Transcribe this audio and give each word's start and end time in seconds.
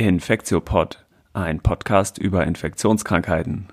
Infektiopod, 0.00 1.04
ein 1.34 1.60
Podcast 1.60 2.16
über 2.16 2.46
Infektionskrankheiten. 2.46 3.68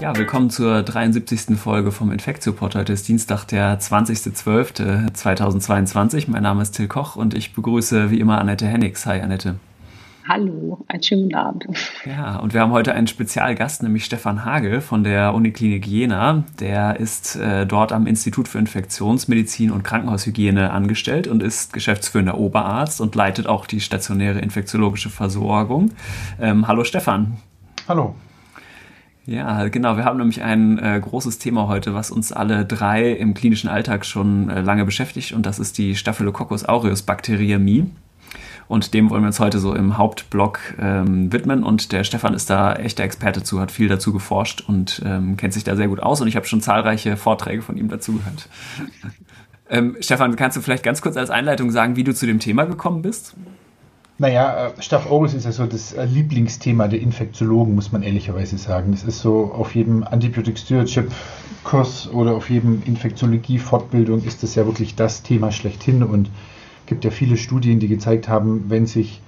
Ja, 0.00 0.16
willkommen 0.16 0.48
zur 0.48 0.82
73. 0.82 1.58
Folge 1.58 1.92
vom 1.92 2.10
Infektiopod. 2.10 2.76
Heute 2.76 2.94
ist 2.94 3.06
Dienstag, 3.08 3.44
der 3.44 3.78
20.12.2022. 3.78 6.30
Mein 6.30 6.44
Name 6.44 6.62
ist 6.62 6.70
Till 6.70 6.88
Koch 6.88 7.16
und 7.16 7.34
ich 7.34 7.52
begrüße 7.52 8.10
wie 8.10 8.20
immer 8.20 8.38
Annette 8.38 8.66
Hennigs. 8.66 9.04
Hi, 9.04 9.20
Annette. 9.20 9.56
Hallo, 10.30 10.84
einen 10.88 11.02
schönen 11.02 11.22
guten 11.22 11.34
Abend. 11.36 11.66
Ja, 12.04 12.36
und 12.36 12.52
wir 12.52 12.60
haben 12.60 12.72
heute 12.72 12.92
einen 12.92 13.06
Spezialgast, 13.06 13.82
nämlich 13.82 14.04
Stefan 14.04 14.44
Hagel 14.44 14.82
von 14.82 15.02
der 15.02 15.32
Uniklinik 15.32 15.86
Jena. 15.86 16.44
Der 16.60 17.00
ist 17.00 17.36
äh, 17.36 17.64
dort 17.64 17.92
am 17.92 18.06
Institut 18.06 18.46
für 18.46 18.58
Infektionsmedizin 18.58 19.70
und 19.70 19.84
Krankenhaushygiene 19.84 20.70
angestellt 20.70 21.28
und 21.28 21.42
ist 21.42 21.72
geschäftsführender 21.72 22.36
Oberarzt 22.36 23.00
und 23.00 23.14
leitet 23.14 23.46
auch 23.46 23.66
die 23.66 23.80
stationäre 23.80 24.40
infektiologische 24.40 25.08
Versorgung. 25.08 25.92
Ähm, 26.38 26.68
hallo 26.68 26.84
Stefan. 26.84 27.38
Hallo. 27.88 28.14
Ja, 29.24 29.68
genau. 29.68 29.96
Wir 29.96 30.04
haben 30.04 30.18
nämlich 30.18 30.42
ein 30.42 30.78
äh, 30.78 31.00
großes 31.00 31.38
Thema 31.38 31.68
heute, 31.68 31.94
was 31.94 32.10
uns 32.10 32.32
alle 32.32 32.66
drei 32.66 33.12
im 33.12 33.32
klinischen 33.32 33.70
Alltag 33.70 34.04
schon 34.04 34.50
äh, 34.50 34.60
lange 34.60 34.84
beschäftigt, 34.84 35.32
und 35.32 35.46
das 35.46 35.58
ist 35.58 35.78
die 35.78 35.96
Staphylococcus 35.96 36.66
aureus 36.66 37.00
Bakteriämie. 37.00 37.86
Und 38.68 38.92
dem 38.92 39.08
wollen 39.08 39.22
wir 39.22 39.28
uns 39.28 39.40
heute 39.40 39.58
so 39.58 39.74
im 39.74 39.96
Hauptblock 39.96 40.60
ähm, 40.78 41.32
widmen. 41.32 41.64
Und 41.64 41.92
der 41.92 42.04
Stefan 42.04 42.34
ist 42.34 42.50
da 42.50 42.74
echter 42.74 43.02
Experte 43.02 43.42
zu, 43.42 43.60
hat 43.60 43.72
viel 43.72 43.88
dazu 43.88 44.12
geforscht 44.12 44.64
und 44.66 45.02
ähm, 45.04 45.36
kennt 45.36 45.54
sich 45.54 45.64
da 45.64 45.74
sehr 45.74 45.88
gut 45.88 46.00
aus. 46.00 46.20
Und 46.20 46.28
ich 46.28 46.36
habe 46.36 46.46
schon 46.46 46.60
zahlreiche 46.60 47.16
Vorträge 47.16 47.62
von 47.62 47.76
ihm 47.78 47.88
dazu 47.88 48.12
gehört. 48.12 48.48
ähm, 49.70 49.96
Stefan, 50.00 50.36
kannst 50.36 50.56
du 50.56 50.60
vielleicht 50.60 50.82
ganz 50.82 51.00
kurz 51.00 51.16
als 51.16 51.30
Einleitung 51.30 51.70
sagen, 51.70 51.96
wie 51.96 52.04
du 52.04 52.14
zu 52.14 52.26
dem 52.26 52.40
Thema 52.40 52.64
gekommen 52.64 53.02
bist? 53.02 53.34
Naja, 54.18 54.66
äh, 54.66 54.82
Staph 54.82 55.06
aureus 55.06 55.32
ist 55.32 55.44
ja 55.44 55.52
so 55.52 55.64
das 55.64 55.92
äh, 55.92 56.04
Lieblingsthema 56.04 56.88
der 56.88 57.00
Infektiologen, 57.00 57.74
muss 57.74 57.92
man 57.92 58.02
ehrlicherweise 58.02 58.58
sagen. 58.58 58.90
Das 58.90 59.04
ist 59.04 59.20
so 59.20 59.52
auf 59.52 59.74
jedem 59.74 60.02
Antibiotic 60.02 60.58
Stewardship 60.58 61.10
Kurs 61.62 62.10
oder 62.10 62.34
auf 62.34 62.50
jedem 62.50 62.82
Infektiologie 62.84 63.58
Fortbildung 63.58 64.24
ist 64.24 64.42
das 64.42 64.56
ja 64.56 64.66
wirklich 64.66 64.96
das 64.96 65.22
Thema 65.22 65.52
schlechthin 65.52 66.02
und 66.02 66.30
gibt 66.88 67.04
ja 67.04 67.10
viele 67.10 67.36
Studien, 67.36 67.78
die 67.78 67.88
gezeigt 67.88 68.28
haben, 68.28 68.64
wenn 68.68 68.86
sich 68.86 69.20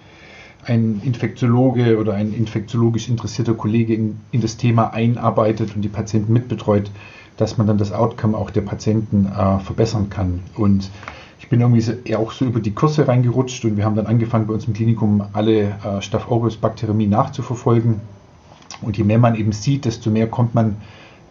ein 0.64 1.00
Infektiologe 1.04 1.98
oder 1.98 2.14
ein 2.14 2.34
infektiologisch 2.34 3.08
interessierter 3.08 3.54
Kollege 3.54 3.94
in, 3.94 4.18
in, 4.30 4.40
das 4.40 4.56
Thema 4.56 4.92
einarbeitet 4.92 5.74
und 5.74 5.82
die 5.82 5.88
Patienten 5.88 6.32
mitbetreut, 6.32 6.90
dass 7.36 7.56
man 7.56 7.66
dann 7.66 7.78
das 7.78 7.92
Outcome 7.92 8.36
auch 8.36 8.50
der 8.50 8.60
Patienten 8.60 9.26
äh, 9.26 9.58
verbessern 9.60 10.10
kann. 10.10 10.40
Und 10.56 10.90
ich 11.38 11.48
bin 11.48 11.60
irgendwie 11.60 11.80
so, 11.80 11.92
eher 12.04 12.18
auch 12.18 12.32
so 12.32 12.44
über 12.44 12.60
die 12.60 12.72
Kurse 12.72 13.08
reingerutscht 13.08 13.64
und 13.64 13.76
wir 13.76 13.84
haben 13.84 13.96
dann 13.96 14.06
angefangen 14.06 14.46
bei 14.46 14.52
uns 14.52 14.66
im 14.66 14.74
Klinikum 14.74 15.24
alle 15.32 15.62
äh, 15.62 16.02
Staph 16.02 16.30
aureus 16.30 16.56
Bakteriämie 16.56 17.06
nachzuverfolgen. 17.06 18.00
Und 18.82 18.98
je 18.98 19.04
mehr 19.04 19.18
man 19.18 19.34
eben 19.34 19.52
sieht, 19.52 19.84
desto 19.84 20.10
mehr 20.10 20.26
kommt 20.26 20.54
man 20.54 20.76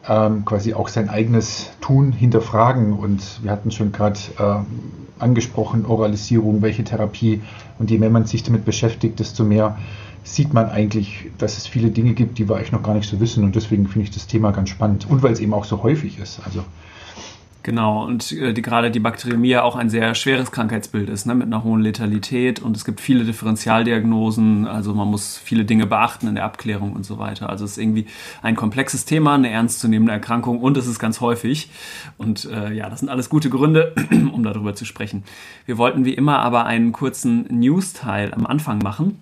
ähm, 0.08 0.46
quasi 0.46 0.74
auch 0.74 0.88
sein 0.88 1.10
eigenes 1.10 1.72
Tun 1.82 2.12
hinterfragen. 2.12 2.94
Und 2.94 3.44
wir 3.44 3.52
hatten 3.52 3.72
schon 3.72 3.92
gerade 3.92 4.20
äh, 4.38 5.22
angesprochen, 5.22 5.86
Oralisierung, 5.86 6.62
welche 6.62 6.84
Therapie. 6.84 7.42
Und 7.78 7.92
je 7.92 7.98
mehr 7.98 8.10
man 8.10 8.26
sich 8.26 8.44
damit 8.44 8.66
beschäftigt, 8.66 9.20
desto 9.20 9.44
mehr 9.44 9.78
sieht 10.24 10.54
man 10.54 10.70
eigentlich, 10.70 11.32
dass 11.38 11.58
es 11.58 11.68
viele 11.68 11.90
Dinge 11.90 12.14
gibt, 12.14 12.38
die 12.38 12.48
wir 12.48 12.56
eigentlich 12.56 12.72
noch 12.72 12.84
gar 12.84 12.94
nicht 12.94 13.10
so 13.10 13.20
wissen. 13.20 13.44
Und 13.44 13.56
deswegen 13.56 13.88
finde 13.88 14.08
ich 14.08 14.12
das 14.14 14.28
Thema 14.28 14.52
ganz 14.52 14.70
spannend. 14.70 15.10
Und 15.10 15.24
weil 15.24 15.34
es 15.34 15.40
eben 15.40 15.54
auch 15.54 15.66
so 15.66 15.84
häufig 15.84 16.20
ist. 16.20 16.42
Also 16.46 16.64
Genau, 17.62 18.06
und 18.06 18.32
äh, 18.32 18.54
die, 18.54 18.62
gerade 18.62 18.90
die 18.90 19.02
Bakteriämie 19.02 19.58
auch 19.58 19.76
ein 19.76 19.90
sehr 19.90 20.16
schweres 20.16 20.52
Krankheitsbild 20.52 21.10
ist, 21.10 21.26
ne, 21.26 21.36
mit 21.36 21.48
einer 21.48 21.64
hohen 21.64 21.82
Letalität 21.82 22.62
und 22.62 22.78
es 22.78 22.86
gibt 22.86 23.02
viele 23.02 23.26
Differentialdiagnosen, 23.26 24.66
also 24.66 24.94
man 24.94 25.10
muss 25.10 25.38
viele 25.38 25.66
Dinge 25.66 25.86
beachten 25.86 26.28
in 26.28 26.36
der 26.36 26.46
Abklärung 26.46 26.94
und 26.94 27.06
so 27.06 27.20
weiter. 27.20 27.50
Also 27.50 27.66
es 27.66 27.72
ist 27.72 27.78
irgendwie 27.78 28.06
ein 28.42 28.56
komplexes 28.56 29.04
Thema, 29.04 29.36
eine 29.36 29.50
ernstzunehmende 29.50 30.14
Erkrankung 30.14 30.62
und 30.62 30.78
es 30.78 30.88
ist 30.88 31.00
ganz 31.00 31.20
häufig. 31.20 31.70
Und 32.18 32.46
äh, 32.46 32.72
ja, 32.74 32.90
das 32.90 33.02
sind 33.02 33.10
alles 33.10 33.30
gute 33.30 33.50
Gründe, 33.50 33.94
um 34.32 34.42
darüber 34.42 34.74
zu 34.74 34.86
sprechen. 34.86 35.24
Wir 35.66 35.78
wollten 35.78 36.06
wie 36.06 36.14
immer 36.14 36.40
aber 36.40 36.66
einen 36.66 36.94
kurzen 36.94 37.46
News-Teil 37.50 38.34
am 38.34 38.46
Anfang 38.46 38.80
machen. 38.80 39.20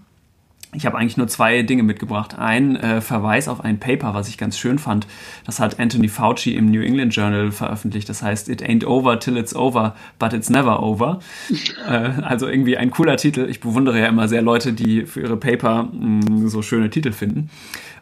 Ich 0.74 0.86
habe 0.86 0.98
eigentlich 0.98 1.16
nur 1.16 1.28
zwei 1.28 1.62
Dinge 1.62 1.84
mitgebracht. 1.84 2.38
Ein 2.38 2.76
äh, 2.76 3.00
Verweis 3.00 3.48
auf 3.48 3.64
ein 3.64 3.80
Paper, 3.80 4.14
was 4.14 4.28
ich 4.28 4.38
ganz 4.38 4.58
schön 4.58 4.80
fand. 4.80 5.08
Das 5.46 5.62
hat 5.62 5.80
Anthony 5.80 6.10
Fauci 6.10 6.56
im 6.56 6.70
New 6.70 6.82
England 6.82 7.16
Journal 7.16 7.52
veröffentlicht. 7.52 8.10
Das 8.10 8.22
heißt, 8.22 8.50
It 8.50 8.62
ain't 8.62 8.86
over 8.86 9.18
till 9.20 9.38
it's 9.38 9.56
over, 9.56 9.96
but 10.20 10.34
it's 10.34 10.50
never 10.50 10.84
over. 10.84 11.20
äh, 11.88 12.22
also 12.22 12.48
irgendwie 12.48 12.78
ein 12.78 12.92
cooler 12.92 13.16
Titel. 13.16 13.48
Ich 13.50 13.62
bewundere 13.62 14.00
ja 14.00 14.08
immer 14.08 14.28
sehr 14.28 14.42
Leute, 14.42 14.74
die 14.74 15.06
für 15.06 15.22
ihre 15.22 15.38
Paper 15.38 15.84
mh, 15.84 16.30
mm, 16.30 16.48
so 16.50 16.62
schöne 16.62 16.90
Titel 16.90 17.14
finden. 17.14 17.50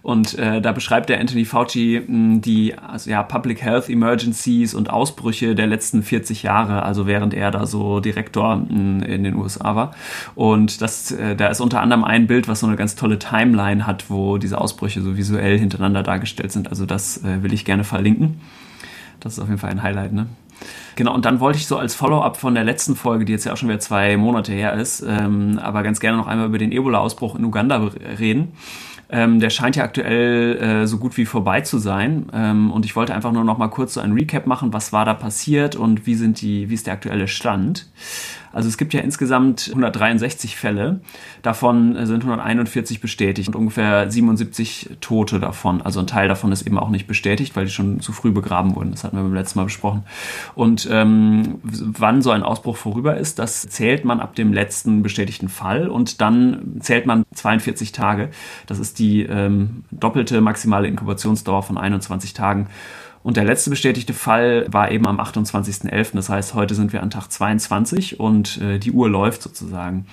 Und 0.06 0.38
äh, 0.38 0.62
da 0.62 0.72
beschreibt 0.72 1.10
der 1.10 1.20
Anthony 1.20 1.46
Fauci 1.46 2.00
mh, 2.00 2.06
hm, 2.08 2.42
die 2.42 2.78
also, 2.78 3.10
ja, 3.10 3.24
Public 3.24 3.64
Health 3.64 3.90
Emergencies 3.90 4.76
und 4.76 4.92
Ausbrüche 4.92 5.56
der 5.56 5.66
letzten 5.66 6.04
40 6.04 6.44
Jahre, 6.44 6.84
also 6.84 7.08
während 7.08 7.34
er 7.34 7.50
da 7.50 7.66
so 7.66 8.00
Direktor 8.02 8.58
mh, 8.58 8.70
hm, 8.70 9.02
in 9.02 9.24
den 9.24 9.34
USA 9.34 9.76
war. 9.76 9.96
Und 10.36 10.84
das, 10.84 11.12
äh, 11.12 11.36
da 11.36 11.48
ist 11.48 11.60
unter 11.60 11.82
anderem 11.82 12.04
ein 12.04 12.28
Bild, 12.28 12.48
was 12.48 12.60
so 12.60 12.68
eine 12.68 12.76
ganz 12.76 12.96
tolle 12.96 13.18
Timeline 13.18 13.88
hat, 13.88 14.12
wo 14.12 14.38
diese 14.38 14.62
Ausbrüche 14.62 15.02
so 15.02 15.18
visuell 15.18 15.58
hintereinander 15.58 16.04
dargestellt 16.04 16.52
sind. 16.52 16.70
Also 16.70 16.86
das 16.86 17.24
äh, 17.24 17.42
will 17.42 17.52
ich 17.52 17.66
gerne 17.66 17.84
verlinken. 17.84 18.42
Das 19.22 19.34
ist 19.34 19.40
auf 19.40 19.48
jeden 19.48 19.60
Fall 19.60 19.72
ein 19.72 19.82
Highlight, 19.82 20.14
ne? 20.14 20.28
Genau, 20.96 21.16
und 21.16 21.26
dann 21.26 21.40
wollte 21.40 21.58
ich 21.58 21.66
so 21.66 21.80
als 21.80 21.96
Follow-up 21.96 22.38
von 22.38 22.54
der 22.54 22.64
letzten 22.64 22.96
Folge, 22.96 23.26
die 23.26 23.32
jetzt 23.34 23.46
ja 23.46 23.54
auch 23.54 23.58
schon 23.58 23.70
wieder 23.70 23.80
zwei 23.80 24.18
Monate 24.18 24.54
her 24.54 24.74
ist, 24.74 25.02
ähm, 25.02 25.60
aber 25.62 25.82
ganz 25.82 26.00
gerne 26.00 26.16
noch 26.16 26.28
einmal 26.28 26.46
über 26.46 26.60
den 26.60 26.72
Ebola-Ausbruch 26.72 27.36
in 27.36 27.44
Uganda 27.44 27.90
reden. 28.20 28.54
Ähm, 29.10 29.40
der 29.40 29.50
scheint 29.50 29.76
ja 29.76 29.84
aktuell 29.84 30.58
äh, 30.58 30.88
so 30.88 30.98
gut 30.98 31.18
wie 31.18 31.26
vorbei 31.26 31.62
zu 31.62 31.78
sein. 31.78 32.28
Ähm, 32.34 32.72
und 32.72 32.86
ich 32.86 32.96
wollte 32.96 33.14
einfach 33.14 33.32
nur 33.32 33.44
noch 33.44 33.58
mal 33.58 33.68
kurz 33.68 33.94
so 33.94 34.02
ein 34.02 34.14
Recap 34.14 34.48
machen, 34.48 34.74
was 34.74 34.94
war 34.94 35.06
da 35.06 35.14
passiert 35.14 35.76
und 35.76 36.06
wie 36.06 36.16
sind 36.16 36.42
die, 36.42 36.70
wie 36.70 36.74
ist 36.74 36.88
der 36.88 36.94
aktuelle 36.94 37.28
Stand. 37.28 37.88
Also 38.56 38.70
es 38.70 38.78
gibt 38.78 38.94
ja 38.94 39.02
insgesamt 39.02 39.68
163 39.68 40.56
Fälle, 40.56 41.02
davon 41.42 42.06
sind 42.06 42.24
141 42.24 43.02
bestätigt 43.02 43.50
und 43.50 43.56
ungefähr 43.56 44.10
77 44.10 44.92
Tote 45.02 45.42
davon. 45.42 45.82
Also 45.82 46.00
ein 46.00 46.08
Teil 46.08 46.30
davon 46.30 46.54
ist 46.54 46.62
eben 46.62 46.80
auch 46.80 46.88
nicht 46.88 47.06
bestätigt, 47.06 47.58
weil 47.58 47.66
die 47.66 47.72
schon 47.72 48.00
zu 48.00 48.14
früh 48.14 48.32
begraben 48.32 48.74
wurden. 48.78 48.92
Das 48.92 49.04
hatten 49.04 49.18
wir 49.18 49.24
beim 49.24 49.34
letzten 49.34 49.60
Mal 49.60 49.66
besprochen. 49.66 50.04
Und 50.56 50.88
ähm, 50.90 51.56
wann 51.64 52.22
so 52.22 52.32
ein 52.32 52.44
Ausbruch 52.44 52.78
vorüber 52.78 53.18
ist, 53.18 53.40
das 53.40 53.68
zählt 53.68 54.06
man 54.06 54.22
ab 54.22 54.36
dem 54.36 54.54
letzten 54.54 55.04
bestätigten 55.04 55.50
Fall 55.50 55.90
und 55.90 56.22
dann 56.22 56.78
zählt 56.80 57.06
man 57.06 57.26
42 57.34 57.92
Tage. 57.92 58.30
Das 58.68 58.80
ist 58.80 59.00
die 59.00 59.24
ähm, 59.24 59.84
doppelte 59.92 60.40
maximale 60.40 60.88
Inkubationsdauer 60.88 61.64
von 61.64 61.78
21 61.78 62.34
Tagen. 62.34 62.68
Und 63.26 63.38
der 63.38 63.44
letzte 63.44 63.72
bestätigte 63.72 64.14
Fall 64.14 64.68
war 64.70 64.92
eben 64.92 65.08
am 65.08 65.20
28.11. 65.20 66.12
Das 66.14 66.30
heißt, 66.30 66.54
heute 66.54 66.76
sind 66.76 66.94
wir 66.94 67.02
an 67.02 67.10
Tag 67.10 67.32
22 67.32 68.20
und 68.20 68.62
äh, 68.62 68.78
die 68.78 68.92
Uhr 68.92 69.10
läuft 69.10 69.42
sozusagen. 69.42 70.06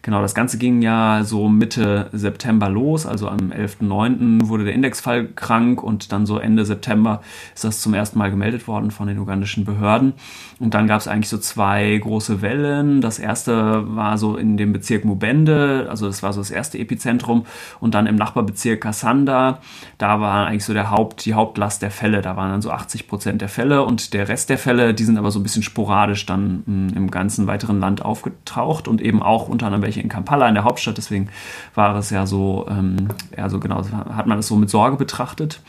Genau, 0.00 0.22
das 0.22 0.34
Ganze 0.34 0.56
ging 0.56 0.80
ja 0.80 1.24
so 1.24 1.50
Mitte 1.50 2.08
September 2.14 2.70
los, 2.70 3.04
also 3.04 3.28
am 3.28 3.52
11.09. 3.52 4.48
wurde 4.48 4.64
der 4.64 4.72
Indexfall 4.72 5.26
krank 5.26 5.82
und 5.82 6.10
dann 6.10 6.24
so 6.24 6.38
Ende 6.38 6.64
September 6.64 7.20
ist 7.54 7.64
das 7.64 7.82
zum 7.82 7.92
ersten 7.92 8.18
Mal 8.18 8.30
gemeldet 8.30 8.66
worden 8.66 8.92
von 8.92 9.08
den 9.08 9.18
ugandischen 9.18 9.66
Behörden. 9.66 10.14
Und 10.60 10.74
dann 10.74 10.86
gab 10.86 11.00
es 11.00 11.08
eigentlich 11.08 11.28
so 11.28 11.38
zwei 11.38 11.96
große 11.96 12.42
Wellen. 12.42 13.00
Das 13.00 13.18
erste 13.18 13.94
war 13.94 14.18
so 14.18 14.36
in 14.36 14.56
dem 14.56 14.72
Bezirk 14.72 15.04
Mubende, 15.04 15.86
also 15.88 16.06
das 16.06 16.22
war 16.22 16.32
so 16.32 16.40
das 16.40 16.50
erste 16.50 16.78
Epizentrum 16.78 17.46
und 17.80 17.94
dann 17.94 18.06
im 18.06 18.16
Nachbarbezirk 18.16 18.80
Kassanda, 18.80 19.60
da 19.98 20.20
war 20.20 20.46
eigentlich 20.46 20.64
so 20.64 20.72
der 20.72 20.90
Haupt, 20.90 21.24
die 21.24 21.34
Hauptlast 21.34 21.82
der 21.82 21.90
Fälle. 21.90 22.22
Da 22.22 22.36
waren 22.36 22.50
dann 22.50 22.62
so 22.62 22.70
80 22.70 23.08
Prozent 23.08 23.40
der 23.40 23.48
Fälle 23.48 23.84
und 23.84 24.14
der 24.14 24.28
Rest 24.28 24.50
der 24.50 24.58
Fälle, 24.58 24.94
die 24.94 25.04
sind 25.04 25.18
aber 25.18 25.30
so 25.30 25.38
ein 25.38 25.42
bisschen 25.42 25.62
sporadisch 25.62 26.26
dann 26.26 26.62
hm, 26.66 26.88
im 26.96 27.10
ganzen 27.10 27.46
weiteren 27.46 27.80
Land 27.80 28.04
aufgetaucht 28.04 28.88
und 28.88 29.00
eben 29.00 29.22
auch 29.22 29.48
unter 29.48 29.66
anderem 29.66 29.82
welche 29.82 30.00
in 30.00 30.08
Kampala, 30.08 30.48
in 30.48 30.54
der 30.54 30.64
Hauptstadt. 30.64 30.96
Deswegen 30.96 31.28
war 31.74 31.96
es 31.96 32.10
ja 32.10 32.26
so, 32.26 32.66
ähm, 32.68 33.08
ja 33.36 33.48
so 33.48 33.60
genau, 33.60 33.84
hat 34.14 34.26
man 34.26 34.38
es 34.38 34.48
so 34.48 34.56
mit 34.56 34.70
Sorge 34.70 34.96
betrachtet. 34.96 35.60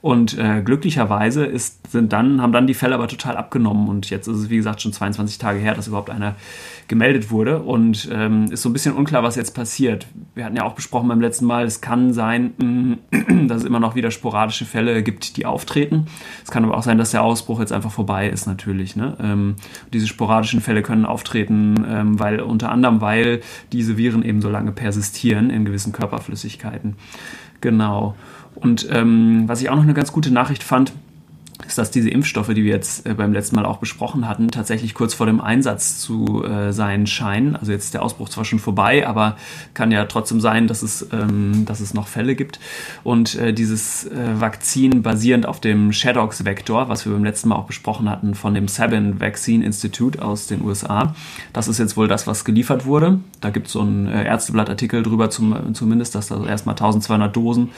Und 0.00 0.38
äh, 0.38 0.62
glücklicherweise 0.62 1.44
ist, 1.44 1.90
sind 1.90 2.12
dann, 2.12 2.40
haben 2.40 2.52
dann 2.52 2.66
die 2.66 2.74
Fälle 2.74 2.94
aber 2.94 3.08
total 3.08 3.36
abgenommen. 3.36 3.88
Und 3.88 4.10
jetzt 4.10 4.26
ist 4.28 4.37
es, 4.38 4.50
wie 4.50 4.56
gesagt, 4.56 4.80
schon 4.80 4.92
22 4.92 5.38
Tage 5.38 5.58
her, 5.58 5.74
dass 5.74 5.88
überhaupt 5.88 6.10
einer 6.10 6.36
gemeldet 6.88 7.30
wurde. 7.30 7.60
Und 7.60 8.08
ähm, 8.12 8.46
ist 8.50 8.62
so 8.62 8.68
ein 8.68 8.72
bisschen 8.72 8.94
unklar, 8.94 9.22
was 9.22 9.36
jetzt 9.36 9.54
passiert. 9.54 10.06
Wir 10.34 10.44
hatten 10.44 10.56
ja 10.56 10.64
auch 10.64 10.74
besprochen 10.74 11.08
beim 11.08 11.20
letzten 11.20 11.44
Mal, 11.44 11.64
es 11.64 11.80
kann 11.80 12.12
sein, 12.12 12.98
dass 13.48 13.58
es 13.58 13.64
immer 13.64 13.80
noch 13.80 13.94
wieder 13.94 14.10
sporadische 14.10 14.64
Fälle 14.64 15.02
gibt, 15.02 15.36
die 15.36 15.46
auftreten. 15.46 16.06
Es 16.44 16.50
kann 16.50 16.64
aber 16.64 16.76
auch 16.76 16.82
sein, 16.82 16.98
dass 16.98 17.10
der 17.10 17.22
Ausbruch 17.22 17.60
jetzt 17.60 17.72
einfach 17.72 17.92
vorbei 17.92 18.28
ist, 18.28 18.46
natürlich. 18.46 18.96
Ne? 18.96 19.16
Ähm, 19.20 19.56
diese 19.92 20.06
sporadischen 20.06 20.60
Fälle 20.60 20.82
können 20.82 21.04
auftreten, 21.04 21.84
ähm, 21.88 22.18
weil 22.18 22.40
unter 22.40 22.70
anderem, 22.70 23.00
weil 23.00 23.40
diese 23.72 23.96
Viren 23.96 24.22
eben 24.22 24.40
so 24.40 24.48
lange 24.48 24.72
persistieren 24.72 25.50
in 25.50 25.64
gewissen 25.64 25.92
Körperflüssigkeiten. 25.92 26.96
Genau. 27.60 28.14
Und 28.54 28.88
ähm, 28.90 29.44
was 29.46 29.60
ich 29.60 29.70
auch 29.70 29.76
noch 29.76 29.82
eine 29.82 29.94
ganz 29.94 30.12
gute 30.12 30.32
Nachricht 30.32 30.62
fand, 30.62 30.92
ist, 31.66 31.78
dass 31.78 31.90
diese 31.90 32.08
Impfstoffe, 32.08 32.48
die 32.48 32.64
wir 32.64 32.72
jetzt 32.72 33.06
äh, 33.06 33.14
beim 33.14 33.32
letzten 33.32 33.56
Mal 33.56 33.66
auch 33.66 33.78
besprochen 33.78 34.28
hatten, 34.28 34.48
tatsächlich 34.50 34.94
kurz 34.94 35.14
vor 35.14 35.26
dem 35.26 35.40
Einsatz 35.40 35.98
zu 35.98 36.44
äh, 36.44 36.72
sein 36.72 37.06
scheinen. 37.06 37.56
Also 37.56 37.72
jetzt 37.72 37.86
ist 37.86 37.94
der 37.94 38.02
Ausbruch 38.02 38.28
zwar 38.28 38.44
schon 38.44 38.58
vorbei, 38.58 39.06
aber 39.06 39.36
kann 39.74 39.90
ja 39.90 40.04
trotzdem 40.04 40.40
sein, 40.40 40.68
dass 40.68 40.82
es, 40.82 41.06
ähm, 41.12 41.64
dass 41.66 41.80
es 41.80 41.94
noch 41.94 42.06
Fälle 42.06 42.36
gibt. 42.36 42.60
Und 43.02 43.34
äh, 43.34 43.52
dieses 43.52 44.06
äh, 44.06 44.40
Vakzin 44.40 45.02
basierend 45.02 45.46
auf 45.46 45.60
dem 45.60 45.92
Shadox-Vektor, 45.92 46.88
was 46.88 47.04
wir 47.04 47.12
beim 47.12 47.24
letzten 47.24 47.48
Mal 47.48 47.56
auch 47.56 47.66
besprochen 47.66 48.08
hatten, 48.08 48.34
von 48.34 48.54
dem 48.54 48.68
Sabin 48.68 49.20
Vaccine 49.20 49.64
Institute 49.64 50.22
aus 50.22 50.46
den 50.46 50.62
USA, 50.62 51.14
das 51.52 51.66
ist 51.66 51.78
jetzt 51.78 51.96
wohl 51.96 52.08
das, 52.08 52.26
was 52.26 52.44
geliefert 52.44 52.86
wurde. 52.86 53.18
Da 53.40 53.50
gibt 53.50 53.66
es 53.66 53.72
so 53.72 53.80
einen 53.80 54.06
äh, 54.06 54.24
Ärzteblattartikel 54.24 55.02
drüber 55.02 55.28
zum, 55.30 55.74
zumindest, 55.74 56.14
dass 56.14 56.28
da 56.28 56.44
erstmal 56.46 56.74
1200 56.74 57.34
Dosen 57.34 57.70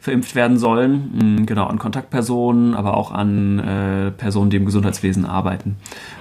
verimpft 0.00 0.34
werden 0.34 0.58
sollen. 0.58 1.38
Mhm, 1.38 1.46
genau, 1.46 1.66
an 1.66 1.78
Kontaktpersonen, 1.78 2.74
aber 2.74 2.96
auch 2.96 3.12
an 3.12 3.58
äh, 3.58 4.10
Personen, 4.12 4.50
die 4.50 4.56
im 4.56 4.66
Gesundheitswesen 4.66 5.24
arbeiten. 5.24 5.76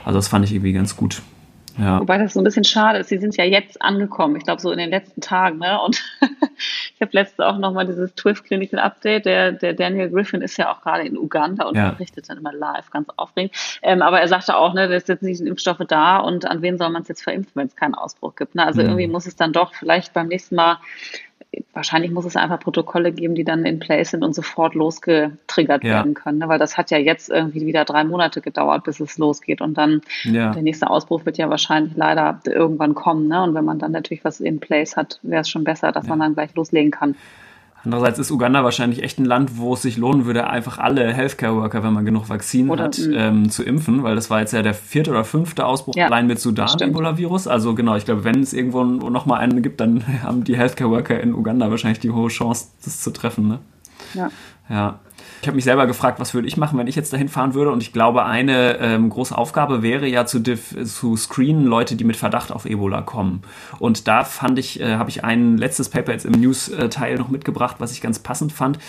Also 0.06 0.18
das 0.20 0.28
fand 0.28 0.46
ich 0.46 0.54
irgendwie 0.54 0.74
ganz 0.74 0.96
gut. 0.96 1.22
Ja. 1.78 2.00
Wobei 2.00 2.18
das 2.18 2.34
so 2.34 2.42
ein 2.42 2.44
bisschen 2.44 2.64
schade 2.64 3.00
ist, 3.00 3.10
sie 3.10 3.20
sind 3.20 3.38
ja 3.38 3.44
jetzt 3.44 3.82
angekommen, 3.82 4.36
ich 4.36 4.44
glaube 4.44 4.62
so 4.62 4.72
in 4.72 4.80
den 4.80 4.90
letzten 4.90 5.22
Tagen. 5.22 5.60
Ne? 5.60 5.80
Und 5.80 6.04
ich 6.96 7.02
habe 7.02 7.12
letztens 7.14 7.46
auch 7.46 7.58
nochmal 7.58 7.86
dieses 7.86 8.16
TWIF 8.16 8.44
Clinical 8.44 8.80
Update, 8.80 9.26
der, 9.26 9.52
der 9.52 9.74
Daniel 9.74 10.10
Griffin 10.10 10.42
ist 10.42 10.58
ja 10.58 10.72
auch 10.72 10.82
gerade 10.82 11.04
in 11.04 11.18
Uganda 11.18 11.66
und 11.66 11.76
ja. 11.76 11.92
berichtet 11.92 12.30
dann 12.30 12.40
immer 12.40 12.54
live, 12.54 12.90
ganz 12.90 13.10
aufregend. 13.16 13.54
Ähm, 13.84 14.02
aber 14.02 14.20
er 14.20 14.28
sagte 14.28 14.58
auch, 14.58 14.74
ne, 14.74 14.88
da 14.88 14.96
jetzt 14.96 15.22
nicht 15.22 15.42
Impfstoffe 15.42 15.84
da 15.88 16.18
und 16.18 16.46
an 16.46 16.62
wen 16.62 16.78
soll 16.78 16.90
man 16.90 17.04
es 17.04 17.10
jetzt 17.10 17.22
verimpfen, 17.22 17.52
wenn 17.56 17.68
es 17.68 17.76
keinen 17.76 17.96
Ausbruch 17.96 18.36
gibt. 18.36 18.56
Ne? 18.56 18.66
Also 18.66 18.82
mhm. 18.82 18.88
irgendwie 18.88 19.08
muss 19.08 19.28
es 19.28 19.36
dann 19.36 19.54
doch 19.54 19.74
vielleicht 19.76 20.14
beim 20.14 20.28
nächsten 20.28 20.56
Mal 20.56 20.80
wahrscheinlich 21.74 22.12
muss 22.12 22.26
es 22.26 22.36
einfach 22.36 22.60
Protokolle 22.60 23.12
geben, 23.12 23.36
die 23.36 23.44
dann 23.44 23.66
in 23.66 23.80
place 23.80 24.12
sind 24.12 24.24
und 24.24 24.34
sofort 24.34 24.76
losgetriggert 24.76 25.84
ja. 25.84 25.96
werden 25.96 26.14
können. 26.14 26.40
Ne? 26.40 26.48
Weil 26.48 26.60
das 26.60 26.78
hat 26.78 26.92
ja 26.92 26.98
jetzt 26.98 27.30
irgendwie 27.30 27.66
wieder 27.66 27.86
drei 27.86 28.04
Monate 28.04 28.42
gedauert, 28.42 28.84
bis 28.84 29.00
es 29.00 29.18
losgeht. 29.18 29.62
Und 29.62 29.78
dann 29.78 30.02
ja. 30.24 30.52
der 30.52 30.62
nächste 30.62 30.90
Ausbruch 30.90 31.26
wird 31.26 31.38
ja 31.38 31.50
wahrscheinlich 31.50 31.96
leider 31.96 32.40
irgendwann 32.46 32.96
kommen. 32.96 33.28
Ne? 33.28 33.44
Und 33.44 33.54
wenn 33.54 33.66
man 33.66 33.80
dann 33.80 33.92
natürlich 33.92 34.26
was 34.26 34.40
in 34.40 34.60
place 34.60 34.96
hat, 34.98 35.20
wäre 35.24 35.42
es 35.42 35.50
schon 35.50 35.64
besser, 35.64 35.92
dass 35.92 36.06
ja. 36.06 36.10
man 36.10 36.20
dann 36.20 36.34
gleich 36.34 36.56
loslegen 36.56 36.92
kann. 36.92 37.16
Andererseits 37.84 38.20
ist 38.20 38.32
Uganda 38.32 38.64
wahrscheinlich 38.64 39.04
echt 39.04 39.20
ein 39.20 39.26
Land, 39.26 39.58
wo 39.58 39.74
es 39.74 39.82
sich 39.82 39.98
lohnen 39.98 40.26
würde, 40.26 40.50
einfach 40.50 40.78
alle 40.78 41.14
Healthcare-Worker, 41.14 41.84
wenn 41.84 41.94
man 41.94 42.06
genug 42.06 42.28
Vakzin 42.28 42.70
oder, 42.70 42.86
hat, 42.86 43.00
ähm, 43.00 43.50
zu 43.50 43.64
impfen, 43.64 44.04
weil 44.04 44.16
das 44.16 44.30
war 44.30 44.40
jetzt 44.42 44.52
ja 44.52 44.62
der 44.62 44.74
vierte 44.74 45.12
oder 45.12 45.24
fünfte 45.24 45.66
Ausbruch 45.66 45.96
ja, 45.96 46.08
allein 46.08 46.28
mit 46.28 46.40
Sudan, 46.40 46.80
Ebola-Virus. 46.80 47.48
Also 47.48 47.76
genau, 47.76 47.96
ich 47.96 48.06
glaube, 48.06 48.24
wenn 48.24 48.42
es 48.42 48.54
irgendwo 48.54 48.84
nochmal 48.84 49.40
einen 49.40 49.62
gibt, 49.62 49.80
dann 49.80 50.04
haben 50.24 50.44
die 50.44 50.58
Healthcare-Worker 50.58 51.20
in 51.20 51.34
Uganda 51.34 51.70
wahrscheinlich 51.70 52.00
die 52.00 52.12
hohe 52.12 52.30
Chance, 52.30 52.68
das 52.84 53.02
zu 53.02 53.12
treffen. 53.12 53.48
Ne? 53.48 53.60
Ja. 54.14 54.30
Ja. 54.70 55.00
Ich 55.42 55.48
habe 55.48 55.56
mich 55.56 55.66
selber 55.66 55.86
gefragt, 55.86 56.20
was 56.20 56.34
würde 56.34 56.48
ich 56.48 56.58
machen, 56.58 56.80
wenn 56.80 56.88
ich 56.88 56.96
jetzt 56.96 57.14
dahin 57.14 57.30
fahren 57.30 57.54
würde. 57.54 57.72
Und 57.72 57.84
ich 57.84 57.94
glaube, 57.94 58.26
eine 58.26 58.80
ähm, 58.80 59.10
große 59.10 59.38
Aufgabe 59.38 59.84
wäre 59.84 60.08
ja 60.08 60.26
zu, 60.26 60.42
zu 60.42 61.16
screenen 61.16 61.66
Leute, 61.66 61.96
die 61.96 62.04
mit 62.04 62.16
Verdacht 62.16 62.52
auf 62.52 62.66
Ebola 62.66 63.02
kommen. 63.02 63.44
Und 63.78 64.08
da 64.08 64.24
fand 64.24 64.58
ich, 64.58 64.80
äh, 64.80 64.96
habe 64.96 65.10
ich 65.10 65.24
ein 65.24 65.58
letztes 65.58 65.90
Paper 65.90 66.12
jetzt 66.12 66.26
im 66.26 66.34
News-Teil 66.34 67.18
noch 67.18 67.30
mitgebracht, 67.30 67.76
was 67.80 67.92
ich 67.92 68.02
ganz 68.02 68.20
passend 68.20 68.52
fand, 68.52 68.80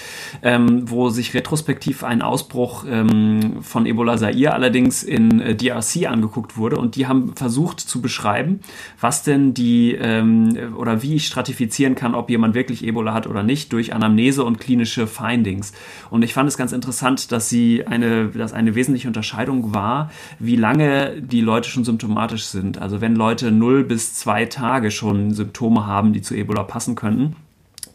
ähm, 0.42 0.90
wo 0.90 1.10
sich 1.10 1.34
retrospektiv 1.34 2.02
ein 2.02 2.22
Ausbruch 2.22 2.84
ähm, 2.88 3.62
von 3.62 3.84
Ebola 3.84 4.16
Zaire 4.16 4.54
allerdings 4.54 5.02
in 5.02 5.40
äh, 5.40 5.54
DRC 5.54 6.08
angeguckt 6.08 6.56
wurde. 6.56 6.76
Und 6.76 6.96
die 6.96 7.06
haben 7.06 7.36
versucht 7.36 7.80
zu 7.80 8.00
beschreiben, 8.00 8.60
was 9.00 9.22
denn 9.22 9.52
die 9.52 9.92
ähm, 9.94 10.56
oder 10.76 11.02
wie 11.02 11.16
ich 11.16 11.26
stratifizieren 11.26 11.94
kann, 11.94 12.14
ob 12.14 12.30
jemand 12.30 12.54
wirklich 12.54 12.84
Ebola 12.84 13.12
hat 13.12 13.26
oder 13.26 13.42
nicht, 13.42 13.72
durch 13.72 13.92
Anamnese 13.92 14.44
und 14.44 14.58
klinische 14.58 15.06
Findings. 15.06 15.72
Und 16.10 16.22
ich 16.28 16.34
fand 16.34 16.46
es 16.46 16.58
ganz 16.58 16.72
interessant, 16.72 17.32
dass 17.32 17.48
sie 17.48 17.86
eine, 17.86 18.28
dass 18.28 18.52
eine 18.52 18.74
wesentliche 18.74 19.08
Unterscheidung 19.08 19.72
war, 19.74 20.10
wie 20.38 20.56
lange 20.56 21.22
die 21.22 21.40
Leute 21.40 21.70
schon 21.70 21.84
symptomatisch 21.84 22.44
sind. 22.44 22.76
Also 22.76 23.00
wenn 23.00 23.16
Leute 23.16 23.50
0 23.50 23.84
bis 23.84 24.12
2 24.12 24.44
Tage 24.44 24.90
schon 24.90 25.32
Symptome 25.32 25.86
haben, 25.86 26.12
die 26.12 26.20
zu 26.20 26.34
Ebola 26.34 26.64
passen 26.64 26.96
könnten 26.96 27.34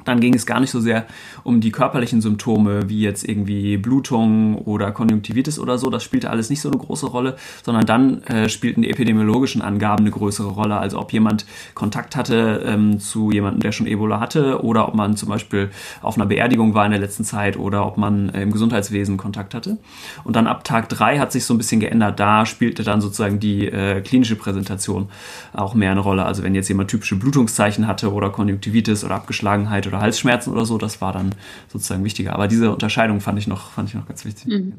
dann 0.05 0.19
ging 0.19 0.33
es 0.33 0.45
gar 0.45 0.59
nicht 0.59 0.71
so 0.71 0.79
sehr 0.79 1.05
um 1.43 1.61
die 1.61 1.71
körperlichen 1.71 2.21
Symptome, 2.21 2.89
wie 2.89 3.01
jetzt 3.01 3.27
irgendwie 3.27 3.77
Blutung 3.77 4.57
oder 4.57 4.91
Konjunktivitis 4.91 5.59
oder 5.59 5.77
so. 5.77 5.89
Das 5.89 6.03
spielte 6.03 6.29
alles 6.29 6.49
nicht 6.49 6.61
so 6.61 6.69
eine 6.69 6.77
große 6.77 7.07
Rolle, 7.07 7.35
sondern 7.63 7.85
dann 7.85 8.23
äh, 8.23 8.49
spielten 8.49 8.81
die 8.81 8.89
epidemiologischen 8.89 9.61
Angaben 9.61 10.03
eine 10.03 10.11
größere 10.11 10.49
Rolle. 10.49 10.77
Also 10.77 10.99
ob 10.99 11.13
jemand 11.13 11.45
Kontakt 11.73 12.15
hatte 12.15 12.63
ähm, 12.65 12.99
zu 12.99 13.31
jemandem, 13.31 13.61
der 13.61 13.71
schon 13.71 13.87
Ebola 13.87 14.19
hatte, 14.19 14.63
oder 14.63 14.87
ob 14.87 14.95
man 14.95 15.15
zum 15.15 15.29
Beispiel 15.29 15.69
auf 16.01 16.15
einer 16.15 16.25
Beerdigung 16.25 16.73
war 16.73 16.85
in 16.85 16.91
der 16.91 16.99
letzten 16.99 17.23
Zeit 17.23 17.57
oder 17.57 17.85
ob 17.85 17.97
man 17.97 18.29
äh, 18.29 18.41
im 18.41 18.51
Gesundheitswesen 18.51 19.17
Kontakt 19.17 19.53
hatte. 19.53 19.77
Und 20.23 20.35
dann 20.35 20.47
ab 20.47 20.63
Tag 20.63 20.89
drei 20.89 21.19
hat 21.19 21.31
sich 21.31 21.45
so 21.45 21.53
ein 21.53 21.57
bisschen 21.57 21.79
geändert. 21.79 22.19
Da 22.19 22.45
spielte 22.45 22.83
dann 22.83 23.01
sozusagen 23.01 23.39
die 23.39 23.67
äh, 23.67 24.01
klinische 24.01 24.35
Präsentation 24.35 25.09
auch 25.53 25.73
mehr 25.73 25.91
eine 25.91 25.99
Rolle. 25.99 26.25
Also 26.25 26.43
wenn 26.43 26.55
jetzt 26.55 26.69
jemand 26.69 26.89
typische 26.89 27.15
Blutungszeichen 27.15 27.87
hatte 27.87 28.11
oder 28.11 28.29
Konjunktivitis 28.29 29.03
oder 29.03 29.15
Abgeschlagenheit 29.15 29.87
oder 29.93 30.01
Halsschmerzen 30.01 30.51
oder 30.51 30.65
so, 30.65 30.77
das 30.77 31.01
war 31.01 31.13
dann 31.13 31.35
sozusagen 31.69 32.03
wichtiger. 32.03 32.33
Aber 32.33 32.47
diese 32.47 32.71
Unterscheidung 32.71 33.21
fand 33.21 33.39
ich 33.39 33.47
noch, 33.47 33.71
fand 33.71 33.89
ich 33.89 33.95
noch 33.95 34.07
ganz 34.07 34.25
wichtig. 34.25 34.47
Mhm. 34.47 34.73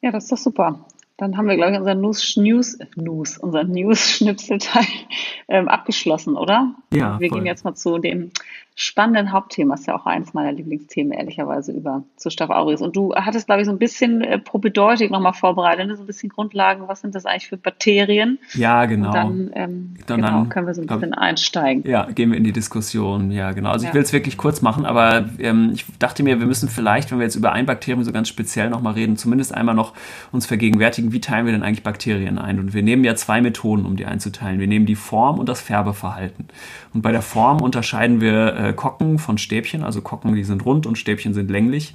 Ja, 0.00 0.12
das 0.12 0.24
ist 0.24 0.32
doch 0.32 0.38
super. 0.38 0.86
Dann 1.16 1.36
haben 1.36 1.48
wir, 1.48 1.56
glaube 1.56 1.72
ich, 1.72 1.78
unser 1.78 1.96
News, 1.96 2.36
News, 2.36 2.78
News 2.94 3.38
unser 3.38 3.64
News-Schnipselteil 3.64 4.86
ähm, 5.48 5.66
abgeschlossen, 5.66 6.36
oder? 6.36 6.74
Ja. 6.92 7.18
Wir 7.18 7.28
voll. 7.28 7.38
gehen 7.38 7.46
jetzt 7.46 7.64
mal 7.64 7.74
zu 7.74 7.98
dem 7.98 8.30
spannenden 8.80 9.32
Hauptthema. 9.32 9.74
ist 9.74 9.88
ja 9.88 9.96
auch 9.96 10.06
eines 10.06 10.34
meiner 10.34 10.52
Lieblingsthemen, 10.52 11.12
ehrlicherweise, 11.12 11.72
über 11.72 12.04
zu 12.14 12.30
Staph 12.30 12.50
aureus. 12.50 12.80
Und 12.80 12.94
du 12.94 13.12
hattest, 13.12 13.46
glaube 13.46 13.60
ich, 13.60 13.66
so 13.66 13.72
ein 13.72 13.78
bisschen 13.78 14.20
äh, 14.20 14.38
propedeutik 14.38 15.10
nochmal 15.10 15.32
vorbereitet, 15.32 15.88
ne? 15.88 15.96
so 15.96 16.04
ein 16.04 16.06
bisschen 16.06 16.28
Grundlagen. 16.28 16.86
Was 16.86 17.00
sind 17.00 17.16
das 17.16 17.26
eigentlich 17.26 17.48
für 17.48 17.56
Bakterien? 17.56 18.38
Ja, 18.54 18.86
genau. 18.86 19.08
Und 19.08 19.14
dann, 19.14 19.50
ähm, 19.54 19.94
dann, 20.06 20.22
genau, 20.22 20.44
können 20.44 20.68
wir 20.68 20.74
so 20.74 20.82
ein 20.82 20.86
bisschen 20.86 21.10
glaub, 21.10 21.20
einsteigen. 21.20 21.82
Ja, 21.90 22.04
gehen 22.04 22.30
wir 22.30 22.38
in 22.38 22.44
die 22.44 22.52
Diskussion. 22.52 23.32
Ja, 23.32 23.50
genau. 23.50 23.70
Also 23.70 23.84
ja. 23.84 23.90
ich 23.90 23.94
will 23.96 24.02
es 24.02 24.12
wirklich 24.12 24.36
kurz 24.36 24.62
machen, 24.62 24.86
aber 24.86 25.28
ähm, 25.40 25.72
ich 25.74 25.84
dachte 25.98 26.22
mir, 26.22 26.38
wir 26.38 26.46
müssen 26.46 26.68
vielleicht, 26.68 27.10
wenn 27.10 27.18
wir 27.18 27.24
jetzt 27.24 27.34
über 27.34 27.50
ein 27.50 27.66
Bakterium 27.66 28.04
so 28.04 28.12
ganz 28.12 28.28
speziell 28.28 28.70
nochmal 28.70 28.92
reden, 28.92 29.16
zumindest 29.16 29.52
einmal 29.52 29.74
noch 29.74 29.92
uns 30.30 30.46
vergegenwärtigen, 30.46 31.10
wie 31.10 31.20
teilen 31.20 31.46
wir 31.46 31.52
denn 31.52 31.64
eigentlich 31.64 31.82
Bakterien 31.82 32.38
ein? 32.38 32.60
Und 32.60 32.74
wir 32.74 32.84
nehmen 32.84 33.02
ja 33.02 33.16
zwei 33.16 33.40
Methoden, 33.40 33.84
um 33.86 33.96
die 33.96 34.06
einzuteilen. 34.06 34.60
Wir 34.60 34.68
nehmen 34.68 34.86
die 34.86 34.94
Form 34.94 35.40
und 35.40 35.48
das 35.48 35.60
Färbeverhalten. 35.60 36.46
Und 36.94 37.02
bei 37.02 37.10
der 37.10 37.22
Form 37.22 37.60
unterscheiden 37.60 38.20
wir 38.20 38.54
äh, 38.54 38.67
Kocken 38.72 39.18
von 39.18 39.38
Stäbchen, 39.38 39.82
also 39.82 40.00
Kocken, 40.00 40.34
die 40.34 40.44
sind 40.44 40.64
rund 40.64 40.86
und 40.86 40.98
Stäbchen 40.98 41.34
sind 41.34 41.50
länglich. 41.50 41.94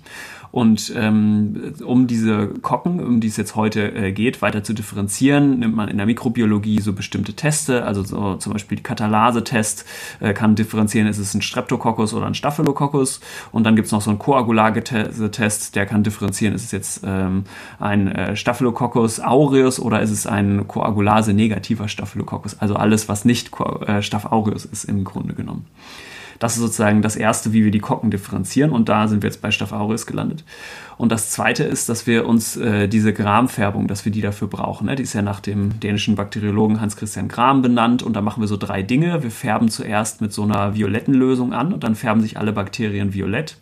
Und 0.54 0.94
ähm, 0.96 1.74
um 1.84 2.06
diese 2.06 2.47
Kocken, 2.47 3.00
um 3.00 3.19
die 3.19 3.28
es 3.28 3.38
jetzt 3.38 3.56
heute 3.56 3.92
äh, 3.92 4.12
geht, 4.12 4.44
weiter 4.44 4.64
zu 4.64 4.74
differenzieren, 4.74 5.57
nimmt 5.57 5.76
man 5.76 5.90
in 5.90 5.97
der 5.97 6.06
Mikrobiologie 6.06 6.80
so 6.80 6.94
bestimmte 6.94 7.33
Teste, 7.33 7.83
also 7.86 8.04
so 8.04 8.36
zum 8.36 8.54
Beispiel 8.54 8.76
die 8.76 8.83
Katalase-Test 8.83 9.83
äh, 10.19 10.33
kann 10.33 10.54
differenzieren, 10.54 11.07
ist 11.07 11.18
es 11.18 11.33
ein 11.33 11.42
Streptococcus 11.42 12.14
oder 12.14 12.28
ein 12.28 12.36
Staphylococcus. 12.36 13.19
Und 13.52 13.64
dann 13.64 13.76
gibt 13.76 13.88
es 13.88 13.92
noch 13.92 14.02
so 14.02 14.12
einen 14.12 14.19
Koagulase-Test, 14.19 15.76
der 15.76 15.88
kann 15.88 16.04
differenzieren, 16.04 16.54
ist 16.54 16.66
es 16.66 16.71
jetzt 16.71 17.02
ähm, 17.04 17.45
ein 17.80 18.09
äh, 18.09 18.36
Staphylococcus 18.36 19.21
aureus 19.21 19.80
oder 19.80 20.04
ist 20.04 20.12
es 20.12 20.28
ein 20.28 20.68
Koagulase-negativer 20.68 21.88
Staphylococcus. 21.88 22.59
Also 22.59 22.76
alles, 22.76 23.09
was 23.09 23.26
nicht 23.26 23.50
äh, 23.88 24.04
Staph 24.04 24.26
aureus 24.26 24.66
ist 24.66 24.83
im 24.83 25.04
Grunde 25.04 25.33
genommen. 25.33 25.66
Das 26.40 26.54
ist 26.54 26.61
sozusagen 26.61 27.02
das 27.02 27.16
erste, 27.16 27.54
wie 27.54 27.63
wir 27.63 27.71
die 27.71 27.80
Kocken 27.80 28.11
differenzieren 28.11 28.71
und 28.71 28.90
da 28.90 29.07
sind 29.07 29.23
wir 29.23 29.30
jetzt 29.30 29.42
bei 29.42 29.52
Staph 29.52 29.71
aureus 29.71 30.06
gelandet. 30.06 30.44
Und 30.97 31.11
das 31.11 31.31
zweite 31.31 31.63
ist, 31.63 31.90
dass 31.90 32.07
wir 32.07 32.28
uns 32.28 32.56
äh, 32.56 32.87
diese 32.87 33.13
Gramfärbung, 33.13 33.87
dass 33.87 34.06
wir 34.06 34.11
die 34.11 34.21
dafür 34.21 34.47
brauchen. 34.47 34.85
Ne? 34.85 34.95
Die 34.95 35.04
ist 35.04 35.13
ja 35.13 35.21
nach 35.21 35.40
dem 35.40 35.80
dänischen 35.80 36.16
Bakteriologen 36.16 36.81
Hans 36.81 36.95
Christian 36.95 37.28
Gram 37.28 37.61
benannt 37.61 38.04
und 38.04 38.13
da 38.16 38.21
machen 38.21 38.42
wir 38.42 38.47
so 38.47 38.57
drei 38.57 38.83
Dinge. 38.83 39.23
Wir 39.23 39.31
färben 39.31 39.69
zuerst 39.69 40.21
mit 40.21 40.33
so 40.33 40.44
einer 40.44 40.75
violetten 40.75 41.13
Lösung 41.13 41.54
an 41.54 41.73
und 41.73 41.83
dann 41.83 41.95
färben 41.95 42.21
sich 42.21 42.37
alle 42.37 42.54
Bakterien 42.54 43.13
violett. 43.13 43.57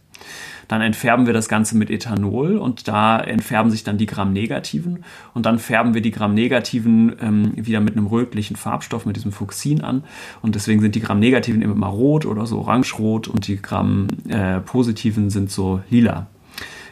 Dann 0.72 0.80
entfärben 0.80 1.26
wir 1.26 1.34
das 1.34 1.50
Ganze 1.50 1.76
mit 1.76 1.90
Ethanol 1.90 2.58
und 2.58 2.88
da 2.88 3.20
entfärben 3.20 3.70
sich 3.70 3.84
dann 3.84 3.98
die 3.98 4.06
Gramm-Negativen 4.06 5.04
und 5.34 5.46
dann 5.46 5.60
färben 5.60 5.94
wir 5.94 6.02
die 6.02 6.12
Gramm-Negativen 6.12 7.18
ähm, 7.22 7.52
wieder 7.58 7.82
mit 7.82 7.98
einem 7.98 8.08
rötlichen 8.08 8.56
Farbstoff, 8.56 9.06
mit 9.06 9.18
diesem 9.18 9.34
Fuchsin 9.34 9.82
an 9.82 10.06
und 10.42 10.56
deswegen 10.56 10.80
sind 10.80 10.96
die 10.96 11.02
Gramm-Negativen 11.02 11.62
immer 11.62 11.76
mal 11.76 11.90
rot 11.90 12.26
oder 12.26 12.46
so 12.46 12.60
orange-rot 12.60 13.28
und 13.28 13.50
die 13.50 13.62
Gramm-Positiven 13.62 15.30
sind 15.30 15.52
so 15.52 15.82
lila. 15.90 16.28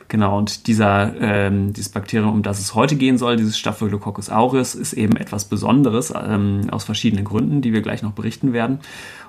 Genau, 0.10 0.39
und 0.39 0.66
dieser, 0.66 1.13
ähm, 1.22 1.72
dieses 1.72 1.89
Bakterium, 1.89 2.34
um 2.34 2.42
das 2.42 2.60
es 2.60 2.74
heute 2.74 2.96
gehen 2.96 3.20
soll, 3.20 3.38
dieses 3.38 3.60
Staphylococcus 3.60 4.32
aureus, 4.32 4.74
ist 4.74 4.94
eben 4.94 5.16
etwas 5.16 5.46
Besonderes 5.46 6.12
ähm, 6.16 6.62
aus 6.72 6.84
verschiedenen 6.84 7.25
Gründen, 7.25 7.62
die 7.62 7.74
wir 7.74 7.82
gleich 7.84 8.01
noch 8.01 8.13
berichten 8.13 8.51
werden. 8.51 8.80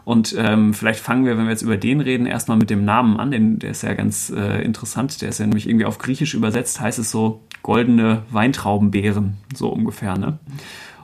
Und 0.06 0.34
ähm, 0.38 0.72
vielleicht 0.72 1.00
fangen 1.00 1.26
wir, 1.26 1.36
wenn 1.36 1.44
wir 1.44 1.50
jetzt 1.50 1.60
über 1.60 1.76
den 1.76 2.00
reden, 2.00 2.24
erstmal 2.24 2.56
mit 2.56 2.70
dem 2.70 2.86
Namen 2.86 3.18
an. 3.18 3.30
Den, 3.30 3.58
der 3.58 3.72
ist 3.72 3.82
ja 3.82 3.92
ganz 3.92 4.30
äh, 4.30 4.62
interessant. 4.62 5.20
Der 5.20 5.28
ist 5.28 5.38
ja 5.38 5.46
nämlich 5.46 5.68
irgendwie 5.68 5.84
auf 5.84 5.98
Griechisch 5.98 6.32
übersetzt, 6.32 6.80
heißt 6.80 6.98
es 6.98 7.10
so 7.10 7.42
goldene 7.62 8.22
Weintraubenbeeren, 8.30 9.36
so 9.54 9.68
ungefähr. 9.68 10.16
Ne? 10.16 10.38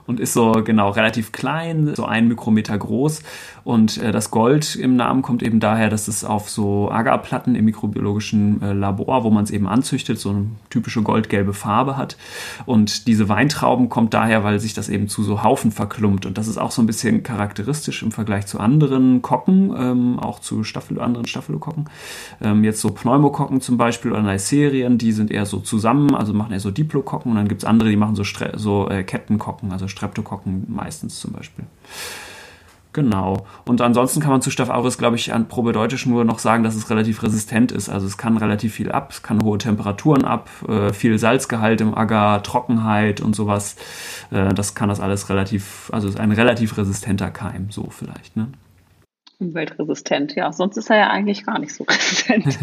und 0.07 0.19
ist 0.19 0.33
so 0.33 0.53
genau 0.63 0.89
relativ 0.89 1.31
klein, 1.31 1.93
so 1.93 2.05
ein 2.05 2.27
Mikrometer 2.27 2.77
groß. 2.77 3.21
Und 3.67 3.97
äh, 3.97 4.13
das 4.13 4.31
Gold 4.31 4.77
im 4.77 4.95
Namen 4.95 5.21
kommt 5.21 5.43
eben 5.43 5.59
daher, 5.59 5.89
dass 5.89 6.07
es 6.07 6.23
auf 6.23 6.49
so 6.49 6.89
Agarplatten 6.89 7.53
im 7.53 7.65
mikrobiologischen 7.65 8.61
äh, 8.61 8.71
Labor, 8.71 9.25
wo 9.25 9.29
man 9.29 9.43
es 9.43 9.51
eben 9.51 9.67
anzüchtet, 9.67 10.19
so 10.19 10.29
eine 10.29 10.45
typische 10.69 11.01
goldgelbe 11.01 11.53
Farbe 11.53 11.97
hat. 11.97 12.15
Und 12.65 13.07
diese 13.07 13.27
Weintrauben 13.27 13.89
kommt 13.89 14.13
daher, 14.13 14.45
weil 14.45 14.61
sich 14.61 14.73
das 14.73 14.87
eben 14.87 15.09
zu 15.09 15.21
so 15.21 15.43
Haufen 15.43 15.73
verklumpt. 15.73 16.25
Und 16.25 16.37
das 16.37 16.47
ist 16.47 16.57
auch 16.57 16.71
so 16.71 16.81
ein 16.81 16.85
bisschen 16.85 17.23
charakteristisch 17.23 18.03
im 18.03 18.13
Vergleich 18.13 18.45
zu 18.45 18.61
anderen 18.61 19.21
Kocken, 19.21 19.75
ähm, 19.77 20.17
auch 20.17 20.39
zu 20.39 20.63
Staphylо, 20.63 21.01
anderen 21.01 21.27
Staphylokokken. 21.27 21.89
Ähm, 22.39 22.63
jetzt 22.63 22.79
so 22.79 22.91
Pneumokokken 22.91 23.59
zum 23.59 23.75
Beispiel 23.75 24.13
oder 24.13 24.21
Neisserien, 24.21 24.97
die 24.97 25.11
sind 25.11 25.29
eher 25.29 25.45
so 25.45 25.59
zusammen, 25.59 26.15
also 26.15 26.33
machen 26.33 26.53
eher 26.53 26.61
so 26.61 26.71
Diplokokken. 26.71 27.31
Und 27.31 27.37
dann 27.37 27.49
gibt 27.49 27.63
es 27.63 27.67
andere, 27.67 27.89
die 27.89 27.97
machen 27.97 28.15
so, 28.15 28.23
Stre 28.23 28.53
so 28.55 28.87
äh, 28.87 29.03
Kettenkokken, 29.03 29.73
also 29.73 29.89
Streptokokken 29.89 30.67
meistens 30.69 31.19
zum 31.19 31.33
Beispiel. 31.33 31.65
Genau. 32.97 33.45
Und 33.65 33.79
ansonsten 33.81 34.21
kann 34.21 34.31
man 34.31 34.41
zu 34.41 34.49
Staph 34.49 34.71
aureus, 34.71 34.97
glaube 34.97 35.17
ich, 35.17 35.31
an 35.31 35.47
probedeutisch 35.47 36.07
nur 36.07 36.25
noch 36.25 36.39
sagen, 36.39 36.63
dass 36.63 36.73
es 36.73 36.89
relativ 36.89 37.21
resistent 37.21 37.71
ist. 37.71 37.89
Also 37.89 38.07
es 38.07 38.17
kann 38.17 38.37
relativ 38.37 38.73
viel 38.73 38.91
ab, 38.91 39.11
es 39.11 39.21
kann 39.21 39.43
hohe 39.43 39.59
Temperaturen 39.59 40.25
ab, 40.25 40.49
äh, 40.67 40.91
viel 40.93 41.19
Salzgehalt 41.19 41.79
im 41.79 41.93
Agar, 41.93 42.41
Trockenheit 42.41 43.21
und 43.21 43.35
sowas. 43.35 43.75
Äh, 44.31 44.51
das 44.55 44.73
kann 44.73 44.89
das 44.89 44.99
alles 44.99 45.29
relativ, 45.29 45.91
also 45.93 46.07
ist 46.07 46.19
ein 46.19 46.31
relativ 46.31 46.75
resistenter 46.75 47.29
Keim, 47.29 47.67
so 47.69 47.87
vielleicht. 47.91 48.35
Ne? 48.35 48.47
Umweltresistent. 49.39 50.35
Ja, 50.35 50.51
sonst 50.51 50.77
ist 50.77 50.89
er 50.89 50.97
ja 50.97 51.09
eigentlich 51.09 51.45
gar 51.45 51.59
nicht 51.59 51.73
so 51.73 51.83
resistent. 51.89 52.57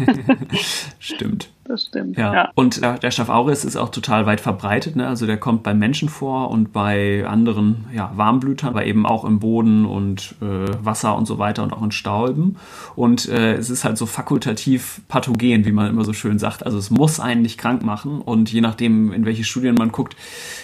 stimmt. 0.99 1.49
Das 1.67 1.87
stimmt. 1.87 2.15
Ja. 2.15 2.33
ja. 2.33 2.51
Und 2.53 2.83
äh, 2.83 2.99
der 2.99 3.09
Staph 3.09 3.29
aureus 3.29 3.65
ist 3.65 3.75
auch 3.75 3.89
total 3.89 4.27
weit 4.27 4.39
verbreitet. 4.39 4.95
Ne? 4.95 5.07
Also 5.07 5.25
der 5.25 5.37
kommt 5.37 5.63
bei 5.63 5.73
Menschen 5.73 6.09
vor 6.09 6.51
und 6.51 6.71
bei 6.73 7.25
anderen 7.25 7.85
ja, 7.91 8.11
Warmblütern, 8.15 8.69
aber 8.69 8.85
eben 8.85 9.07
auch 9.07 9.25
im 9.25 9.39
Boden 9.39 9.85
und 9.85 10.35
äh, 10.41 10.67
Wasser 10.85 11.15
und 11.17 11.25
so 11.25 11.39
weiter 11.39 11.63
und 11.63 11.73
auch 11.73 11.81
in 11.81 11.91
Stauben. 11.91 12.57
Und 12.95 13.27
äh, 13.29 13.55
es 13.55 13.71
ist 13.71 13.83
halt 13.83 13.97
so 13.97 14.05
fakultativ 14.05 15.01
pathogen, 15.07 15.65
wie 15.65 15.71
man 15.71 15.89
immer 15.89 16.05
so 16.05 16.13
schön 16.13 16.37
sagt. 16.37 16.63
Also 16.63 16.77
es 16.77 16.91
muss 16.91 17.19
einen 17.19 17.41
nicht 17.41 17.57
krank 17.57 17.83
machen. 17.83 18.21
Und 18.21 18.53
je 18.53 18.61
nachdem, 18.61 19.11
in 19.11 19.25
welche 19.25 19.43
Studien 19.43 19.73
man 19.73 19.91
guckt, 19.91 20.15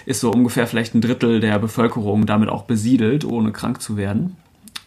ist 0.06 0.20
so 0.20 0.32
ungefähr 0.32 0.68
vielleicht 0.68 0.94
ein 0.94 1.02
Drittel 1.02 1.40
der 1.40 1.58
Bevölkerung 1.58 2.28
damit 2.28 2.50
auch 2.50 2.66
besiedelt, 2.66 3.26
ohne 3.26 3.52
krank 3.52 3.82
zu 3.82 3.98
werden. 3.98 4.38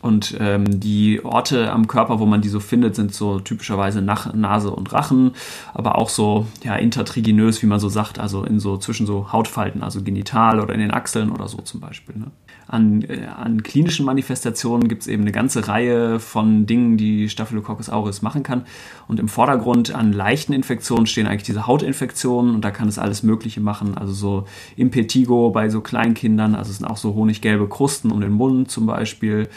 Und 0.04 0.36
ähm, 0.38 0.80
die 0.80 1.24
Orte 1.24 1.72
am 1.72 1.86
Körper, 1.86 2.18
wo 2.20 2.26
man 2.26 2.42
die 2.42 2.50
so 2.50 2.60
findet, 2.60 2.94
sind 2.94 3.14
so 3.14 3.40
typischerweise 3.40 4.02
Nach 4.02 4.34
Nase 4.34 4.70
und 4.70 4.92
Rachen, 4.92 5.30
aber 5.72 5.96
auch 5.96 6.10
so 6.10 6.46
ja, 6.62 6.76
intertriginös, 6.76 7.62
wie 7.62 7.66
man 7.66 7.80
so 7.80 7.88
sagt, 7.88 8.18
also 8.18 8.44
in 8.44 8.60
so 8.60 8.76
zwischen 8.76 9.06
so 9.06 9.32
Hautfalten, 9.32 9.82
also 9.82 10.02
genital 10.02 10.60
oder 10.60 10.74
in 10.74 10.80
den 10.80 10.90
Achseln 10.90 11.32
oder 11.32 11.48
so 11.48 11.56
zum 11.62 11.80
Beispiel. 11.80 12.16
Ne? 12.18 12.26
An, 12.66 13.00
äh, 13.00 13.28
an 13.34 13.62
klinischen 13.62 14.04
Manifestationen 14.04 14.88
gibt 14.88 15.00
es 15.00 15.08
eben 15.08 15.22
eine 15.22 15.32
ganze 15.32 15.68
Reihe 15.68 16.20
von 16.20 16.66
Dingen, 16.66 16.98
die 16.98 17.30
Staphylococcus 17.30 17.88
aureus 17.88 18.20
machen 18.20 18.42
kann. 18.42 18.66
Und 19.08 19.18
im 19.18 19.28
Vordergrund 19.28 19.94
an 19.94 20.12
leichten 20.12 20.52
Infektionen 20.52 21.06
stehen 21.06 21.26
eigentlich 21.26 21.44
diese 21.44 21.66
Hautinfektionen 21.66 22.54
und 22.54 22.62
da 22.62 22.70
kann 22.70 22.88
es 22.88 22.98
alles 22.98 23.22
Mögliche 23.22 23.62
machen. 23.62 23.96
Also 23.96 24.12
so 24.12 24.44
Impetigo 24.76 25.48
bei 25.48 25.70
so 25.70 25.80
Kleinkindern, 25.80 26.54
also 26.54 26.70
es 26.70 26.76
sind 26.76 26.86
auch 26.86 26.98
so 26.98 27.14
honiggelbe 27.14 27.70
Krusten 27.70 28.12
um 28.12 28.20
den 28.20 28.32
Mund 28.32 28.70
zum 28.70 28.84
Beispiel 28.84 29.48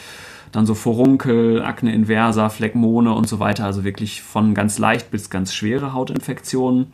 dann 0.57 0.65
so 0.65 0.73
Furunkel, 0.73 1.61
Akne 1.61 1.93
inversa, 1.93 2.49
Phlegmone 2.49 3.13
und 3.13 3.29
so 3.29 3.39
weiter. 3.39 3.65
Also 3.65 3.83
wirklich 3.83 4.23
von 4.23 4.55
ganz 4.55 4.79
leicht 4.79 5.11
bis 5.11 5.29
ganz 5.29 5.53
schwere 5.53 5.93
Hautinfektionen. 5.93 6.87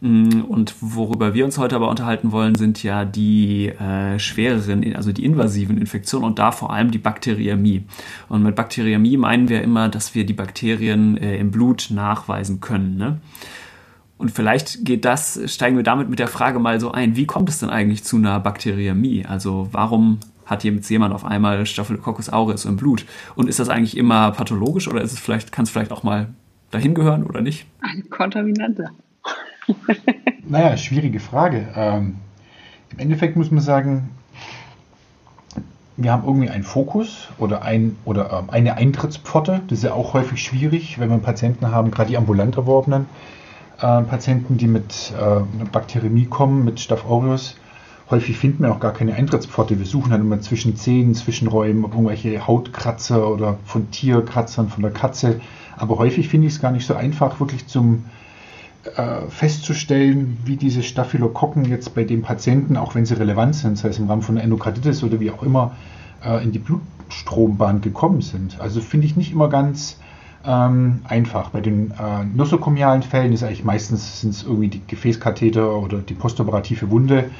Mm, 0.00 0.40
und 0.48 0.74
worüber 0.80 1.34
wir 1.34 1.44
uns 1.44 1.58
heute 1.58 1.76
aber 1.76 1.90
unterhalten 1.90 2.32
wollen, 2.32 2.54
sind 2.54 2.82
ja 2.82 3.04
die 3.04 3.68
äh, 3.68 4.18
schwereren, 4.18 4.96
also 4.96 5.12
die 5.12 5.26
invasiven 5.26 5.76
Infektionen 5.76 6.24
und 6.24 6.38
da 6.38 6.52
vor 6.52 6.72
allem 6.72 6.90
die 6.90 6.96
Bakteriämie. 6.96 7.84
Und 8.30 8.42
mit 8.42 8.56
Bakteriämie 8.56 9.18
meinen 9.18 9.50
wir 9.50 9.60
immer, 9.60 9.90
dass 9.90 10.14
wir 10.14 10.24
die 10.24 10.32
Bakterien 10.32 11.18
äh, 11.18 11.36
im 11.36 11.50
Blut 11.50 11.88
nachweisen 11.90 12.60
können. 12.60 12.96
Ne? 12.96 13.20
Und 14.16 14.30
vielleicht 14.30 14.86
geht 14.86 15.04
das, 15.04 15.38
steigen 15.52 15.76
wir 15.76 15.84
damit 15.84 16.08
mit 16.08 16.18
der 16.18 16.28
Frage 16.28 16.60
mal 16.60 16.80
so 16.80 16.92
ein, 16.92 17.14
wie 17.14 17.26
kommt 17.26 17.50
es 17.50 17.58
denn 17.58 17.68
eigentlich 17.68 18.04
zu 18.04 18.16
einer 18.16 18.40
Bakteriämie? 18.40 19.26
Also 19.26 19.68
warum 19.70 20.18
hat 20.46 20.64
jetzt 20.64 20.88
jemand 20.88 21.14
auf 21.14 21.24
einmal 21.24 21.66
Staphylococcus 21.66 22.30
aureus 22.30 22.64
im 22.64 22.76
Blut? 22.76 23.06
Und 23.34 23.48
ist 23.48 23.58
das 23.58 23.68
eigentlich 23.68 23.96
immer 23.96 24.32
pathologisch 24.32 24.88
oder 24.88 25.02
ist 25.02 25.12
es 25.12 25.18
vielleicht, 25.18 25.52
kann 25.52 25.64
es 25.64 25.70
vielleicht 25.70 25.92
auch 25.92 26.02
mal 26.02 26.28
dahin 26.70 26.94
gehören 26.94 27.24
oder 27.24 27.40
nicht? 27.40 27.66
Eine 27.80 28.02
Kontaminante. 28.02 28.90
naja, 30.48 30.76
schwierige 30.76 31.20
Frage. 31.20 31.68
Ähm, 31.74 32.16
Im 32.90 32.98
Endeffekt 32.98 33.36
muss 33.36 33.50
man 33.50 33.62
sagen, 33.62 34.10
wir 35.96 36.10
haben 36.10 36.24
irgendwie 36.24 36.48
einen 36.48 36.64
Fokus 36.64 37.28
oder, 37.38 37.62
ein, 37.62 37.96
oder 38.04 38.32
ähm, 38.32 38.50
eine 38.50 38.76
Eintrittspforte. 38.76 39.60
Das 39.68 39.78
ist 39.78 39.84
ja 39.84 39.92
auch 39.92 40.14
häufig 40.14 40.42
schwierig, 40.42 40.98
wenn 40.98 41.10
wir 41.10 41.18
Patienten 41.18 41.70
haben, 41.70 41.90
gerade 41.90 42.10
die 42.10 42.16
ambulant 42.16 42.56
erworbenen 42.56 43.06
äh, 43.78 44.02
Patienten, 44.02 44.56
die 44.56 44.66
mit 44.66 45.12
äh, 45.18 45.40
Bakteriämie 45.70 46.26
kommen, 46.26 46.64
mit 46.64 46.80
Staph 46.80 47.04
aureus 47.04 47.56
häufig 48.12 48.36
finden 48.36 48.62
wir 48.62 48.70
auch 48.70 48.80
gar 48.80 48.92
keine 48.92 49.14
Eintrittspforte. 49.14 49.78
Wir 49.78 49.86
suchen 49.86 50.10
dann 50.10 50.20
immer 50.20 50.40
zwischen 50.40 50.76
Zähnen, 50.76 51.14
Zwischenräumen, 51.14 51.82
irgendwelche 51.82 52.46
Hautkratzer 52.46 53.28
oder 53.28 53.58
von 53.64 53.90
Tierkratzern, 53.90 54.68
von 54.68 54.82
der 54.82 54.92
Katze. 54.92 55.40
Aber 55.76 55.98
häufig 55.98 56.28
finde 56.28 56.46
ich 56.46 56.54
es 56.54 56.60
gar 56.60 56.70
nicht 56.70 56.86
so 56.86 56.94
einfach, 56.94 57.40
wirklich 57.40 57.66
zum 57.66 58.04
äh, 58.96 59.22
festzustellen, 59.28 60.38
wie 60.44 60.56
diese 60.56 60.82
Staphylokokken 60.82 61.64
jetzt 61.64 61.94
bei 61.94 62.04
dem 62.04 62.22
Patienten, 62.22 62.76
auch 62.76 62.94
wenn 62.94 63.06
sie 63.06 63.14
relevant 63.14 63.56
sind, 63.56 63.78
sei 63.78 63.88
es 63.88 63.98
im 63.98 64.08
Rahmen 64.08 64.22
von 64.22 64.36
Endokarditis 64.36 65.02
oder 65.02 65.18
wie 65.18 65.30
auch 65.30 65.42
immer, 65.42 65.72
äh, 66.24 66.42
in 66.42 66.52
die 66.52 66.58
Blutstrombahn 66.58 67.80
gekommen 67.80 68.20
sind. 68.20 68.60
Also 68.60 68.80
finde 68.80 69.06
ich 69.06 69.16
nicht 69.16 69.32
immer 69.32 69.48
ganz 69.48 69.98
ähm, 70.44 71.00
einfach. 71.04 71.50
Bei 71.50 71.60
den 71.60 71.92
äh, 71.92 72.24
nosokomialen 72.34 73.02
Fällen 73.02 73.32
ist 73.32 73.42
eigentlich 73.42 73.64
meistens 73.64 74.20
sind 74.20 74.42
irgendwie 74.44 74.68
die 74.68 74.82
Gefäßkatheter 74.86 75.76
oder 75.76 75.98
die 75.98 76.14
postoperative 76.14 76.90
Wunde. 76.90 77.30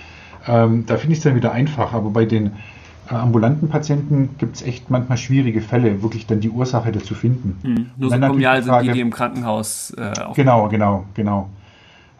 Ähm, 0.46 0.84
da 0.86 0.96
finde 0.96 1.12
ich 1.12 1.18
es 1.18 1.24
dann 1.24 1.34
wieder 1.34 1.52
einfach, 1.52 1.92
aber 1.92 2.10
bei 2.10 2.24
den 2.24 2.52
äh, 3.10 3.14
ambulanten 3.14 3.68
Patienten 3.68 4.30
gibt 4.38 4.56
es 4.56 4.62
echt 4.62 4.90
manchmal 4.90 5.18
schwierige 5.18 5.60
Fälle, 5.60 6.02
wirklich 6.02 6.26
dann 6.26 6.40
die 6.40 6.50
Ursache 6.50 6.92
dazu 6.92 7.14
finden. 7.14 7.58
Hm. 7.62 7.90
Nosokomial 7.96 8.62
sind 8.62 8.82
die, 8.82 8.92
die 8.92 9.00
im 9.00 9.10
Krankenhaus 9.10 9.92
äh, 9.96 10.20
auch. 10.20 10.34
Genau, 10.34 10.68
genau, 10.68 11.04
genau. 11.14 11.48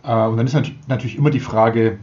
Äh, 0.05 0.27
und 0.27 0.37
dann 0.37 0.47
ist 0.47 0.57
natürlich 0.89 1.17
immer 1.17 1.31
die 1.31 1.41
Frage, 1.41 1.99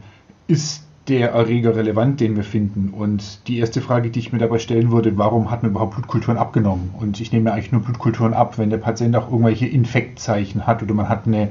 ist 0.46 0.86
der 1.08 1.32
Erreger 1.32 1.74
relevant, 1.76 2.20
den 2.20 2.36
wir 2.36 2.44
finden? 2.44 2.90
Und 2.90 3.46
die 3.48 3.58
erste 3.58 3.80
Frage, 3.80 4.10
die 4.10 4.20
ich 4.20 4.32
mir 4.32 4.38
dabei 4.38 4.58
stellen 4.58 4.90
würde, 4.90 5.18
warum 5.18 5.50
hat 5.50 5.62
man 5.62 5.72
überhaupt 5.72 5.94
Blutkulturen 5.94 6.38
abgenommen? 6.38 6.94
Und 6.98 7.20
ich 7.20 7.32
nehme 7.32 7.52
eigentlich 7.52 7.72
nur 7.72 7.82
Blutkulturen 7.82 8.32
ab, 8.32 8.58
wenn 8.58 8.70
der 8.70 8.78
Patient 8.78 9.16
auch 9.16 9.30
irgendwelche 9.30 9.66
Infektzeichen 9.66 10.66
hat 10.66 10.82
oder 10.82 10.94
man 10.94 11.08
hat 11.08 11.26
eine 11.26 11.48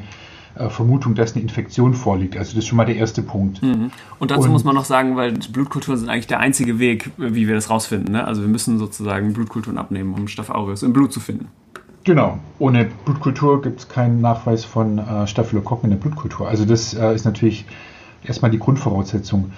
Vermutung, 0.56 1.16
dass 1.16 1.34
eine 1.34 1.44
Infektion 1.44 1.94
vorliegt. 1.94 2.36
Also 2.36 2.52
das 2.52 2.64
ist 2.64 2.68
schon 2.68 2.78
mal 2.78 2.86
der 2.86 2.96
erste 2.96 3.22
Punkt. 3.22 3.62
Mhm. 3.62 3.92
Und 4.20 4.32
dazu 4.32 4.44
und, 4.44 4.52
muss 4.52 4.64
man 4.64 4.76
noch 4.76 4.86
sagen, 4.86 5.16
weil 5.16 5.34
Blutkulturen 5.34 5.98
sind 5.98 6.10
eigentlich 6.10 6.28
der 6.28 6.40
einzige 6.40 6.80
Weg, 6.80 7.12
wie 7.18 7.48
wir 7.48 7.56
das 7.56 7.70
rausfinden. 7.70 8.14
Ne? 8.14 8.26
Also 8.26 8.42
wir 8.42 8.50
müssen 8.50 8.78
sozusagen 8.80 9.34
Blutkulturen 9.34 9.78
abnehmen, 9.78 10.14
um 10.14 10.28
Staph 10.28 10.50
aureus 10.50 10.84
im 10.84 10.92
Blut 10.92 11.14
zu 11.14 11.20
finden. 11.20 11.48
Genau. 12.04 12.40
Ohne 12.58 12.90
Blutkultur 13.06 13.62
gibt 13.62 13.82
es 13.82 13.90
keinen 13.90 14.22
Nachweis 14.22 14.66
von 14.66 14.98
äh, 14.98 15.28
Staphylokokken 15.28 15.92
in 15.92 15.98
der 15.98 16.02
Blutkultur. 16.02 16.48
Also 16.48 16.66
das 16.66 16.94
äh, 16.94 17.14
ist 17.14 17.26
natürlich 17.26 17.66
erstmal 18.24 18.52
die 18.52 18.60
Grundvoraussetzung. 18.60 19.52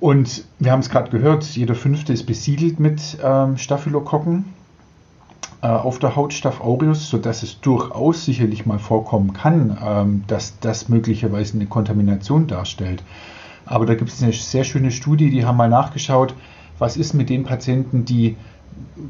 Und 0.00 0.44
wir 0.58 0.72
haben 0.72 0.80
es 0.80 0.90
gerade 0.90 1.10
gehört, 1.10 1.44
jeder 1.44 1.74
fünfte 1.74 2.12
ist 2.12 2.24
besiedelt 2.24 2.80
mit 2.80 3.18
ähm, 3.22 3.56
Staphylokokken. 3.56 4.44
Äh, 5.64 5.68
auf 5.68 5.98
der 5.98 6.14
Haut 6.14 6.34
Staph 6.34 6.60
aureus, 6.60 7.08
sodass 7.08 7.42
es 7.42 7.58
durchaus 7.58 8.26
sicherlich 8.26 8.66
mal 8.66 8.78
vorkommen 8.78 9.32
kann, 9.32 9.78
ähm, 9.82 10.24
dass 10.26 10.60
das 10.60 10.90
möglicherweise 10.90 11.54
eine 11.54 11.64
Kontamination 11.64 12.46
darstellt. 12.46 13.02
Aber 13.64 13.86
da 13.86 13.94
gibt 13.94 14.10
es 14.10 14.22
eine 14.22 14.34
sehr 14.34 14.64
schöne 14.64 14.90
Studie, 14.90 15.30
die 15.30 15.46
haben 15.46 15.56
mal 15.56 15.70
nachgeschaut, 15.70 16.34
was 16.78 16.98
ist 16.98 17.14
mit 17.14 17.30
den 17.30 17.44
Patienten, 17.44 18.04
die 18.04 18.36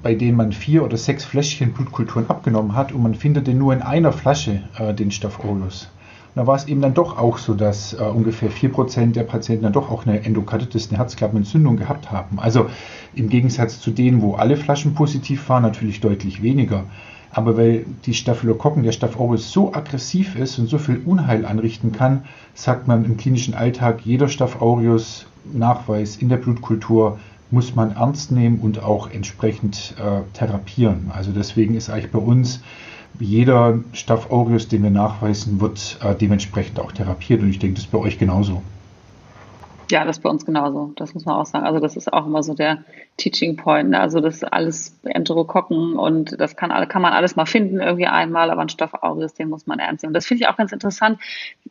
bei 0.00 0.14
denen 0.14 0.36
man 0.36 0.52
vier 0.52 0.84
oder 0.84 0.96
sechs 0.96 1.24
Fläschchen 1.24 1.72
Blutkulturen 1.72 2.30
abgenommen 2.30 2.76
hat 2.76 2.92
und 2.92 3.02
man 3.02 3.16
findet 3.16 3.48
nur 3.48 3.72
in 3.72 3.82
einer 3.82 4.12
Flasche 4.12 4.62
äh, 4.78 4.94
den 4.94 5.10
Staph 5.10 5.40
aureus 5.40 5.88
da 6.34 6.46
war 6.46 6.56
es 6.56 6.66
eben 6.66 6.80
dann 6.80 6.94
doch 6.94 7.16
auch 7.16 7.38
so, 7.38 7.54
dass 7.54 7.92
äh, 7.94 8.02
ungefähr 8.02 8.50
4% 8.50 9.12
der 9.12 9.22
Patienten 9.22 9.64
dann 9.64 9.72
doch 9.72 9.90
auch 9.90 10.06
eine 10.06 10.24
Endokarditis, 10.24 10.88
eine 10.88 10.98
Herzklappenentzündung 10.98 11.76
gehabt 11.76 12.10
haben. 12.10 12.40
Also 12.40 12.66
im 13.14 13.28
Gegensatz 13.28 13.80
zu 13.80 13.90
denen, 13.90 14.20
wo 14.20 14.34
alle 14.34 14.56
Flaschen 14.56 14.94
positiv 14.94 15.48
waren, 15.48 15.62
natürlich 15.62 16.00
deutlich 16.00 16.42
weniger. 16.42 16.84
Aber 17.30 17.56
weil 17.56 17.84
die 18.06 18.14
Staphylokokken, 18.14 18.84
der 18.84 18.92
Staph 18.92 19.18
aureus 19.18 19.50
so 19.50 19.72
aggressiv 19.74 20.36
ist 20.36 20.58
und 20.58 20.68
so 20.68 20.78
viel 20.78 21.02
Unheil 21.04 21.44
anrichten 21.44 21.92
kann, 21.92 22.24
sagt 22.54 22.86
man 22.86 23.04
im 23.04 23.16
klinischen 23.16 23.54
Alltag, 23.54 24.00
jeder 24.04 24.28
Staph 24.28 24.60
aureus 24.60 25.26
Nachweis 25.52 26.16
in 26.16 26.28
der 26.28 26.36
Blutkultur 26.36 27.18
muss 27.50 27.74
man 27.74 27.92
ernst 27.92 28.32
nehmen 28.32 28.58
und 28.60 28.82
auch 28.82 29.10
entsprechend 29.10 29.94
äh, 29.98 30.22
therapieren. 30.36 31.10
Also 31.14 31.30
deswegen 31.32 31.74
ist 31.74 31.90
eigentlich 31.90 32.10
bei 32.10 32.18
uns 32.18 32.60
jeder 33.18 33.80
Staph 33.92 34.30
aureus, 34.30 34.68
den 34.68 34.82
wir 34.82 34.90
nachweisen, 34.90 35.60
wird 35.60 35.98
äh, 36.02 36.14
dementsprechend 36.14 36.80
auch 36.80 36.92
therapiert. 36.92 37.42
Und 37.42 37.50
ich 37.50 37.58
denke, 37.58 37.76
das 37.76 37.84
ist 37.84 37.92
bei 37.92 37.98
euch 37.98 38.18
genauso. 38.18 38.62
Ja, 39.90 40.04
das 40.04 40.16
ist 40.16 40.22
bei 40.22 40.30
uns 40.30 40.46
genauso. 40.46 40.92
Das 40.96 41.14
muss 41.14 41.24
man 41.24 41.36
auch 41.36 41.46
sagen. 41.46 41.66
Also 41.66 41.78
das 41.78 41.96
ist 41.96 42.12
auch 42.12 42.26
immer 42.26 42.42
so 42.42 42.54
der 42.54 42.84
Teaching 43.16 43.56
Point. 43.56 43.90
Ne? 43.90 44.00
Also 44.00 44.20
das 44.20 44.36
ist 44.36 44.52
alles 44.52 44.98
Enterokokken 45.04 45.94
und 45.94 46.40
das 46.40 46.56
kann, 46.56 46.70
kann 46.88 47.02
man 47.02 47.12
alles 47.12 47.36
mal 47.36 47.46
finden 47.46 47.80
irgendwie 47.80 48.06
einmal, 48.06 48.50
aber 48.50 48.62
ein 48.62 48.68
Stoff 48.70 48.94
aureus, 48.94 49.34
den 49.34 49.50
muss 49.50 49.66
man 49.66 49.78
ernst 49.78 50.02
nehmen. 50.02 50.10
Und 50.10 50.14
das 50.14 50.26
finde 50.26 50.42
ich 50.42 50.48
auch 50.48 50.56
ganz 50.56 50.72
interessant. 50.72 51.18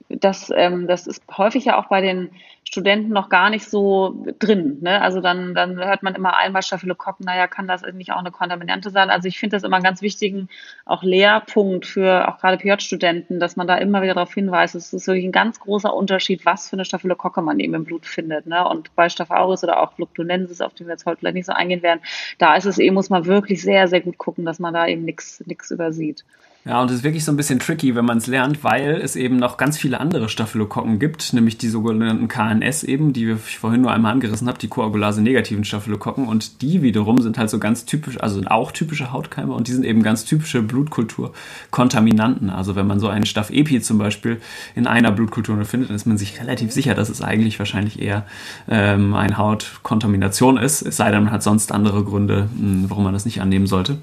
Dass, 0.10 0.52
ähm, 0.56 0.88
das 0.88 1.08
ist 1.08 1.24
häufig 1.38 1.66
ja 1.66 1.80
auch 1.80 1.88
bei 1.88 2.02
den 2.02 2.30
Studenten 2.74 3.10
noch 3.14 3.30
gar 3.30 3.52
nicht 3.52 3.70
so 3.70 4.26
drin. 4.40 4.80
Ne? 4.82 5.00
Also 5.00 5.22
dann, 5.22 5.54
dann 5.54 5.78
hört 5.78 6.02
man 6.02 6.16
immer 6.16 6.36
einmal 6.36 6.64
Staphylokokken, 6.64 7.24
naja, 7.24 7.46
kann 7.46 7.68
das 7.68 7.84
nicht 7.94 8.12
auch 8.12 8.18
eine 8.18 8.32
Kontaminante 8.32 8.90
sein? 8.90 9.12
Also 9.12 9.28
ich 9.28 9.40
finde 9.40 9.56
das 9.56 9.64
immer 9.64 9.76
einen 9.76 9.86
ganz 9.86 10.02
wichtigen 10.02 10.50
auch 10.84 11.04
Lehrpunkt 11.04 11.86
für 11.86 12.28
auch 12.28 12.40
gerade 12.40 12.58
PJ-Studenten, 12.58 13.40
dass 13.40 13.56
man 13.56 13.68
da 13.68 13.78
immer 13.78 14.02
wieder 14.02 14.16
darauf 14.16 14.34
hinweist, 14.34 14.74
es 14.74 14.92
ist 14.92 15.06
wirklich 15.06 15.26
ein 15.26 15.32
ganz 15.32 15.60
großer 15.60 15.94
Unterschied, 15.94 16.46
was 16.48 16.68
für 16.68 16.76
eine 16.76 16.86
Staphylokocke 16.86 17.44
man 17.44 17.60
eben 17.60 17.76
im 17.76 17.84
Blut 17.84 18.08
findet. 18.08 18.48
Ne? 18.48 18.68
Und 18.68 18.96
bei 18.96 19.08
Staph 19.08 19.30
aureus 19.30 19.64
oder 19.64 19.80
auch 19.80 19.94
Fluctonensis, 19.94 20.60
auf 20.60 20.74
den 20.74 20.88
wir 20.88 20.94
jetzt 20.94 21.06
heute 21.06 21.20
vielleicht 21.20 21.36
nicht 21.36 21.46
so 21.46 21.54
eingehen 21.54 21.84
werden, 21.84 22.02
da 22.40 22.56
ist 22.56 22.66
es 22.66 22.80
eben, 22.80 22.96
muss 22.96 23.12
man 23.12 23.26
wirklich 23.26 23.62
sehr, 23.62 23.88
sehr 23.88 24.02
gut 24.02 24.18
gucken, 24.18 24.46
dass 24.46 24.58
man 24.58 24.74
da 24.74 24.88
eben 24.88 25.06
nichts 25.06 25.72
übersieht. 25.72 26.26
Ja, 26.66 26.82
und 26.82 26.90
es 26.90 26.98
ist 26.98 27.04
wirklich 27.04 27.26
so 27.26 27.32
ein 27.34 27.36
bisschen 27.36 27.60
tricky, 27.60 27.94
wenn 27.94 28.06
man 28.06 28.20
es 28.20 28.28
lernt, 28.28 28.64
weil 28.64 29.02
es 29.04 29.18
eben 29.18 29.36
noch 29.36 29.58
ganz 29.58 29.78
viele 29.78 30.00
andere 30.00 30.30
Staphylokokken 30.30 30.98
gibt, 30.98 31.34
nämlich 31.34 31.58
die 31.58 31.68
sogenannten 31.68 32.30
KNS 32.30 32.84
eben, 32.84 33.12
die 33.12 33.32
ich 33.32 33.60
vorhin 33.60 33.82
nur 33.82 33.92
einmal 33.92 34.14
angerissen 34.14 34.48
habe, 34.48 34.60
die 34.60 34.70
Koagulase-negativen 34.70 35.66
Staphylokokken. 35.66 36.26
Und 36.26 36.62
die 36.62 36.82
wiederum 36.82 37.20
sind 37.20 37.38
halt 37.38 37.50
so 37.50 37.60
ganz 37.60 37.84
typisch, 37.84 38.18
also 38.22 38.36
sind 38.36 38.48
auch 38.48 38.72
typische 38.72 39.12
Hautkeime 39.12 39.54
und 39.54 39.68
die 39.68 39.74
sind 39.74 39.84
eben 39.84 40.04
ganz 40.04 40.24
typische 40.24 40.62
Blutkulturkontaminanten. 40.62 42.50
Also 42.50 42.78
wenn 42.78 42.88
man 42.88 43.02
so 43.02 43.10
einen 43.10 43.26
Staph 43.26 43.50
epi 43.50 43.82
zum 43.82 43.98
Beispiel 43.98 44.40
in 44.74 44.88
einer 44.88 45.12
Blutkultur 45.12 45.62
findet, 45.66 45.90
dann 45.90 45.98
ist 45.98 46.06
man 46.06 46.18
sich 46.18 46.40
relativ 46.40 46.72
sicher, 46.72 46.96
dass 46.96 47.10
es 47.10 47.22
eigentlich 47.22 47.60
wahrscheinlich 47.60 48.02
eher 48.02 48.26
ähm, 48.70 49.16
eine 49.16 49.38
Hautkontamination 49.38 50.56
ist, 50.56 50.82
es 50.82 50.96
sei 50.96 51.12
denn, 51.12 51.26
man 51.26 51.34
hat 51.34 51.44
sonst 51.44 51.74
andere 51.74 52.06
Gründe, 52.06 52.48
hm, 52.58 52.86
warum 52.88 53.04
man 53.04 53.12
das 53.12 53.26
nicht 53.26 53.42
annehmen 53.42 53.68
sollte. 53.68 53.98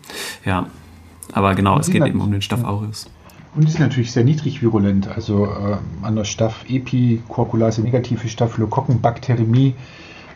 Ja, 0.44 0.66
aber 1.32 1.54
genau, 1.54 1.78
es 1.78 1.90
geht 1.90 2.04
eben 2.04 2.20
um 2.20 2.30
den 2.30 2.42
Staph 2.42 2.64
aureus. 2.64 3.06
Und 3.54 3.68
ist 3.68 3.80
natürlich 3.80 4.12
sehr 4.12 4.24
niedrig 4.24 4.62
virulent. 4.62 5.08
Also 5.08 5.46
äh, 5.46 5.76
an 6.02 6.14
der 6.14 6.24
Staph 6.24 6.64
epi, 6.68 7.20
Coagulase 7.28 7.82
negative 7.82 8.28
Staphylokokkenbakteriämie, 8.28 9.74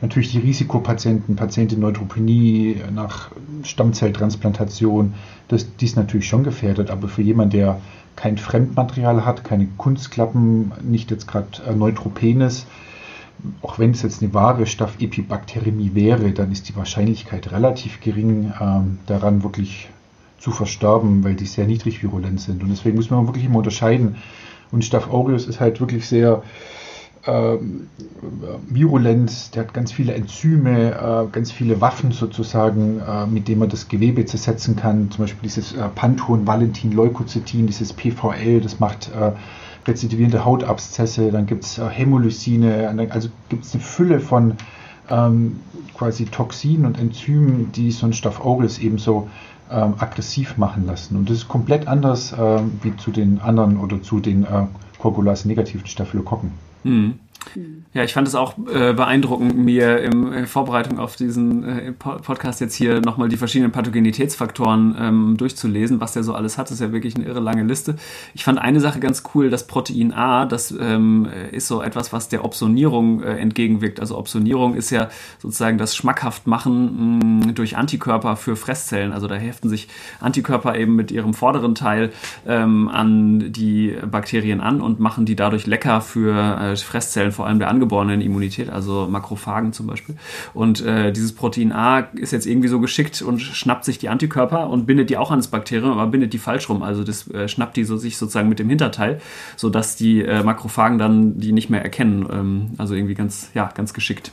natürlich 0.03 0.33
die 0.33 0.41
Risikopatienten, 0.41 1.37
Patienten 1.37 1.81
Neutropenie 1.81 2.77
nach 2.93 3.31
Stammzelltransplantation, 3.63 5.15
das, 5.47 5.77
die 5.77 5.85
ist 5.85 5.97
natürlich 5.97 6.27
schon 6.27 6.43
gefährdet. 6.43 6.91
Aber 6.91 7.07
für 7.07 7.23
jemanden, 7.23 7.57
der 7.57 7.81
kein 8.17 8.37
Fremdmaterial 8.37 9.25
hat, 9.25 9.45
keine 9.45 9.67
Kunstklappen, 9.77 10.73
nicht 10.83 11.11
jetzt 11.13 11.29
gerade 11.29 11.49
äh, 11.69 11.75
Neutropenes, 11.75 12.67
auch 13.63 13.79
wenn 13.79 13.91
es 13.91 14.03
jetzt 14.03 14.23
eine 14.23 14.33
wahre 14.33 14.67
Staph-Epi-Bakteriämie 14.67 15.95
wäre, 15.95 16.33
dann 16.33 16.51
ist 16.51 16.69
die 16.69 16.77
Wahrscheinlichkeit 16.77 17.53
relativ 17.53 18.01
gering, 18.01 18.53
ähm, 18.61 18.99
daran 19.07 19.43
wirklich 19.43 19.89
zu 20.45 20.51
versterben, 20.51 21.25
weil 21.25 21.37
die 21.37 21.47
sehr 21.47 21.67
niedrig 21.67 22.03
virulent 22.03 22.39
sind. 22.39 22.63
Und 22.63 22.69
deswegen 22.69 22.97
muss 22.97 23.09
man 23.09 23.27
wirklich 23.27 23.47
immer 23.47 23.59
unterscheiden. 23.59 24.17
Und 24.71 24.85
Staph 24.85 25.09
aureus 25.09 25.47
ist 25.47 25.59
halt 25.59 25.81
wirklich 25.81 26.07
sehr 26.07 26.43
äh, 27.25 27.57
virulent, 28.69 29.55
der 29.55 29.63
hat 29.63 29.73
ganz 29.73 29.91
viele 29.91 30.13
Enzyme, 30.13 30.91
äh, 30.91 31.33
ganz 31.33 31.51
viele 31.51 31.81
Waffen 31.81 32.13
sozusagen, 32.13 33.01
äh, 33.01 33.27
mit 33.27 33.49
denen 33.49 33.61
man 33.61 33.71
das 33.71 33.89
Gewebe 33.89 34.27
zersetzen 34.27 34.77
kann. 34.77 35.11
Zum 35.11 35.25
Beispiel 35.25 35.45
dieses 35.45 35.73
äh, 35.73 35.89
Panton, 35.95 36.47
Valentin, 36.47 36.93
Leukozytin, 36.93 37.67
dieses 37.67 37.95
PVL, 37.95 38.61
das 38.61 38.81
macht 38.81 39.11
äh, 39.19 39.33
rezidivierende 39.89 40.45
Hautabszesse. 40.45 41.31
Dann 41.31 41.47
gibt 41.47 41.65
es 41.65 41.79
äh, 41.79 41.89
Hämolysine, 41.89 43.09
also 43.09 43.31
gibt 43.49 43.65
es 43.65 43.73
eine 43.73 43.83
Fülle 43.83 44.21
von 44.21 44.57
ähm, 45.09 45.61
quasi 45.95 46.27
Toxinen 46.27 46.85
und 46.85 46.99
Enzymen, 46.99 47.73
die 47.73 47.91
so 47.91 48.05
ein 48.05 48.13
Staph 48.13 48.41
aureus 48.41 48.79
ebenso 48.79 49.29
ähm, 49.71 49.95
aggressiv 49.99 50.57
machen 50.57 50.87
lassen. 50.87 51.17
Und 51.17 51.31
das 51.31 51.39
ist 51.39 51.49
komplett 51.49 51.89
anders 51.89 52.35
ähm, 52.39 52.79
wie 52.83 52.97
zu 52.97 53.11
den 53.11 53.41
anderen 53.41 53.79
oder 53.79 54.03
zu 54.03 54.21
den 54.21 54.45
äh, 54.45 54.67
Coagulase-negativen 54.99 55.87
Staphylokokken. 55.87 56.53
Mhm. 56.85 57.19
Ja, 57.93 58.03
ich 58.03 58.13
fand 58.13 58.27
es 58.27 58.35
auch 58.35 58.57
äh, 58.73 58.93
beeindruckend, 58.93 59.57
mir 59.57 60.01
in 60.01 60.33
äh, 60.33 60.47
Vorbereitung 60.47 60.99
auf 60.99 61.17
diesen 61.17 61.65
äh, 61.65 61.93
Podcast 61.93 62.61
jetzt 62.61 62.75
hier 62.75 63.01
nochmal 63.01 63.29
die 63.29 63.37
verschiedenen 63.37 63.71
Pathogenitätsfaktoren 63.71 64.97
ähm, 64.99 65.37
durchzulesen, 65.37 66.01
was 66.01 66.13
der 66.13 66.25
so 66.25 66.35
alles 66.35 66.59
hat. 66.59 66.67
Das 66.67 66.73
ist 66.73 66.81
ja 66.81 66.93
wirklich 66.93 67.15
eine 67.17 67.25
irre 67.27 67.41
lange 67.41 67.63
Liste. 67.63 67.97
Ich 68.35 68.45
fand 68.45 68.59
eine 68.59 68.81
Sache 68.81 68.99
ganz 68.99 69.23
cool, 69.35 69.51
das 69.51 69.67
Protein 69.67 70.13
A, 70.13 70.47
das 70.47 70.75
ähm, 70.79 71.29
ist 71.53 71.69
so 71.69 71.83
etwas, 71.83 72.13
was 72.13 72.29
der 72.29 72.45
Opsonierung 72.45 73.23
äh, 73.23 73.37
entgegenwirkt. 73.37 74.01
Also 74.01 74.19
Opsonierung 74.19 74.75
ist 74.75 74.91
ja 74.91 75.09
sozusagen 75.39 75.79
das 75.79 75.95
Schmackhaftmachen 75.95 77.19
mh, 77.19 77.47
mm, 77.47 77.55
durch 77.55 77.77
Antikörper 77.77 78.37
für 78.37 78.57
Fresszellen. 78.57 79.13
Also 79.13 79.29
da 79.29 79.37
heften 79.37 79.69
sich 79.69 79.89
Antikörper 80.21 80.77
eben 80.77 80.97
mit 80.97 81.11
ihrem 81.13 81.35
vorderen 81.35 81.75
Teil 81.75 82.11
ähm, 82.47 82.89
an 82.89 83.53
die 83.53 83.97
Bakterien 84.11 84.61
an 84.61 84.81
und 84.81 84.99
machen 84.99 85.25
die 85.25 85.37
dadurch 85.37 85.67
lecker 85.67 86.01
für 86.01 86.59
äh, 86.59 86.77
Fresszellen, 87.25 87.33
vor 87.33 87.47
allem 87.47 87.59
der 87.59 87.69
Angeborenen 87.69 88.21
Immunität, 88.21 88.71
also 88.71 89.07
Makrophagen 89.09 89.73
zum 89.73 89.87
Beispiel. 89.87 90.17
Und 90.53 90.81
äh, 90.85 91.13
dieses 91.13 91.35
Protein 91.35 91.73
A 91.73 92.01
ist 92.15 92.33
jetzt 92.33 92.47
irgendwie 92.47 92.69
so 92.69 92.81
geschickt 92.81 93.23
und 93.23 93.41
schnappt 93.41 93.85
sich 93.85 93.99
die 93.99 94.09
Antikörper 94.09 94.69
und 94.69 94.87
bindet 94.87 95.11
die 95.11 95.17
auch 95.17 95.31
ans 95.31 95.49
Bakterium, 95.49 95.93
aber 95.93 96.07
bindet 96.11 96.33
die 96.33 96.39
falsch 96.39 96.69
rum. 96.69 96.83
Also 96.83 97.05
das 97.05 97.29
äh, 97.31 97.49
schnappt 97.49 97.77
die 97.77 97.85
so 97.85 97.97
sich 97.97 98.17
sozusagen 98.17 98.49
mit 98.49 98.59
dem 98.59 98.69
Hinterteil, 98.69 99.21
sodass 99.57 99.97
die 99.97 100.23
äh, 100.23 100.43
Makrophagen 100.43 100.99
dann 100.99 101.39
die 101.39 101.53
nicht 101.53 101.71
mehr 101.71 101.83
erkennen. 101.83 102.27
Ähm, 102.31 102.71
also 102.79 102.95
irgendwie 102.95 103.15
ganz, 103.15 103.51
ja, 103.55 103.71
ganz 103.75 103.95
geschickt. 103.95 104.33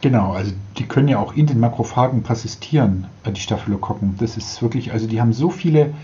Genau, 0.00 0.32
also 0.32 0.52
die 0.78 0.84
können 0.84 1.06
ja 1.06 1.18
auch 1.18 1.36
in 1.36 1.46
den 1.46 1.60
Makrophagen 1.60 2.22
persistieren, 2.22 3.06
äh, 3.24 3.32
die 3.32 3.40
Staphylokokken. 3.40 4.16
Das 4.18 4.36
ist 4.36 4.62
wirklich, 4.62 4.92
also 4.92 5.06
die 5.06 5.20
haben 5.20 5.32
so 5.32 5.50
viele 5.50 5.94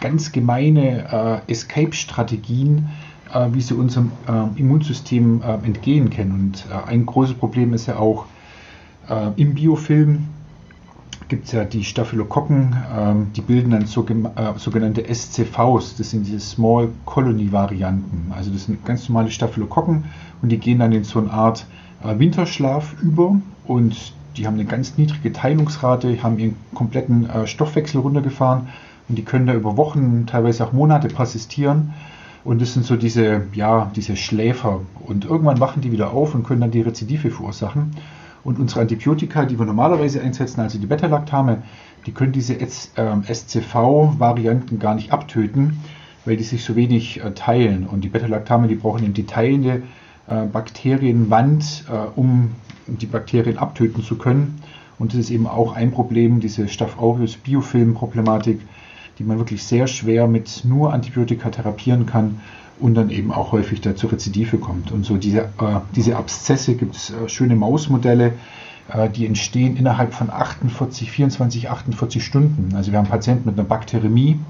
ganz 0.00 0.32
gemeine 0.32 1.42
äh, 1.46 1.52
Escape-Strategien, 1.52 2.88
wie 3.52 3.60
sie 3.60 3.74
unserem 3.74 4.12
äh, 4.28 4.60
Immunsystem 4.60 5.42
äh, 5.42 5.54
entgehen 5.66 6.10
können. 6.10 6.32
Und 6.32 6.66
ein 6.86 7.04
großes 7.06 7.34
Problem 7.34 7.72
ist 7.74 7.86
ja 7.86 7.96
auch 7.96 8.26
im 9.36 9.52
Biofilm 9.52 10.28
gibt 11.28 11.44
es 11.44 11.52
ja 11.52 11.64
die 11.64 11.84
Staphylokokken, 11.84 12.74
ähm, 12.96 13.26
die 13.36 13.42
bilden 13.42 13.72
dann 13.72 13.84
sogenannte 13.84 15.04
SCVs, 15.14 15.96
das 15.96 16.08
sind 16.08 16.26
diese 16.26 16.40
Small 16.40 16.88
Colony 17.04 17.52
Varianten. 17.52 18.32
Also 18.34 18.50
das 18.50 18.64
sind 18.64 18.82
ganz 18.86 19.06
normale 19.10 19.30
Staphylokokken 19.30 20.04
und 20.40 20.48
die 20.48 20.56
gehen 20.56 20.78
dann 20.78 20.92
in 20.92 21.04
so 21.04 21.18
eine 21.18 21.30
Art 21.30 21.66
Winterschlaf 22.02 22.94
über 23.02 23.36
und 23.66 24.14
die 24.38 24.46
haben 24.46 24.54
eine 24.54 24.64
ganz 24.64 24.96
niedrige 24.96 25.34
Teilungsrate, 25.34 26.22
haben 26.22 26.38
ihren 26.38 26.56
kompletten 26.72 27.28
Stoffwechsel 27.44 28.00
runtergefahren 28.00 28.68
und 29.10 29.18
die 29.18 29.22
können 29.22 29.46
da 29.46 29.52
über 29.52 29.76
Wochen, 29.76 30.24
teilweise 30.26 30.66
auch 30.66 30.72
Monate 30.72 31.08
persistieren 31.08 31.92
und 32.44 32.60
das 32.60 32.74
sind 32.74 32.84
so 32.84 32.96
diese, 32.96 33.46
ja, 33.54 33.90
diese 33.96 34.16
Schläfer. 34.16 34.82
Und 35.06 35.24
irgendwann 35.24 35.60
wachen 35.60 35.80
die 35.80 35.92
wieder 35.92 36.12
auf 36.12 36.34
und 36.34 36.44
können 36.44 36.60
dann 36.60 36.70
die 36.70 36.82
Rezidive 36.82 37.30
verursachen. 37.30 37.92
Und 38.44 38.58
unsere 38.58 38.82
Antibiotika, 38.82 39.46
die 39.46 39.58
wir 39.58 39.64
normalerweise 39.64 40.20
einsetzen, 40.20 40.60
also 40.60 40.78
die 40.78 40.86
Beta-Lactame, 40.86 41.62
die 42.04 42.12
können 42.12 42.32
diese 42.32 42.56
SCV-Varianten 43.26 44.78
gar 44.78 44.94
nicht 44.94 45.10
abtöten, 45.12 45.80
weil 46.26 46.36
die 46.36 46.44
sich 46.44 46.62
so 46.64 46.76
wenig 46.76 47.24
äh, 47.24 47.30
teilen. 47.32 47.86
Und 47.86 48.02
die 48.04 48.10
Beta-Lactame, 48.10 48.68
die 48.68 48.74
brauchen 48.74 49.02
eben 49.04 49.14
die 49.14 49.24
teilende 49.24 49.82
äh, 50.26 50.44
Bakterienwand, 50.44 51.86
äh, 51.90 51.94
um 52.14 52.50
die 52.86 53.06
Bakterien 53.06 53.56
abtöten 53.56 54.04
zu 54.04 54.16
können. 54.16 54.60
Und 54.98 55.14
das 55.14 55.20
ist 55.20 55.30
eben 55.30 55.46
auch 55.46 55.74
ein 55.74 55.90
Problem, 55.92 56.40
diese 56.40 56.68
Staph 56.68 56.98
aureus 56.98 57.36
Biofilm-Problematik 57.36 58.60
die 59.18 59.24
man 59.24 59.38
wirklich 59.38 59.62
sehr 59.62 59.86
schwer 59.86 60.26
mit 60.26 60.64
nur 60.64 60.92
Antibiotika 60.92 61.50
therapieren 61.50 62.06
kann 62.06 62.40
und 62.80 62.94
dann 62.94 63.10
eben 63.10 63.32
auch 63.32 63.52
häufig 63.52 63.80
dazu 63.80 64.08
Rezidive 64.08 64.58
kommt. 64.58 64.90
Und 64.92 65.04
so 65.04 65.16
diese, 65.16 65.40
äh, 65.40 65.80
diese 65.94 66.16
Abszesse 66.16 66.74
gibt 66.74 66.96
es 66.96 67.10
äh, 67.10 67.28
schöne 67.28 67.56
Mausmodelle, 67.56 68.32
äh, 68.92 69.08
die 69.08 69.26
entstehen 69.26 69.76
innerhalb 69.76 70.12
von 70.14 70.30
48, 70.30 71.10
24, 71.10 71.70
48 71.70 72.24
Stunden. 72.24 72.74
Also 72.74 72.90
wir 72.90 72.98
haben 72.98 73.08
Patienten 73.08 73.48
mit 73.48 73.58
einer 73.58 73.68
Bakteriämie 73.68 74.40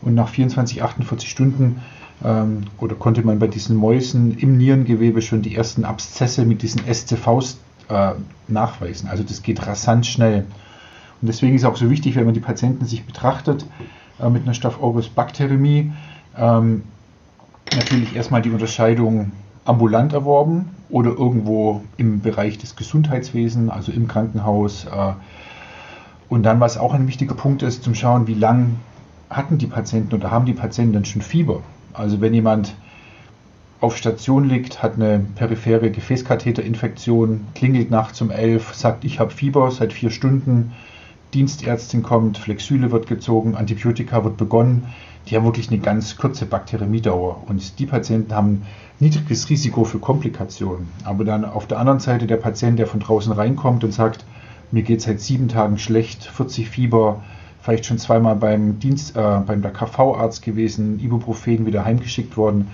und 0.00 0.14
nach 0.14 0.28
24, 0.28 0.82
48 0.82 1.28
Stunden 1.28 1.82
ähm, 2.24 2.64
oder 2.78 2.94
konnte 2.94 3.22
man 3.22 3.38
bei 3.38 3.46
diesen 3.46 3.76
Mäusen 3.76 4.36
im 4.38 4.56
Nierengewebe 4.56 5.22
schon 5.22 5.42
die 5.42 5.54
ersten 5.54 5.84
Abszesse 5.84 6.44
mit 6.44 6.62
diesen 6.62 6.82
SCVs 6.92 7.58
äh, 7.88 8.12
nachweisen. 8.48 9.08
Also 9.08 9.22
das 9.22 9.42
geht 9.42 9.66
rasant 9.66 10.06
schnell. 10.06 10.46
Und 11.20 11.26
deswegen 11.26 11.54
ist 11.54 11.62
es 11.62 11.68
auch 11.68 11.76
so 11.76 11.90
wichtig, 11.90 12.16
wenn 12.16 12.24
man 12.24 12.34
die 12.34 12.40
Patienten 12.40 12.84
sich 12.86 13.04
betrachtet 13.04 13.66
äh, 14.20 14.28
mit 14.28 14.42
einer 14.42 14.54
Staph 14.54 14.80
aureus 14.80 15.10
ähm, 16.36 16.82
natürlich 17.74 18.14
erstmal 18.16 18.42
die 18.42 18.50
Unterscheidung 18.50 19.32
ambulant 19.64 20.12
erworben 20.12 20.70
oder 20.88 21.10
irgendwo 21.10 21.82
im 21.96 22.20
Bereich 22.20 22.58
des 22.58 22.76
Gesundheitswesens, 22.76 23.70
also 23.70 23.92
im 23.92 24.08
Krankenhaus. 24.08 24.86
Äh, 24.86 25.12
und 26.28 26.42
dann, 26.42 26.60
was 26.60 26.78
auch 26.78 26.94
ein 26.94 27.08
wichtiger 27.08 27.34
Punkt 27.34 27.62
ist, 27.62 27.82
zum 27.82 27.94
Schauen, 27.94 28.26
wie 28.26 28.34
lang 28.34 28.76
hatten 29.30 29.58
die 29.58 29.66
Patienten 29.66 30.14
oder 30.14 30.30
haben 30.30 30.46
die 30.46 30.54
Patienten 30.54 30.94
dann 30.94 31.04
schon 31.04 31.22
Fieber. 31.22 31.62
Also 31.92 32.20
wenn 32.20 32.32
jemand 32.32 32.74
auf 33.80 33.96
Station 33.96 34.48
liegt, 34.48 34.82
hat 34.82 34.94
eine 34.94 35.20
periphere 35.36 35.90
Gefäßkatheterinfektion, 35.90 37.46
klingelt 37.54 37.90
nachts 37.90 38.20
um 38.20 38.30
elf, 38.30 38.74
sagt, 38.74 39.04
ich 39.04 39.20
habe 39.20 39.30
Fieber 39.30 39.70
seit 39.70 39.92
vier 39.92 40.10
Stunden, 40.10 40.72
Dienstärztin 41.34 42.02
kommt, 42.02 42.38
Flexyle 42.38 42.90
wird 42.90 43.06
gezogen, 43.06 43.54
Antibiotika 43.54 44.24
wird 44.24 44.36
begonnen. 44.36 44.86
Die 45.26 45.36
haben 45.36 45.44
wirklich 45.44 45.70
eine 45.70 45.78
ganz 45.78 46.16
kurze 46.16 46.46
Bakteriemiedauer 46.46 47.44
und 47.48 47.78
die 47.78 47.86
Patienten 47.86 48.34
haben 48.34 48.62
niedriges 48.98 49.50
Risiko 49.50 49.84
für 49.84 49.98
Komplikationen. 49.98 50.88
Aber 51.04 51.24
dann 51.24 51.44
auf 51.44 51.66
der 51.66 51.78
anderen 51.78 52.00
Seite 52.00 52.26
der 52.26 52.38
Patient, 52.38 52.78
der 52.78 52.86
von 52.86 53.00
draußen 53.00 53.32
reinkommt 53.32 53.84
und 53.84 53.92
sagt, 53.92 54.24
mir 54.70 54.82
geht 54.82 55.02
seit 55.02 55.20
sieben 55.20 55.48
Tagen 55.48 55.78
schlecht, 55.78 56.24
40 56.24 56.70
Fieber, 56.70 57.22
vielleicht 57.60 57.84
schon 57.84 57.98
zweimal 57.98 58.36
beim 58.36 58.78
Dienst, 58.78 59.16
äh, 59.16 59.40
beim 59.46 59.62
KV-Arzt 59.62 60.42
gewesen, 60.42 60.98
Ibuprofen 61.00 61.66
wieder 61.66 61.84
heimgeschickt 61.84 62.36
worden, 62.38 62.68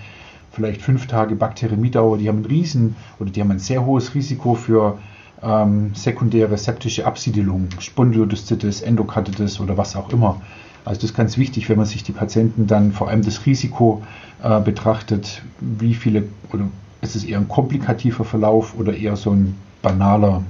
vielleicht 0.53 0.83
fünf 0.83 1.09
Tage 1.09 1.35
Bakteriemiedauer, 1.35 2.19
die 2.19 2.29
haben 2.29 2.43
ein 2.43 2.47
riesen 2.47 2.95
oder 3.19 3.31
die 3.31 3.41
haben 3.41 3.51
ein 3.51 3.59
sehr 3.59 3.85
hohes 3.85 4.15
Risiko 4.15 4.55
für 4.55 4.99
ähm, 5.45 5.95
sekundäre 5.95 6.57
septische 6.57 7.07
Absiedelung, 7.07 7.69
Spondylodyszitis, 7.79 8.81
Endokarditis 8.81 9.61
oder 9.61 9.77
was 9.77 9.95
auch 9.97 10.11
immer. 10.11 10.41
Also 10.85 11.01
das 11.01 11.11
ist 11.11 11.17
ganz 11.17 11.39
wichtig, 11.39 11.69
wenn 11.69 11.79
man 11.79 11.87
sich 11.87 12.03
die 12.03 12.13
Patienten 12.13 12.67
dann 12.67 12.93
vor 12.93 13.09
allem 13.09 13.23
das 13.23 13.47
Risiko 13.47 14.03
äh, 14.43 14.61
betrachtet, 14.61 15.43
wie 15.61 15.95
viele, 15.95 16.25
oder 16.53 16.69
ist 17.01 17.17
es 17.17 17.25
eher 17.25 17.39
ein 17.39 17.49
komplikativer 17.49 18.25
Verlauf 18.25 18.75
oder 18.79 18.97
eher 18.97 19.17
so 19.17 19.31
ein 19.31 19.57
banaler 19.83 20.43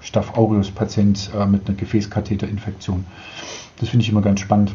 Staph 0.00 0.36
aureus-Patient 0.36 1.30
äh, 1.34 1.46
mit 1.46 1.66
einer 1.66 1.76
Gefäßkatheterinfektion. 1.76 3.04
Das 3.80 3.88
finde 3.88 4.04
ich 4.04 4.10
immer 4.10 4.22
ganz 4.22 4.40
spannend. 4.40 4.74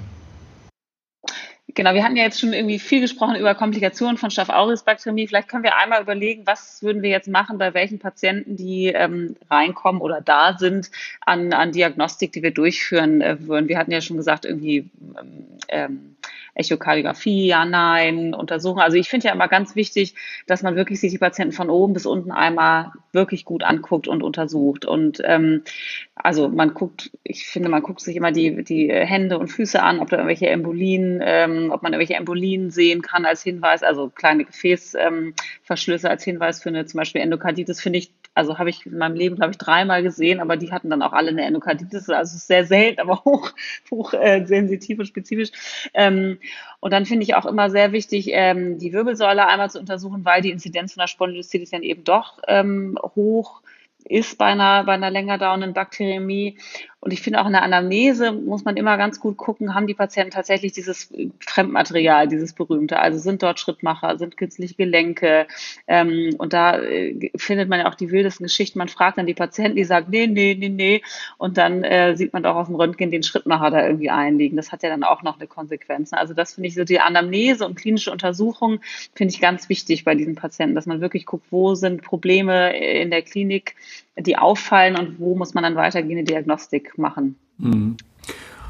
Genau, 1.76 1.94
wir 1.96 2.04
hatten 2.04 2.16
ja 2.16 2.24
jetzt 2.24 2.40
schon 2.40 2.54
irgendwie 2.54 2.78
viel 2.78 3.02
gesprochen 3.02 3.36
über 3.36 3.56
Komplikationen 3.56 4.18
von 4.18 4.30
Staph 4.30 4.50
aureus 4.50 4.84
Bakteriämie. 4.84 5.28
Vielleicht 5.28 5.48
können 5.48 5.64
wir 5.64 5.76
einmal 5.76 6.04
überlegen, 6.04 6.46
was 6.46 6.84
würden 6.84 7.02
wir 7.02 7.10
jetzt 7.10 7.28
machen 7.28 7.58
bei 7.58 7.74
welchen 7.74 7.98
Patienten, 7.98 8.56
die 8.56 8.88
ähm, 8.88 9.36
reinkommen 9.50 10.02
oder 10.02 10.22
da 10.22 10.56
sind 10.58 10.92
an, 11.22 11.52
an 11.52 11.72
Diagnostik, 11.72 12.32
die 12.32 12.44
wir 12.44 12.52
durchführen 12.52 13.22
äh, 13.22 13.38
würden. 13.48 13.70
Wir 13.70 13.80
hatten 13.80 13.92
ja 13.92 14.02
schon 14.02 14.18
gesagt, 14.18 14.46
irgendwie 14.46 14.90
ähm, 15.68 16.16
Echokardiographie, 16.56 17.48
ja, 17.48 17.66
nein, 17.66 18.34
untersuchen. 18.34 18.80
Also 18.80 18.98
ich 18.98 19.10
finde 19.10 19.28
ja 19.28 19.34
immer 19.34 19.48
ganz 19.48 19.76
wichtig, 19.76 20.16
dass 20.46 20.62
man 20.62 20.76
wirklich 20.76 21.00
sich 21.00 21.12
die 21.12 21.18
Patienten 21.18 21.54
von 21.54 21.70
oben 21.70 21.94
bis 21.94 22.06
unten 22.06 22.32
einmal 22.32 22.92
wirklich 23.12 23.46
gut 23.46 23.64
anguckt 23.64 24.08
und 24.08 24.22
untersucht. 24.22 24.86
Und 24.86 25.22
ähm, 25.24 25.64
also 26.16 26.50
man 26.50 26.74
guckt, 26.74 27.12
ich 27.24 27.48
finde, 27.48 27.70
man 27.70 27.82
guckt 27.82 28.02
sich 28.02 28.16
immer 28.16 28.32
die, 28.32 28.64
die 28.64 28.90
Hände 28.92 29.40
und 29.40 29.48
Füße 29.48 29.82
an, 29.82 30.00
ob 30.00 30.10
da 30.10 30.18
irgendwelche 30.18 30.48
Embolien, 30.48 31.22
ähm, 31.24 31.72
ob 31.72 31.82
man 31.82 31.94
irgendwelche 31.94 32.20
Embolien 32.20 32.70
sehen 32.70 33.02
kann 33.02 33.26
als 33.26 33.42
Hinweis, 33.44 33.82
also 33.84 34.10
kleine 34.10 34.46
Gefäßverschlüsse 34.46 36.08
ähm, 36.08 36.12
als 36.12 36.24
Hinweis 36.24 36.62
für 36.62 36.70
eine 36.70 36.86
zum 36.86 37.00
Beispiel 37.00 37.22
Endokarditis, 37.22 37.82
finde 37.82 38.00
ich 38.00 38.12
also 38.36 38.58
habe 38.58 38.70
ich 38.70 38.86
in 38.86 38.98
meinem 38.98 39.16
Leben, 39.16 39.36
glaube 39.36 39.52
ich, 39.52 39.58
dreimal 39.58 40.02
gesehen, 40.04 40.40
aber 40.40 40.58
die 40.58 40.72
hatten 40.72 40.90
dann 40.90 41.02
auch 41.02 41.14
alle 41.14 41.30
eine 41.30 41.44
Endokarditis. 41.44 42.10
Also 42.10 42.38
sehr 42.38 42.66
selten, 42.66 43.02
aber 43.02 43.22
hoch, 43.26 43.52
hoch 43.92 44.14
äh, 44.14 44.46
sensitiv 44.46 45.00
und 45.00 45.06
spezifisch. 45.06 45.52
Ähm, 45.94 46.40
und 46.80 46.92
dann 46.92 47.06
finde 47.06 47.24
ich 47.24 47.36
auch 47.36 47.46
immer 47.46 47.70
sehr 47.70 47.92
wichtig, 47.92 48.30
ähm, 48.32 48.78
die 48.80 48.94
Wirbelsäule 48.94 49.48
einmal 49.48 49.70
zu 49.70 49.80
untersuchen, 49.80 50.26
weil 50.26 50.42
die 50.42 50.52
Inzidenz 50.52 50.94
von 50.94 51.02
der 51.02 51.08
Spondylolisthesis 51.08 51.72
dann 51.72 51.84
eben 51.84 52.04
doch 52.04 52.40
ähm, 52.48 52.98
hoch 53.16 53.62
ist 54.06 54.38
bei 54.38 54.48
einer, 54.48 54.84
bei 54.84 54.94
einer 54.94 55.10
länger 55.10 55.38
dauernden 55.38 55.74
Bakteriämie. 55.74 56.58
Und 57.04 57.12
ich 57.12 57.22
finde 57.22 57.42
auch 57.42 57.48
in 57.48 57.52
der 57.52 57.64
Anamnese 57.64 58.32
muss 58.32 58.64
man 58.64 58.78
immer 58.78 58.96
ganz 58.96 59.20
gut 59.20 59.36
gucken, 59.36 59.76
haben 59.76 59.88
die 59.88 59.94
Patienten 59.94 60.32
tatsächlich 60.32 60.72
dieses 60.72 61.12
Fremdmaterial, 61.42 62.30
dieses 62.30 62.54
berühmte. 62.54 62.98
Also 62.98 63.20
sind 63.20 63.44
dort 63.44 63.60
Schrittmacher, 63.60 64.18
sind 64.18 64.38
künstliche 64.38 64.76
Gelenke. 64.76 65.46
Ähm, 65.86 66.34
und 66.38 66.54
da 66.54 66.80
äh, 66.80 67.30
findet 67.36 67.68
man 67.68 67.82
ja 67.82 67.90
auch 67.90 67.96
die 67.96 68.10
wildesten 68.10 68.46
Geschichten. 68.46 68.80
Man 68.80 68.88
fragt 68.88 69.18
dann 69.18 69.26
die 69.26 69.34
Patienten, 69.34 69.76
die 69.76 69.84
sagen, 69.84 70.08
nee, 70.12 70.28
nee, 70.28 70.56
nee, 70.58 70.70
nee. 70.70 71.02
Und 71.38 71.58
dann 71.58 71.84
äh, 71.84 72.16
sieht 72.16 72.32
man 72.32 72.42
doch 72.42 72.56
auf 72.56 72.68
dem 72.68 72.76
Röntgen 72.76 73.12
den 73.12 73.24
Schrittmacher 73.24 73.70
da 73.70 73.86
irgendwie 73.86 74.10
einliegen. 74.10 74.56
Das 74.56 74.72
hat 74.72 74.82
ja 74.82 74.90
dann 74.90 75.04
auch 75.04 75.24
noch 75.24 75.38
eine 75.38 75.48
Konsequenz. 75.48 76.14
Also 76.14 76.34
das 76.34 76.54
finde 76.54 76.70
ich 76.70 76.76
so 76.76 76.86
die 76.86 77.02
Anamnese 77.02 77.66
und 77.66 77.76
klinische 77.76 78.12
Untersuchung 78.12 78.80
finde 79.14 79.34
ich 79.34 79.42
ganz 79.42 79.68
wichtig 79.68 80.06
bei 80.06 80.16
diesen 80.16 80.36
Patienten, 80.36 80.76
dass 80.76 80.86
man 80.86 81.02
wirklich 81.02 81.26
guckt, 81.26 81.48
wo 81.50 81.76
sind 81.76 82.02
Probleme 82.02 82.78
in 82.78 83.12
der 83.12 83.24
Klinik, 83.24 83.76
die 84.18 84.38
auffallen 84.38 84.98
und 84.98 85.20
wo 85.20 85.36
muss 85.36 85.54
man 85.54 85.64
dann 85.64 85.76
weitergehende 85.76 86.24
Diagnostik 86.24 86.98
machen. 86.98 87.36
Mhm. 87.58 87.98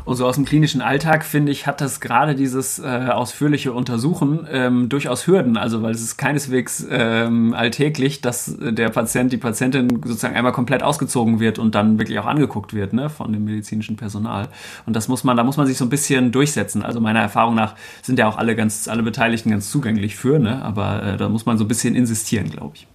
Und 0.05 0.17
so 0.17 0.25
aus 0.25 0.35
dem 0.35 0.43
klinischen 0.43 0.81
Alltag, 0.81 1.23
finde 1.23 1.51
ich, 1.51 1.65
hat 1.65 1.79
das 1.79 2.01
gerade 2.01 2.35
dieses 2.35 2.77
äh, 2.77 3.07
ausführliche 3.09 3.71
Untersuchen 3.71 4.45
ähm, 4.51 4.89
durchaus 4.89 5.27
Hürden. 5.27 5.55
Also, 5.55 5.81
weil 5.81 5.91
es 5.91 6.01
ist 6.01 6.17
keineswegs 6.17 6.85
ähm, 6.89 7.53
alltäglich, 7.53 8.19
dass 8.19 8.57
der 8.59 8.89
Patient, 8.89 9.31
die 9.31 9.37
Patientin 9.37 10.01
sozusagen 10.03 10.35
einmal 10.35 10.51
komplett 10.51 10.83
ausgezogen 10.83 11.39
wird 11.39 11.57
und 11.57 11.73
dann 11.73 11.99
wirklich 11.99 12.19
auch 12.19 12.25
angeguckt 12.25 12.73
wird, 12.73 12.91
ne, 12.91 13.09
von 13.09 13.31
dem 13.31 13.45
medizinischen 13.45 13.95
Personal. 13.95 14.49
Und 14.85 14.95
das 14.95 15.07
muss 15.07 15.23
man, 15.23 15.37
da 15.37 15.43
muss 15.45 15.55
man 15.55 15.67
sich 15.67 15.77
so 15.77 15.85
ein 15.85 15.89
bisschen 15.89 16.33
durchsetzen. 16.33 16.83
Also, 16.83 16.99
meiner 16.99 17.21
Erfahrung 17.21 17.55
nach 17.55 17.75
sind 18.01 18.19
ja 18.19 18.27
auch 18.27 18.37
alle 18.37 18.57
ganz, 18.57 18.89
alle 18.89 19.03
Beteiligten 19.03 19.51
ganz 19.51 19.71
zugänglich 19.71 20.17
für, 20.17 20.37
ne, 20.37 20.61
aber 20.65 21.03
äh, 21.03 21.17
da 21.17 21.29
muss 21.29 21.45
man 21.45 21.57
so 21.57 21.63
ein 21.63 21.69
bisschen 21.69 21.95
insistieren, 21.95 22.49
glaube 22.49 22.75
ich. 22.75 22.87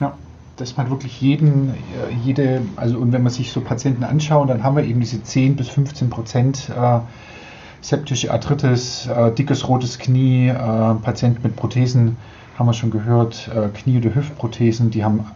Ja 0.00 0.16
dass 0.56 0.76
man 0.76 0.90
wirklich 0.90 1.20
jeden, 1.20 1.70
äh, 1.70 1.74
jede, 2.24 2.62
also 2.76 2.98
und 2.98 3.12
wenn 3.12 3.22
man 3.22 3.32
sich 3.32 3.52
so 3.52 3.60
Patienten 3.60 4.04
anschaut, 4.04 4.48
dann 4.48 4.62
haben 4.62 4.76
wir 4.76 4.84
eben 4.84 5.00
diese 5.00 5.22
10 5.22 5.56
bis 5.56 5.68
15 5.68 6.10
Prozent 6.10 6.70
äh, 6.70 7.00
septische 7.80 8.32
Arthritis, 8.32 9.06
äh, 9.06 9.32
dickes 9.32 9.68
rotes 9.68 9.98
Knie, 9.98 10.48
äh, 10.48 10.54
Patient 10.54 11.44
mit 11.44 11.56
Prothesen, 11.56 12.16
haben 12.58 12.66
wir 12.66 12.72
schon 12.72 12.90
gehört, 12.90 13.50
äh, 13.54 13.68
Knie- 13.68 13.98
oder 13.98 14.14
Hüftprothesen, 14.14 14.90
die 14.90 15.04
haben 15.04 15.26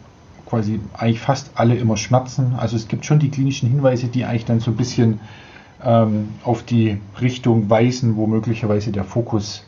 quasi 0.47 0.81
eigentlich 0.95 1.21
fast 1.21 1.51
alle 1.55 1.77
immer 1.77 1.97
Schmerzen. 1.97 2.55
Also 2.57 2.77
es 2.77 2.89
gibt 2.89 3.05
schon 3.05 3.21
die 3.21 3.31
klinischen 3.31 3.69
Hinweise, 3.69 4.09
die 4.09 4.25
eigentlich 4.25 4.47
dann 4.47 4.61
so 4.61 4.73
ein 4.73 4.77
bisschen 4.77 5.21
ähm, 5.85 6.31
auf 6.45 6.63
die 6.65 6.99
Richtung 7.21 7.71
weisen, 7.71 8.17
wo 8.17 8.27
möglicherweise 8.27 8.91
der 8.91 9.05
Fokus 9.05 9.65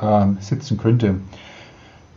äh, 0.00 0.26
sitzen 0.40 0.76
könnte. 0.76 1.16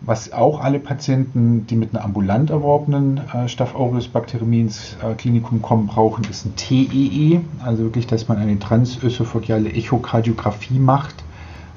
Was 0.01 0.31
auch 0.31 0.61
alle 0.61 0.79
Patienten, 0.79 1.67
die 1.67 1.75
mit 1.75 1.93
einer 1.93 2.05
ambulant 2.05 2.49
erworbenen 2.49 3.21
äh, 3.33 3.49
Staph 3.49 3.75
aureus 3.75 4.07
Bakteriämie 4.07 4.61
ins 4.61 4.95
äh, 5.03 5.13
Klinikum 5.13 5.61
kommen, 5.61 5.87
brauchen, 5.87 6.23
ist 6.29 6.45
ein 6.45 6.55
TEE, 6.55 6.85
e. 6.85 7.41
also 7.63 7.83
wirklich, 7.83 8.07
dass 8.07 8.27
man 8.29 8.37
eine 8.37 8.57
transösophageale 8.57 9.71
Echokardiographie 9.71 10.79
macht 10.79 11.15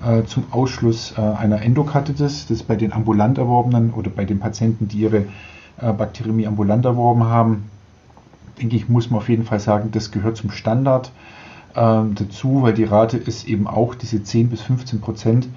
äh, 0.04 0.22
zum 0.24 0.44
Ausschluss 0.52 1.14
äh, 1.16 1.20
einer 1.20 1.62
Endokarditis. 1.62 2.46
Das 2.46 2.50
ist 2.50 2.68
bei 2.68 2.76
den 2.76 2.92
ambulant 2.92 3.38
erworbenen 3.38 3.92
oder 3.92 4.10
bei 4.10 4.24
den 4.24 4.38
Patienten, 4.38 4.86
die 4.86 4.98
ihre 4.98 5.26
äh, 5.78 5.92
Bakteriämie 5.92 6.46
ambulant 6.46 6.84
erworben 6.84 7.24
haben, 7.24 7.70
denke 8.60 8.76
ich, 8.76 8.88
muss 8.88 9.10
man 9.10 9.18
auf 9.18 9.28
jeden 9.28 9.44
Fall 9.44 9.60
sagen, 9.60 9.90
das 9.92 10.12
gehört 10.12 10.36
zum 10.36 10.50
Standard 10.50 11.10
ähm, 11.74 12.14
dazu, 12.14 12.62
weil 12.62 12.74
die 12.74 12.84
Rate 12.84 13.16
ist 13.16 13.48
eben 13.48 13.66
auch 13.66 13.94
diese 13.94 14.22
10 14.22 14.48
bis 14.48 14.60
15 14.62 15.00
Prozent 15.00 15.48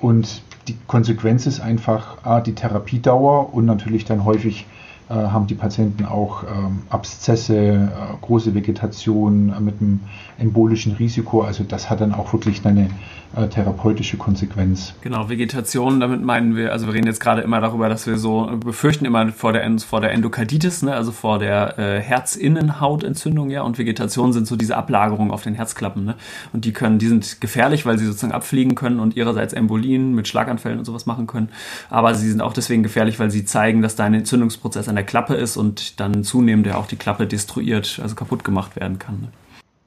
und 0.00 0.42
die 0.68 0.76
Konsequenz 0.86 1.46
ist 1.46 1.60
einfach 1.60 2.18
ah, 2.24 2.40
die 2.40 2.54
Therapiedauer 2.54 3.52
und 3.54 3.64
natürlich 3.64 4.04
dann 4.04 4.24
häufig 4.24 4.66
haben 5.14 5.46
die 5.46 5.54
Patienten 5.54 6.04
auch 6.04 6.44
ähm, 6.44 6.82
Abszesse, 6.88 7.56
äh, 7.56 7.88
große 8.20 8.54
Vegetation 8.54 9.52
äh, 9.56 9.60
mit 9.60 9.80
einem 9.80 10.00
embolischen 10.38 10.92
Risiko. 10.92 11.42
Also 11.42 11.64
das 11.64 11.90
hat 11.90 12.00
dann 12.00 12.12
auch 12.12 12.32
wirklich 12.32 12.64
eine 12.64 12.88
äh, 13.34 13.48
therapeutische 13.48 14.18
Konsequenz. 14.18 14.94
Genau, 15.00 15.30
Vegetation, 15.30 16.00
damit 16.00 16.22
meinen 16.22 16.54
wir, 16.54 16.72
also 16.72 16.86
wir 16.86 16.92
reden 16.92 17.06
jetzt 17.06 17.20
gerade 17.20 17.40
immer 17.40 17.60
darüber, 17.62 17.88
dass 17.88 18.06
wir 18.06 18.18
so 18.18 18.50
befürchten 18.62 19.06
immer 19.06 19.32
vor 19.32 19.54
der, 19.54 19.78
vor 19.78 20.02
der 20.02 20.12
Endokarditis, 20.12 20.82
ne, 20.82 20.94
also 20.94 21.12
vor 21.12 21.38
der 21.38 21.78
äh, 21.78 22.00
Herzinnenhautentzündung, 22.00 23.48
ja, 23.48 23.62
und 23.62 23.78
Vegetation 23.78 24.34
sind 24.34 24.46
so 24.46 24.56
diese 24.56 24.76
Ablagerungen 24.76 25.30
auf 25.30 25.42
den 25.42 25.54
Herzklappen, 25.54 26.04
ne, 26.04 26.14
und 26.52 26.66
die 26.66 26.72
können, 26.72 26.98
die 26.98 27.08
sind 27.08 27.40
gefährlich, 27.40 27.86
weil 27.86 27.98
sie 27.98 28.04
sozusagen 28.04 28.34
abfliegen 28.34 28.74
können 28.74 29.00
und 29.00 29.16
ihrerseits 29.16 29.54
Embolien 29.54 30.14
mit 30.14 30.28
Schlaganfällen 30.28 30.78
und 30.78 30.84
sowas 30.84 31.06
machen 31.06 31.26
können, 31.26 31.48
aber 31.88 32.14
sie 32.14 32.28
sind 32.28 32.42
auch 32.42 32.52
deswegen 32.52 32.82
gefährlich, 32.82 33.18
weil 33.18 33.30
sie 33.30 33.46
zeigen, 33.46 33.80
dass 33.80 33.96
da 33.96 34.04
ein 34.04 34.14
Entzündungsprozess 34.14 34.88
an 34.88 34.96
der 34.96 35.01
Klappe 35.04 35.34
ist 35.34 35.56
und 35.56 36.00
dann 36.00 36.24
zunehmend 36.24 36.66
ja 36.66 36.76
auch 36.76 36.86
die 36.86 36.96
Klappe 36.96 37.26
destruiert, 37.26 38.00
also 38.02 38.14
kaputt 38.14 38.44
gemacht 38.44 38.76
werden 38.76 38.98
kann. 38.98 39.20
Ne. 39.20 39.28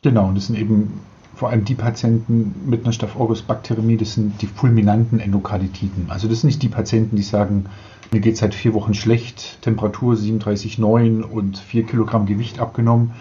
Genau, 0.01 0.27
und 0.27 0.35
das 0.35 0.47
sind 0.47 0.57
eben 0.57 0.99
vor 1.35 1.49
allem 1.49 1.65
die 1.65 1.75
Patienten 1.75 2.55
mit 2.65 2.83
einer 2.83 2.93
Staph 2.93 3.15
aureus 3.15 3.43
das 3.45 4.13
sind 4.13 4.41
die 4.41 4.47
fulminanten 4.47 5.19
Endokarditiden. 5.19 6.05
Also 6.09 6.27
das 6.27 6.41
sind 6.41 6.47
nicht 6.47 6.63
die 6.63 6.69
Patienten, 6.69 7.15
die 7.17 7.23
sagen, 7.23 7.65
mir 8.11 8.21
geht 8.21 8.37
seit 8.37 8.55
vier 8.55 8.73
Wochen 8.73 8.93
schlecht, 8.93 9.61
Temperatur 9.61 10.13
37,9 10.13 11.21
und 11.21 11.57
vier 11.57 11.83
Kilogramm 11.85 12.25
Gewicht 12.25 12.59
abgenommen. 12.59 13.11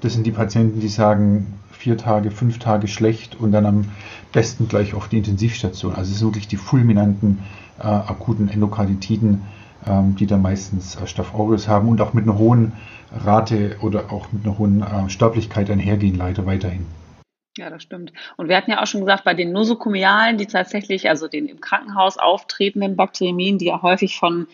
Das 0.00 0.14
sind 0.14 0.26
die 0.26 0.30
Patienten, 0.30 0.80
die 0.80 0.88
sagen, 0.88 1.58
vier 1.72 1.96
Tage, 1.96 2.30
fünf 2.30 2.58
Tage 2.58 2.88
schlecht 2.88 3.36
und 3.38 3.52
dann 3.52 3.66
am 3.66 3.84
besten 4.32 4.68
gleich 4.68 4.94
auf 4.94 5.08
die 5.08 5.18
Intensivstation. 5.18 5.94
Also 5.94 6.12
es 6.12 6.18
sind 6.18 6.28
wirklich 6.28 6.48
die 6.48 6.56
fulminanten 6.56 7.40
äh, 7.78 7.82
akuten 7.82 8.48
Endokarditiden, 8.48 9.42
die 10.18 10.26
dann 10.26 10.42
meistens 10.42 10.96
äh, 10.96 11.06
Staph 11.06 11.34
aureus 11.34 11.68
haben 11.68 11.88
und 11.88 12.00
auch 12.00 12.12
mit 12.12 12.24
einer 12.24 12.38
hohen 12.38 12.72
Rate 13.12 13.76
oder 13.80 14.12
auch 14.12 14.30
mit 14.32 14.44
einer 14.44 14.58
hohen 14.58 14.82
äh, 14.82 15.08
Sterblichkeit 15.08 15.70
einhergehen, 15.70 16.16
leider 16.16 16.46
weiterhin. 16.46 16.86
Ja, 17.56 17.70
das 17.70 17.82
stimmt. 17.82 18.12
Und 18.36 18.48
wir 18.48 18.56
hatten 18.56 18.70
ja 18.70 18.80
auch 18.80 18.86
schon 18.86 19.00
gesagt, 19.00 19.24
bei 19.24 19.34
den 19.34 19.50
nosokomialen, 19.50 20.38
die 20.38 20.46
tatsächlich, 20.46 21.08
also 21.08 21.26
den 21.26 21.46
im 21.46 21.60
Krankenhaus 21.60 22.16
auftretenden 22.16 22.94
Bakteriemien, 22.94 23.58
die 23.58 23.66
ja 23.66 23.82
häufig 23.82 24.16
von 24.16 24.46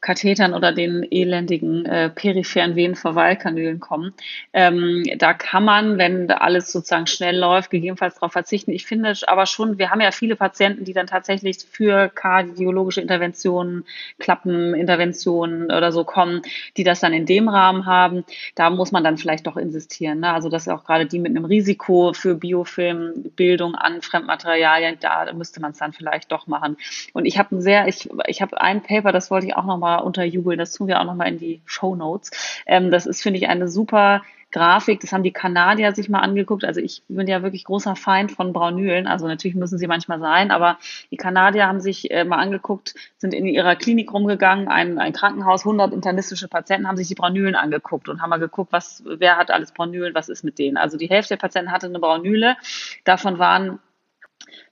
Kathetern 0.00 0.54
oder 0.54 0.72
den 0.72 1.04
elendigen 1.10 1.84
äh, 1.84 2.08
peripheren 2.08 2.76
Venenverweilkanülen 2.76 3.80
kommen. 3.80 4.14
Ähm, 4.52 5.02
da 5.18 5.34
kann 5.34 5.64
man, 5.64 5.98
wenn 5.98 6.30
alles 6.30 6.70
sozusagen 6.70 7.08
schnell 7.08 7.36
läuft, 7.36 7.70
gegebenenfalls 7.70 8.14
darauf 8.14 8.32
verzichten. 8.32 8.70
Ich 8.70 8.86
finde 8.86 9.12
aber 9.26 9.46
schon, 9.46 9.78
wir 9.78 9.90
haben 9.90 10.00
ja 10.00 10.12
viele 10.12 10.36
Patienten, 10.36 10.84
die 10.84 10.92
dann 10.92 11.08
tatsächlich 11.08 11.58
für 11.68 12.08
kardiologische 12.08 13.00
Interventionen, 13.00 13.84
Klappeninterventionen 14.20 15.64
oder 15.64 15.90
so 15.90 16.04
kommen, 16.04 16.42
die 16.76 16.84
das 16.84 17.00
dann 17.00 17.12
in 17.12 17.26
dem 17.26 17.48
Rahmen 17.48 17.84
haben. 17.84 18.24
Da 18.54 18.70
muss 18.70 18.92
man 18.92 19.02
dann 19.02 19.18
vielleicht 19.18 19.48
doch 19.48 19.56
insistieren. 19.56 20.20
Ne? 20.20 20.32
Also 20.32 20.48
dass 20.48 20.68
auch 20.68 20.84
gerade 20.84 21.06
die 21.06 21.18
mit 21.18 21.30
einem 21.30 21.44
Risiko 21.44 22.12
für 22.12 22.36
Biofilmbildung 22.36 23.74
an 23.74 24.00
Fremdmaterialien, 24.00 24.98
da 25.00 25.32
müsste 25.32 25.60
man 25.60 25.72
es 25.72 25.78
dann 25.78 25.92
vielleicht 25.92 26.30
doch 26.30 26.46
machen. 26.46 26.76
Und 27.14 27.24
ich 27.24 27.36
habe 27.36 27.56
ein 27.56 27.60
sehr, 27.60 27.88
ich, 27.88 28.08
ich 28.28 28.40
habe 28.42 28.60
ein 28.60 28.80
Paper, 28.82 29.10
das 29.10 29.32
wollte 29.32 29.48
ich 29.48 29.56
auch 29.56 29.64
noch 29.64 29.78
mal 29.78 29.87
nochmal 29.88 30.02
unterjubeln. 30.02 30.58
Das 30.58 30.72
tun 30.72 30.88
wir 30.88 31.00
auch 31.00 31.04
nochmal 31.04 31.28
in 31.28 31.38
die 31.38 31.60
Show 31.64 31.94
Notes. 31.96 32.30
Ähm, 32.66 32.90
das 32.90 33.06
ist, 33.06 33.22
finde 33.22 33.38
ich, 33.38 33.48
eine 33.48 33.68
super 33.68 34.22
Grafik. 34.50 35.00
Das 35.00 35.12
haben 35.12 35.22
die 35.22 35.32
Kanadier 35.32 35.94
sich 35.94 36.08
mal 36.08 36.20
angeguckt. 36.20 36.64
Also 36.64 36.80
ich 36.80 37.02
bin 37.08 37.26
ja 37.26 37.42
wirklich 37.42 37.64
großer 37.64 37.96
Feind 37.96 38.32
von 38.32 38.54
Braunülen. 38.54 39.06
Also 39.06 39.26
natürlich 39.26 39.54
müssen 39.54 39.78
sie 39.78 39.86
manchmal 39.86 40.20
sein, 40.20 40.50
aber 40.50 40.78
die 41.10 41.18
Kanadier 41.18 41.66
haben 41.66 41.80
sich 41.80 42.10
äh, 42.10 42.24
mal 42.24 42.38
angeguckt, 42.38 42.94
sind 43.18 43.34
in 43.34 43.44
ihrer 43.44 43.76
Klinik 43.76 44.10
rumgegangen, 44.10 44.68
ein, 44.68 44.98
ein 44.98 45.12
Krankenhaus, 45.12 45.66
100 45.66 45.92
internistische 45.92 46.48
Patienten 46.48 46.88
haben 46.88 46.96
sich 46.96 47.08
die 47.08 47.14
Braunülen 47.14 47.56
angeguckt 47.56 48.08
und 48.08 48.22
haben 48.22 48.30
mal 48.30 48.38
geguckt, 48.38 48.72
was, 48.72 49.02
wer 49.04 49.36
hat 49.36 49.50
alles 49.50 49.72
Braunülen, 49.72 50.14
was 50.14 50.30
ist 50.30 50.44
mit 50.44 50.58
denen. 50.58 50.78
Also 50.78 50.96
die 50.96 51.10
Hälfte 51.10 51.34
der 51.34 51.40
Patienten 51.40 51.70
hatte 51.70 51.86
eine 51.86 51.98
Braunüle. 51.98 52.56
Davon 53.04 53.38
waren 53.38 53.80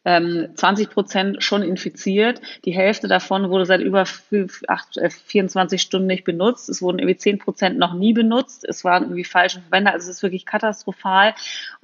20 0.07 0.87
ähm, 0.87 0.92
Prozent 0.92 1.42
schon 1.42 1.62
infiziert. 1.62 2.40
Die 2.64 2.73
Hälfte 2.73 3.09
davon 3.09 3.51
wurde 3.51 3.66
seit 3.66 3.81
über 3.81 4.07
24 4.07 5.01
äh, 5.01 5.83
Stunden 5.83 6.07
nicht 6.07 6.25
benutzt. 6.25 6.69
Es 6.69 6.81
wurden 6.81 7.01
irgendwie 7.01 7.16
10 7.16 7.38
Prozent 7.38 7.79
noch 7.79 7.92
nie 7.92 8.12
benutzt. 8.12 8.64
Es 8.69 8.85
waren 8.85 9.03
irgendwie 9.03 9.25
falsche 9.25 9.61
Verwender. 9.61 9.92
Also 9.92 10.09
es 10.09 10.19
ist 10.19 10.23
wirklich 10.23 10.47
katastrophal 10.47 11.35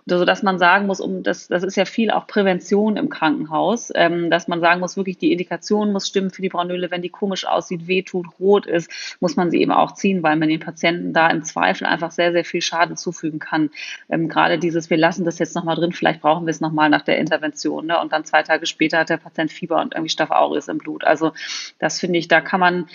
so 0.06 0.24
dass 0.24 0.42
man 0.42 0.58
sagen 0.58 0.86
muss, 0.86 1.00
um 1.00 1.22
das, 1.22 1.48
das 1.48 1.62
ist 1.62 1.76
ja 1.76 1.84
viel 1.84 2.10
auch 2.10 2.26
Prävention 2.26 2.96
im 2.96 3.08
Krankenhaus, 3.08 3.92
ähm, 3.94 4.30
dass 4.30 4.48
man 4.48 4.60
sagen 4.60 4.80
muss, 4.80 4.96
wirklich 4.96 5.18
die 5.18 5.30
Indikation 5.30 5.92
muss 5.92 6.08
stimmen 6.08 6.30
für 6.30 6.42
die 6.42 6.48
Braunöle, 6.48 6.90
wenn 6.90 7.02
die 7.02 7.08
komisch 7.08 7.46
aussieht, 7.46 7.86
wehtut, 7.86 8.26
rot 8.40 8.66
ist, 8.66 8.90
muss 9.20 9.36
man 9.36 9.50
sie 9.50 9.60
eben 9.60 9.70
auch 9.70 9.92
ziehen, 9.92 10.22
weil 10.22 10.36
man 10.36 10.48
den 10.48 10.60
Patienten 10.60 11.12
da 11.12 11.28
im 11.28 11.44
Zweifel 11.44 11.86
einfach 11.86 12.10
sehr, 12.10 12.32
sehr 12.32 12.44
viel 12.44 12.62
Schaden 12.62 12.96
zufügen 12.96 13.38
kann. 13.38 13.70
Ähm, 14.08 14.28
gerade 14.28 14.58
dieses, 14.58 14.90
wir 14.90 14.96
lassen 14.96 15.24
das 15.24 15.38
jetzt 15.38 15.54
nochmal 15.54 15.76
drin, 15.76 15.92
vielleicht 15.92 16.20
brauchen 16.20 16.46
wir 16.46 16.50
es 16.50 16.60
nochmal 16.60 16.90
nach 16.90 17.02
der 17.02 17.18
Intervention, 17.18 17.86
ne? 17.86 18.00
und 18.00 18.11
dann 18.12 18.24
zwei 18.24 18.42
Tage 18.42 18.66
später 18.66 18.98
hat 18.98 19.10
der 19.10 19.16
Patient 19.16 19.50
Fieber 19.50 19.80
und 19.80 19.94
irgendwie 19.94 20.10
Staph 20.10 20.30
aureus 20.30 20.68
im 20.68 20.78
Blut. 20.78 21.04
Also 21.04 21.32
das 21.78 21.98
finde 21.98 22.18
ich, 22.18 22.28
da 22.28 22.40
kann 22.40 22.60
man 22.60 22.88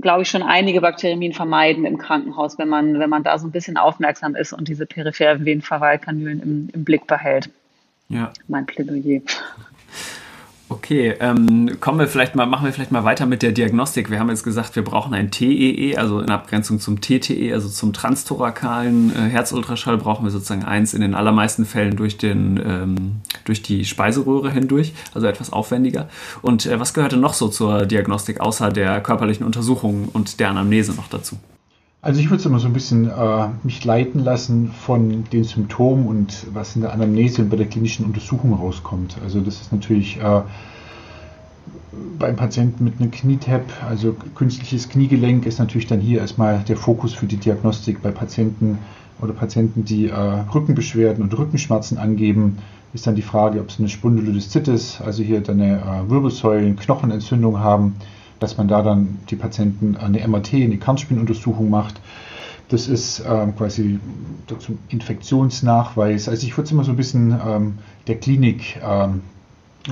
glaube 0.00 0.22
ich, 0.22 0.28
schon 0.28 0.42
einige 0.42 0.80
Bakterien 0.80 1.32
vermeiden 1.32 1.84
im 1.84 1.98
Krankenhaus, 1.98 2.58
wenn 2.58 2.68
man, 2.68 2.98
wenn 2.98 3.10
man 3.10 3.22
da 3.22 3.38
so 3.38 3.46
ein 3.46 3.52
bisschen 3.52 3.76
aufmerksam 3.76 4.34
ist 4.34 4.52
und 4.52 4.68
diese 4.68 4.86
peripheren 4.86 5.44
Venenverweilkanülen 5.44 6.42
im, 6.42 6.68
im 6.72 6.84
Blick 6.84 7.06
behält. 7.06 7.50
Ja. 8.08 8.32
Mein 8.48 8.66
Plädoyer. 8.66 9.22
Okay, 10.68 11.14
ähm, 11.20 11.78
kommen 11.78 12.00
wir 12.00 12.08
vielleicht 12.08 12.34
mal, 12.34 12.44
machen 12.44 12.64
wir 12.64 12.72
vielleicht 12.72 12.90
mal 12.90 13.04
weiter 13.04 13.24
mit 13.24 13.42
der 13.42 13.52
Diagnostik. 13.52 14.10
Wir 14.10 14.18
haben 14.18 14.30
jetzt 14.30 14.42
gesagt, 14.42 14.74
wir 14.74 14.82
brauchen 14.82 15.14
ein 15.14 15.30
TEE, 15.30 15.92
e, 15.92 15.96
also 15.96 16.18
in 16.18 16.28
Abgrenzung 16.28 16.80
zum 16.80 17.00
TTE, 17.00 17.52
also 17.52 17.68
zum 17.68 17.92
transtorakalen 17.92 19.14
äh, 19.14 19.28
Herzultraschall 19.28 19.96
brauchen 19.96 20.24
wir 20.24 20.32
sozusagen 20.32 20.64
eins 20.64 20.92
in 20.92 21.02
den 21.02 21.14
allermeisten 21.14 21.66
Fällen 21.66 21.94
durch 21.94 22.18
den 22.18 22.60
ähm, 22.66 22.96
durch 23.44 23.62
die 23.62 23.84
Speiseröhre 23.84 24.50
hindurch, 24.50 24.92
also 25.14 25.28
etwas 25.28 25.52
aufwendiger. 25.52 26.08
Und 26.42 26.66
äh, 26.66 26.80
was 26.80 26.94
gehörte 26.94 27.16
noch 27.16 27.34
so 27.34 27.46
zur 27.46 27.86
Diagnostik 27.86 28.40
außer 28.40 28.70
der 28.70 29.00
körperlichen 29.00 29.46
Untersuchung 29.46 30.08
und 30.12 30.40
der 30.40 30.50
Anamnese 30.50 30.94
noch 30.94 31.08
dazu? 31.08 31.36
Also 32.06 32.20
ich 32.20 32.30
würde 32.30 32.38
es 32.38 32.46
immer 32.46 32.60
so 32.60 32.68
ein 32.68 32.72
bisschen 32.72 33.10
äh, 33.10 33.48
mich 33.64 33.84
leiten 33.84 34.22
lassen 34.22 34.70
von 34.70 35.24
den 35.32 35.42
Symptomen 35.42 36.06
und 36.06 36.46
was 36.54 36.76
in 36.76 36.82
der 36.82 36.92
Anamnese 36.92 37.42
und 37.42 37.50
bei 37.50 37.56
der 37.56 37.66
klinischen 37.66 38.06
Untersuchung 38.06 38.54
rauskommt. 38.54 39.16
Also 39.24 39.40
das 39.40 39.60
ist 39.60 39.72
natürlich 39.72 40.20
äh, 40.20 40.42
beim 42.16 42.36
Patienten 42.36 42.84
mit 42.84 43.00
einem 43.00 43.10
Knietap, 43.10 43.64
also 43.88 44.14
künstliches 44.36 44.88
Kniegelenk, 44.88 45.46
ist 45.46 45.58
natürlich 45.58 45.88
dann 45.88 45.98
hier 45.98 46.20
erstmal 46.20 46.60
der 46.60 46.76
Fokus 46.76 47.12
für 47.12 47.26
die 47.26 47.38
Diagnostik. 47.38 48.00
Bei 48.02 48.12
Patienten 48.12 48.78
oder 49.20 49.32
Patienten, 49.32 49.84
die 49.84 50.06
äh, 50.06 50.14
Rückenbeschwerden 50.14 51.24
und 51.24 51.36
Rückenschmerzen 51.36 51.98
angeben, 51.98 52.58
ist 52.94 53.08
dann 53.08 53.16
die 53.16 53.22
Frage, 53.22 53.58
ob 53.58 53.72
sie 53.72 53.80
eine 53.80 53.88
Spondylodiszitis, 53.88 55.00
also 55.04 55.24
hier 55.24 55.40
dann 55.40 55.60
eine 55.60 55.78
äh, 55.78 56.08
Wirbelsäulen-, 56.08 56.76
Knochenentzündung 56.76 57.58
haben 57.58 57.96
dass 58.38 58.56
man 58.56 58.68
da 58.68 58.82
dann 58.82 59.18
die 59.30 59.36
Patienten 59.36 59.96
eine 59.96 60.26
MRT, 60.26 60.54
eine 60.54 60.76
Kernspinuntersuchung 60.76 61.70
macht. 61.70 62.00
Das 62.68 62.88
ist 62.88 63.22
ähm, 63.28 63.54
quasi 63.56 64.00
zum 64.58 64.78
Infektionsnachweis. 64.88 66.28
Also 66.28 66.46
ich 66.46 66.56
würde 66.56 66.66
es 66.66 66.72
immer 66.72 66.84
so 66.84 66.92
ein 66.92 66.96
bisschen 66.96 67.38
ähm, 67.46 67.78
der 68.08 68.16
Klinik 68.16 68.80
ähm, 68.82 69.22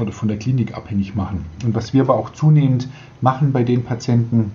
oder 0.01 0.11
von 0.11 0.29
der 0.29 0.39
Klinik 0.39 0.77
abhängig 0.77 1.15
machen. 1.15 1.45
Und 1.65 1.75
was 1.75 1.93
wir 1.95 2.03
aber 2.03 2.17
auch 2.17 2.31
zunehmend 2.31 2.89
machen 3.21 3.53
bei 3.53 3.63
den 3.63 3.85
Patienten, 3.85 4.51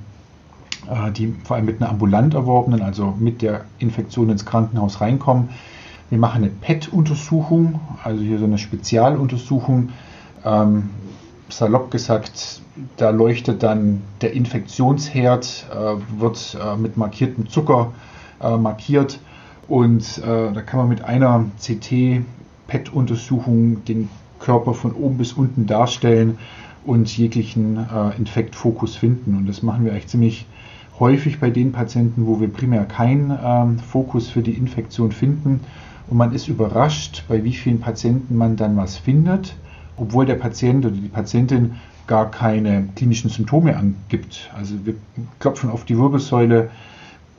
äh, 0.90 1.12
die 1.12 1.34
vor 1.46 1.56
allem 1.56 1.66
mit 1.66 1.82
einer 1.82 1.90
ambulant 1.90 2.34
erworbenen, 2.34 2.82
also 2.82 3.16
mit 3.18 3.42
der 3.42 3.66
Infektion 3.80 4.30
ins 4.30 4.46
Krankenhaus 4.46 5.00
reinkommen, 5.00 5.50
wir 6.10 6.18
machen 6.18 6.44
eine 6.44 6.50
PET-Untersuchung, 6.50 7.80
also 8.04 8.22
hier 8.22 8.40
so 8.40 8.46
eine 8.46 8.58
Spezialuntersuchung. 8.58 9.90
Salopp 11.50 11.92
gesagt, 11.92 12.62
da 12.98 13.10
leuchtet 13.10 13.64
dann 13.64 14.02
der 14.22 14.34
Infektionsherd, 14.34 15.66
äh, 15.72 15.96
wird 16.20 16.58
äh, 16.62 16.76
mit 16.78 16.98
markiertem 16.98 17.50
Zucker 17.50 17.94
äh, 18.42 18.58
markiert 18.58 19.20
und 19.68 20.20
äh, 20.20 20.54
da 20.54 20.62
kann 20.62 20.80
man 20.80 20.90
mit 20.90 21.04
einer 21.04 21.46
CT-PET-Untersuchung 21.62 23.84
den 23.86 24.10
Körper 24.40 24.74
von 24.74 24.94
oben 24.94 25.18
bis 25.18 25.34
unten 25.34 25.68
darstellen 25.68 26.38
und 26.86 27.16
jeglichen 27.18 27.78
äh, 27.78 28.18
Infektfokus 28.18 28.96
finden. 28.96 29.36
Und 29.36 29.48
das 29.48 29.62
machen 29.62 29.86
wir 29.86 29.92
eigentlich 29.92 30.08
ziemlich 30.08 30.46
häufig 31.00 31.40
bei 31.40 31.50
den 31.50 31.72
Patienten, 31.72 32.26
wo 32.26 32.40
wir 32.40 32.48
primär 32.48 32.86
keinen 32.86 33.38
ähm, 33.44 33.80
Fokus 33.80 34.30
für 34.30 34.42
die 34.42 34.54
Infektion 34.54 35.12
finden. 35.12 35.60
Und 36.10 36.18
man 36.18 36.34
ist 36.34 36.48
überrascht, 36.48 37.26
bei 37.28 37.44
wie 37.44 37.54
vielen 37.54 37.80
Patienten 37.80 38.38
man 38.38 38.56
dann 38.56 38.78
was 38.78 38.98
findet 38.98 39.56
obwohl 40.00 40.26
der 40.26 40.36
Patient 40.36 40.86
oder 40.86 40.96
die 40.96 41.08
Patientin 41.08 41.76
gar 42.08 42.32
keine 42.32 42.90
klinischen 42.96 43.30
Symptome 43.30 43.78
angibt. 43.78 44.50
Also 44.58 44.76
wir 44.84 44.96
klopfen 45.40 45.70
auf 45.70 45.86
die 45.86 45.98
Wirbelsäule 45.98 46.70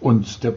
und 0.01 0.44
der, 0.44 0.55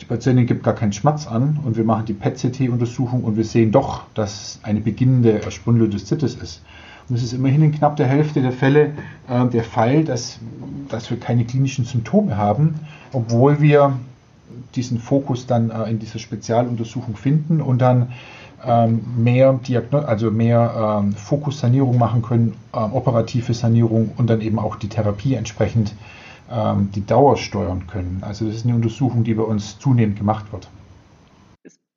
die 0.00 0.04
Patientin 0.04 0.46
gibt 0.46 0.64
gar 0.64 0.74
keinen 0.74 0.92
Schmerz 0.92 1.26
an 1.28 1.60
und 1.64 1.76
wir 1.76 1.84
machen 1.84 2.06
die 2.06 2.12
PET-CT-Untersuchung 2.12 3.22
und 3.22 3.36
wir 3.36 3.44
sehen 3.44 3.70
doch, 3.70 4.02
dass 4.14 4.58
eine 4.64 4.80
beginnende 4.80 5.40
Spondylodiszitis 5.48 6.34
ist. 6.34 6.62
Und 7.08 7.16
es 7.16 7.22
ist 7.22 7.32
immerhin 7.32 7.62
in 7.62 7.72
knapp 7.72 7.96
der 7.96 8.06
Hälfte 8.06 8.42
der 8.42 8.52
Fälle 8.52 8.92
äh, 9.28 9.46
der 9.46 9.64
Fall, 9.64 10.04
dass, 10.04 10.38
dass 10.88 11.10
wir 11.10 11.18
keine 11.18 11.44
klinischen 11.44 11.84
Symptome 11.84 12.36
haben, 12.36 12.74
obwohl 13.12 13.60
wir 13.60 13.96
diesen 14.74 14.98
Fokus 14.98 15.46
dann 15.46 15.70
äh, 15.70 15.90
in 15.90 15.98
dieser 15.98 16.18
Spezialuntersuchung 16.18 17.16
finden 17.16 17.60
und 17.60 17.80
dann 17.80 18.12
mehr, 19.16 19.52
Diagno 19.54 19.98
also 20.00 20.30
mehr 20.30 21.00
ähm, 21.02 21.14
Fokussanierung 21.14 21.98
machen 21.98 22.22
können, 22.22 22.54
ähm, 22.74 22.92
operative 22.92 23.54
Sanierung 23.54 24.10
und 24.16 24.28
dann 24.30 24.40
eben 24.40 24.58
auch 24.58 24.76
die 24.76 24.88
Therapie 24.88 25.34
entsprechend 25.34 25.94
ähm, 26.50 26.90
die 26.94 27.04
Dauer 27.04 27.36
steuern 27.36 27.86
können. 27.86 28.22
Also 28.22 28.46
das 28.46 28.56
ist 28.56 28.66
eine 28.66 28.74
Untersuchung, 28.74 29.24
die 29.24 29.34
bei 29.34 29.42
uns 29.42 29.78
zunehmend 29.78 30.18
gemacht 30.18 30.52
wird 30.52 30.68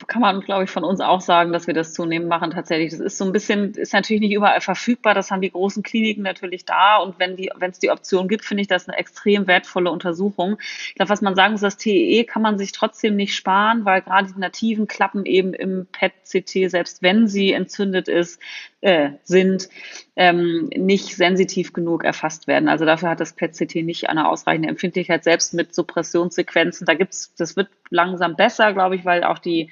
kann 0.08 0.22
man, 0.22 0.42
glaube 0.42 0.66
ich, 0.66 0.70
von 0.70 0.84
uns 0.84 1.00
auch 1.00 1.22
sagen, 1.22 1.54
dass 1.54 1.68
wir 1.68 1.74
das 1.74 1.94
zunehmend 1.94 2.28
machen 2.28 2.52
tatsächlich. 2.52 2.92
Das 2.92 3.00
ist 3.00 3.18
so 3.18 3.24
ein 3.24 3.32
bisschen, 3.32 3.74
ist 3.76 3.94
natürlich 3.94 4.20
nicht 4.20 4.34
überall 4.34 4.60
verfügbar. 4.60 5.14
Das 5.14 5.32
haben 5.32 5.42
die 5.42 5.52
großen 5.52 5.84
Kliniken 5.84 6.22
natürlich 6.22 6.66
da. 6.66 6.98
Und 6.98 7.18
wenn 7.18 7.38
die, 7.38 7.50
wenn 7.56 7.72
es 7.72 7.80
die 7.80 7.90
Option 7.90 8.28
gibt, 8.28 8.44
finde 8.44 8.62
ich 8.62 8.68
das 8.68 8.90
eine 8.90 8.98
extrem 8.98 9.48
wertvolle 9.48 9.90
Untersuchung. 9.90 10.58
Ich 10.90 10.96
glaube, 10.96 11.10
was 11.10 11.22
man 11.22 11.36
sagen 11.36 11.54
muss, 11.54 11.62
das 11.62 11.78
TEE 11.78 12.26
kann 12.26 12.42
man 12.42 12.58
sich 12.58 12.74
trotzdem 12.74 13.16
nicht 13.16 13.36
sparen, 13.36 13.86
weil 13.86 14.02
gerade 14.02 14.34
die 14.34 14.40
nativen 14.40 14.88
Klappen 14.88 15.26
eben 15.26 15.54
im 15.54 15.88
PET-CT, 15.90 16.70
selbst 16.70 17.02
wenn 17.02 17.30
sie 17.30 17.54
entzündet 17.54 18.10
ist, 18.10 18.42
äh, 18.82 19.12
sind, 19.24 19.70
ähm, 20.16 20.70
nicht 20.76 21.16
sensitiv 21.16 21.74
genug 21.74 22.04
erfasst 22.04 22.48
werden. 22.48 22.70
Also 22.70 22.86
dafür 22.86 23.10
hat 23.10 23.20
das 23.20 23.34
PET-CT 23.34 23.84
nicht 23.84 24.10
eine 24.10 24.30
ausreichende 24.30 24.70
Empfindlichkeit, 24.70 25.24
selbst 25.24 25.54
mit 25.54 25.74
Suppressionssequenzen. 25.74 26.86
Da 26.86 26.94
gibt's, 26.94 27.34
das 27.36 27.56
wird 27.56 27.70
langsam 27.90 28.36
besser, 28.36 28.74
glaube 28.74 28.96
ich, 28.96 29.06
weil 29.06 29.24
auch 29.24 29.40
die, 29.40 29.72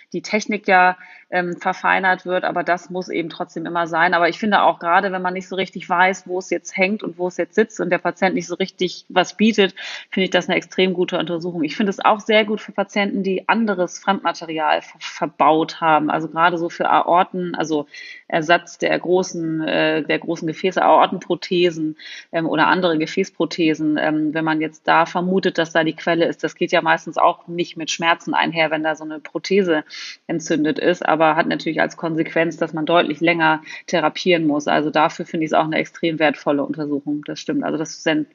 die 0.13 0.21
Technik 0.21 0.67
ja 0.67 0.97
ähm, 1.31 1.55
verfeinert 1.55 2.25
wird, 2.25 2.43
aber 2.43 2.63
das 2.63 2.89
muss 2.89 3.07
eben 3.07 3.29
trotzdem 3.29 3.65
immer 3.65 3.87
sein. 3.87 4.13
Aber 4.13 4.27
ich 4.27 4.37
finde 4.37 4.61
auch 4.61 4.79
gerade, 4.79 5.11
wenn 5.11 5.21
man 5.21 5.33
nicht 5.33 5.47
so 5.47 5.55
richtig 5.55 5.87
weiß, 5.87 6.27
wo 6.27 6.39
es 6.39 6.49
jetzt 6.49 6.75
hängt 6.75 7.03
und 7.03 7.17
wo 7.17 7.27
es 7.27 7.37
jetzt 7.37 7.55
sitzt 7.55 7.79
und 7.79 7.89
der 7.89 7.99
Patient 7.99 8.35
nicht 8.35 8.47
so 8.47 8.55
richtig 8.55 9.05
was 9.07 9.37
bietet, 9.37 9.73
finde 10.09 10.25
ich 10.25 10.29
das 10.29 10.49
eine 10.49 10.57
extrem 10.57 10.93
gute 10.93 11.17
Untersuchung. 11.17 11.63
Ich 11.63 11.77
finde 11.77 11.89
es 11.89 12.03
auch 12.03 12.19
sehr 12.19 12.43
gut 12.43 12.59
für 12.59 12.73
Patienten, 12.73 13.23
die 13.23 13.47
anderes 13.47 13.99
Fremdmaterial 13.99 14.81
verbaut 14.99 15.79
haben. 15.79 16.09
Also 16.09 16.27
gerade 16.27 16.57
so 16.57 16.69
für 16.69 16.89
Aorten, 16.89 17.55
also 17.55 17.87
Ersatz 18.27 18.77
der 18.77 18.99
großen, 18.99 19.61
äh, 19.67 20.03
der 20.03 20.19
großen 20.19 20.47
Gefäße, 20.47 20.81
Aortenprothesen 20.81 21.97
ähm, 22.33 22.47
oder 22.47 22.67
andere 22.67 22.97
Gefäßprothesen. 22.97 23.97
Ähm, 23.97 24.33
wenn 24.33 24.43
man 24.43 24.59
jetzt 24.59 24.87
da 24.87 25.05
vermutet, 25.05 25.57
dass 25.57 25.71
da 25.71 25.85
die 25.85 25.95
Quelle 25.95 26.25
ist, 26.25 26.43
das 26.43 26.55
geht 26.55 26.73
ja 26.73 26.81
meistens 26.81 27.17
auch 27.17 27.47
nicht 27.47 27.77
mit 27.77 27.89
Schmerzen 27.89 28.33
einher, 28.33 28.69
wenn 28.69 28.83
da 28.83 28.95
so 28.95 29.05
eine 29.05 29.19
Prothese 29.19 29.85
entzündet 30.27 30.79
ist. 30.79 31.05
Aber 31.05 31.35
hat 31.35 31.47
natürlich 31.47 31.81
als 31.81 31.97
Konsequenz, 31.97 32.57
dass 32.57 32.73
man 32.73 32.85
deutlich 32.85 33.21
länger 33.21 33.61
therapieren 33.87 34.45
muss. 34.47 34.67
Also 34.67 34.89
dafür 34.89 35.25
finde 35.25 35.45
ich 35.45 35.51
es 35.51 35.53
auch 35.53 35.65
eine 35.65 35.77
extrem 35.77 36.19
wertvolle 36.19 36.63
Untersuchung. 36.63 37.23
Das 37.25 37.39
stimmt. 37.39 37.63
Also 37.63 37.77
das 37.77 38.05
werden, 38.05 38.27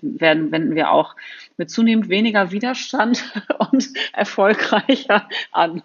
wenden 0.53 0.75
wir 0.75 0.91
auch 0.91 1.17
mit 1.57 1.71
zunehmend 1.71 2.09
weniger 2.09 2.51
Widerstand 2.51 3.25
und 3.71 3.89
erfolgreicher 4.13 5.29
an. 5.53 5.83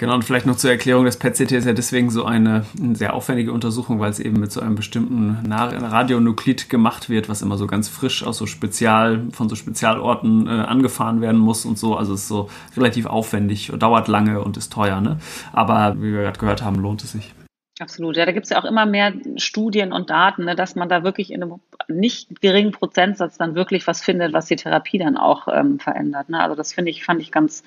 Genau, 0.00 0.14
und 0.14 0.24
vielleicht 0.24 0.46
noch 0.46 0.56
zur 0.56 0.70
Erklärung, 0.70 1.04
das 1.04 1.18
PET-CT 1.18 1.52
ist 1.52 1.66
ja 1.66 1.74
deswegen 1.74 2.08
so 2.08 2.24
eine, 2.24 2.64
sehr 2.94 3.12
aufwendige 3.12 3.52
Untersuchung, 3.52 4.00
weil 4.00 4.08
es 4.08 4.18
eben 4.18 4.40
mit 4.40 4.50
so 4.50 4.62
einem 4.62 4.74
bestimmten 4.74 5.52
Radionuklid 5.52 6.70
gemacht 6.70 7.10
wird, 7.10 7.28
was 7.28 7.42
immer 7.42 7.58
so 7.58 7.66
ganz 7.66 7.90
frisch 7.90 8.24
aus 8.24 8.38
so 8.38 8.46
Spezial, 8.46 9.26
von 9.30 9.50
so 9.50 9.56
Spezialorten 9.56 10.46
äh, 10.46 10.52
angefahren 10.52 11.20
werden 11.20 11.38
muss 11.38 11.66
und 11.66 11.78
so. 11.78 11.96
Also 11.96 12.14
es 12.14 12.22
ist 12.22 12.28
so 12.28 12.48
relativ 12.78 13.04
aufwendig, 13.04 13.72
dauert 13.78 14.08
lange 14.08 14.40
und 14.40 14.56
ist 14.56 14.72
teuer, 14.72 15.02
ne? 15.02 15.18
Aber 15.52 15.96
wie 15.98 16.14
wir 16.14 16.22
gerade 16.22 16.40
gehört 16.40 16.62
haben, 16.62 16.76
lohnt 16.76 17.04
es 17.04 17.12
sich. 17.12 17.34
Absolut, 17.78 18.16
ja, 18.16 18.24
da 18.24 18.32
gibt 18.32 18.44
es 18.44 18.50
ja 18.50 18.58
auch 18.58 18.64
immer 18.64 18.86
mehr 18.86 19.12
Studien 19.36 19.92
und 19.92 20.08
Daten, 20.08 20.46
ne, 20.46 20.56
dass 20.56 20.76
man 20.76 20.88
da 20.88 21.04
wirklich 21.04 21.30
in 21.30 21.42
einem 21.42 21.60
nicht 21.88 22.40
geringen 22.40 22.72
Prozentsatz 22.72 23.36
dann 23.36 23.54
wirklich 23.54 23.86
was 23.86 24.00
findet, 24.00 24.32
was 24.32 24.46
die 24.46 24.56
Therapie 24.56 24.96
dann 24.96 25.18
auch 25.18 25.46
ähm, 25.52 25.78
verändert. 25.78 26.30
Ne? 26.30 26.40
Also 26.40 26.56
das 26.56 26.72
finde 26.72 26.90
ich, 26.90 27.04
fand 27.04 27.20
ich 27.20 27.30
ganz, 27.30 27.64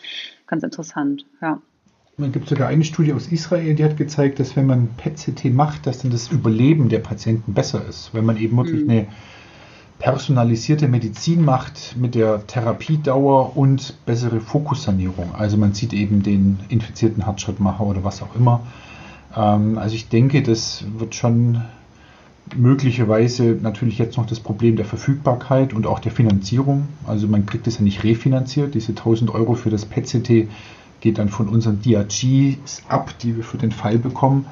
ganz 0.47 0.63
interessant, 0.63 1.27
ja. 1.39 1.61
Es 2.15 2.31
gibt 2.31 2.47
sogar 2.47 2.67
eine 2.67 2.83
Studie 2.83 3.11
aus 3.13 3.27
Israel, 3.27 3.73
die 3.73 3.83
hat 3.83 3.97
gezeigt, 3.97 4.39
dass 4.39 4.55
wenn 4.55 4.67
man 4.67 4.89
PET-CT 4.97 5.45
macht, 5.45 5.87
dass 5.87 5.99
dann 5.99 6.11
das 6.11 6.27
Überleben 6.27 6.87
der 6.87 6.99
Patienten 6.99 7.53
besser 7.53 7.83
ist. 7.89 8.13
Wenn 8.13 8.23
man 8.23 8.37
eben 8.37 8.55
wirklich 8.55 8.83
mhm. 8.83 8.89
eine 8.89 9.07
personalisierte 9.97 10.87
Medizin 10.87 11.43
macht 11.43 11.95
mit 11.97 12.13
der 12.13 12.45
Therapiedauer 12.45 13.57
und 13.57 13.95
bessere 14.05 14.41
Fokussanierung. 14.41 15.33
Also 15.33 15.57
man 15.57 15.73
sieht 15.73 15.91
eben 15.91 16.21
den 16.21 16.59
infizierten 16.69 17.25
Herzschrittmacher 17.25 17.83
oder 17.83 18.03
was 18.03 18.21
auch 18.21 18.35
immer. 18.35 18.61
Ähm, 19.35 19.79
also 19.79 19.95
ich 19.95 20.07
denke, 20.07 20.43
das 20.43 20.85
wird 20.95 21.15
schon 21.15 21.63
möglicherweise 22.55 23.57
natürlich 23.59 23.97
jetzt 23.97 24.17
noch 24.17 24.27
das 24.27 24.39
Problem 24.39 24.75
der 24.75 24.85
Verfügbarkeit 24.85 25.73
und 25.73 25.87
auch 25.87 25.97
der 25.97 26.11
Finanzierung. 26.11 26.89
Also 27.07 27.27
man 27.27 27.47
kriegt 27.47 27.65
es 27.65 27.79
ja 27.79 27.83
nicht 27.83 28.03
refinanziert. 28.03 28.75
Diese 28.75 28.91
1000 28.91 29.33
Euro 29.33 29.55
für 29.55 29.71
das 29.71 29.85
PET-CT 29.85 30.47
geht 31.03 31.17
dann 31.17 31.27
von 31.27 31.49
unseren 31.49 31.81
DRGs 31.81 32.83
ab, 32.87 33.13
die 33.19 33.35
wir 33.35 33.43
für 33.43 33.57
den 33.57 33.73
Fall 33.73 33.97
bekommen. 33.97 34.45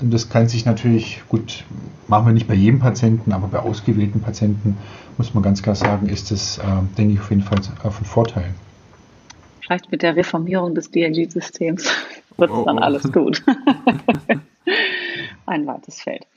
Und 0.00 0.14
das 0.14 0.30
kann 0.30 0.48
sich 0.48 0.64
natürlich, 0.64 1.22
gut, 1.28 1.64
machen 2.06 2.26
wir 2.26 2.32
nicht 2.32 2.46
bei 2.46 2.54
jedem 2.54 2.78
Patienten, 2.78 3.32
aber 3.32 3.48
bei 3.48 3.58
ausgewählten 3.58 4.20
Patienten 4.20 4.78
muss 5.16 5.34
man 5.34 5.42
ganz 5.42 5.60
klar 5.60 5.74
sagen, 5.74 6.08
ist 6.08 6.30
das, 6.30 6.58
äh, 6.58 6.62
denke 6.96 7.14
ich, 7.14 7.20
auf 7.20 7.30
jeden 7.30 7.42
Fall 7.42 7.58
von 7.60 8.06
Vorteil. 8.06 8.54
Vielleicht 9.60 9.90
mit 9.90 10.02
der 10.02 10.14
Reformierung 10.14 10.76
des 10.76 10.92
DRG-Systems 10.92 11.90
wird 12.36 12.50
es 12.50 12.56
oh, 12.56 12.64
dann 12.64 12.78
oh. 12.78 12.82
alles 12.82 13.12
gut. 13.12 13.42
Ein 15.46 15.66
weites 15.66 16.00
Feld. 16.00 16.28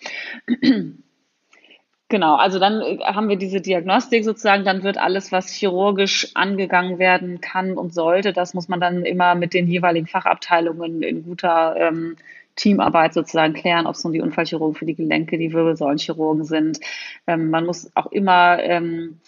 Genau, 2.12 2.36
also 2.36 2.60
dann 2.60 2.82
äh, 2.82 2.98
haben 3.06 3.30
wir 3.30 3.38
diese 3.38 3.62
Diagnostik 3.62 4.26
sozusagen, 4.26 4.66
dann 4.66 4.84
wird 4.84 4.98
alles, 4.98 5.32
was 5.32 5.50
chirurgisch 5.50 6.32
angegangen 6.34 7.00
werden 7.00 7.40
kann 7.40 7.78
und 7.78 7.94
sollte, 7.94 8.34
das 8.34 8.54
muss 8.54 8.68
man 8.68 8.82
dann 8.82 9.06
immer 9.06 9.34
mit 9.34 9.54
den 9.54 9.66
jeweiligen 9.66 10.08
Fachabteilungen 10.08 11.04
in 11.04 11.24
guter 11.24 11.74
ähm, 11.78 12.18
Teamarbeit 12.58 13.14
sozusagen 13.14 13.54
klären, 13.54 13.88
ob 13.88 13.96
es 13.96 14.04
nun 14.04 14.12
die 14.12 14.20
Unfallchirurgen 14.20 14.76
für 14.76 14.86
die 14.86 14.96
Gelenke, 14.96 15.38
die 15.38 15.54
Wirbelsäulenchirurgen 15.54 16.44
sind. 16.44 16.82
Ähm, 17.28 17.50
man 17.50 17.66
muss 17.66 17.90
auch 17.96 18.08
immer, 18.08 18.62
ähm, 18.62 19.22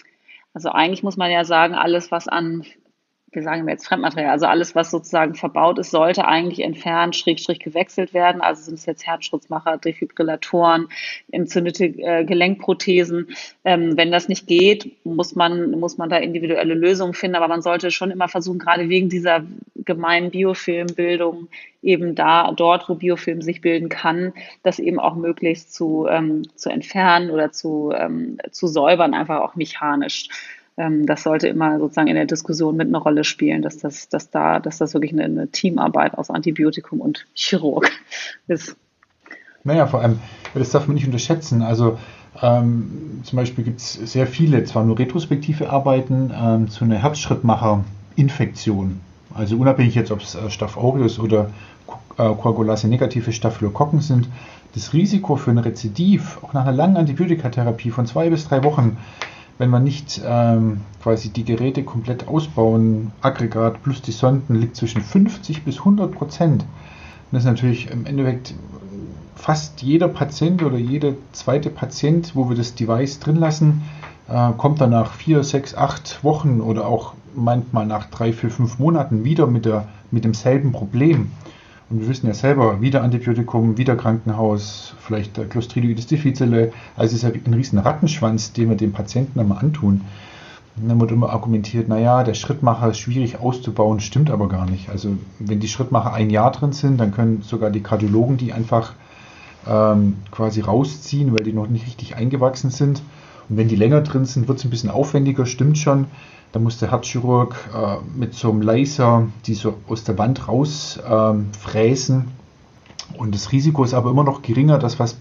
also 0.54 0.68
eigentlich 0.70 1.04
muss 1.04 1.16
man 1.16 1.32
ja 1.32 1.46
sagen, 1.46 1.76
alles, 1.76 2.12
was 2.12 2.28
an 2.28 2.66
wir 3.36 3.44
sagen 3.44 3.68
jetzt 3.68 3.88
Fremdmaterial, 3.88 4.32
also 4.32 4.46
alles, 4.46 4.76
was 4.76 4.92
sozusagen 4.92 5.36
verbaut 5.36 5.80
ist, 5.80 5.92
sollte 5.92 6.28
eigentlich 6.28 6.62
entfernt, 6.62 7.16
schrägstrich 7.16 7.60
gewechselt 7.60 8.14
werden. 8.14 8.42
Also 8.42 8.64
sind 8.64 8.76
es 8.76 8.86
jetzt 8.86 9.06
Herzschutzmacher, 9.06 9.78
Defibrillatoren, 9.78 10.88
entzündete 11.32 11.86
äh, 11.86 12.26
Gelenkprothesen. 12.26 13.30
Ähm, 13.66 13.98
wenn 13.98 14.12
das 14.12 14.30
nicht 14.30 14.48
geht, 14.48 14.92
muss 15.06 15.36
man, 15.36 15.72
muss 15.80 15.98
man 15.98 16.10
da 16.10 16.18
individuelle 16.18 16.74
Lösungen 16.74 17.14
finden. 17.14 17.36
Aber 17.36 17.48
man 17.48 17.62
sollte 17.62 17.92
schon 17.92 18.12
immer 18.12 18.28
versuchen, 18.28 18.60
gerade 18.60 18.90
wegen 18.90 19.10
dieser 19.10 19.44
gemeinen 19.76 20.32
Biofilmbildung 20.32 21.48
eben 21.82 22.16
da, 22.16 22.52
dort, 22.52 22.88
wo 22.88 22.96
Biofilm 22.96 23.42
sich 23.42 23.62
bilden 23.62 23.90
kann, 23.90 24.34
das 24.64 24.80
eben 24.80 25.00
auch 25.00 25.16
möglichst 25.16 25.74
zu, 25.74 26.08
ähm, 26.10 26.44
zu 26.56 26.70
entfernen 26.70 27.30
oder 27.30 27.52
zu, 27.52 27.92
ähm, 27.96 28.38
zu 28.52 28.68
säubern, 28.68 29.14
einfach 29.14 29.42
auch 29.42 29.56
mechanisch 29.56 30.30
das 30.76 31.24
sollte 31.24 31.48
immer 31.48 31.80
sozusagen 31.80 32.08
in 32.08 32.16
der 32.16 32.26
Diskussion 32.26 32.76
mit 32.76 32.88
einer 32.88 32.98
Rolle 32.98 33.24
spielen, 33.24 33.62
dass 33.62 33.78
das, 33.78 34.10
dass 34.10 34.32
da, 34.32 34.60
dass 34.60 34.80
das 34.80 34.94
wirklich 34.94 35.14
eine, 35.14 35.26
eine 35.26 35.48
Teamarbeit 35.48 36.18
aus 36.18 36.32
Antibiotikum 36.32 37.00
und 37.00 37.28
Chirurg 37.36 37.92
ist. 38.48 38.76
Naja, 39.64 39.88
vor 39.88 40.02
allem, 40.02 40.20
das 40.54 40.72
darf 40.72 40.88
man 40.88 40.96
nicht 40.96 41.06
unterschätzen. 41.06 41.62
Also 41.62 41.98
ähm, 42.42 43.22
zum 43.24 43.38
Beispiel 43.38 43.64
gibt 43.64 43.80
es 43.80 43.94
sehr 43.94 44.28
viele, 44.28 44.66
zwar 44.66 44.84
nur 44.84 45.00
retrospektive 45.00 45.70
Arbeiten 45.70 46.34
ähm, 46.36 46.70
zu 46.70 46.84
einer 46.84 46.98
Herzschrittmacher-Infektion. 46.98 49.00
Also 49.34 49.56
unabhängig 49.58 49.96
jetzt, 49.96 50.12
ob 50.12 50.22
es 50.22 50.36
äh, 50.36 50.50
Staph 50.50 50.78
aureus 50.78 51.20
oder 51.20 51.52
äh, 52.18 52.34
Koagulase-negative 52.34 53.32
Staphylokokken 53.32 54.02
sind, 54.02 54.28
das 54.74 54.94
Risiko 54.94 55.36
für 55.36 55.52
ein 55.52 55.60
Rezidiv, 55.60 56.40
auch 56.42 56.54
nach 56.54 56.64
einer 56.64 56.72
langen 56.72 56.98
Antibiotikatherapie 56.98 57.92
von 57.92 58.08
zwei 58.08 58.30
bis 58.30 58.48
drei 58.48 58.64
Wochen, 58.64 58.98
wenn 59.64 59.70
man 59.70 59.86
nicht 59.86 60.22
ähm, 60.28 60.82
quasi 61.02 61.30
die 61.30 61.46
Geräte 61.46 61.86
komplett 61.86 62.28
ausbauen, 62.28 63.14
Aggregat 63.22 63.82
plus 63.82 64.02
die 64.02 64.12
Sonden, 64.12 64.56
liegt 64.56 64.76
zwischen 64.76 65.02
50 65.02 65.64
bis 65.64 65.80
100 65.80 66.12
Prozent. 66.12 66.66
das 67.32 67.44
ist 67.44 67.50
natürlich 67.50 67.90
im 67.90 68.06
Endeffekt 68.06 68.56
fast 69.38 69.82
jeder 69.82 70.10
Patient 70.10 70.64
oder 70.64 70.78
jeder 70.78 71.14
zweite 71.32 71.70
Patient, 71.70 72.36
wo 72.36 72.50
wir 72.50 72.58
das 72.58 72.76
Device 72.76 73.22
drin 73.22 73.38
lassen, 73.38 73.84
äh, 74.28 74.52
kommt 74.58 74.82
dann 74.82 74.90
nach 74.90 75.14
vier, 75.14 75.46
sechs, 75.46 75.74
acht 75.74 76.26
Wochen 76.26 76.60
oder 76.60 76.86
auch 76.86 77.14
manchmal 77.34 77.86
nach 77.86 78.08
drei, 78.08 78.34
vier, 78.34 78.50
fünf 78.50 78.80
Monaten 78.80 79.24
wieder 79.24 79.48
mit, 79.48 79.64
der, 79.64 79.88
mit 80.12 80.26
demselben 80.26 80.74
Problem. 80.74 81.32
Und 81.94 82.02
wir 82.02 82.08
wissen 82.08 82.26
ja 82.26 82.34
selber, 82.34 82.82
wieder 82.82 83.04
Antibiotikum, 83.04 83.78
wieder 83.78 83.96
Krankenhaus, 83.96 84.96
vielleicht 85.00 85.36
Clostridium 85.52 85.96
difficile. 85.96 86.72
Also 86.98 87.16
es 87.16 87.22
ist 87.22 87.22
ja 87.22 87.30
ein 87.46 87.54
riesen 87.54 87.78
Rattenschwanz, 87.78 88.52
den 88.52 88.70
wir 88.70 88.76
dem 88.76 88.94
Patienten 88.94 89.40
einmal 89.40 89.60
antun. 89.60 90.02
Und 90.76 90.90
dann 90.90 91.00
wird 91.00 91.12
immer 91.12 91.30
argumentiert, 91.30 91.88
naja, 91.90 92.24
der 92.24 92.34
Schrittmacher 92.34 92.90
ist 92.90 92.98
schwierig 92.98 93.40
auszubauen, 93.40 94.00
stimmt 94.00 94.32
aber 94.32 94.50
gar 94.50 94.68
nicht. 94.68 94.90
Also 94.90 95.18
wenn 95.38 95.60
die 95.60 95.68
Schrittmacher 95.68 96.12
ein 96.14 96.32
Jahr 96.32 96.52
drin 96.52 96.72
sind, 96.72 96.98
dann 96.98 97.12
können 97.12 97.44
sogar 97.44 97.70
die 97.70 97.84
Kardiologen 97.84 98.38
die 98.38 98.54
einfach 98.54 98.94
ähm, 99.70 100.16
quasi 100.32 100.62
rausziehen, 100.62 101.32
weil 101.32 101.44
die 101.44 101.54
noch 101.54 101.68
nicht 101.68 101.86
richtig 101.86 102.16
eingewachsen 102.16 102.72
sind. 102.72 103.04
Und 103.50 103.58
wenn 103.58 103.68
die 103.68 103.76
länger 103.76 104.02
drin 104.02 104.26
sind, 104.26 104.48
wird 104.48 104.58
es 104.58 104.66
ein 104.66 104.72
bisschen 104.72 104.90
aufwendiger, 104.90 105.46
stimmt 105.46 105.78
schon. 105.78 106.08
Da 106.54 106.60
muss 106.60 106.78
der 106.78 106.92
Herzchirurg 106.92 107.56
äh, 107.76 107.98
mit 108.16 108.36
so 108.36 108.52
einem 108.52 108.62
Laser 108.62 109.28
die 109.48 109.56
so 109.56 109.74
aus 109.90 110.04
der 110.04 110.20
Wand 110.20 110.48
rausfräsen. 110.48 112.16
Ähm, 112.16 112.32
und 113.18 113.34
das 113.34 113.52
Risiko 113.52 113.84
ist 113.84 113.96
aber 113.96 114.12
immer 114.12 114.24
noch 114.24 114.44
geringer, 114.44 114.78
dass 114.78 115.00
was 115.00 115.18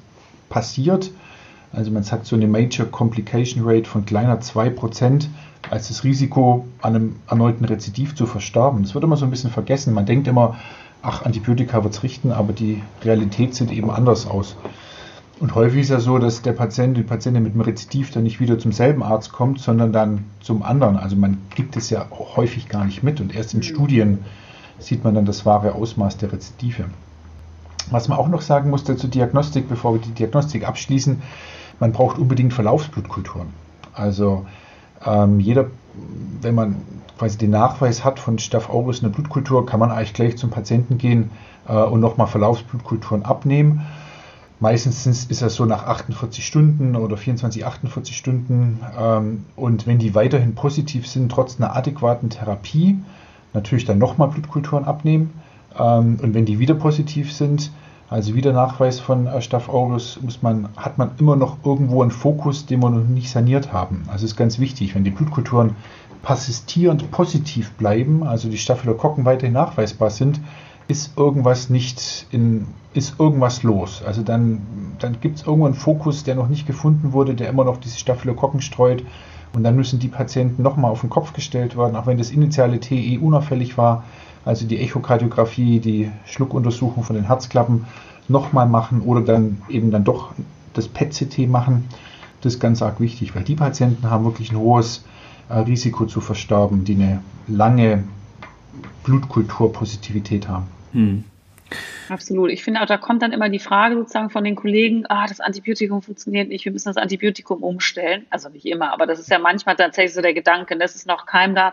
passiert. 0.51 1.11
Also 1.73 1.91
man 1.91 2.03
sagt 2.03 2.27
so 2.27 2.37
eine 2.37 2.47
Major 2.47 2.87
Complication 2.87 3.63
Rate 3.67 3.89
von 3.89 4.05
kleiner 4.05 4.41
2%, 4.41 5.29
als 5.71 5.89
das 5.89 6.05
Risiko 6.05 6.67
an 6.83 6.95
einem 6.95 7.17
erneuten 7.27 7.65
Rezidiv 7.65 8.15
zu 8.15 8.27
verstarben. 8.27 8.83
Das 8.83 8.95
wird 8.95 9.03
immer 9.03 9.17
so 9.17 9.25
ein 9.25 9.31
bisschen 9.31 9.51
vergessen. 9.51 9.95
Man 9.95 10.05
denkt 10.05 10.29
immer, 10.29 10.57
ach, 11.01 11.25
Antibiotika 11.25 11.83
wird 11.83 11.95
es 11.95 12.03
richten, 12.03 12.31
aber 12.31 12.53
die 12.53 12.83
Realität 13.03 13.55
sieht 13.55 13.73
eben 13.73 13.91
anders 13.91 14.27
aus. 14.27 14.55
Und 15.43 15.57
häufig 15.57 15.81
ist 15.81 15.89
ja 15.89 15.99
so, 15.99 16.19
dass 16.19 16.43
der 16.43 16.53
Patient, 16.53 16.97
die 16.97 17.03
Patientin 17.03 17.43
mit 17.43 17.55
dem 17.55 17.63
Rezidiv 17.63 18.13
dann 18.13 18.23
nicht 18.23 18.39
wieder 18.39 18.61
zum 18.61 18.71
selben 18.71 19.03
Arzt 19.03 19.33
kommt, 19.33 19.59
sondern 19.59 19.93
dann 19.93 20.27
zum 20.39 20.63
anderen. 20.63 20.97
Also 20.97 21.17
man 21.17 21.39
gibt 21.57 21.77
es 21.77 21.91
ja 21.91 22.07
häufig 22.13 22.69
gar 22.69 22.85
nicht 22.85 23.03
mit 23.03 23.21
und 23.21 23.35
erst 23.35 23.53
in 23.53 23.59
mhm. 23.59 23.65
Studien 23.65 24.19
sieht 24.79 25.03
man 25.03 25.17
dann 25.17 25.25
das 25.25 25.45
wahre 25.45 25.75
Ausmaß 25.75 26.19
der 26.19 26.33
Rezidive. 26.33 26.85
Was 27.91 28.07
man 28.07 28.19
auch 28.19 28.29
noch 28.29 28.41
sagen 28.41 28.71
muss 28.71 28.85
zur 28.85 28.95
Diagnostik, 28.95 29.69
bevor 29.69 29.95
wir 29.95 30.01
die 30.01 30.13
Diagnostik 30.13 30.65
abschließen, 30.69 31.21
man 31.81 31.91
braucht 31.91 32.21
unbedingt 32.21 32.53
Verlaufsblutkulturen. 32.53 33.49
Also 33.95 34.47
ähm, 35.05 35.41
jeder, 35.41 35.67
wenn 36.41 36.55
man 36.55 36.77
quasi 37.19 37.37
den 37.37 37.51
Nachweis 37.51 38.05
hat 38.05 38.21
von 38.21 38.39
Staph 38.39 38.71
aureus 38.71 39.01
in 39.01 39.09
der 39.09 39.15
Blutkultur, 39.17 39.67
kann 39.67 39.81
man 39.81 39.91
eigentlich 39.91 40.15
gleich 40.15 40.39
zum 40.39 40.51
Patienten 40.51 40.99
gehen 40.99 41.33
äh, 41.67 41.73
und 41.73 41.99
nochmal 41.99 42.29
Verlaufsblutkulturen 42.29 43.25
abnehmen. 43.25 43.85
Meistens 44.63 45.05
ist 45.09 45.43
das 45.43 45.57
so 45.57 45.65
nach 45.65 45.89
48 45.89 46.47
Stunden 46.47 46.95
oder 46.95 47.17
24, 47.17 47.67
48 47.67 48.17
Stunden. 48.17 48.79
Ähm, 48.97 49.45
und 49.57 49.89
wenn 49.89 49.99
die 49.99 50.15
weiterhin 50.15 50.55
positiv 50.55 51.09
sind, 51.09 51.33
trotz 51.33 51.59
einer 51.59 51.75
adäquaten 51.75 52.31
Therapie, 52.31 52.97
natürlich 53.55 53.87
dann 53.87 53.99
nochmal 53.99 54.29
Blutkulturen 54.29 54.85
abnehmen. 54.85 55.33
Ähm, 55.77 56.17
und 56.23 56.35
wenn 56.35 56.45
die 56.45 56.61
wieder 56.61 56.75
positiv 56.75 57.33
sind, 57.33 57.73
also 58.09 58.37
wieder 58.37 58.53
Nachweis 58.53 59.01
von 59.01 59.27
äh, 59.27 59.43
Staph 59.43 59.69
aureus, 59.69 60.21
muss 60.23 60.43
man, 60.43 60.69
hat 60.77 60.97
man 60.97 61.11
immer 61.19 61.35
noch 61.35 61.57
irgendwo 61.65 62.01
einen 62.01 62.13
Fokus, 62.13 62.65
den 62.65 62.79
wir 62.85 62.91
noch 62.91 63.03
nicht 63.03 63.31
saniert 63.31 63.73
haben. 63.73 64.05
Also 64.13 64.27
ist 64.27 64.37
ganz 64.37 64.61
wichtig, 64.61 64.95
wenn 64.95 65.03
die 65.03 65.11
Blutkulturen 65.11 65.75
persistierend 66.23 67.11
positiv 67.11 67.73
bleiben, 67.73 68.23
also 68.23 68.49
die 68.49 68.59
Staphylokokken 68.59 69.25
weiterhin 69.25 69.55
nachweisbar 69.55 70.11
sind, 70.11 70.41
ist 70.89 71.17
irgendwas 71.17 71.71
nicht 71.71 72.27
in, 72.31 72.67
ist 72.95 73.19
irgendwas 73.19 73.63
los. 73.63 74.03
Also 74.07 74.23
dann, 74.23 74.61
dann 74.99 75.21
gibt 75.21 75.39
es 75.39 75.47
irgendwo 75.47 75.67
einen 75.67 75.75
Fokus, 75.75 76.25
der 76.25 76.35
noch 76.35 76.49
nicht 76.49 76.67
gefunden 76.67 77.13
wurde, 77.13 77.35
der 77.35 77.49
immer 77.49 77.65
noch 77.65 77.79
diese 77.79 77.99
Staphylokokken 77.99 78.61
streut. 78.61 79.05
Und 79.55 79.65
dann 79.65 79.77
müssen 79.77 79.99
die 79.99 80.09
Patienten 80.09 80.63
nochmal 80.63 80.91
auf 80.91 81.03
den 81.03 81.11
Kopf 81.11 81.33
gestellt 81.35 81.77
werden, 81.77 81.97
auch 81.97 82.07
wenn 82.07 82.19
das 82.19 82.31
initiale 82.31 82.81
TE 82.81 83.19
unauffällig 83.21 83.77
war. 83.77 84.05
Also 84.45 84.67
die 84.67 84.79
Echokardiographie, 84.79 85.79
die 85.79 86.11
Schluckuntersuchung 86.25 87.05
von 87.05 87.17
den 87.17 87.27
Herzklappen 87.27 87.85
nochmal 88.29 88.69
machen 88.69 89.03
oder 89.03 89.21
dann 89.21 89.63
eben 89.69 89.91
dann 89.91 90.05
doch 90.05 90.33
das 90.75 90.89
PET-CT 90.89 91.49
machen. 91.49 91.89
Das 92.41 92.55
ist 92.55 92.61
ganz 92.61 92.83
arg 92.83 92.99
wichtig, 92.99 93.37
weil 93.37 93.45
die 93.45 93.55
Patienten 93.55 94.11
haben 94.11 94.25
wirklich 94.25 94.51
ein 94.51 94.59
hohes 94.59 95.05
äh, 95.49 95.59
Risiko 95.59 96.07
zu 96.07 96.21
versterben, 96.21 96.85
die 96.85 96.95
eine 96.95 97.21
lange 97.47 98.05
Blutkulturpositivität 99.05 100.49
haben. 100.49 100.67
Hm. 100.93 101.25
Absolut. 102.09 102.51
Ich 102.51 102.63
finde 102.63 102.83
auch, 102.83 102.87
da 102.87 102.99
kommt 102.99 103.23
dann 103.23 103.33
immer 103.33 103.49
die 103.49 103.59
Frage 103.59 103.97
sozusagen 103.97 104.31
von 104.31 104.45
den 104.45 104.57
Kollegen, 104.57 105.05
ah, 105.09 105.27
das 105.27 105.41
Antibiotikum 105.41 106.03
funktioniert 106.03 106.49
nicht, 106.49 106.65
wir 106.65 106.73
müssen 106.73 106.89
das 106.89 106.97
Antibiotikum 106.97 107.63
umstellen. 107.63 108.27
Also 108.31 108.49
nicht 108.49 108.67
immer, 108.67 108.93
aber 108.93 109.07
das 109.07 109.19
ist 109.19 109.31
ja 109.31 109.39
manchmal 109.39 109.77
tatsächlich 109.77 110.15
so 110.15 110.21
der 110.21 110.35
Gedanke, 110.35 110.77
das 110.77 110.95
ist 110.95 111.07
noch 111.07 111.25
kein 111.27 111.55
da, 111.55 111.73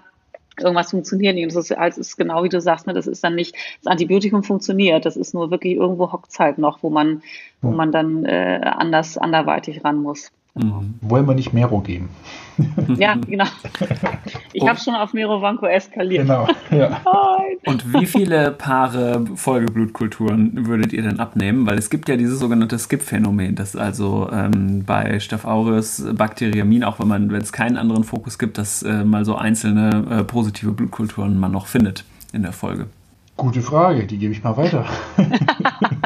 irgendwas 0.59 0.91
funktioniert 0.91 1.35
nicht. 1.35 1.43
Und 1.45 1.55
das 1.55 1.69
ist, 1.69 1.77
das 1.77 1.97
ist 1.97 2.17
genau 2.17 2.43
wie 2.43 2.49
du 2.49 2.61
sagst, 2.61 2.87
ne, 2.87 2.93
das 2.93 3.07
ist 3.07 3.23
dann 3.23 3.35
nicht, 3.35 3.55
das 3.83 3.91
Antibiotikum 3.91 4.43
funktioniert, 4.43 5.05
das 5.05 5.17
ist 5.17 5.33
nur 5.33 5.51
wirklich 5.51 5.75
irgendwo 5.75 6.11
hockt 6.11 6.37
halt 6.39 6.57
noch, 6.57 6.83
wo 6.83 6.89
man, 6.89 7.21
wo 7.61 7.71
man 7.71 7.91
dann 7.91 8.25
äh, 8.25 8.61
anders, 8.63 9.17
anderweitig 9.17 9.83
ran 9.83 10.01
muss. 10.01 10.31
Mhm. 10.55 10.95
Wollen 11.01 11.27
wir 11.27 11.35
nicht 11.35 11.53
Mero 11.53 11.79
geben? 11.79 12.09
Ja, 12.97 13.15
genau. 13.15 13.45
Ich 14.51 14.67
habe 14.67 14.77
schon 14.77 14.93
auf 14.93 15.13
Mero 15.13 15.41
Vanco 15.41 15.65
eskaliert. 15.65 16.23
Genau. 16.23 16.45
Ja. 16.71 17.01
Und 17.65 17.93
wie 17.93 18.05
viele 18.05 18.51
Paare 18.51 19.25
Folgeblutkulturen 19.35 20.67
würdet 20.67 20.91
ihr 20.91 21.03
denn 21.03 21.21
abnehmen? 21.21 21.65
Weil 21.65 21.77
es 21.77 21.89
gibt 21.89 22.09
ja 22.09 22.17
dieses 22.17 22.39
sogenannte 22.39 22.77
Skip-Phänomen, 22.77 23.55
dass 23.55 23.77
also 23.77 24.29
ähm, 24.33 24.83
bei 24.85 25.21
Staph 25.21 25.45
aureus 25.45 26.03
Bakteriamin, 26.13 26.83
auch 26.83 26.99
wenn 26.99 27.07
man, 27.07 27.31
wenn 27.31 27.41
es 27.41 27.53
keinen 27.53 27.77
anderen 27.77 28.03
Fokus 28.03 28.37
gibt, 28.37 28.57
dass 28.57 28.83
äh, 28.83 29.05
mal 29.05 29.23
so 29.23 29.35
einzelne 29.35 30.05
äh, 30.09 30.23
positive 30.25 30.73
Blutkulturen 30.73 31.39
man 31.39 31.53
noch 31.53 31.67
findet 31.67 32.03
in 32.33 32.41
der 32.43 32.51
Folge. 32.51 32.87
Gute 33.37 33.61
Frage, 33.61 34.05
die 34.05 34.17
gebe 34.17 34.33
ich 34.33 34.43
mal 34.43 34.57
weiter. 34.57 34.85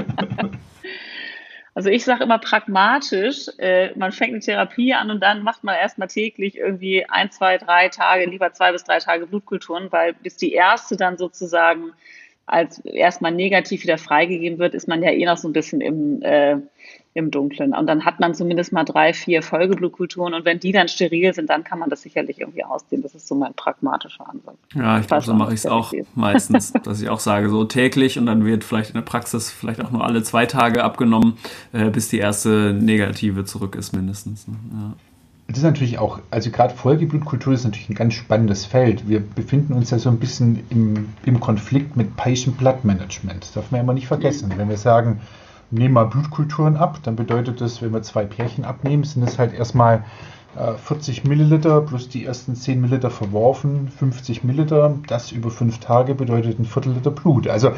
Also 1.75 1.89
ich 1.89 2.03
sage 2.05 2.23
immer 2.23 2.37
pragmatisch, 2.37 3.49
äh, 3.57 3.97
man 3.97 4.11
fängt 4.11 4.33
eine 4.33 4.41
Therapie 4.41 4.93
an 4.93 5.09
und 5.09 5.21
dann 5.21 5.41
macht 5.41 5.63
man 5.63 5.75
erstmal 5.75 6.07
täglich 6.07 6.57
irgendwie 6.57 7.05
ein, 7.09 7.31
zwei, 7.31 7.57
drei 7.57 7.89
Tage, 7.89 8.25
lieber 8.25 8.53
zwei 8.53 8.71
bis 8.71 8.83
drei 8.83 8.99
Tage 8.99 9.25
Blutkulturen, 9.25 9.91
weil 9.91 10.13
bis 10.13 10.37
die 10.37 10.53
erste 10.53 10.97
dann 10.97 11.17
sozusagen 11.17 11.93
als 12.45 12.79
erstmal 12.85 13.31
negativ 13.31 13.83
wieder 13.83 13.97
freigegeben 13.97 14.59
wird, 14.59 14.75
ist 14.75 14.87
man 14.87 15.01
ja 15.01 15.11
eh 15.11 15.25
noch 15.25 15.37
so 15.37 15.47
ein 15.47 15.53
bisschen 15.53 15.81
im, 15.81 16.21
äh, 16.21 16.57
im 17.13 17.29
Dunkeln. 17.29 17.73
Und 17.73 17.87
dann 17.87 18.05
hat 18.05 18.19
man 18.19 18.33
zumindest 18.33 18.73
mal 18.73 18.83
drei, 18.83 19.13
vier 19.13 19.43
Folgeblutkulturen 19.43 20.33
und 20.33 20.45
wenn 20.45 20.59
die 20.59 20.71
dann 20.71 20.87
steril 20.87 21.33
sind, 21.33 21.49
dann 21.49 21.63
kann 21.63 21.79
man 21.79 21.89
das 21.89 22.01
sicherlich 22.01 22.39
irgendwie 22.39 22.63
ausdehnen. 22.63 23.03
Das 23.03 23.13
ist 23.13 23.27
so 23.27 23.35
mein 23.35 23.53
pragmatischer 23.53 24.27
Ansatz. 24.27 24.55
Ja, 24.73 24.99
ich 24.99 25.07
glaube, 25.07 25.23
so 25.23 25.33
mache 25.33 25.53
ich 25.53 25.59
es 25.59 25.65
auch 25.65 25.93
meistens, 26.15 26.73
dass 26.73 27.01
ich 27.01 27.09
auch 27.09 27.19
sage, 27.19 27.49
so 27.49 27.65
täglich 27.65 28.17
und 28.17 28.25
dann 28.25 28.45
wird 28.45 28.63
vielleicht 28.63 28.89
in 28.89 28.95
der 28.95 29.01
Praxis 29.01 29.51
vielleicht 29.51 29.83
auch 29.83 29.91
nur 29.91 30.03
alle 30.03 30.23
zwei 30.23 30.45
Tage 30.45 30.83
abgenommen, 30.83 31.37
äh, 31.71 31.89
bis 31.89 32.09
die 32.09 32.17
erste 32.17 32.73
negative 32.73 33.45
zurück 33.45 33.75
ist 33.75 33.93
mindestens. 33.93 34.47
Ne? 34.47 34.55
Ja. 34.71 34.93
Das 35.47 35.57
ist 35.57 35.63
natürlich 35.65 35.99
auch, 35.99 36.19
also 36.31 36.49
gerade 36.51 36.73
Folgeblutkultur 36.73 37.53
ist 37.53 37.65
natürlich 37.65 37.89
ein 37.89 37.95
ganz 37.95 38.13
spannendes 38.13 38.65
Feld. 38.65 39.07
Wir 39.09 39.19
befinden 39.19 39.73
uns 39.73 39.91
ja 39.91 39.99
so 39.99 40.09
ein 40.09 40.17
bisschen 40.17 40.63
im, 40.69 41.09
im 41.25 41.39
Konflikt 41.39 41.97
mit 41.97 42.15
Patient 42.15 42.57
Blood 42.57 42.85
Management. 42.85 43.43
Das 43.43 43.51
darf 43.51 43.69
man 43.69 43.79
ja 43.79 43.83
immer 43.83 43.93
nicht 43.93 44.07
vergessen. 44.07 44.53
Wenn 44.55 44.69
wir 44.69 44.77
sagen, 44.77 45.19
nehmen 45.73 45.93
mal 45.93 46.05
Blutkulturen 46.05 46.77
ab, 46.77 46.99
dann 47.03 47.15
bedeutet 47.15 47.61
das, 47.61 47.81
wenn 47.81 47.91
wir 47.93 48.01
zwei 48.03 48.25
Pärchen 48.25 48.63
abnehmen, 48.63 49.03
sind 49.03 49.23
es 49.23 49.39
halt 49.39 49.53
erstmal 49.53 50.03
äh, 50.55 50.73
40 50.73 51.23
Milliliter 51.23 51.81
plus 51.81 52.09
die 52.09 52.25
ersten 52.25 52.55
10 52.55 52.79
Milliliter 52.79 53.09
verworfen, 53.09 53.89
50 53.89 54.43
Milliliter. 54.43 54.95
Das 55.07 55.31
über 55.31 55.49
fünf 55.49 55.79
Tage 55.79 56.15
bedeutet 56.15 56.59
ein 56.59 56.65
Viertel 56.65 56.93
Liter 56.93 57.11
Blut. 57.11 57.47
Also 57.47 57.71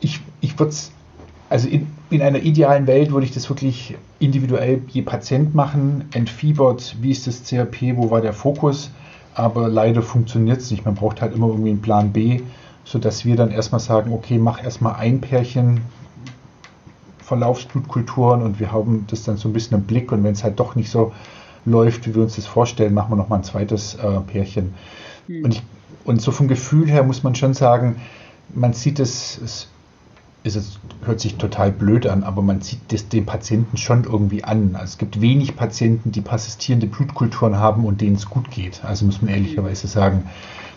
ich, 0.00 0.20
ich 0.40 0.58
würde 0.58 0.70
es 0.70 0.92
also 1.50 1.68
in, 1.68 1.88
in, 2.10 2.22
einer 2.22 2.38
idealen 2.38 2.86
Welt 2.86 3.10
würde 3.10 3.26
ich 3.26 3.32
das 3.32 3.50
wirklich 3.50 3.96
individuell 4.20 4.82
je 4.86 5.02
Patient 5.02 5.52
machen, 5.52 6.04
entfiebert, 6.12 6.96
wie 7.00 7.10
ist 7.10 7.26
das 7.26 7.42
CRP, 7.42 7.96
wo 7.96 8.08
war 8.08 8.20
der 8.20 8.32
Fokus, 8.32 8.92
aber 9.34 9.68
leider 9.68 10.00
funktioniert 10.00 10.60
es 10.60 10.70
nicht. 10.70 10.84
Man 10.84 10.94
braucht 10.94 11.20
halt 11.20 11.34
immer 11.34 11.48
irgendwie 11.48 11.70
einen 11.70 11.82
Plan 11.82 12.12
B, 12.12 12.42
sodass 12.84 13.24
wir 13.24 13.34
dann 13.34 13.50
erstmal 13.50 13.80
sagen, 13.80 14.12
okay, 14.12 14.38
mach 14.38 14.62
erstmal 14.62 14.94
ein 14.94 15.20
Pärchen 15.20 15.80
Verlaufsblutkulturen 17.30 18.42
und 18.42 18.58
wir 18.58 18.72
haben 18.72 19.04
das 19.08 19.22
dann 19.22 19.36
so 19.36 19.48
ein 19.48 19.52
bisschen 19.52 19.76
im 19.78 19.84
Blick 19.84 20.10
und 20.10 20.24
wenn 20.24 20.32
es 20.32 20.42
halt 20.42 20.58
doch 20.58 20.74
nicht 20.74 20.90
so 20.90 21.12
läuft, 21.64 22.08
wie 22.08 22.14
wir 22.16 22.22
uns 22.22 22.34
das 22.34 22.46
vorstellen, 22.46 22.92
machen 22.92 23.12
wir 23.12 23.16
nochmal 23.16 23.38
ein 23.38 23.44
zweites 23.44 23.94
äh, 23.94 24.18
Pärchen. 24.26 24.74
Mhm. 25.28 25.44
Und, 25.44 25.54
ich, 25.54 25.62
und 26.04 26.20
so 26.20 26.32
vom 26.32 26.48
Gefühl 26.48 26.90
her 26.90 27.04
muss 27.04 27.22
man 27.22 27.36
schon 27.36 27.54
sagen, 27.54 28.00
man 28.52 28.72
sieht 28.72 28.98
es, 28.98 29.40
es 29.44 29.68
ist 30.42 30.56
es, 30.56 30.80
hört 31.04 31.20
sich 31.20 31.36
total 31.36 31.70
blöd 31.70 32.08
an, 32.08 32.24
aber 32.24 32.42
man 32.42 32.62
sieht 32.62 32.80
das 32.88 33.08
dem 33.08 33.26
Patienten 33.26 33.76
schon 33.76 34.04
irgendwie 34.04 34.42
an. 34.42 34.70
Also 34.72 34.86
es 34.86 34.98
gibt 34.98 35.20
wenig 35.20 35.54
Patienten, 35.54 36.10
die 36.10 36.22
persistierende 36.22 36.88
Blutkulturen 36.88 37.58
haben 37.58 37.84
und 37.84 38.00
denen 38.00 38.16
es 38.16 38.26
gut 38.26 38.50
geht. 38.50 38.84
Also 38.84 39.04
muss 39.06 39.22
man 39.22 39.30
ehrlicherweise 39.30 39.86
sagen, 39.86 40.24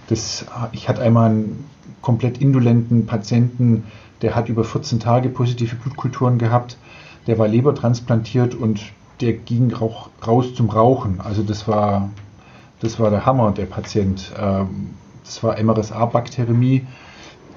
das, 0.08 0.46
ich 0.72 0.88
hatte 0.88 1.02
einmal 1.02 1.32
einen 1.32 1.66
komplett 2.02 2.40
indolenten 2.40 3.08
Patienten, 3.08 3.86
der 4.24 4.36
hat 4.36 4.50
über 4.50 4.64
14 4.64 5.00
Tage 5.00 5.30
positive 5.30 5.76
Blutkulturen 5.76 6.40
gehabt, 6.40 6.78
der 7.28 7.38
war 7.38 7.48
lebertransplantiert 7.48 8.56
und 8.56 8.82
der 9.22 9.34
ging 9.34 9.72
rauch, 9.72 10.10
raus 10.26 10.56
zum 10.56 10.70
Rauchen. 10.70 11.22
Also 11.22 11.44
das 11.44 11.68
war, 11.68 12.10
das 12.80 13.00
war 13.00 13.10
der 13.10 13.26
Hammer, 13.26 13.52
der 13.52 13.66
Patient. 13.66 14.32
Ähm, 14.40 14.96
das 15.24 15.44
war 15.44 15.62
MRSA-Bakteriämie 15.62 16.86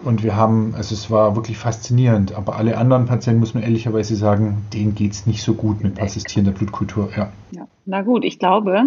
und 0.05 0.23
wir 0.23 0.37
haben, 0.37 0.75
also 0.77 0.95
es 0.95 1.11
war 1.11 1.35
wirklich 1.35 1.59
faszinierend, 1.59 2.35
aber 2.35 2.57
alle 2.57 2.79
anderen 2.79 3.07
Patienten, 3.07 3.41
muss 3.41 3.55
man 3.55 3.62
ehrlicherweise 3.62 4.14
sagen, 4.14 4.67
denen 4.73 4.95
geht 4.95 5.12
es 5.12 5.27
nicht 5.27 5.43
so 5.43 5.55
gut 5.55 5.83
mit 5.83 5.95
persistierender 5.95 6.53
Blutkultur. 6.53 7.11
Ja. 7.17 7.33
ja. 7.51 7.67
Na 7.87 8.03
gut, 8.03 8.25
ich 8.25 8.39
glaube, 8.39 8.85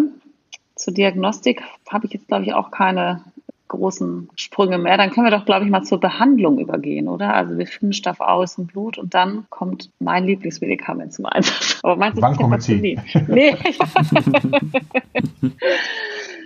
zur 0.76 0.94
Diagnostik 0.94 1.62
habe 1.90 2.06
ich 2.06 2.12
jetzt, 2.12 2.28
glaube 2.28 2.44
ich, 2.44 2.54
auch 2.54 2.70
keine 2.70 3.24
großen 3.70 4.28
Sprünge 4.36 4.78
mehr. 4.78 4.98
Dann 4.98 5.10
können 5.10 5.26
wir 5.26 5.30
doch, 5.30 5.46
glaube 5.46 5.64
ich, 5.64 5.70
mal 5.70 5.82
zur 5.82 5.98
Behandlung 5.98 6.58
übergehen, 6.58 7.08
oder? 7.08 7.34
Also 7.34 7.56
wir 7.56 7.66
finden 7.66 7.94
Staph 7.94 8.20
aus 8.20 8.58
im 8.58 8.66
Blut 8.66 8.98
und 8.98 9.14
dann 9.14 9.46
kommt 9.48 9.90
mein 9.98 10.24
Lieblingsmedikament 10.24 11.14
zum 11.14 11.26
Einsatz. 11.26 11.80
Aber 11.82 11.96
meinst 11.96 12.18
du, 12.18 12.22
Vancomycin? 12.22 13.00
Nee. 13.28 13.56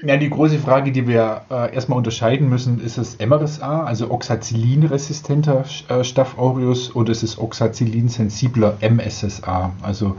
Ja, 0.06 0.18
die 0.18 0.28
große 0.28 0.58
Frage, 0.58 0.92
die 0.92 1.08
wir 1.08 1.42
äh, 1.50 1.74
erstmal 1.74 1.96
unterscheiden 1.96 2.50
müssen, 2.50 2.78
ist 2.84 2.98
es 2.98 3.18
MRSA, 3.18 3.84
also 3.84 4.10
Oxacillin-resistenter 4.10 5.64
äh, 5.88 6.04
Staph 6.04 6.36
aureus, 6.36 6.94
oder 6.94 7.10
ist 7.10 7.22
es 7.22 7.38
Oxacillin-sensibler 7.38 8.76
MSSA? 8.82 9.72
Also 9.80 10.16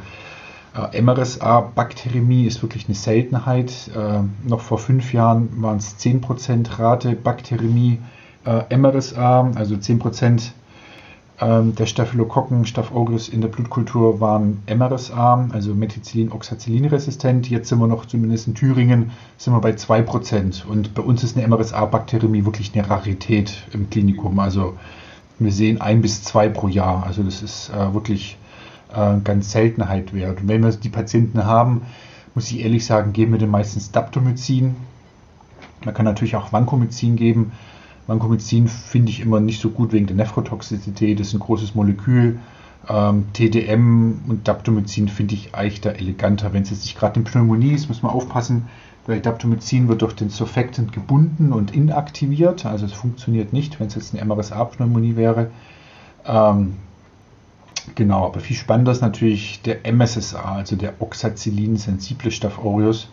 äh, 0.76 1.01
MRSA-Bakteriämie 1.01 2.45
ist 2.45 2.61
wirklich 2.61 2.88
eine 2.88 2.95
Seltenheit. 2.95 3.89
Äh, 3.95 4.19
noch 4.47 4.61
vor 4.61 4.78
fünf 4.78 5.13
Jahren 5.13 5.49
waren 5.61 5.78
es 5.78 5.97
10% 5.97 6.80
Rate 6.80 7.15
Bakteriämie 7.15 7.99
äh, 8.45 8.78
MRSA, 8.78 9.51
also 9.55 9.76
10% 9.76 10.51
ähm, 11.41 11.76
der 11.76 11.86
Staphylokokken, 11.86 12.65
Staph 12.65 12.91
in 13.32 13.41
der 13.41 13.49
Blutkultur 13.49 14.21
waren 14.21 14.63
MRSA, 14.73 15.49
also 15.51 15.73
Methicillin-Oxacillin-resistent. 15.73 17.49
Jetzt 17.49 17.69
sind 17.69 17.80
wir 17.80 17.88
noch, 17.88 18.05
zumindest 18.05 18.47
in 18.47 18.55
Thüringen, 18.55 19.11
sind 19.38 19.53
wir 19.53 19.59
bei 19.59 19.71
2%. 19.71 20.65
Und 20.65 20.93
bei 20.93 21.01
uns 21.01 21.23
ist 21.23 21.38
eine 21.38 21.45
MRSA-Bakteriämie 21.47 22.45
wirklich 22.45 22.73
eine 22.73 22.89
Rarität 22.89 23.63
im 23.73 23.89
Klinikum. 23.89 24.39
Also 24.39 24.78
wir 25.39 25.51
sehen 25.51 25.82
ein 25.82 26.01
bis 26.01 26.23
zwei 26.23 26.47
pro 26.47 26.69
Jahr. 26.69 27.03
Also 27.05 27.21
das 27.23 27.41
ist 27.41 27.69
äh, 27.69 27.93
wirklich 27.93 28.38
äh, 28.95 29.19
ganz 29.23 29.51
Seltenheit 29.51 30.13
wert. 30.13 30.41
Und 30.41 30.47
wenn 30.47 30.63
wir 30.63 30.71
die 30.71 30.89
Patienten 30.89 31.45
haben, 31.45 31.81
muss 32.33 32.51
ich 32.51 32.61
ehrlich 32.61 32.85
sagen, 32.85 33.13
geben 33.13 33.31
wir 33.31 33.39
den 33.39 33.49
meistens 33.49 33.91
Daptomycin. 33.91 34.75
Man 35.85 35.93
kann 35.93 36.05
natürlich 36.05 36.35
auch 36.35 36.51
Vancomycin 36.51 37.15
geben. 37.15 37.53
Vancomycin 38.07 38.67
finde 38.67 39.11
ich 39.11 39.21
immer 39.21 39.39
nicht 39.39 39.61
so 39.61 39.69
gut 39.69 39.93
wegen 39.93 40.07
der 40.07 40.15
Nephrotoxizität. 40.15 41.19
Das 41.19 41.27
ist 41.27 41.33
ein 41.33 41.39
großes 41.39 41.75
Molekül. 41.75 42.39
Ähm, 42.87 43.25
TDM 43.33 44.21
und 44.27 44.47
Daptomycin 44.47 45.07
finde 45.07 45.33
ich 45.33 45.55
eigentlich 45.55 45.81
da 45.81 45.91
eleganter. 45.91 46.53
Wenn 46.53 46.63
es 46.63 46.69
jetzt 46.69 46.83
nicht 46.83 46.97
gerade 46.97 47.15
eine 47.15 47.23
Pneumonie 47.23 47.71
ist, 47.71 47.87
muss 47.87 48.03
man 48.03 48.11
aufpassen, 48.11 48.65
weil 49.07 49.21
Daptomycin 49.21 49.87
wird 49.87 50.01
durch 50.01 50.13
den 50.13 50.29
Surfactant 50.29 50.91
gebunden 50.91 51.51
und 51.51 51.73
inaktiviert. 51.73 52.65
Also 52.65 52.85
es 52.85 52.93
funktioniert 52.93 53.53
nicht, 53.53 53.79
wenn 53.79 53.87
es 53.87 53.95
jetzt 53.95 54.15
eine 54.15 54.23
MRSA-Pneumonie 54.25 55.15
wäre. 55.15 55.49
Ähm, 56.25 56.75
genau, 57.93 58.25
aber 58.25 58.39
viel 58.39 58.55
spannender 58.55 58.91
ist 58.91 59.01
natürlich 59.01 59.61
der 59.61 59.79
MSSA, 59.91 60.55
also 60.55 60.75
der 60.75 60.93
Oxacillin-sensible 60.99 62.31
Staph 62.31 62.59
aureus. 62.59 63.09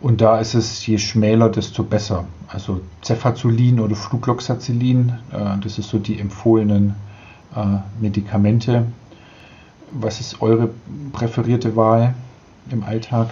Und 0.00 0.22
da 0.22 0.38
ist 0.38 0.54
es, 0.54 0.86
je 0.86 0.96
schmäler, 0.96 1.50
desto 1.50 1.82
besser. 1.84 2.24
Also 2.48 2.80
Cefazolin 3.02 3.80
oder 3.80 3.94
Flucloxacillin, 3.94 5.18
äh, 5.32 5.60
das 5.62 5.78
ist 5.78 5.90
so 5.90 5.98
die 5.98 6.18
empfohlenen 6.18 6.94
äh, 7.54 7.78
Medikamente. 8.00 8.86
Was 9.90 10.20
ist 10.20 10.40
eure 10.40 10.70
präferierte 11.12 11.76
Wahl 11.76 12.14
im 12.70 12.82
Alltag? 12.82 13.28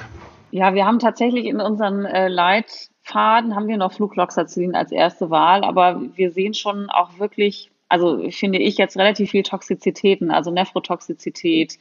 Ja, 0.50 0.74
wir 0.74 0.86
haben 0.86 0.98
tatsächlich 0.98 1.46
in 1.46 1.60
unseren 1.60 2.04
äh, 2.04 2.28
Leitfaden 2.28 3.54
haben 3.54 3.68
wir 3.68 3.76
noch 3.76 3.92
Flucloxacillin 3.92 4.74
als 4.74 4.92
erste 4.92 5.30
Wahl, 5.30 5.64
aber 5.64 6.00
wir 6.14 6.32
sehen 6.32 6.54
schon 6.54 6.90
auch 6.90 7.18
wirklich 7.18 7.70
also 7.88 8.30
finde 8.30 8.58
ich 8.58 8.76
jetzt 8.76 8.96
relativ 8.96 9.30
viel 9.30 9.42
Toxizitäten, 9.42 10.30
also 10.30 10.50
Nephrotoxizität 10.50 11.78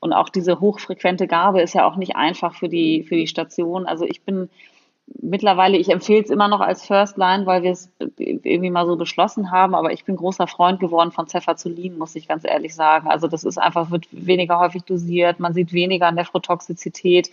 und 0.00 0.12
auch 0.12 0.28
diese 0.28 0.60
hochfrequente 0.60 1.26
Gabe 1.26 1.60
ist 1.60 1.74
ja 1.74 1.86
auch 1.86 1.96
nicht 1.96 2.16
einfach 2.16 2.54
für 2.54 2.68
die, 2.68 3.04
für 3.04 3.16
die 3.16 3.26
Station. 3.26 3.86
Also 3.86 4.04
ich 4.04 4.22
bin 4.22 4.48
mittlerweile, 5.20 5.76
ich 5.76 5.90
empfehle 5.90 6.22
es 6.22 6.30
immer 6.30 6.48
noch 6.48 6.60
als 6.60 6.86
First 6.86 7.16
Line, 7.16 7.46
weil 7.46 7.62
wir 7.62 7.72
es 7.72 7.90
irgendwie 8.18 8.70
mal 8.70 8.86
so 8.86 8.96
beschlossen 8.96 9.50
haben, 9.50 9.74
aber 9.74 9.92
ich 9.92 10.04
bin 10.04 10.16
großer 10.16 10.46
Freund 10.46 10.80
geworden 10.80 11.10
von 11.10 11.26
Cefazolin, 11.26 11.98
muss 11.98 12.16
ich 12.16 12.28
ganz 12.28 12.44
ehrlich 12.44 12.74
sagen. 12.74 13.08
Also 13.08 13.26
das 13.26 13.44
ist 13.44 13.58
einfach, 13.58 13.90
wird 13.90 14.06
weniger 14.12 14.58
häufig 14.58 14.84
dosiert, 14.84 15.40
man 15.40 15.52
sieht 15.52 15.72
weniger 15.72 16.12
Nephrotoxizität 16.12 17.30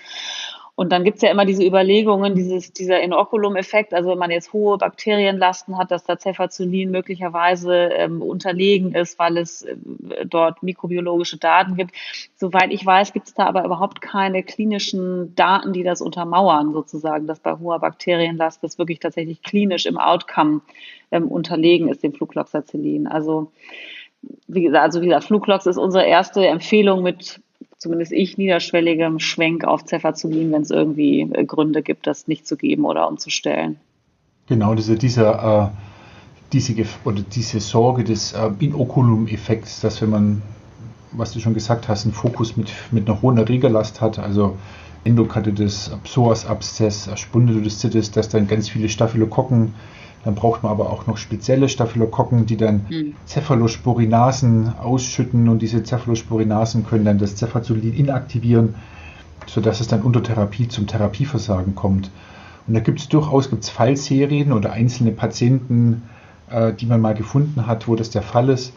und 0.77 0.91
dann 0.91 1.03
gibt's 1.03 1.23
ja 1.23 1.31
immer 1.31 1.45
diese 1.45 1.65
Überlegungen, 1.65 2.35
dieses, 2.35 2.71
dieser 2.71 3.01
Inoculum-Effekt, 3.01 3.95
also 3.95 4.11
wenn 4.11 4.19
man 4.19 4.29
jetzt 4.29 4.53
hohe 4.53 4.77
Bakterienlasten 4.77 5.75
hat, 5.75 5.89
dass 5.89 6.03
da 6.03 6.19
Cefazolin 6.19 6.91
möglicherweise 6.91 7.73
ähm, 7.73 8.21
unterlegen 8.21 8.93
ist, 8.93 9.17
weil 9.17 9.37
es 9.37 9.63
äh, 9.63 9.75
dort 10.27 10.61
mikrobiologische 10.61 11.37
Daten 11.37 11.77
gibt. 11.77 11.95
Soweit 12.35 12.71
ich 12.71 12.85
weiß, 12.85 13.11
gibt's 13.11 13.33
da 13.33 13.47
aber 13.47 13.65
überhaupt 13.65 14.01
keine 14.01 14.43
klinischen 14.43 15.33
Daten, 15.33 15.73
die 15.73 15.81
das 15.81 15.99
untermauern, 15.99 16.73
sozusagen, 16.73 17.25
dass 17.25 17.39
bei 17.39 17.57
hoher 17.57 17.79
Bakterienlast 17.79 18.63
das 18.63 18.77
wirklich 18.77 18.99
tatsächlich 18.99 19.41
klinisch 19.41 19.87
im 19.87 19.97
Outcome 19.97 20.61
ähm, 21.09 21.27
unterlegen 21.27 21.89
ist, 21.89 22.03
dem 22.03 22.13
Flucloxacillin. 22.13 23.07
Also 23.07 23.51
wie 24.47 24.61
gesagt, 24.61 24.83
also 24.83 25.01
wie 25.01 25.07
gesagt, 25.07 25.25
Fluglox 25.25 25.65
ist 25.65 25.77
unsere 25.77 26.05
erste 26.05 26.45
Empfehlung 26.45 27.01
mit 27.01 27.41
zumindest 27.77 28.11
ich, 28.11 28.37
niederschwelligem 28.37 29.19
Schwenk 29.19 29.63
auf 29.63 29.85
Cefazolin, 29.85 30.51
wenn 30.51 30.61
es 30.61 30.71
irgendwie 30.71 31.21
äh, 31.21 31.45
Gründe 31.45 31.83
gibt, 31.83 32.07
das 32.07 32.27
nicht 32.27 32.47
zu 32.47 32.57
geben 32.57 32.85
oder 32.85 33.07
umzustellen. 33.07 33.77
Genau, 34.47 34.75
diese, 34.75 34.95
dieser, 34.95 35.71
äh, 35.71 35.77
diese, 36.53 36.73
oder 37.03 37.21
diese 37.21 37.59
Sorge 37.59 38.03
des 38.03 38.33
äh, 38.33 38.49
Inoculum-Effekts, 38.59 39.81
dass 39.81 40.01
wenn 40.01 40.09
man, 40.09 40.41
was 41.11 41.33
du 41.33 41.39
schon 41.39 41.53
gesagt 41.53 41.87
hast, 41.87 42.05
einen 42.05 42.13
Fokus 42.13 42.57
mit, 42.57 42.71
mit 42.91 43.07
einer 43.07 43.21
hohen 43.21 43.37
Erregerlast 43.37 44.01
hat, 44.01 44.19
also 44.19 44.57
Endokarditis, 45.03 45.91
Psoas-Abszess, 46.03 47.09
Spondylolisthetis, 47.15 48.11
dass 48.11 48.29
dann 48.29 48.47
ganz 48.47 48.69
viele 48.69 48.89
Staphylokokken 48.89 49.73
dann 50.23 50.35
braucht 50.35 50.63
man 50.63 50.71
aber 50.71 50.89
auch 50.89 51.07
noch 51.07 51.17
spezielle 51.17 51.69
Staphylokokken, 51.69 52.45
die 52.45 52.57
dann 52.57 52.85
mhm. 52.89 53.13
Cephalosporinasen 53.27 54.73
ausschütten 54.79 55.47
und 55.47 55.61
diese 55.61 55.83
Cephalosporinasen 55.83 56.85
können 56.85 57.05
dann 57.05 57.17
das 57.17 57.37
Cefazolin 57.37 57.93
inaktivieren, 57.93 58.75
sodass 59.45 59.79
es 59.79 59.87
dann 59.87 60.01
unter 60.01 60.21
Therapie 60.21 60.67
zum 60.67 60.87
Therapieversagen 60.87 61.75
kommt. 61.75 62.11
Und 62.67 62.73
da 62.73 62.81
gibt 62.81 62.99
es 62.99 63.07
durchaus 63.07 63.49
gibt's 63.49 63.69
Fallserien 63.69 64.51
oder 64.51 64.73
einzelne 64.73 65.11
Patienten, 65.11 66.03
äh, 66.49 66.73
die 66.73 66.85
man 66.85 66.99
mal 66.99 67.15
gefunden 67.15 67.65
hat, 67.65 67.87
wo 67.87 67.95
das 67.95 68.09
der 68.09 68.23
Fall 68.23 68.49
ist. 68.49 68.73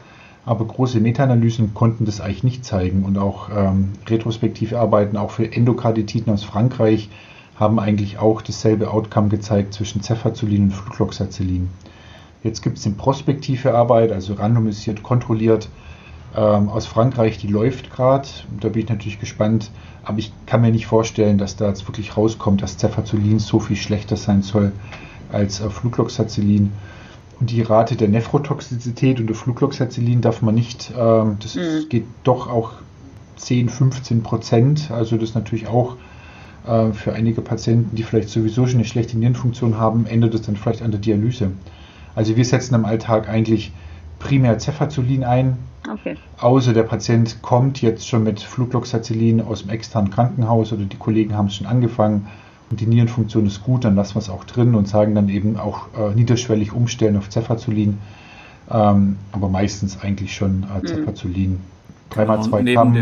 Aber 0.46 0.64
große 0.64 1.00
Meta-Analysen 1.00 1.74
konnten 1.74 2.06
das 2.06 2.20
eigentlich 2.20 2.44
nicht 2.44 2.64
zeigen. 2.64 3.04
Und 3.04 3.18
auch 3.18 3.50
ähm, 3.54 3.90
retrospektive 4.06 4.78
Arbeiten, 4.78 5.16
auch 5.16 5.32
für 5.32 5.52
Endokarditiden 5.52 6.32
aus 6.32 6.44
Frankreich, 6.44 7.10
haben 7.60 7.78
eigentlich 7.78 8.18
auch 8.18 8.40
dasselbe 8.40 8.90
Outcome 8.90 9.28
gezeigt 9.28 9.74
zwischen 9.74 10.02
Cefazolin 10.02 10.64
und 10.64 10.72
Flucloxacillin. 10.72 11.68
Jetzt 12.42 12.62
gibt 12.62 12.78
es 12.78 12.86
eine 12.86 12.94
prospektive 12.94 13.74
Arbeit, 13.74 14.12
also 14.12 14.32
randomisiert, 14.32 15.02
kontrolliert 15.02 15.68
ähm, 16.34 16.70
aus 16.70 16.86
Frankreich, 16.86 17.36
die 17.36 17.48
läuft 17.48 17.92
gerade. 17.92 18.26
Da 18.60 18.70
bin 18.70 18.82
ich 18.82 18.88
natürlich 18.88 19.20
gespannt, 19.20 19.70
aber 20.04 20.18
ich 20.18 20.32
kann 20.46 20.62
mir 20.62 20.70
nicht 20.70 20.86
vorstellen, 20.86 21.36
dass 21.36 21.56
da 21.56 21.68
jetzt 21.68 21.86
wirklich 21.86 22.16
rauskommt, 22.16 22.62
dass 22.62 22.78
Cefazolin 22.78 23.38
so 23.38 23.60
viel 23.60 23.76
schlechter 23.76 24.16
sein 24.16 24.40
soll 24.40 24.72
als 25.30 25.60
äh, 25.60 25.68
Flucloxacillin. 25.68 26.72
Und 27.40 27.50
die 27.50 27.60
Rate 27.60 27.96
der 27.96 28.08
Nephrotoxizität 28.08 29.20
unter 29.20 29.34
Flucloxacillin 29.34 30.22
darf 30.22 30.40
man 30.40 30.54
nicht, 30.54 30.92
ähm, 30.98 31.36
das 31.42 31.56
mhm. 31.56 31.88
geht 31.90 32.06
doch 32.24 32.48
auch 32.48 32.72
10, 33.36 33.68
15 33.68 34.22
Prozent, 34.22 34.90
also 34.90 35.16
das 35.16 35.30
ist 35.30 35.34
natürlich 35.34 35.66
auch 35.66 35.96
äh, 36.66 36.92
für 36.92 37.12
einige 37.12 37.40
Patienten, 37.40 37.96
die 37.96 38.02
vielleicht 38.02 38.28
sowieso 38.28 38.66
schon 38.66 38.76
eine 38.76 38.84
schlechte 38.84 39.18
Nierenfunktion 39.18 39.78
haben, 39.78 40.06
endet 40.06 40.34
es 40.34 40.42
dann 40.42 40.56
vielleicht 40.56 40.82
an 40.82 40.90
der 40.90 41.00
Dialyse. 41.00 41.52
Also 42.14 42.36
wir 42.36 42.44
setzen 42.44 42.74
im 42.74 42.84
Alltag 42.84 43.28
eigentlich 43.28 43.72
primär 44.18 44.58
Cefazolin 44.58 45.24
ein, 45.24 45.56
okay. 45.90 46.16
außer 46.38 46.72
der 46.72 46.82
Patient 46.82 47.40
kommt 47.42 47.80
jetzt 47.80 48.06
schon 48.06 48.24
mit 48.24 48.40
Flucloxacillin 48.40 49.40
aus 49.40 49.62
dem 49.62 49.70
externen 49.70 50.10
Krankenhaus 50.10 50.72
oder 50.72 50.84
die 50.84 50.96
Kollegen 50.96 51.36
haben 51.36 51.46
es 51.46 51.54
schon 51.54 51.66
angefangen 51.66 52.26
und 52.70 52.80
die 52.80 52.86
Nierenfunktion 52.86 53.46
ist 53.46 53.62
gut, 53.62 53.84
dann 53.84 53.96
lassen 53.96 54.14
wir 54.14 54.20
es 54.20 54.30
auch 54.30 54.44
drin 54.44 54.74
und 54.74 54.86
sagen 54.86 55.14
dann 55.14 55.28
eben 55.28 55.56
auch 55.56 55.86
äh, 55.98 56.14
niederschwellig 56.14 56.72
umstellen 56.72 57.16
auf 57.16 57.30
Cefazolin, 57.30 57.98
ähm, 58.70 59.16
aber 59.32 59.48
meistens 59.48 60.00
eigentlich 60.02 60.34
schon 60.34 60.64
äh, 60.64 60.86
Cefazolin. 60.86 61.52
Mhm. 61.52 61.60
Dreimal 62.10 62.42
zwei 62.42 62.62
Gramm 62.62 62.94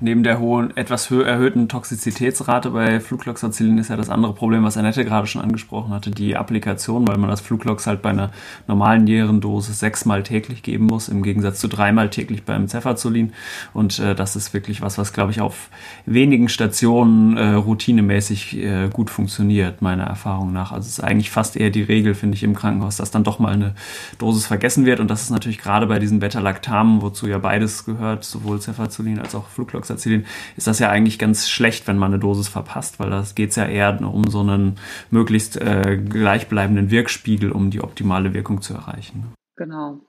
neben 0.00 0.22
der 0.22 0.38
hohen, 0.38 0.76
etwas 0.76 1.10
erhöhten 1.10 1.68
Toxizitätsrate 1.68 2.70
bei 2.70 3.00
Flucloxacillin 3.00 3.78
ist 3.78 3.90
ja 3.90 3.96
das 3.96 4.08
andere 4.08 4.32
Problem, 4.32 4.64
was 4.64 4.76
Annette 4.76 5.04
gerade 5.04 5.26
schon 5.26 5.42
angesprochen 5.42 5.92
hatte, 5.92 6.10
die 6.10 6.36
Applikation, 6.36 7.06
weil 7.06 7.18
man 7.18 7.28
das 7.28 7.40
Fluclox 7.40 7.86
halt 7.86 8.00
bei 8.00 8.10
einer 8.10 8.30
normalen 8.66 9.04
Nierendosis 9.04 9.78
sechsmal 9.78 10.22
täglich 10.22 10.62
geben 10.62 10.86
muss, 10.86 11.08
im 11.08 11.22
Gegensatz 11.22 11.60
zu 11.60 11.68
dreimal 11.68 12.08
täglich 12.08 12.44
beim 12.44 12.66
Cefazolin. 12.66 13.32
Und 13.74 13.98
äh, 13.98 14.14
das 14.14 14.36
ist 14.36 14.54
wirklich 14.54 14.80
was, 14.80 14.96
was, 14.96 15.12
glaube 15.12 15.32
ich, 15.32 15.40
auf 15.40 15.68
wenigen 16.06 16.48
Stationen 16.48 17.36
äh, 17.36 17.52
routinemäßig 17.52 18.56
äh, 18.56 18.88
gut 18.88 19.10
funktioniert, 19.10 19.82
meiner 19.82 20.04
Erfahrung 20.04 20.52
nach. 20.52 20.72
Also 20.72 20.86
es 20.86 20.98
ist 20.98 21.04
eigentlich 21.04 21.30
fast 21.30 21.56
eher 21.56 21.70
die 21.70 21.82
Regel, 21.82 22.14
finde 22.14 22.36
ich, 22.36 22.42
im 22.42 22.54
Krankenhaus, 22.54 22.96
dass 22.96 23.10
dann 23.10 23.24
doch 23.24 23.38
mal 23.38 23.52
eine 23.52 23.74
Dosis 24.18 24.46
vergessen 24.46 24.86
wird. 24.86 25.00
Und 25.00 25.10
das 25.10 25.22
ist 25.22 25.30
natürlich 25.30 25.58
gerade 25.58 25.86
bei 25.86 25.98
diesen 25.98 26.20
Beta-Lactamen, 26.20 27.02
wozu 27.02 27.26
ja 27.26 27.38
beides 27.38 27.84
gehört, 27.84 28.24
sowohl 28.24 28.60
Cefazolin 28.60 29.18
als 29.18 29.34
auch 29.34 29.46
Fluclox 29.48 29.89
erzählen, 29.90 30.24
ist 30.56 30.66
das 30.66 30.78
ja 30.78 30.88
eigentlich 30.88 31.18
ganz 31.18 31.48
schlecht, 31.48 31.86
wenn 31.86 31.98
man 31.98 32.12
eine 32.12 32.20
Dosis 32.20 32.48
verpasst, 32.48 32.98
weil 33.00 33.10
das 33.10 33.34
geht 33.34 33.54
ja 33.56 33.66
eher 33.66 34.00
um 34.00 34.28
so 34.28 34.40
einen 34.40 34.76
möglichst 35.10 35.60
äh, 35.60 35.96
gleichbleibenden 35.96 36.90
Wirkspiegel, 36.90 37.52
um 37.52 37.70
die 37.70 37.82
optimale 37.82 38.32
Wirkung 38.32 38.62
zu 38.62 38.74
erreichen. 38.74 39.34
Genau. 39.56 40.00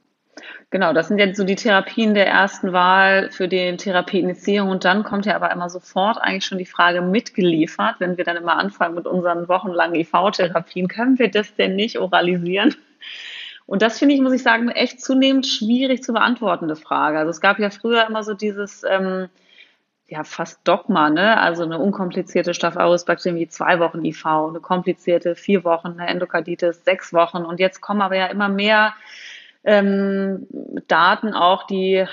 Genau, 0.69 0.93
das 0.93 1.09
sind 1.09 1.17
jetzt 1.17 1.38
so 1.38 1.43
die 1.43 1.55
Therapien 1.55 2.13
der 2.13 2.27
ersten 2.27 2.71
Wahl 2.71 3.29
für 3.32 3.49
die 3.49 3.75
Therapieinitiierung. 3.75 4.69
Und 4.69 4.86
dann 4.86 5.03
kommt 5.03 5.25
ja 5.25 5.36
aber 5.36 5.51
immer 5.51 5.69
sofort 5.69 6.17
eigentlich 6.17 6.45
schon 6.45 6.57
die 6.57 6.65
Frage 6.65 7.01
mitgeliefert, 7.01 7.95
wenn 7.99 8.17
wir 8.17 8.23
dann 8.23 8.38
immer 8.38 8.57
anfangen 8.57 8.95
mit 8.95 9.05
unseren 9.05 9.49
wochenlangen 9.49 9.99
IV-Therapien, 9.99 10.88
können 10.88 11.19
wir 11.19 11.29
das 11.29 11.53
denn 11.55 11.75
nicht 11.75 11.99
oralisieren? 11.99 12.75
Und 13.65 13.82
das 13.82 13.99
finde 13.99 14.15
ich, 14.15 14.21
muss 14.21 14.34
ich 14.34 14.43
sagen, 14.43 14.69
echt 14.69 15.01
zunehmend 15.01 15.45
schwierig 15.45 16.03
zu 16.03 16.13
beantwortende 16.13 16.75
Frage. 16.75 17.19
Also 17.19 17.29
es 17.29 17.41
gab 17.41 17.59
ja 17.59 17.69
früher 17.69 18.07
immer 18.07 18.23
so 18.23 18.34
dieses, 18.34 18.84
ähm, 18.89 19.27
ja 20.12 20.26
fast 20.26 20.59
Dogma, 20.66 21.09
ne? 21.09 21.39
Also 21.39 21.64
eine 21.64 21.80
unkomplizierte 21.80 22.53
Staph 22.53 22.76
aureus 22.76 23.05
Bakterie 23.05 23.47
zwei 23.47 23.80
Wochen 23.80 24.03
IV, 24.03 24.26
eine 24.26 24.59
komplizierte 24.59 25.36
vier 25.36 25.64
Wochen, 25.64 25.97
eine 25.97 26.07
Endokarditis 26.07 26.84
sechs 26.84 27.14
Wochen. 27.14 27.45
Und 27.45 27.59
jetzt 27.59 27.80
kommen 27.82 28.01
aber 28.01 28.18
ja 28.18 28.26
immer 28.26 28.49
mehr 28.49 28.93
ähm, 29.64 30.47
Daten 30.88 31.34
auch, 31.34 31.66
die 31.66 32.05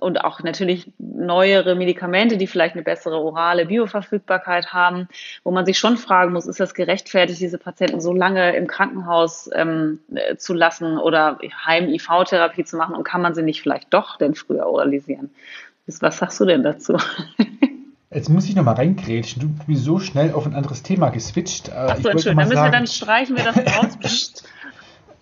und 0.00 0.24
auch 0.24 0.42
natürlich 0.42 0.92
neuere 0.98 1.74
Medikamente, 1.74 2.36
die 2.36 2.46
vielleicht 2.46 2.74
eine 2.74 2.82
bessere 2.82 3.18
orale 3.18 3.66
Bioverfügbarkeit 3.66 4.72
haben, 4.72 5.08
wo 5.44 5.50
man 5.50 5.66
sich 5.66 5.78
schon 5.78 5.96
fragen 5.96 6.32
muss, 6.32 6.46
ist 6.46 6.60
das 6.60 6.74
gerechtfertigt, 6.74 7.40
diese 7.40 7.58
Patienten 7.58 8.00
so 8.00 8.12
lange 8.12 8.54
im 8.56 8.66
Krankenhaus 8.66 9.50
ähm, 9.52 10.00
äh, 10.14 10.36
zu 10.36 10.54
lassen 10.54 10.96
oder 10.96 11.38
Heim-IV-Therapie 11.66 12.64
zu 12.64 12.76
machen 12.76 12.94
und 12.94 13.04
kann 13.04 13.20
man 13.20 13.34
sie 13.34 13.42
nicht 13.42 13.62
vielleicht 13.62 13.92
doch 13.92 14.16
denn 14.16 14.34
früher 14.34 14.66
oralisieren? 14.66 15.30
Was 16.00 16.18
sagst 16.18 16.40
du 16.40 16.44
denn 16.44 16.62
dazu? 16.62 16.96
Jetzt 18.12 18.28
muss 18.28 18.48
ich 18.48 18.56
nochmal 18.56 18.74
reingrätschen. 18.74 19.40
Du 19.40 19.64
bist 19.66 19.84
so 19.84 20.00
schnell 20.00 20.32
auf 20.32 20.44
ein 20.44 20.54
anderes 20.54 20.82
Thema 20.82 21.10
geswitcht. 21.10 21.72
Achso, 21.72 22.08
Entschuldigung, 22.08 22.38
dann 22.38 22.48
müssen 22.48 22.64
wir 22.64 22.70
dann 22.70 22.86
streichen 22.86 23.36
wir 23.36 23.44
das 23.44 23.56
raus. 23.76 24.42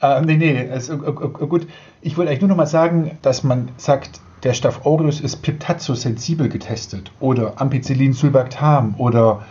äh, 0.01 0.23
nee, 0.23 0.37
nee, 0.37 0.71
also, 0.71 0.97
gut. 0.97 1.67
Ich 2.01 2.17
wollte 2.17 2.31
eigentlich 2.31 2.41
nur 2.41 2.49
nochmal 2.49 2.67
sagen, 2.67 3.19
dass 3.21 3.45
man 3.45 3.71
sagt, 3.77 4.21
der 4.43 4.55
Staph 4.55 4.87
aureus 4.87 5.21
ist 5.21 5.43
Piptazzo-sensibel 5.43 6.49
getestet 6.49 7.11
oder 7.21 7.61
Ampicillin-Sulbactam 7.61 8.95
oder 8.97 9.45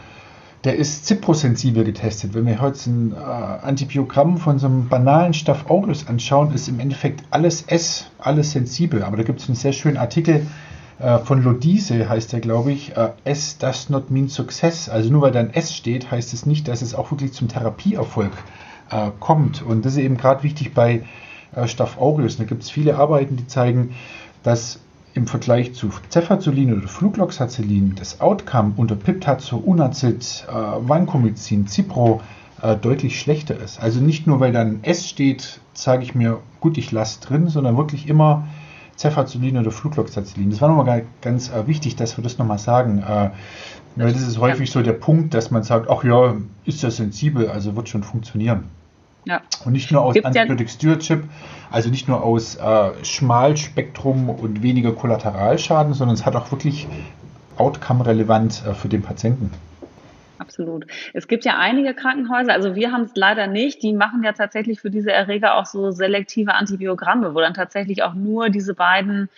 der 0.64 0.76
ist 0.76 1.06
Ciprosensibel 1.06 1.84
getestet. 1.84 2.34
Wenn 2.34 2.46
wir 2.46 2.60
heute 2.60 2.90
ein 2.90 3.14
äh, 3.14 3.16
Antibiogramm 3.16 4.38
von 4.38 4.58
so 4.60 4.68
einem 4.68 4.90
banalen 4.90 5.34
Staph 5.34 5.70
aureus 5.70 6.08
anschauen, 6.08 6.54
ist 6.54 6.68
im 6.68 6.80
Endeffekt 6.80 7.24
alles 7.30 7.62
S, 7.68 8.08
alles 8.18 8.52
sensibel. 8.52 9.04
Aber 9.04 9.18
da 9.18 9.24
gibt 9.24 9.40
es 9.40 9.48
einen 9.48 9.56
sehr 9.56 9.74
schönen 9.74 9.98
Artikel, 9.98 10.48
äh, 11.00 11.20
von 11.20 11.44
Lodise 11.44 12.10
heißt 12.10 12.34
er, 12.34 12.40
glaube 12.40 12.72
ich, 12.72 12.98
äh, 12.98 13.12
S 13.24 13.58
does 13.58 13.90
not 13.90 14.10
mean 14.10 14.30
success. 14.30 14.90
Also 14.90 15.12
nur 15.12 15.22
weil 15.22 15.32
da 15.32 15.40
ein 15.40 15.54
S 15.54 15.76
steht, 15.76 16.10
heißt 16.10 16.34
es 16.34 16.46
nicht, 16.46 16.68
dass 16.68 16.82
es 16.82 16.96
auch 16.96 17.12
wirklich 17.12 17.34
zum 17.34 17.48
Therapieerfolg 17.48 18.32
äh, 18.90 19.12
kommt. 19.20 19.62
Und 19.62 19.86
das 19.86 19.94
ist 19.94 20.00
eben 20.00 20.18
gerade 20.18 20.44
wichtig 20.44 20.74
bei 20.74 21.04
äh, 21.56 21.68
Staph 21.68 21.98
aureus. 21.98 22.38
Da 22.38 22.46
gibt 22.46 22.64
es 22.64 22.72
viele 22.72 22.98
Arbeiten, 22.98 23.38
die 23.38 23.48
zeigen, 23.48 23.94
dass 24.44 24.80
im 25.14 25.28
Vergleich 25.28 25.74
zu 25.74 25.90
Cefazolin 26.10 26.78
oder 26.78 26.88
Flugloxacillin 26.88 27.96
das 27.96 28.22
Outcome 28.22 28.74
unter 28.78 28.96
Piptazo, 28.96 29.58
Unacid, 29.58 30.46
äh, 30.48 30.54
Vancomycin, 30.54 31.68
Cipro 31.68 32.22
deutlich 32.82 33.20
schlechter 33.20 33.56
ist. 33.56 33.80
Also 33.80 34.00
nicht 34.00 34.26
nur, 34.26 34.40
weil 34.40 34.52
da 34.52 34.62
ein 34.62 34.84
S 34.84 35.08
steht, 35.08 35.60
sage 35.74 36.02
ich 36.02 36.16
mir, 36.16 36.40
gut, 36.60 36.80
ich 36.80 36.92
lasse 36.92 37.20
drin, 37.22 37.50
sondern 37.50 37.78
wirklich 37.78 38.10
immer 38.10 38.48
Cefazolin 38.98 39.58
oder 39.58 39.72
Flugloxacillin. 39.72 40.50
Das 40.50 40.62
war 40.62 40.70
nochmal 40.70 41.06
ganz 41.22 41.50
äh, 41.50 41.68
wichtig, 41.68 41.96
dass 41.96 42.18
wir 42.18 42.24
das 42.24 42.38
nochmal 42.38 42.60
sagen. 42.60 43.04
Äh, 43.08 43.30
weil 43.96 44.14
das 44.14 44.22
ist 44.22 44.40
häufig 44.40 44.70
so 44.70 44.82
der 44.82 44.94
Punkt, 44.94 45.34
dass 45.34 45.50
man 45.50 45.64
sagt, 45.64 45.90
ach 45.90 46.04
ja, 46.04 46.36
ist 46.66 46.84
ja 46.84 46.92
sensibel, 46.92 47.50
also 47.50 47.76
wird 47.76 47.90
schon 47.90 48.04
funktionieren. 48.04 48.66
Ja. 49.26 49.42
Und 49.66 49.74
nicht 49.74 49.92
nur 49.92 50.04
aus 50.04 50.14
Gibt's 50.14 50.28
Antibiotic 50.28 50.70
Stewardship, 50.70 51.24
also 51.72 51.90
nicht 51.90 52.08
nur 52.08 52.24
aus 52.24 52.56
äh, 52.56 52.92
Schmalspektrum 53.04 54.30
und 54.30 54.62
weniger 54.62 54.94
Kollateralschaden, 54.94 55.94
sondern 55.94 56.14
es 56.14 56.26
hat 56.26 56.36
auch 56.36 56.52
wirklich 56.52 56.88
Outcome-relevant 57.58 58.64
äh, 58.66 58.74
für 58.74 58.88
den 58.88 59.02
Patienten 59.02 59.52
absolut. 60.40 60.86
Es 61.14 61.28
gibt 61.28 61.46
ja 61.46 61.58
einige 61.58 61.94
Krankenhäuser, 61.94 62.54
also 62.54 62.76
wir 62.76 62.92
haben 62.92 63.04
es 63.04 63.12
leider 63.16 63.48
nicht, 63.48 63.84
die 63.84 63.94
machen 63.94 64.24
ja 64.24 64.34
tatsächlich 64.34 64.80
für 64.80 64.90
diese 64.90 65.12
Erreger 65.12 65.56
auch 65.56 65.66
so 65.66 65.92
selektive 65.92 66.54
Antibiogramme, 66.54 67.34
wo 67.36 67.40
dann 67.40 67.54
tatsächlich 67.54 68.04
auch 68.04 68.14
nur 68.14 68.50
diese 68.50 68.74
beiden 68.74 69.30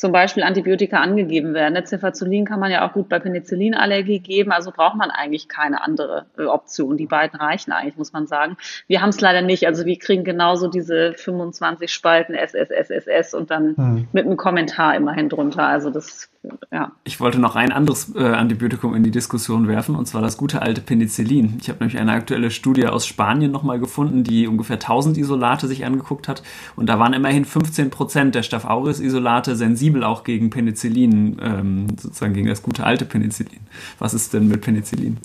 zum 0.00 0.12
Beispiel 0.12 0.42
Antibiotika 0.44 0.96
angegeben 0.96 1.52
werden. 1.52 1.76
Cefazolin 1.84 2.46
kann 2.46 2.58
man 2.58 2.72
ja 2.72 2.88
auch 2.88 2.94
gut 2.94 3.10
bei 3.10 3.18
Penicillinallergie 3.18 4.20
geben, 4.20 4.50
also 4.50 4.70
braucht 4.70 4.96
man 4.96 5.10
eigentlich 5.10 5.46
keine 5.46 5.82
andere 5.84 6.24
äh, 6.38 6.44
Option. 6.44 6.96
Die 6.96 7.04
beiden 7.04 7.38
reichen 7.38 7.70
eigentlich, 7.70 7.98
muss 7.98 8.14
man 8.14 8.26
sagen. 8.26 8.56
Wir 8.86 9.02
haben 9.02 9.10
es 9.10 9.20
leider 9.20 9.42
nicht, 9.42 9.66
also 9.66 9.84
wir 9.84 9.98
kriegen 9.98 10.24
genauso 10.24 10.68
diese 10.68 11.12
25 11.12 11.92
Spalten 11.92 12.34
SSSSS 12.34 13.34
und 13.34 13.50
dann 13.50 13.76
hm. 13.76 14.08
mit 14.12 14.24
einem 14.24 14.38
Kommentar 14.38 14.94
immerhin 14.94 15.28
drunter. 15.28 15.66
Also 15.66 15.90
das 15.90 16.30
ja. 16.72 16.92
Ich 17.04 17.20
wollte 17.20 17.38
noch 17.38 17.54
ein 17.54 17.70
anderes 17.70 18.14
äh, 18.14 18.24
Antibiotikum 18.24 18.94
in 18.94 19.02
die 19.02 19.10
Diskussion 19.10 19.68
werfen, 19.68 19.94
und 19.94 20.06
zwar 20.06 20.22
das 20.22 20.38
gute 20.38 20.62
alte 20.62 20.80
Penicillin. 20.80 21.58
Ich 21.60 21.68
habe 21.68 21.80
nämlich 21.80 21.98
eine 21.98 22.12
aktuelle 22.12 22.50
Studie 22.50 22.86
aus 22.86 23.06
Spanien 23.06 23.50
nochmal 23.50 23.78
gefunden, 23.78 24.24
die 24.24 24.46
ungefähr 24.46 24.76
1000 24.76 25.18
Isolate 25.18 25.68
sich 25.68 25.84
angeguckt 25.84 26.28
hat. 26.28 26.42
Und 26.76 26.86
da 26.86 26.98
waren 26.98 27.12
immerhin 27.12 27.44
15 27.44 27.90
Prozent 27.90 28.34
der 28.34 28.42
Staph 28.42 28.64
aureus-Isolate 28.64 29.54
sensibel 29.54 30.02
auch 30.02 30.24
gegen 30.24 30.48
Penicillin, 30.48 31.36
ähm, 31.42 31.86
sozusagen 32.00 32.32
gegen 32.32 32.48
das 32.48 32.62
gute 32.62 32.84
alte 32.84 33.04
Penicillin. 33.04 33.60
Was 33.98 34.14
ist 34.14 34.32
denn 34.32 34.48
mit 34.48 34.62
Penicillin? 34.62 35.18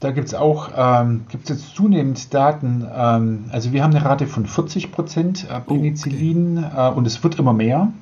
Da 0.00 0.12
gibt 0.12 0.28
es 0.28 0.34
auch 0.34 0.70
ähm, 0.76 1.26
gibt's 1.28 1.48
jetzt 1.48 1.74
zunehmend 1.74 2.32
Daten. 2.32 2.86
Ähm, 2.94 3.46
also 3.50 3.72
wir 3.72 3.82
haben 3.82 3.94
eine 3.94 4.04
Rate 4.04 4.26
von 4.26 4.46
40 4.46 4.92
Prozent 4.92 5.46
äh, 5.50 5.60
Penicillin 5.60 6.58
oh, 6.58 6.66
okay. 6.66 6.88
äh, 6.88 6.94
und 6.94 7.06
es 7.06 7.22
wird 7.24 7.38
immer 7.38 7.52
mehr 7.52 7.92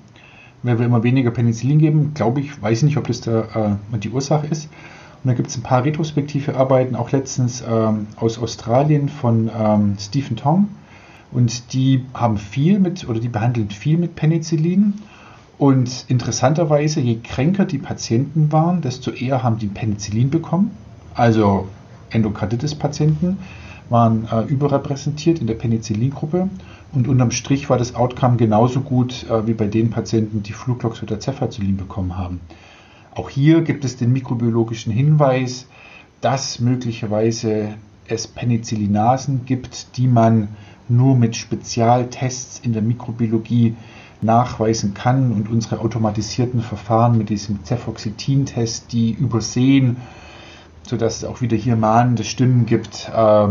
weil 0.67 0.79
wir 0.79 0.87
immer 0.87 1.03
weniger 1.03 1.31
Penicillin 1.31 1.79
geben, 1.79 2.13
glaube 2.15 2.41
ich, 2.41 2.61
weiß 2.61 2.83
nicht, 2.83 2.97
ob 2.97 3.07
das 3.07 3.21
da, 3.21 3.77
äh, 3.93 3.99
die 3.99 4.11
Ursache 4.11 4.49
ist. 4.49 4.69
Und 5.23 5.29
da 5.29 5.35
gibt 5.35 5.49
es 5.49 5.57
ein 5.57 5.63
paar 5.63 5.85
retrospektive 5.85 6.57
Arbeiten, 6.57 6.97
auch 6.97 7.13
letztens 7.13 7.63
ähm, 7.67 8.09
aus 8.17 8.39
Australien 8.39 9.09
von 9.09 9.51
ähm, 9.57 9.95
Stephen 9.99 10.37
Tong. 10.37 10.69
Und 11.33 11.73
die 11.73 12.05
haben 12.15 12.37
viel 12.37 12.79
mit, 12.79 13.09
oder 13.09 13.21
die 13.21 13.29
behandeln 13.29 13.71
viel 13.71 13.97
mit 13.97 14.17
Penicillin. 14.17 14.95
Und 15.59 16.05
interessanterweise, 16.09 17.01
je 17.01 17.19
kränker 17.23 17.65
die 17.65 17.79
Patienten 17.79 18.53
waren, 18.53 18.83
desto 18.83 19.11
eher 19.11 19.43
haben 19.43 19.59
die 19.59 19.69
Penicillin 19.69 20.31
bekommen. 20.31 20.73
Also 21.15 21.69
Endokarditis-Patienten 22.11 23.39
waren 23.89 24.29
äh, 24.31 24.43
überrepräsentiert 24.43 25.41
in 25.41 25.47
der 25.47 25.55
Penicillin-Gruppe. 25.55 26.49
Und 26.97 27.09
unterm 27.09 27.31
Strich 27.31 27.69
war 27.69 27.77
das 27.77 27.95
Outcome 27.95 28.39
genauso 28.39 28.81
gut 28.81 29.27
äh, 29.29 29.47
wie 29.47 29.53
bei 29.53 29.67
den 29.67 29.91
Patienten, 29.91 30.43
die 30.43 30.55
Fluglox 30.55 31.03
oder 31.03 31.21
Cefazolin 31.21 31.77
bekommen 31.77 32.17
haben. 32.17 32.41
Auch 33.15 33.29
hier 33.29 33.61
gibt 33.61 33.85
es 33.85 33.99
den 33.99 34.15
mikrobiologischen 34.15 34.95
Hinweis, 34.95 35.67
dass 36.23 36.59
möglicherweise 36.59 37.75
es 38.09 38.27
Penicillinasen 38.27 39.45
gibt, 39.45 39.99
die 39.99 40.09
man 40.09 40.49
nur 40.89 41.17
mit 41.17 41.37
Spezialtests 41.37 42.61
in 42.61 42.73
der 42.73 42.81
Mikrobiologie 42.81 43.75
nachweisen 44.23 44.95
kann 44.95 45.33
und 45.33 45.51
unsere 45.51 45.81
automatisierten 45.81 46.63
Verfahren 46.63 47.19
mit 47.19 47.29
diesem 47.29 47.63
Cefoxitin-Test, 47.63 48.91
die 48.93 49.11
übersehen, 49.13 49.99
sodass 50.83 51.19
es 51.19 51.25
auch 51.25 51.43
wieder 51.43 51.59
hier 51.59 51.77
mahnende 51.77 52.25
Stimmen 52.25 52.65
gibt, 52.65 53.11
äh, 53.15 53.49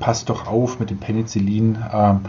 passt 0.00 0.28
doch 0.28 0.46
auf 0.46 0.80
mit 0.80 0.90
dem 0.90 0.98
Penicillin. 0.98 1.78
Ähm, 1.92 2.20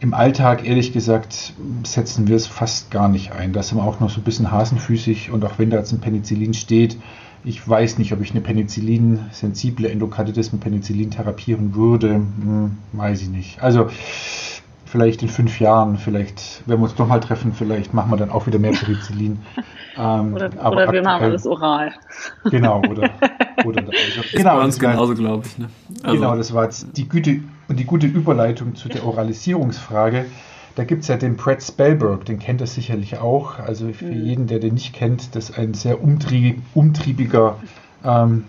Im 0.00 0.14
Alltag, 0.14 0.64
ehrlich 0.66 0.92
gesagt, 0.92 1.54
setzen 1.84 2.28
wir 2.28 2.36
es 2.36 2.46
fast 2.46 2.90
gar 2.90 3.08
nicht 3.08 3.32
ein. 3.32 3.52
Da 3.52 3.62
sind 3.62 3.78
wir 3.78 3.84
auch 3.84 4.00
noch 4.00 4.10
so 4.10 4.20
ein 4.20 4.24
bisschen 4.24 4.50
hasenfüßig 4.50 5.30
und 5.30 5.44
auch 5.44 5.58
wenn 5.58 5.70
da 5.70 5.78
jetzt 5.78 5.92
ein 5.92 6.00
Penicillin 6.00 6.54
steht, 6.54 6.96
ich 7.44 7.66
weiß 7.66 7.98
nicht, 7.98 8.12
ob 8.12 8.20
ich 8.20 8.32
eine 8.32 8.40
Penicillin-sensible 8.40 9.88
Endokarditis 9.88 10.52
mit 10.52 10.60
Penicillin 10.60 11.10
therapieren 11.10 11.74
würde. 11.74 12.14
Hm, 12.14 12.78
weiß 12.92 13.22
ich 13.22 13.28
nicht. 13.28 13.62
Also 13.62 13.88
vielleicht 14.88 15.22
in 15.22 15.28
fünf 15.28 15.60
Jahren, 15.60 15.98
vielleicht, 15.98 16.62
wenn 16.66 16.78
wir 16.78 16.84
uns 16.84 16.98
nochmal 16.98 17.20
treffen, 17.20 17.52
vielleicht 17.52 17.94
machen 17.94 18.10
wir 18.10 18.16
dann 18.16 18.30
auch 18.30 18.46
wieder 18.46 18.58
mehr 18.58 18.72
Penicillin. 18.72 19.38
Ähm, 20.00 20.34
oder, 20.34 20.50
oder 20.64 20.92
wir 20.92 21.02
machen 21.02 21.24
alles 21.24 21.44
oral. 21.44 21.90
Genau, 22.44 22.78
oder, 22.88 23.10
oder 23.64 23.82
also, 23.82 24.22
genau, 24.32 24.56
bei 24.58 24.64
uns 24.64 24.78
genauso, 24.78 25.12
glaube 25.16 25.44
ich. 25.44 25.58
Ne? 25.58 25.68
Also, 26.04 26.14
genau, 26.14 26.36
das 26.36 26.54
war 26.54 26.64
jetzt 26.66 26.96
die 26.96 27.08
gute, 27.08 27.40
die 27.68 27.84
gute 27.84 28.06
Überleitung 28.06 28.76
zu 28.76 28.88
der 28.88 29.04
Oralisierungsfrage. 29.04 30.26
Da 30.76 30.84
gibt 30.84 31.02
es 31.02 31.08
ja 31.08 31.16
den 31.16 31.36
Brad 31.36 31.64
Spellberg, 31.64 32.26
den 32.26 32.38
kennt 32.38 32.60
er 32.60 32.68
sicherlich 32.68 33.18
auch. 33.18 33.58
Also 33.58 33.92
für 33.92 34.04
mhm. 34.04 34.24
jeden, 34.24 34.46
der 34.46 34.60
den 34.60 34.74
nicht 34.74 34.94
kennt, 34.94 35.34
das 35.34 35.50
ist 35.50 35.58
ein 35.58 35.74
sehr 35.74 36.00
umtrieb, 36.00 36.62
umtriebiger 36.74 37.56
ähm, 38.04 38.44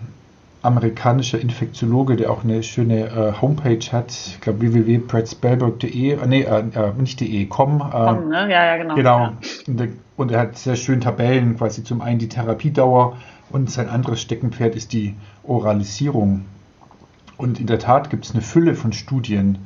amerikanischer 0.62 1.40
Infektiologe, 1.40 2.16
der 2.16 2.30
auch 2.30 2.44
eine 2.44 2.62
schöne 2.62 3.06
äh, 3.06 3.40
Homepage 3.40 3.84
hat, 3.92 4.10
ich 4.10 4.40
glaube 4.40 4.60
www.bradspellberg.de, 4.60 6.12
äh, 6.12 6.26
nee, 6.26 6.42
äh, 6.42 6.58
äh, 6.58 6.92
nicht 6.98 7.20
de, 7.20 7.46
com. 7.46 7.80
Äh, 7.80 7.90
com 7.90 8.28
ne? 8.28 8.50
Ja, 8.50 8.64
ja, 8.64 8.76
genau. 8.76 8.94
Genau. 8.94 9.18
Ja. 9.18 9.32
Und, 9.66 9.88
und, 10.16 10.32
er 10.32 10.40
hat 10.40 10.58
sehr 10.58 10.76
schön 10.76 11.00
Tabellen, 11.00 11.56
quasi 11.56 11.82
zum 11.82 12.02
einen 12.02 12.18
die 12.18 12.28
Therapiedauer 12.28 13.16
und 13.50 13.70
sein 13.70 13.88
anderes 13.88 14.20
Steckenpferd 14.20 14.76
ist 14.76 14.92
die 14.92 15.14
Oralisierung. 15.42 16.44
Und 17.38 17.58
in 17.58 17.66
der 17.66 17.78
Tat 17.78 18.10
gibt 18.10 18.26
es 18.26 18.32
eine 18.32 18.42
Fülle 18.42 18.74
von 18.74 18.92
Studien 18.92 19.58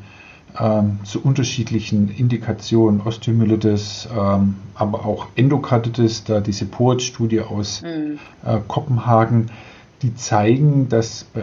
ähm, 0.58 1.00
zu 1.02 1.20
unterschiedlichen 1.20 2.08
Indikationen, 2.08 3.00
Osteomyelitis, 3.00 4.08
ähm, 4.16 4.54
aber 4.76 5.04
auch 5.04 5.26
Endokarditis, 5.34 6.22
da 6.22 6.40
diese 6.40 6.66
POET-Studie 6.66 7.40
aus 7.40 7.82
mhm. 7.82 8.20
äh, 8.46 8.58
Kopenhagen 8.68 9.50
die 10.04 10.14
zeigen, 10.14 10.90
dass 10.90 11.24
bei, 11.24 11.42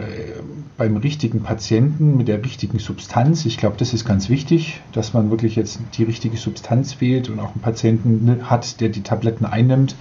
beim 0.76 0.96
richtigen 0.96 1.42
Patienten 1.42 2.16
mit 2.16 2.28
der 2.28 2.44
richtigen 2.44 2.78
Substanz, 2.78 3.44
ich 3.44 3.58
glaube, 3.58 3.74
das 3.76 3.92
ist 3.92 4.04
ganz 4.04 4.28
wichtig, 4.28 4.80
dass 4.92 5.12
man 5.12 5.30
wirklich 5.30 5.56
jetzt 5.56 5.80
die 5.98 6.04
richtige 6.04 6.36
Substanz 6.36 7.00
wählt 7.00 7.28
und 7.28 7.40
auch 7.40 7.50
einen 7.50 7.60
Patienten 7.60 8.48
hat, 8.48 8.80
der 8.80 8.90
die 8.90 9.02
Tabletten 9.02 9.46
einnimmt, 9.46 9.96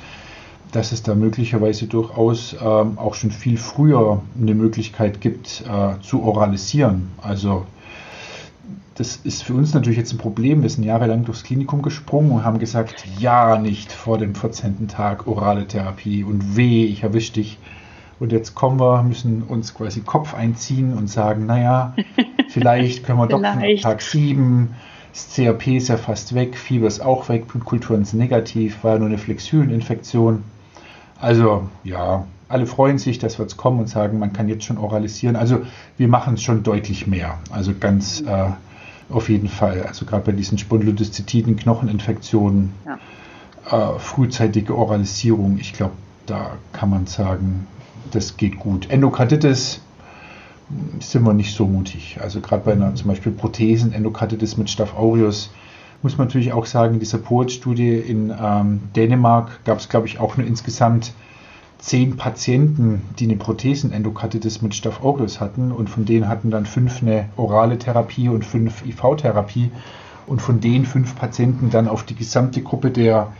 dass 0.71 0.91
es 0.91 1.01
da 1.01 1.15
möglicherweise 1.15 1.87
durchaus 1.87 2.53
ähm, 2.53 2.99
auch 2.99 3.15
schon 3.15 3.31
viel 3.31 3.57
früher 3.57 4.21
eine 4.39 4.53
Möglichkeit 4.53 5.21
gibt, 5.21 5.63
äh, 5.67 5.99
zu 6.01 6.21
oralisieren. 6.21 7.09
Also 7.19 7.65
das 8.93 9.15
ist 9.23 9.41
für 9.41 9.55
uns 9.55 9.73
natürlich 9.73 9.97
jetzt 9.97 10.13
ein 10.13 10.19
Problem. 10.19 10.61
Wir 10.61 10.69
sind 10.69 10.83
jahrelang 10.83 11.25
durchs 11.25 11.43
Klinikum 11.43 11.81
gesprungen 11.81 12.29
und 12.29 12.45
haben 12.45 12.59
gesagt, 12.59 13.05
ja, 13.17 13.57
nicht 13.57 13.91
vor 13.91 14.19
dem 14.19 14.35
14. 14.35 14.87
Tag 14.87 15.25
orale 15.25 15.65
Therapie 15.65 16.23
und 16.23 16.55
weh, 16.55 16.85
ich 16.85 17.01
erwische 17.01 17.33
dich. 17.33 17.57
Und 18.21 18.31
jetzt 18.31 18.53
kommen 18.53 18.79
wir, 18.79 19.01
müssen 19.01 19.41
uns 19.41 19.73
quasi 19.73 20.01
Kopf 20.01 20.35
einziehen 20.35 20.93
und 20.93 21.09
sagen, 21.09 21.47
naja, 21.47 21.95
vielleicht 22.49 23.03
können 23.03 23.17
wir 23.17 23.25
doch 23.25 23.41
Tag 23.81 24.03
7, 24.03 24.75
das 25.11 25.33
CRP 25.33 25.77
ist 25.77 25.87
ja 25.87 25.97
fast 25.97 26.35
weg, 26.35 26.55
Fieber 26.55 26.85
ist 26.85 26.99
auch 27.01 27.29
weg, 27.29 27.47
Blutkulturen 27.47 28.05
sind 28.05 28.19
negativ, 28.19 28.83
war 28.83 28.99
nur 28.99 29.07
eine 29.07 29.17
Flexüleninfektion. 29.17 30.43
Also 31.19 31.67
ja, 31.83 32.27
alle 32.47 32.67
freuen 32.67 32.99
sich, 32.99 33.17
dass 33.17 33.39
wir 33.39 33.45
jetzt 33.45 33.57
kommen 33.57 33.79
und 33.79 33.89
sagen, 33.89 34.19
man 34.19 34.33
kann 34.33 34.47
jetzt 34.47 34.65
schon 34.65 34.77
oralisieren. 34.77 35.35
Also 35.35 35.63
wir 35.97 36.07
machen 36.07 36.35
es 36.35 36.43
schon 36.43 36.61
deutlich 36.61 37.07
mehr. 37.07 37.39
Also 37.49 37.73
ganz 37.73 38.21
äh, 38.21 38.49
auf 39.09 39.29
jeden 39.29 39.49
Fall. 39.49 39.81
Also 39.87 40.05
gerade 40.05 40.25
bei 40.25 40.31
diesen 40.33 40.59
Spondylodiszetiden, 40.59 41.55
Knocheninfektionen, 41.55 42.71
ja. 42.85 43.95
äh, 43.95 43.97
frühzeitige 43.97 44.77
Oralisierung, 44.77 45.57
ich 45.59 45.73
glaube, 45.73 45.93
da 46.27 46.51
kann 46.71 46.91
man 46.91 47.07
sagen, 47.07 47.65
das 48.11 48.37
geht 48.37 48.59
gut. 48.59 48.89
Endokarditis 48.89 49.81
sind 50.99 51.23
wir 51.23 51.33
nicht 51.33 51.55
so 51.55 51.65
mutig. 51.65 52.19
Also 52.21 52.39
gerade 52.41 52.63
bei 52.63 52.73
einer 52.73 52.95
zum 52.95 53.07
Beispiel 53.07 53.31
Prothesen, 53.31 53.93
Endokarditis 53.93 54.57
mit 54.57 54.69
Staph 54.69 54.95
aureus, 54.95 55.51
muss 56.01 56.17
man 56.17 56.27
natürlich 56.27 56.53
auch 56.53 56.65
sagen, 56.65 56.95
in 56.95 56.99
dieser 56.99 57.19
POET-Studie 57.19 57.95
in 57.95 58.33
ähm, 58.39 58.81
Dänemark 58.95 59.63
gab 59.65 59.77
es, 59.77 59.89
glaube 59.89 60.07
ich, 60.07 60.19
auch 60.19 60.37
nur 60.37 60.47
insgesamt 60.47 61.13
zehn 61.77 62.15
Patienten, 62.15 63.01
die 63.19 63.25
eine 63.25 63.35
Prothesenendokarditis 63.35 64.61
mit 64.61 64.75
Staph 64.75 65.03
aureus 65.03 65.39
hatten 65.39 65.71
und 65.71 65.89
von 65.89 66.05
denen 66.05 66.27
hatten 66.27 66.51
dann 66.51 66.65
fünf 66.65 67.01
eine 67.01 67.29
orale 67.37 67.77
Therapie 67.77 68.29
und 68.29 68.45
fünf 68.45 68.85
IV-Therapie 68.85 69.71
und 70.27 70.41
von 70.41 70.59
den 70.59 70.85
fünf 70.85 71.15
Patienten 71.15 71.71
dann 71.71 71.87
auf 71.87 72.03
die 72.03 72.15
gesamte 72.15 72.61
Gruppe 72.61 72.91
der 72.91 73.33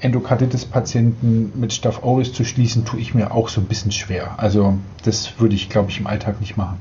Endokarditis-Patienten 0.00 1.52
mit 1.58 1.72
Staph 1.72 2.02
aureus 2.02 2.32
zu 2.32 2.44
schließen, 2.44 2.84
tue 2.84 3.00
ich 3.00 3.14
mir 3.14 3.32
auch 3.32 3.48
so 3.48 3.60
ein 3.60 3.66
bisschen 3.66 3.92
schwer. 3.92 4.34
Also 4.38 4.78
das 5.04 5.40
würde 5.40 5.54
ich, 5.54 5.70
glaube 5.70 5.90
ich, 5.90 5.98
im 5.98 6.06
Alltag 6.06 6.40
nicht 6.40 6.56
machen. 6.56 6.78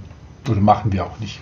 Oder 0.49 0.59
machen 0.59 0.91
wir 0.91 1.05
auch 1.05 1.19
nicht. 1.19 1.39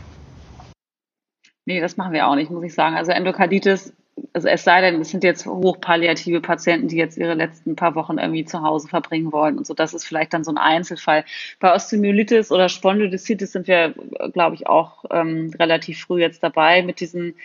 Nee, 1.65 1.80
das 1.80 1.97
machen 1.97 2.13
wir 2.13 2.28
auch 2.28 2.36
nicht, 2.36 2.51
muss 2.51 2.63
ich 2.63 2.74
sagen. 2.74 2.95
Also 2.95 3.11
Endokarditis, 3.11 3.93
also 4.34 4.47
es 4.47 4.63
sei 4.63 4.82
denn, 4.82 5.01
es 5.01 5.09
sind 5.09 5.24
jetzt 5.24 5.45
hochpalliative 5.45 6.41
Patienten, 6.41 6.88
die 6.88 6.97
jetzt 6.97 7.17
ihre 7.17 7.34
letzten 7.34 7.76
paar 7.76 7.95
Wochen 7.95 8.17
irgendwie 8.17 8.45
zu 8.45 8.61
Hause 8.61 8.88
verbringen 8.88 9.32
wollen 9.32 9.57
und 9.57 9.65
so. 9.65 9.74
Das 9.74 9.93
ist 9.93 10.05
vielleicht 10.05 10.34
dann 10.34 10.43
so 10.43 10.51
ein 10.51 10.57
Einzelfall. 10.57 11.26
Bei 11.59 11.74
Osteomyelitis 11.74 12.51
oder 12.51 12.69
Spondylolisthesis 12.69 13.51
sind 13.51 13.67
wir, 13.67 13.93
glaube 14.34 14.55
ich, 14.55 14.67
auch 14.67 15.05
ähm, 15.11 15.51
relativ 15.57 16.01
früh 16.01 16.22
jetzt 16.22 16.43
dabei 16.43 16.84
mit 16.84 16.99
diesen 16.99 17.36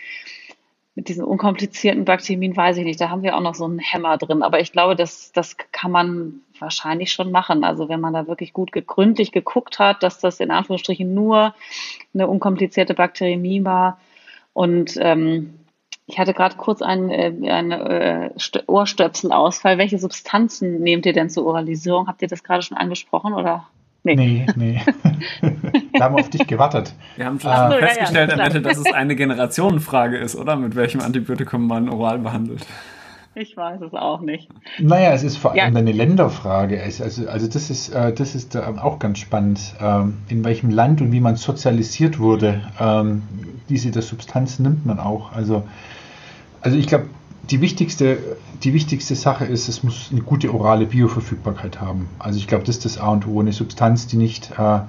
mit 0.97 1.09
diesen 1.09 1.23
unkomplizierten 1.23 2.05
Bakterien 2.05 2.57
weiß 2.57 2.77
ich 2.77 2.83
nicht, 2.83 2.99
da 2.99 3.11
haben 3.11 3.21
wir 3.21 3.37
auch 3.37 3.41
noch 3.41 3.53
so 3.53 3.65
einen 3.65 3.77
Hämmer 3.77 4.17
drin. 4.17 4.41
Aber 4.41 4.59
ich 4.59 4.71
glaube, 4.71 4.95
das, 4.95 5.31
das 5.31 5.55
kann 5.71 5.91
man 5.91 6.41
wahrscheinlich 6.57 7.11
schon 7.11 7.31
machen. 7.31 7.63
Also 7.63 7.87
wenn 7.87 8.01
man 8.01 8.13
da 8.13 8.25
wirklich 8.25 8.51
gut 8.51 8.71
gründlich 8.71 9.31
geguckt 9.31 9.77
hat, 9.77 10.01
dass 10.01 10.17
das 10.17 10.39
in 10.39 10.49
Anführungsstrichen 10.49 11.13
nur 11.13 11.53
eine 12.15 12.27
unkomplizierte 12.27 12.95
Bakteriämie 12.95 13.63
war. 13.63 13.99
Und 14.53 14.97
ähm, 14.99 15.59
ich 16.07 16.17
hatte 16.17 16.33
gerade 16.33 16.55
kurz 16.57 16.81
einen, 16.81 17.11
äh, 17.11 17.51
einen 17.51 17.71
äh, 17.71 18.31
Ohrstöpselausfall. 18.65 19.77
Welche 19.77 19.99
Substanzen 19.99 20.81
nehmt 20.81 21.05
ihr 21.05 21.13
denn 21.13 21.29
zur 21.29 21.45
Oralisierung? 21.45 22.07
Habt 22.07 22.23
ihr 22.23 22.27
das 22.27 22.43
gerade 22.43 22.63
schon 22.63 22.75
angesprochen 22.75 23.35
oder? 23.35 23.67
Nee, 24.03 24.15
nee. 24.15 24.45
nee. 24.55 24.81
da 25.93 26.05
haben 26.05 26.15
wir 26.15 26.21
auf 26.21 26.29
dich 26.29 26.47
gewartet. 26.47 26.93
Wir 27.15 27.25
haben 27.25 27.39
schon 27.39 27.51
äh, 27.51 27.79
festgestellt, 27.79 28.31
ja, 28.31 28.47
ja, 28.47 28.59
dass 28.59 28.77
es 28.77 28.93
eine 28.93 29.15
Generationenfrage 29.15 30.17
ist, 30.17 30.35
oder? 30.35 30.55
Mit 30.55 30.75
welchem 30.75 31.01
Antibiotikum 31.01 31.67
man 31.67 31.89
oral 31.89 32.19
behandelt. 32.19 32.65
Ich 33.35 33.55
weiß 33.55 33.81
es 33.81 33.93
auch 33.93 34.21
nicht. 34.21 34.49
Naja, 34.79 35.11
es 35.11 35.21
ist 35.21 35.37
vor 35.37 35.51
allem 35.51 35.57
ja. 35.57 35.65
eine 35.65 35.91
Länderfrage. 35.91 36.81
Also, 36.81 37.03
also 37.03 37.47
das 37.47 37.69
ist, 37.69 37.89
äh, 37.89 38.11
das 38.11 38.33
ist 38.33 38.57
auch 38.57 38.97
ganz 38.97 39.19
spannend, 39.19 39.75
ähm, 39.79 40.17
in 40.27 40.43
welchem 40.43 40.71
Land 40.71 41.01
und 41.01 41.11
wie 41.11 41.19
man 41.19 41.35
sozialisiert 41.35 42.17
wurde. 42.17 42.61
Ähm, 42.79 43.21
diese 43.69 43.91
der 43.91 44.01
Substanz 44.01 44.57
nimmt 44.57 44.87
man 44.87 44.99
auch. 44.99 45.33
Also, 45.33 45.63
also 46.61 46.77
ich 46.77 46.87
glaube, 46.87 47.05
die 47.49 47.61
wichtigste, 47.61 48.17
die 48.63 48.73
wichtigste 48.73 49.15
Sache 49.15 49.45
ist, 49.45 49.67
es 49.67 49.83
muss 49.83 50.09
eine 50.11 50.21
gute 50.21 50.53
orale 50.53 50.85
Bioverfügbarkeit 50.85 51.79
haben. 51.79 52.09
Also 52.19 52.37
ich 52.39 52.47
glaube, 52.47 52.65
das 52.65 52.77
ist 52.77 52.85
das 52.85 52.97
A 52.97 53.09
und 53.09 53.27
O. 53.27 53.39
Eine 53.39 53.53
Substanz, 53.53 54.07
die 54.07 54.17
nicht 54.17 54.51
äh, 54.57 54.79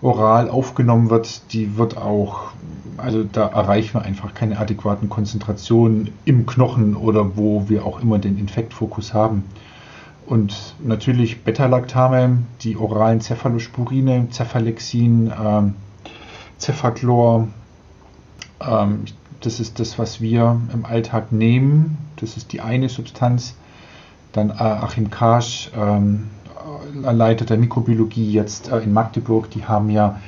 oral 0.00 0.48
aufgenommen 0.50 1.10
wird, 1.10 1.52
die 1.52 1.76
wird 1.76 1.96
auch, 1.96 2.52
also 2.96 3.24
da 3.24 3.48
erreichen 3.48 3.94
wir 3.94 4.02
einfach 4.02 4.34
keine 4.34 4.58
adäquaten 4.58 5.08
Konzentrationen 5.08 6.10
im 6.24 6.46
Knochen 6.46 6.96
oder 6.96 7.36
wo 7.36 7.68
wir 7.68 7.84
auch 7.84 8.00
immer 8.00 8.18
den 8.18 8.38
Infektfokus 8.38 9.14
haben. 9.14 9.44
Und 10.26 10.74
natürlich 10.82 11.42
Beta-Lactame, 11.42 12.38
die 12.62 12.76
oralen 12.76 13.20
Cephalosporine, 13.20 14.28
Cephalexin, 14.30 15.32
ähm, 15.38 15.74
Cefaclor, 16.58 17.48
ähm, 18.60 19.04
das 19.46 19.60
ist 19.60 19.80
das, 19.80 19.98
was 19.98 20.20
wir 20.20 20.60
im 20.72 20.84
Alltag 20.84 21.32
nehmen. 21.32 21.98
Das 22.16 22.36
ist 22.36 22.52
die 22.52 22.60
eine 22.60 22.88
Substanz. 22.88 23.56
Dann 24.32 24.50
äh, 24.50 24.54
Achim 24.54 25.10
Kasch, 25.10 25.70
ähm, 25.76 26.30
Leiter 26.94 27.44
der 27.44 27.56
Mikrobiologie 27.56 28.30
jetzt 28.32 28.70
äh, 28.70 28.78
in 28.80 28.92
Magdeburg, 28.92 29.50
die 29.50 29.64
haben 29.64 29.90
ja 29.90 30.20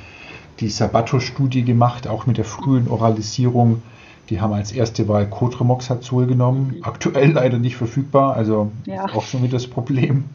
die 0.59 0.69
Sabato-Studie 0.69 1.63
gemacht, 1.63 2.07
auch 2.07 2.25
mit 2.25 2.37
der 2.37 2.45
frühen 2.45 2.87
Oralisierung. 2.87 3.81
Die 4.29 4.41
haben 4.41 4.53
als 4.53 4.71
erste 4.71 5.07
Wahl 5.07 5.27
Cotrimoxazol 5.27 6.25
genommen. 6.25 6.77
Aktuell 6.81 7.31
leider 7.31 7.59
nicht 7.59 7.77
verfügbar, 7.77 8.35
also 8.35 8.71
ja. 8.85 9.05
ist 9.05 9.15
auch 9.15 9.23
schon 9.23 9.43
wieder 9.43 9.53
das 9.53 9.67
Problem. 9.67 10.25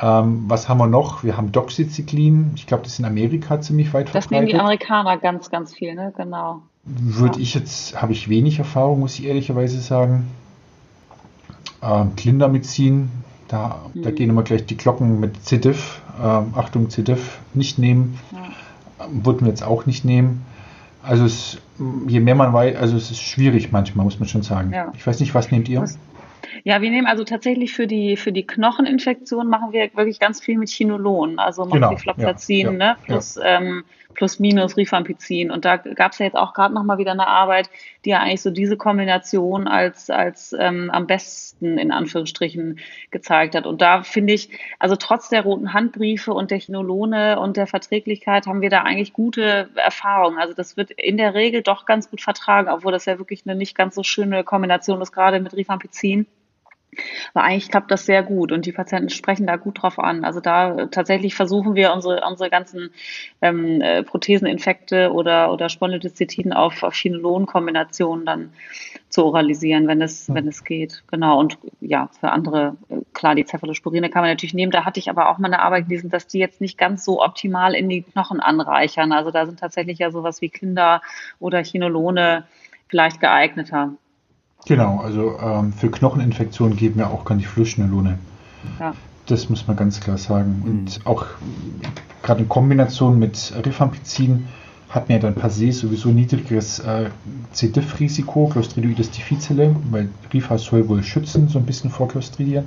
Ähm, 0.00 0.44
was 0.48 0.68
haben 0.68 0.78
wir 0.78 0.86
noch? 0.86 1.22
Wir 1.22 1.36
haben 1.36 1.52
Doxycyclin. 1.52 2.52
Ich 2.56 2.66
glaube, 2.66 2.82
das 2.82 2.94
ist 2.94 2.98
in 2.98 3.04
Amerika 3.04 3.60
ziemlich 3.60 3.92
weit 3.92 4.08
verbreitet. 4.08 4.14
Das 4.24 4.30
nehmen 4.30 4.46
die 4.46 4.58
Amerikaner 4.58 5.18
ganz, 5.18 5.50
ganz 5.50 5.74
viel, 5.74 5.94
ne? 5.94 6.12
Genau. 6.16 6.62
Würde 6.84 7.40
ich 7.40 7.54
jetzt, 7.54 8.00
habe 8.00 8.12
ich 8.12 8.28
wenig 8.28 8.58
Erfahrung, 8.58 9.00
muss 9.00 9.18
ich 9.18 9.26
ehrlicherweise 9.26 9.80
sagen. 9.80 10.28
Ähm, 11.80 12.16
Clindamycin, 12.16 13.08
da, 13.48 13.82
mhm. 13.94 14.02
da 14.02 14.10
gehen 14.10 14.30
immer 14.30 14.42
gleich 14.42 14.66
die 14.66 14.76
Glocken 14.76 15.20
mit 15.20 15.44
CDIF. 15.44 16.00
Ähm, 16.20 16.54
Achtung, 16.56 16.90
CDIF 16.90 17.38
nicht 17.54 17.78
nehmen. 17.78 18.18
Ja. 18.32 19.06
Ähm, 19.06 19.24
würden 19.24 19.42
wir 19.42 19.48
jetzt 19.48 19.62
auch 19.62 19.86
nicht 19.86 20.04
nehmen. 20.04 20.44
Also 21.02 21.24
es, 21.24 21.58
je 22.06 22.20
mehr 22.20 22.34
man 22.34 22.52
weiß, 22.52 22.76
also 22.76 22.96
es 22.96 23.10
ist 23.10 23.20
schwierig 23.20 23.72
manchmal, 23.72 24.04
muss 24.04 24.18
man 24.18 24.28
schon 24.28 24.42
sagen. 24.42 24.72
Ja. 24.72 24.92
Ich 24.94 25.06
weiß 25.06 25.20
nicht, 25.20 25.34
was 25.34 25.50
nehmt 25.50 25.68
ihr? 25.68 25.84
Ja, 26.64 26.80
wir 26.80 26.90
nehmen 26.90 27.06
also 27.06 27.24
tatsächlich 27.24 27.72
für 27.72 27.86
die, 27.86 28.16
für 28.16 28.30
die 28.30 28.46
Knocheninfektion 28.46 29.48
machen 29.48 29.72
wir 29.72 29.90
wirklich 29.94 30.20
ganz 30.20 30.40
viel 30.40 30.58
mit 30.58 30.68
Chinolon, 30.68 31.38
also 31.38 31.64
Moxifloxacin, 31.64 32.66
genau, 32.66 32.84
ja, 32.84 32.92
ne, 32.92 32.96
plus, 33.04 33.38
ähm, 33.42 33.84
plus 34.14 34.38
minus 34.38 34.76
Rifampicin. 34.76 35.50
Und 35.50 35.64
da 35.64 35.76
gab 35.76 36.12
es 36.12 36.18
ja 36.18 36.26
jetzt 36.26 36.36
auch 36.36 36.54
gerade 36.54 36.74
nochmal 36.74 36.98
wieder 36.98 37.12
eine 37.12 37.26
Arbeit, 37.26 37.70
die 38.04 38.10
ja 38.10 38.20
eigentlich 38.20 38.42
so 38.42 38.50
diese 38.50 38.76
Kombination 38.76 39.68
als, 39.68 40.10
als 40.10 40.54
ähm, 40.58 40.90
am 40.90 41.06
besten 41.06 41.78
in 41.78 41.92
Anführungsstrichen 41.92 42.78
gezeigt 43.10 43.54
hat. 43.54 43.66
Und 43.66 43.80
da 43.80 44.02
finde 44.02 44.32
ich, 44.32 44.50
also 44.78 44.96
trotz 44.96 45.28
der 45.28 45.42
roten 45.42 45.72
Handbriefe 45.72 46.32
und 46.32 46.50
der 46.50 46.58
Chinolone 46.58 47.40
und 47.40 47.56
der 47.56 47.66
Verträglichkeit 47.66 48.46
haben 48.46 48.60
wir 48.60 48.70
da 48.70 48.82
eigentlich 48.82 49.12
gute 49.12 49.70
Erfahrungen. 49.76 50.38
Also 50.38 50.54
das 50.54 50.76
wird 50.76 50.90
in 50.92 51.16
der 51.16 51.34
Regel 51.34 51.62
doch 51.62 51.86
ganz 51.86 52.10
gut 52.10 52.20
vertragen, 52.20 52.68
obwohl 52.68 52.92
das 52.92 53.06
ja 53.06 53.18
wirklich 53.18 53.42
eine 53.46 53.54
nicht 53.54 53.76
ganz 53.76 53.94
so 53.94 54.02
schöne 54.02 54.44
Kombination 54.44 55.00
ist, 55.00 55.12
gerade 55.12 55.40
mit 55.40 55.54
Rifampicin. 55.54 56.26
Aber 57.32 57.44
eigentlich 57.44 57.70
klappt 57.70 57.90
das 57.90 58.04
sehr 58.04 58.22
gut 58.22 58.52
und 58.52 58.66
die 58.66 58.72
Patienten 58.72 59.08
sprechen 59.08 59.46
da 59.46 59.56
gut 59.56 59.82
drauf 59.82 59.98
an. 59.98 60.24
Also 60.24 60.40
da 60.40 60.86
tatsächlich 60.86 61.34
versuchen 61.34 61.74
wir 61.74 61.92
unsere, 61.92 62.22
unsere 62.26 62.50
ganzen 62.50 62.90
ähm, 63.40 63.80
äh, 63.80 64.02
Protheseninfekte 64.02 65.12
oder, 65.12 65.52
oder 65.52 65.70
Spondylodiszetiden 65.70 66.52
auf, 66.52 66.82
auf 66.82 66.94
Chinolon-Kombinationen 66.94 68.26
dann 68.26 68.52
zu 69.08 69.24
oralisieren, 69.24 69.88
wenn 69.88 70.02
es, 70.02 70.32
wenn 70.32 70.46
es 70.46 70.64
geht. 70.64 71.02
Genau. 71.10 71.38
Und 71.38 71.58
ja, 71.80 72.10
für 72.20 72.30
andere, 72.30 72.76
äh, 72.90 72.98
klar, 73.14 73.34
die 73.34 73.46
Cephalosporine 73.46 74.10
kann 74.10 74.22
man 74.22 74.30
natürlich 74.30 74.54
nehmen. 74.54 74.72
Da 74.72 74.84
hatte 74.84 75.00
ich 75.00 75.08
aber 75.08 75.30
auch 75.30 75.38
mal 75.38 75.48
eine 75.48 75.62
Arbeit 75.62 75.88
gelesen, 75.88 76.10
dass 76.10 76.26
die 76.26 76.38
jetzt 76.38 76.60
nicht 76.60 76.76
ganz 76.76 77.04
so 77.04 77.22
optimal 77.22 77.74
in 77.74 77.88
die 77.88 78.02
Knochen 78.02 78.40
anreichern. 78.40 79.12
Also 79.12 79.30
da 79.30 79.46
sind 79.46 79.60
tatsächlich 79.60 79.98
ja 79.98 80.10
sowas 80.10 80.42
wie 80.42 80.50
Kinder 80.50 81.00
oder 81.38 81.64
Chinolone 81.64 82.44
vielleicht 82.88 83.20
geeigneter. 83.20 83.94
Genau, 84.66 85.00
also 85.00 85.38
ähm, 85.40 85.72
für 85.72 85.90
Knocheninfektionen 85.90 86.76
geben 86.76 86.98
wir 86.98 87.10
auch 87.10 87.24
gar 87.24 87.34
nicht 87.34 87.48
Flussschnellone. 87.48 88.18
Ja. 88.78 88.94
Das 89.26 89.48
muss 89.48 89.66
man 89.66 89.76
ganz 89.76 90.00
klar 90.00 90.18
sagen. 90.18 90.62
Und 90.64 90.98
mhm. 90.98 91.06
auch 91.06 91.26
gerade 92.22 92.42
in 92.42 92.48
Kombination 92.48 93.18
mit 93.18 93.52
Rifampicin 93.64 94.46
hat 94.88 95.08
man 95.08 95.16
ja 95.16 95.22
dann 95.22 95.34
per 95.34 95.50
se 95.50 95.72
sowieso 95.72 96.10
niedrigeres 96.10 96.78
äh, 96.80 97.10
C. 97.52 97.68
diff-Risiko, 97.68 98.48
Clostridioides 98.48 99.10
difficile, 99.10 99.74
weil 99.90 100.10
Rifa 100.32 100.58
soll 100.58 100.88
wohl 100.88 101.02
schützen, 101.02 101.48
so 101.48 101.58
ein 101.58 101.66
bisschen 101.66 101.90
vor 101.90 102.08
Clostridien. 102.08 102.64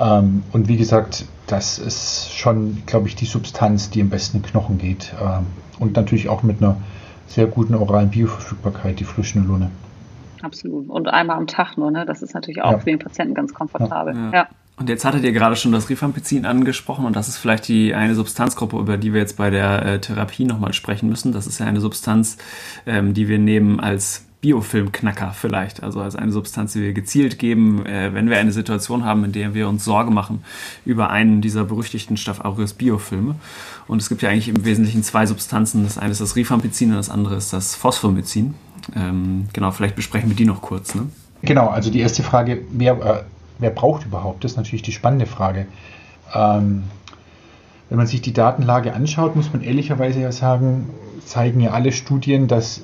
Ähm, 0.00 0.42
und 0.52 0.68
wie 0.68 0.78
gesagt, 0.78 1.26
das 1.46 1.78
ist 1.78 2.32
schon, 2.32 2.82
glaube 2.86 3.08
ich, 3.08 3.14
die 3.14 3.26
Substanz, 3.26 3.90
die 3.90 4.00
am 4.00 4.08
besten 4.08 4.38
in 4.38 4.42
Knochen 4.42 4.78
geht. 4.78 5.12
Ähm, 5.20 5.46
und 5.78 5.96
natürlich 5.96 6.28
auch 6.28 6.42
mit 6.42 6.62
einer 6.62 6.76
sehr 7.26 7.46
guten 7.46 7.74
oralen 7.74 8.10
Bioverfügbarkeit, 8.10 8.98
die 8.98 9.04
Fluschnelone. 9.04 9.70
Absolut. 10.42 10.88
Und 10.88 11.08
einmal 11.08 11.36
am 11.36 11.46
Tag 11.46 11.76
nur, 11.76 11.90
ne? 11.90 12.06
Das 12.06 12.22
ist 12.22 12.34
natürlich 12.34 12.62
auch 12.62 12.72
ja. 12.72 12.78
für 12.78 12.86
den 12.86 12.98
Patienten 12.98 13.34
ganz 13.34 13.54
komfortabel. 13.54 14.14
Ja. 14.14 14.30
ja. 14.32 14.48
Und 14.76 14.88
jetzt 14.88 15.04
hattet 15.04 15.24
ihr 15.24 15.32
gerade 15.32 15.56
schon 15.56 15.72
das 15.72 15.90
Rifampicin 15.90 16.46
angesprochen 16.46 17.04
und 17.04 17.14
das 17.14 17.28
ist 17.28 17.36
vielleicht 17.36 17.68
die 17.68 17.94
eine 17.94 18.14
Substanzgruppe, 18.14 18.78
über 18.78 18.96
die 18.96 19.12
wir 19.12 19.20
jetzt 19.20 19.36
bei 19.36 19.50
der 19.50 19.84
äh, 19.84 20.00
Therapie 20.00 20.46
nochmal 20.46 20.72
sprechen 20.72 21.10
müssen. 21.10 21.32
Das 21.32 21.46
ist 21.46 21.60
ja 21.60 21.66
eine 21.66 21.80
Substanz, 21.80 22.38
ähm, 22.86 23.12
die 23.12 23.28
wir 23.28 23.38
nehmen 23.38 23.78
als 23.78 24.24
Biofilmknacker 24.40 25.32
vielleicht, 25.32 25.82
also 25.82 26.00
als 26.00 26.16
eine 26.16 26.32
Substanz, 26.32 26.72
die 26.72 26.80
wir 26.80 26.92
gezielt 26.94 27.38
geben, 27.38 27.84
äh, 27.84 28.14
wenn 28.14 28.30
wir 28.30 28.38
eine 28.38 28.52
Situation 28.52 29.04
haben, 29.04 29.24
in 29.24 29.32
der 29.32 29.52
wir 29.52 29.68
uns 29.68 29.84
Sorge 29.84 30.10
machen 30.10 30.44
über 30.86 31.10
einen 31.10 31.42
dieser 31.42 31.64
berüchtigten 31.64 32.16
Staph 32.16 32.40
aureus 32.40 32.72
Biofilme. 32.72 33.34
Und 33.86 34.00
es 34.00 34.08
gibt 34.08 34.22
ja 34.22 34.30
eigentlich 34.30 34.48
im 34.48 34.64
Wesentlichen 34.64 35.02
zwei 35.02 35.26
Substanzen. 35.26 35.84
Das 35.84 35.98
eine 35.98 36.12
ist 36.12 36.22
das 36.22 36.36
Rifampicin 36.36 36.90
und 36.90 36.96
das 36.96 37.10
andere 37.10 37.36
ist 37.36 37.52
das 37.52 37.74
Phosphomycin. 37.74 38.54
Ähm, 38.96 39.48
genau, 39.52 39.70
vielleicht 39.70 39.96
besprechen 39.96 40.28
wir 40.28 40.36
die 40.36 40.44
noch 40.44 40.62
kurz. 40.62 40.94
Ne? 40.94 41.06
Genau, 41.42 41.68
also 41.68 41.90
die 41.90 42.00
erste 42.00 42.22
Frage, 42.22 42.62
wer, 42.70 42.92
äh, 42.92 43.22
wer 43.58 43.70
braucht 43.70 44.04
überhaupt? 44.06 44.44
Das 44.44 44.52
ist 44.52 44.56
natürlich 44.56 44.82
die 44.82 44.92
spannende 44.92 45.26
Frage. 45.26 45.66
Ähm, 46.34 46.84
wenn 47.88 47.98
man 47.98 48.06
sich 48.06 48.22
die 48.22 48.32
Datenlage 48.32 48.94
anschaut, 48.94 49.34
muss 49.34 49.52
man 49.52 49.62
ehrlicherweise 49.62 50.20
ja 50.20 50.32
sagen, 50.32 50.90
zeigen 51.24 51.60
ja 51.60 51.70
alle 51.72 51.92
Studien, 51.92 52.46
dass 52.46 52.82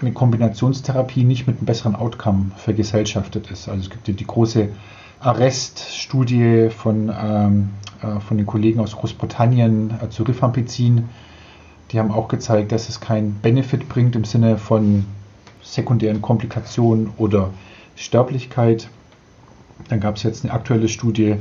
eine 0.00 0.12
Kombinationstherapie 0.12 1.24
nicht 1.24 1.46
mit 1.46 1.58
einem 1.58 1.66
besseren 1.66 1.96
Outcome 1.96 2.52
vergesellschaftet 2.56 3.50
ist. 3.50 3.68
Also 3.68 3.82
es 3.82 3.90
gibt 3.90 4.08
ja 4.08 4.14
die 4.14 4.26
große 4.26 4.68
Arrest-Studie 5.20 6.70
von, 6.70 7.12
ähm, 7.20 7.70
äh, 8.02 8.20
von 8.20 8.36
den 8.36 8.46
Kollegen 8.46 8.80
aus 8.80 8.96
Großbritannien 8.96 9.94
äh, 10.02 10.08
zu 10.10 10.22
Rifampicin. 10.22 11.08
Die 11.90 11.98
haben 11.98 12.12
auch 12.12 12.28
gezeigt, 12.28 12.72
dass 12.72 12.88
es 12.88 13.00
keinen 13.00 13.34
Benefit 13.34 13.88
bringt 13.88 14.14
im 14.14 14.24
Sinne 14.24 14.58
von 14.58 15.06
sekundären 15.68 16.22
Komplikationen 16.22 17.10
oder 17.18 17.50
Sterblichkeit. 17.94 18.88
Dann 19.88 20.00
gab 20.00 20.16
es 20.16 20.22
jetzt 20.22 20.44
eine 20.44 20.52
aktuelle 20.52 20.88
Studie 20.88 21.36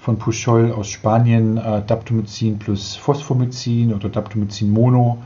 von 0.00 0.18
Puchol 0.18 0.72
aus 0.72 0.88
Spanien, 0.88 1.56
äh, 1.56 1.82
Daptomycin 1.84 2.58
plus 2.58 2.96
Phosphomycin 2.96 3.92
oder 3.92 4.08
Daptomycin 4.08 4.70
Mono. 4.70 5.22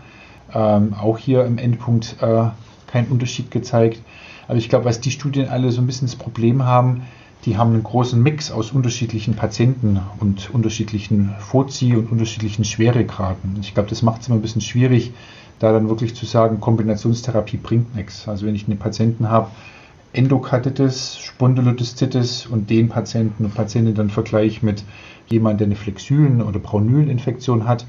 Ähm, 0.55 0.95
auch 0.95 1.19
hier 1.19 1.45
im 1.45 1.59
Endpunkt 1.59 2.17
äh, 2.21 2.45
keinen 2.87 3.09
Unterschied 3.09 3.51
gezeigt. 3.51 4.01
Aber 4.47 4.57
ich 4.57 4.69
glaube, 4.69 4.87
was 4.87 5.01
die 5.01 5.11
Studien 5.11 5.49
alle 5.49 5.71
so 5.73 5.83
ein 5.83 5.87
bisschen 5.87 6.09
das 6.09 6.17
Problem 6.17 6.65
haben, 6.65 7.03
die 7.45 7.57
haben 7.57 7.75
einen 7.75 7.83
großen 7.83 8.21
Mix 8.21 8.51
aus 8.51 8.73
unterschiedlichen 8.73 9.35
Patienten 9.35 10.01
und 10.21 10.51
unterschiedlichen 10.51 11.35
Vorzieh- 11.39 11.95
und 11.95 12.11
unterschiedlichen 12.11 12.65
Schweregraden. 12.65 13.59
Ich 13.61 13.75
glaube, 13.75 13.89
das 13.91 14.03
macht 14.03 14.23
es 14.23 14.29
immer 14.29 14.39
ein 14.39 14.43
bisschen 14.43 14.63
schwierig, 14.63 15.13
da 15.59 15.73
dann 15.73 15.89
wirklich 15.89 16.15
zu 16.15 16.27
sagen, 16.27 16.61
Kombinationstherapie 16.61 17.57
bringt 17.57 17.95
nichts. 17.95 18.29
Also 18.29 18.47
wenn 18.47 18.55
ich 18.55 18.69
einen 18.69 18.79
Patienten 18.79 19.29
habe, 19.29 19.51
Endokarditis, 20.13 21.19
Spondylolisthesis 21.19 22.47
und 22.47 22.71
den 22.71 22.89
Patienten 22.89 23.45
und 23.45 23.55
Patientin 23.55 23.95
dann 23.95 24.11
vergleiche 24.11 24.65
mit 24.65 24.83
jemandem, 25.29 25.59
der 25.59 25.67
eine 25.67 25.77
Flexülen- 25.77 26.43
oder 26.43 26.59
Braunüleninfektion 26.59 27.69
hat, 27.69 27.87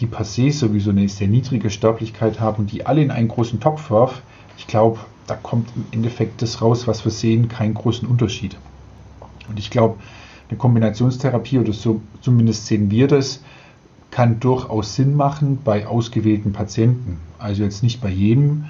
die 0.00 0.06
per 0.06 0.24
se 0.24 0.50
sowieso 0.50 0.90
eine 0.90 1.08
sehr 1.08 1.28
niedrige 1.28 1.70
Sterblichkeit 1.70 2.40
haben 2.40 2.64
und 2.64 2.72
die 2.72 2.84
alle 2.84 3.02
in 3.02 3.10
einen 3.10 3.28
großen 3.28 3.60
Topf 3.60 3.90
werfe, 3.90 4.22
ich 4.58 4.66
glaube, 4.66 4.98
da 5.26 5.34
kommt 5.34 5.68
im 5.74 5.86
Endeffekt 5.90 6.42
das 6.42 6.60
raus, 6.60 6.86
was 6.86 7.04
wir 7.04 7.12
sehen, 7.12 7.48
keinen 7.48 7.74
großen 7.74 8.06
Unterschied. 8.06 8.56
Und 9.48 9.58
ich 9.58 9.70
glaube, 9.70 9.96
eine 10.48 10.58
Kombinationstherapie, 10.58 11.58
oder 11.58 11.72
so 11.72 12.02
zumindest 12.20 12.66
sehen 12.66 12.90
wir 12.90 13.08
das, 13.08 13.42
kann 14.14 14.38
durchaus 14.38 14.94
Sinn 14.94 15.16
machen 15.16 15.58
bei 15.64 15.88
ausgewählten 15.88 16.52
Patienten. 16.52 17.18
Also 17.40 17.64
jetzt 17.64 17.82
nicht 17.82 18.00
bei 18.00 18.10
jedem. 18.10 18.66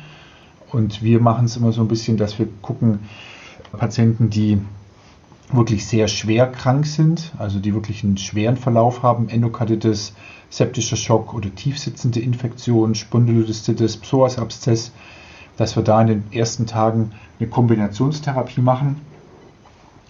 Und 0.73 1.03
wir 1.03 1.21
machen 1.21 1.45
es 1.45 1.59
immer 1.59 1.71
so 1.71 1.83
ein 1.83 1.89
bisschen, 1.89 2.17
dass 2.17 2.39
wir 2.39 2.49
gucken, 2.63 3.01
Patienten, 3.73 4.31
die 4.31 4.59
wirklich 5.53 5.87
sehr 5.87 6.09
schwer 6.09 6.47
krank 6.47 6.87
sind, 6.87 7.33
also 7.37 7.59
die 7.59 7.75
wirklich 7.75 8.03
einen 8.03 8.17
schweren 8.17 8.57
Verlauf 8.57 9.03
haben, 9.03 9.29
Endokarditis, 9.29 10.15
septischer 10.49 10.97
Schock 10.97 11.35
oder 11.35 11.55
tiefsitzende 11.55 12.21
Infektion, 12.21 12.95
Spondylolisthesis, 12.95 13.99
Psoasabszess, 13.99 14.93
dass 15.59 15.77
wir 15.77 15.83
da 15.83 16.01
in 16.01 16.07
den 16.07 16.25
ersten 16.33 16.67
Tagen 16.67 17.13
eine 17.39 17.51
Kombinationstherapie 17.51 18.63
machen, 18.63 19.03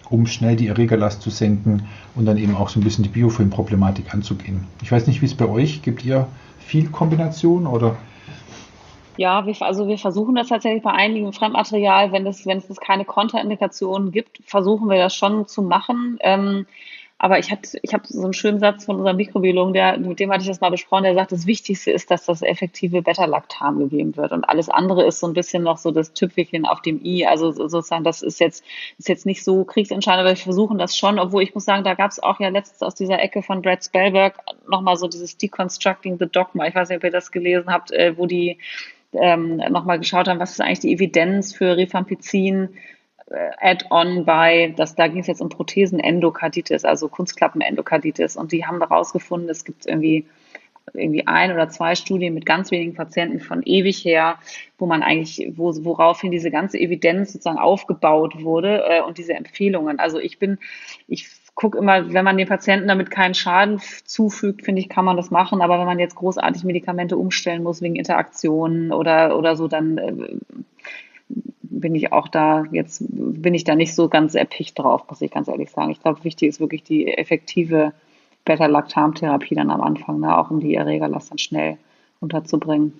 um 0.09 0.27
schnell 0.27 0.55
die 0.55 0.67
Erregerlast 0.67 1.21
zu 1.21 1.29
senken 1.29 1.87
und 2.15 2.25
dann 2.25 2.37
eben 2.37 2.55
auch 2.55 2.69
so 2.69 2.79
ein 2.79 2.83
bisschen 2.83 3.03
die 3.03 3.09
Biofilmproblematik 3.09 4.13
anzugehen. 4.13 4.67
Ich 4.81 4.91
weiß 4.91 5.07
nicht, 5.07 5.21
wie 5.21 5.25
es 5.25 5.35
bei 5.35 5.47
euch, 5.47 5.81
gibt 5.81 6.05
ihr 6.05 6.27
viel 6.59 6.89
Kombination 6.89 7.67
oder 7.67 7.95
ja, 9.17 9.45
wir, 9.45 9.55
also 9.61 9.87
wir 9.87 9.97
versuchen 9.97 10.35
das 10.35 10.49
tatsächlich 10.49 10.83
bei 10.83 10.91
einigen 10.91 11.31
Fremdmaterial, 11.31 12.11
wenn 12.11 12.27
es, 12.27 12.45
wenn 12.45 12.57
es 12.57 12.79
keine 12.81 13.05
Kontraindikationen 13.05 14.11
gibt, 14.11 14.41
versuchen 14.45 14.89
wir 14.89 14.97
das 14.97 15.15
schon 15.15 15.47
zu 15.47 15.61
machen. 15.61 16.17
Ähm, 16.19 16.65
aber 17.17 17.39
ich 17.39 17.49
hatte, 17.49 17.79
ich 17.81 17.93
habe 17.93 18.03
so 18.05 18.23
einen 18.23 18.33
schönen 18.33 18.59
Satz 18.59 18.85
von 18.85 18.97
unserem 18.97 19.15
Mikrobiologen, 19.15 19.73
der, 19.73 19.97
mit 19.97 20.19
dem 20.19 20.31
hatte 20.31 20.41
ich 20.41 20.49
das 20.49 20.59
mal 20.59 20.69
besprochen, 20.69 21.05
der 21.05 21.13
sagt, 21.13 21.31
das 21.31 21.47
Wichtigste 21.47 21.91
ist, 21.91 22.11
dass 22.11 22.25
das 22.25 22.41
effektive 22.41 23.01
Beta-Lactam 23.01 23.79
gegeben 23.79 24.17
wird. 24.17 24.33
Und 24.33 24.43
alles 24.43 24.67
andere 24.67 25.05
ist 25.05 25.21
so 25.21 25.27
ein 25.27 25.33
bisschen 25.33 25.63
noch 25.63 25.77
so 25.77 25.91
das 25.91 26.11
Tüpfelchen 26.11 26.65
auf 26.65 26.81
dem 26.81 26.99
I. 27.05 27.25
Also 27.25 27.51
sozusagen, 27.51 28.03
das 28.03 28.21
ist 28.21 28.41
jetzt, 28.41 28.65
ist 28.97 29.07
jetzt 29.07 29.25
nicht 29.25 29.45
so 29.45 29.63
kriegsentscheidend, 29.63 30.21
aber 30.21 30.29
wir 30.31 30.35
versuchen 30.35 30.77
das 30.77 30.97
schon, 30.97 31.17
obwohl 31.17 31.41
ich 31.41 31.55
muss 31.55 31.63
sagen, 31.63 31.85
da 31.85 31.93
gab 31.93 32.11
es 32.11 32.21
auch 32.21 32.41
ja 32.41 32.49
letztens 32.49 32.81
aus 32.81 32.95
dieser 32.95 33.21
Ecke 33.21 33.41
von 33.41 33.61
Brad 33.61 33.85
Spellberg 33.85 34.37
nochmal 34.69 34.97
so 34.97 35.07
dieses 35.07 35.37
Deconstructing 35.37 36.17
the 36.19 36.27
Dogma. 36.29 36.67
Ich 36.67 36.75
weiß 36.75 36.89
nicht, 36.89 36.97
ob 36.97 37.03
ihr 37.05 37.11
das 37.11 37.31
gelesen 37.31 37.71
habt, 37.71 37.91
äh, 37.91 38.17
wo 38.17 38.25
die 38.25 38.57
ähm, 39.13 39.55
nochmal 39.69 39.99
geschaut 39.99 40.27
haben, 40.27 40.41
was 40.41 40.51
ist 40.51 40.59
eigentlich 40.59 40.79
die 40.79 40.91
Evidenz 40.91 41.55
für 41.55 41.77
Rifampicin 41.77 42.75
Add-on 43.27 44.25
bei, 44.25 44.73
das, 44.77 44.95
da 44.95 45.07
ging 45.07 45.21
es 45.21 45.27
jetzt 45.27 45.41
um 45.41 45.49
Prothesen-Endokarditis, 45.49 46.85
also 46.85 47.07
Kunstklappen-Endokarditis. 47.07 48.37
Und 48.37 48.51
die 48.51 48.65
haben 48.65 48.79
herausgefunden, 48.79 49.49
es 49.49 49.65
gibt 49.65 49.85
irgendwie 49.85 50.25
irgendwie 50.93 51.25
ein 51.25 51.51
oder 51.51 51.67
zwei 51.69 51.95
Studien 51.95 52.33
mit 52.33 52.45
ganz 52.45 52.71
wenigen 52.71 52.93
Patienten 52.93 53.39
von 53.39 53.63
ewig 53.63 54.05
her, 54.05 54.37
wo 54.77 54.85
man 54.85 55.01
eigentlich, 55.01 55.51
wo, 55.55 55.73
woraufhin 55.83 56.31
diese 56.31 56.51
ganze 56.51 56.77
Evidenz 56.77 57.33
sozusagen 57.33 57.57
aufgebaut 57.57 58.43
wurde 58.43 58.83
äh, 58.87 59.01
und 59.01 59.17
diese 59.17 59.33
Empfehlungen. 59.33 59.99
Also 59.99 60.19
ich 60.19 60.37
bin, 60.37 60.59
ich 61.07 61.27
gucke 61.55 61.77
immer, 61.77 62.13
wenn 62.13 62.25
man 62.25 62.37
den 62.37 62.47
Patienten 62.47 62.87
damit 62.87 63.09
keinen 63.09 63.33
Schaden 63.33 63.81
zufügt, 64.03 64.63
finde 64.63 64.81
ich, 64.81 64.89
kann 64.89 65.05
man 65.05 65.17
das 65.17 65.31
machen. 65.31 65.61
Aber 65.61 65.79
wenn 65.79 65.85
man 65.85 65.99
jetzt 65.99 66.15
großartig 66.15 66.63
Medikamente 66.63 67.17
umstellen 67.17 67.63
muss 67.63 67.81
wegen 67.81 67.95
Interaktionen 67.95 68.91
oder, 68.91 69.37
oder 69.37 69.55
so, 69.55 69.67
dann 69.67 69.97
äh, 69.97 70.13
bin 71.79 71.95
ich 71.95 72.11
auch 72.11 72.27
da, 72.27 72.65
jetzt 72.71 73.03
bin 73.09 73.53
ich 73.53 73.63
da 73.63 73.75
nicht 73.75 73.93
so 73.93 74.09
ganz 74.09 74.35
erpicht 74.35 74.79
drauf, 74.79 75.03
muss 75.09 75.21
ich 75.21 75.31
ganz 75.31 75.47
ehrlich 75.47 75.69
sagen. 75.69 75.91
Ich 75.91 76.01
glaube, 76.01 76.23
wichtig 76.23 76.49
ist 76.49 76.59
wirklich 76.59 76.83
die 76.83 77.07
effektive 77.07 77.93
Beta-Lactam-Therapie 78.45 79.55
dann 79.55 79.71
am 79.71 79.81
Anfang, 79.81 80.19
ne, 80.19 80.37
auch 80.37 80.51
um 80.51 80.59
die 80.59 80.75
Erregerlast 80.75 81.31
dann 81.31 81.37
schnell 81.37 81.77
unterzubringen. 82.19 82.99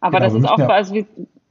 Aber 0.00 0.18
genau, 0.18 0.30
das 0.30 0.42
ist 0.42 0.48
auch, 0.48 0.58
also 0.68 0.94
wir, 0.94 1.06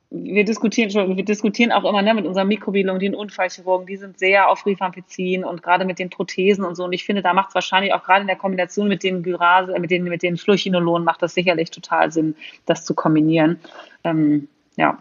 wir 0.10 0.44
diskutieren 0.44 0.92
schon, 0.92 1.16
wir 1.16 1.24
diskutieren 1.24 1.72
auch 1.72 1.86
immer 1.86 2.02
ne, 2.02 2.14
mit 2.14 2.26
unserem 2.26 2.50
Mikrobiologen, 2.50 3.00
den 3.00 3.16
Unfallchirurgen, 3.16 3.88
die 3.88 3.96
sind 3.96 4.20
sehr 4.20 4.50
auf 4.50 4.66
Rifampicin 4.66 5.46
und 5.46 5.64
gerade 5.64 5.86
mit 5.86 6.00
den 6.00 6.10
Prothesen 6.10 6.66
und 6.66 6.76
so. 6.76 6.84
Und 6.84 6.92
ich 6.92 7.06
finde, 7.06 7.22
da 7.22 7.34
macht 7.34 7.50
es 7.50 7.56
wahrscheinlich 7.56 7.94
auch 7.94 8.04
gerade 8.04 8.22
in 8.22 8.28
der 8.28 8.36
Kombination 8.36 8.90
mit 8.90 9.04
den 9.04 9.24
Gyrase, 9.24 9.80
mit 9.80 9.90
den, 9.90 10.04
mit 10.04 10.22
den 10.22 10.36
Fluorchinolonen 10.36 11.06
macht 11.06 11.22
das 11.22 11.34
sicherlich 11.34 11.72
total 11.72 12.12
Sinn, 12.12 12.36
das 12.66 12.84
zu 12.84 12.94
kombinieren. 12.94 13.62
Ähm, 14.04 14.50
ja. 14.76 14.98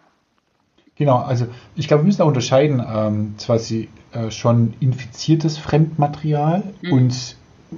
Genau, 1.00 1.16
also 1.16 1.46
ich 1.76 1.88
glaube, 1.88 2.02
wir 2.02 2.08
müssen 2.08 2.18
da 2.18 2.24
unterscheiden, 2.24 2.84
ähm, 2.86 3.32
zwar 3.38 3.58
sie 3.58 3.88
äh, 4.12 4.30
schon 4.30 4.74
infiziertes 4.80 5.56
Fremdmaterial 5.56 6.62
mhm. 6.82 6.92
und 6.92 7.36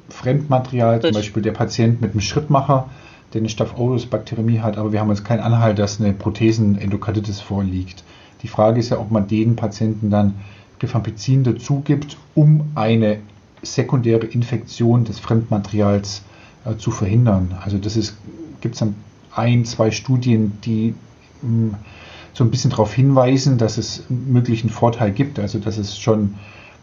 Fremdmaterial, 0.09 0.95
Richtig. 0.95 1.13
zum 1.13 1.21
Beispiel 1.21 1.43
der 1.45 1.53
Patient 1.53 2.01
mit 2.01 2.11
einem 2.11 2.21
Schrittmacher, 2.21 2.91
der 3.33 3.41
eine 3.41 3.49
Staph 3.49 3.75
aureus 3.79 4.07
Bakteriämie 4.07 4.59
hat, 4.59 4.77
aber 4.77 4.91
wir 4.91 4.99
haben 4.99 5.09
jetzt 5.11 5.25
keinen 5.25 5.39
Anhalt, 5.39 5.79
dass 5.79 6.01
eine 6.01 6.15
Prothesen-Endokarditis 6.15 7.41
vorliegt. 7.41 8.03
Die 8.43 8.49
Frage 8.49 8.81
ist 8.81 8.91
ja, 8.91 8.99
ob 8.99 9.13
man 9.13 9.29
den 9.29 9.55
Patienten 9.55 10.11
dann 10.11 10.35
Rifampicin 10.83 11.45
dazu 11.45 11.79
gibt, 11.79 12.17
um 12.35 12.73
eine 12.75 13.19
sekundäre 13.63 14.27
Infektion 14.27 15.05
des 15.05 15.21
Fremdmaterials 15.21 16.23
äh, 16.65 16.75
zu 16.75 16.91
verhindern. 16.91 17.57
Also 17.65 17.79
das 17.79 17.97
ist, 17.97 18.17
gibt 18.61 18.75
es 18.75 18.81
dann 18.81 18.97
ein, 19.33 19.65
zwei 19.65 19.93
Studien, 19.93 20.59
die 20.65 20.97
mh, 21.43 21.49
hm, 21.49 21.75
so 22.35 22.45
ein 22.45 22.51
bisschen 22.51 22.71
darauf 22.71 22.93
hinweisen, 22.93 23.59
dass 23.59 23.79
es 23.79 24.05
möglichen 24.09 24.71
Vorteil 24.71 25.13
gibt, 25.13 25.39
also 25.39 25.59
dass 25.59 25.77
es 25.77 25.99
schon 25.99 26.35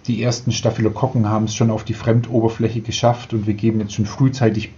die 0.08 0.24
ersten 0.24 0.52
Staphylokokken 0.52 1.30
haben 1.30 1.46
es 1.46 1.56
schon 1.56 1.72
auf 1.72 1.84
die 1.84 1.94
Fremdoberfläche 1.94 2.82
geschafft 2.82 3.34
und 3.34 3.48
wir 3.48 3.54
geben 3.54 3.80
jetzt 3.80 3.94
schon 3.94 4.06
frühzeitig 4.06 4.72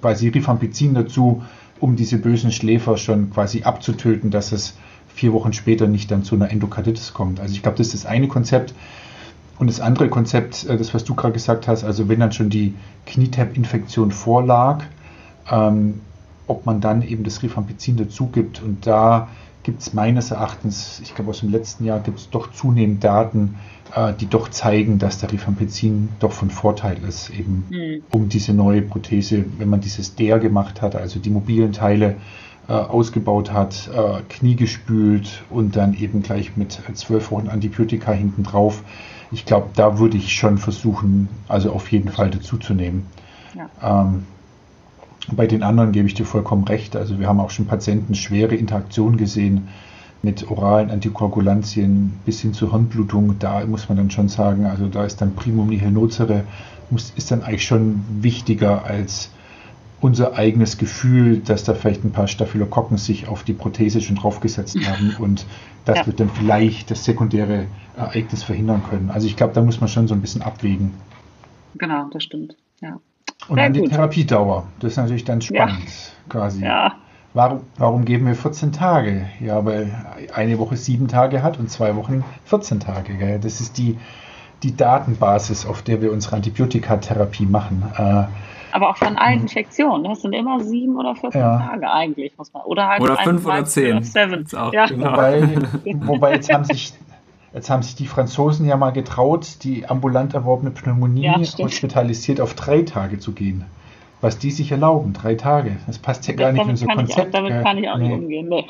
quasi 0.00 0.28
Rifampicin 0.28 0.94
dazu, 0.94 1.42
um 1.80 1.96
diese 1.96 2.18
bösen 2.18 2.52
Schläfer 2.52 2.96
schon 2.96 3.30
quasi 3.30 3.62
abzutöten, 3.62 4.30
dass 4.30 4.52
es 4.52 4.74
vier 5.14 5.32
Wochen 5.32 5.52
später 5.52 5.86
nicht 5.86 6.10
dann 6.10 6.22
zu 6.22 6.34
einer 6.34 6.50
Endokarditis 6.50 7.12
kommt. 7.12 7.40
Also 7.40 7.54
ich 7.54 7.62
glaube, 7.62 7.78
das 7.78 7.88
ist 7.88 8.04
das 8.04 8.06
eine 8.06 8.28
Konzept. 8.28 8.74
Und 9.58 9.66
das 9.66 9.80
andere 9.80 10.08
Konzept, 10.08 10.64
äh, 10.64 10.78
das 10.78 10.94
was 10.94 11.04
du 11.04 11.14
gerade 11.14 11.34
gesagt 11.34 11.68
hast, 11.68 11.84
also 11.84 12.08
wenn 12.08 12.20
dann 12.20 12.32
schon 12.32 12.48
die 12.48 12.74
Knietap-Infektion 13.06 14.10
vorlag, 14.10 14.84
ähm, 15.50 16.00
ob 16.46 16.64
man 16.64 16.80
dann 16.80 17.02
eben 17.02 17.24
das 17.24 17.42
Rifampicin 17.42 17.96
dazu 17.96 18.28
gibt. 18.28 18.62
Und 18.62 18.86
da 18.86 19.28
gibt 19.62 19.82
es 19.82 19.92
meines 19.92 20.30
Erachtens, 20.30 21.00
ich 21.02 21.14
glaube 21.14 21.30
aus 21.30 21.40
dem 21.40 21.50
letzten 21.50 21.84
Jahr 21.84 22.00
gibt 22.00 22.18
es 22.18 22.30
doch 22.30 22.52
zunehmend 22.52 23.04
Daten, 23.04 23.56
äh, 23.94 24.12
die 24.18 24.26
doch 24.26 24.48
zeigen, 24.48 24.98
dass 24.98 25.18
der 25.18 25.32
Rifampicin 25.32 26.08
doch 26.18 26.32
von 26.32 26.50
Vorteil 26.50 26.98
ist, 27.06 27.30
eben 27.30 27.66
mhm. 27.70 28.02
um 28.10 28.28
diese 28.28 28.54
neue 28.54 28.82
Prothese, 28.82 29.44
wenn 29.58 29.68
man 29.68 29.80
dieses 29.80 30.14
DER 30.14 30.38
gemacht 30.38 30.80
hat, 30.82 30.96
also 30.96 31.18
die 31.20 31.30
mobilen 31.30 31.72
Teile 31.72 32.16
äh, 32.68 32.72
ausgebaut 32.72 33.52
hat, 33.52 33.90
äh, 33.94 34.22
Knie 34.28 34.56
gespült 34.56 35.42
und 35.50 35.76
dann 35.76 35.94
eben 35.94 36.22
gleich 36.22 36.56
mit 36.56 36.80
zwölf 36.94 37.30
Wochen 37.30 37.48
Antibiotika 37.48 38.12
hinten 38.12 38.44
drauf. 38.44 38.82
Ich 39.32 39.44
glaube, 39.44 39.68
da 39.74 39.98
würde 39.98 40.16
ich 40.16 40.34
schon 40.34 40.58
versuchen, 40.58 41.28
also 41.48 41.72
auf 41.72 41.90
jeden 41.92 42.10
Fall 42.10 42.30
dazuzunehmen. 42.30 43.06
Ja. 43.54 44.02
Ähm, 44.02 44.26
bei 45.32 45.46
den 45.46 45.62
anderen 45.62 45.92
gebe 45.92 46.06
ich 46.06 46.14
dir 46.14 46.26
vollkommen 46.26 46.64
recht. 46.64 46.96
Also 46.96 47.18
wir 47.18 47.28
haben 47.28 47.40
auch 47.40 47.50
schon 47.50 47.66
Patienten 47.66 48.14
schwere 48.14 48.54
Interaktionen 48.54 49.16
gesehen 49.16 49.68
mit 50.22 50.50
oralen 50.50 50.90
Antikoagulantien 50.90 52.18
bis 52.24 52.40
hin 52.40 52.52
zur 52.52 52.70
Hirnblutung. 52.70 53.38
Da 53.38 53.64
muss 53.66 53.88
man 53.88 53.96
dann 53.96 54.10
schon 54.10 54.28
sagen, 54.28 54.66
also 54.66 54.88
da 54.88 55.04
ist 55.04 55.20
dann 55.20 55.34
Primum 55.34 55.68
nihil 55.68 55.90
nocere, 55.90 56.44
muss, 56.90 57.12
ist 57.16 57.30
dann 57.30 57.42
eigentlich 57.42 57.64
schon 57.64 58.02
wichtiger 58.20 58.84
als 58.84 59.30
unser 60.00 60.34
eigenes 60.34 60.78
Gefühl, 60.78 61.38
dass 61.38 61.64
da 61.64 61.74
vielleicht 61.74 62.04
ein 62.04 62.12
paar 62.12 62.26
Staphylokokken 62.26 62.96
sich 62.96 63.28
auf 63.28 63.42
die 63.42 63.52
Prothese 63.52 64.00
schon 64.00 64.16
draufgesetzt 64.16 64.78
haben 64.86 65.14
und 65.18 65.46
das 65.84 65.98
ja. 65.98 66.06
wird 66.06 66.20
dann 66.20 66.30
vielleicht 66.30 66.90
das 66.90 67.04
sekundäre 67.04 67.66
Ereignis 67.96 68.42
verhindern 68.42 68.82
können. 68.88 69.10
Also 69.10 69.26
ich 69.26 69.36
glaube, 69.36 69.54
da 69.54 69.62
muss 69.62 69.80
man 69.80 69.88
schon 69.88 70.08
so 70.08 70.14
ein 70.14 70.20
bisschen 70.20 70.42
abwägen. 70.42 70.92
Genau, 71.76 72.08
das 72.10 72.24
stimmt. 72.24 72.56
Ja. 72.80 72.98
Und 73.48 73.56
Sehr 73.56 73.64
dann 73.64 73.72
gut. 73.72 73.86
die 73.86 73.88
Therapiedauer. 73.88 74.64
Das 74.80 74.92
ist 74.92 74.96
natürlich 74.96 75.24
dann 75.24 75.40
spannend, 75.40 75.80
ja. 75.80 76.28
quasi. 76.28 76.64
Ja. 76.64 76.92
Warum, 77.32 77.60
warum 77.76 78.04
geben 78.04 78.26
wir 78.26 78.34
14 78.34 78.72
Tage? 78.72 79.26
Ja, 79.40 79.64
weil 79.64 79.92
eine 80.34 80.58
Woche 80.58 80.76
sieben 80.76 81.06
Tage 81.06 81.42
hat 81.42 81.58
und 81.58 81.70
zwei 81.70 81.94
Wochen 81.94 82.24
14 82.46 82.80
Tage. 82.80 83.14
Gell? 83.14 83.38
Das 83.38 83.60
ist 83.60 83.78
die, 83.78 83.98
die 84.62 84.76
Datenbasis, 84.76 85.64
auf 85.64 85.82
der 85.82 86.02
wir 86.02 86.12
unsere 86.12 86.36
Antibiotikatherapie 86.36 87.46
machen. 87.46 87.84
Äh, 87.96 88.24
aber 88.72 88.90
auch 88.90 88.96
von 88.96 89.16
allen 89.16 89.38
mhm. 89.38 89.42
Infektionen. 89.42 90.04
Das 90.04 90.22
sind 90.22 90.32
immer 90.32 90.60
sieben 90.60 90.96
oder 90.96 91.14
14 91.14 91.40
ja. 91.40 91.58
Tage 91.58 91.90
eigentlich, 91.90 92.36
muss 92.36 92.52
man. 92.52 92.62
Oder 92.62 92.88
halt 92.88 93.00
oder 93.00 93.16
fünf 93.16 93.44
oder 93.44 93.64
zehn. 93.64 94.02
Ja. 94.72 94.86
Genau. 94.86 95.12
Wobei, 95.12 95.48
wobei 96.06 96.34
jetzt 96.34 96.52
haben 96.52 96.64
sich 96.64 96.92
Jetzt 97.52 97.68
haben 97.68 97.82
sich 97.82 97.96
die 97.96 98.06
Franzosen 98.06 98.66
ja 98.66 98.76
mal 98.76 98.90
getraut, 98.90 99.56
die 99.62 99.88
ambulant 99.88 100.34
erworbene 100.34 100.70
Pneumonie 100.70 101.24
ja, 101.24 101.38
hospitalisiert 101.38 102.40
auf 102.40 102.54
drei 102.54 102.82
Tage 102.82 103.18
zu 103.18 103.32
gehen. 103.32 103.64
Was 104.20 104.38
die 104.38 104.50
sich 104.50 104.70
erlauben, 104.70 105.14
drei 105.14 105.34
Tage. 105.34 105.78
Das 105.86 105.98
passt 105.98 106.28
ja 106.28 106.34
gar 106.34 106.52
nicht 106.52 106.62
in 106.62 106.70
unser 106.70 106.86
Konzept. 106.86 107.28
Auch, 107.28 107.40
damit 107.40 107.64
kann 107.64 107.78
ich 107.78 107.88
auch 107.88 107.96
nee. 107.96 108.08
nicht 108.08 108.18
umgehen. 108.18 108.48
Nee. 108.48 108.66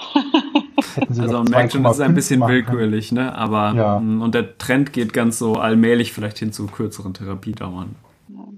also 1.08 1.38
man 1.38 1.44
merkt 1.50 1.72
schon, 1.72 1.82
das 1.82 1.98
ist 1.98 2.02
ein 2.02 2.14
bisschen 2.14 2.40
willkürlich, 2.40 3.10
ne? 3.10 3.34
Aber 3.34 3.74
ja. 3.74 3.98
Mm, 3.98 4.22
und 4.22 4.34
der 4.34 4.56
Trend 4.58 4.92
geht 4.92 5.12
ganz 5.12 5.38
so 5.38 5.54
allmählich 5.54 6.12
vielleicht 6.12 6.38
hin 6.38 6.52
zu 6.52 6.66
kürzeren 6.66 7.14
Therapiedauern. 7.14 7.96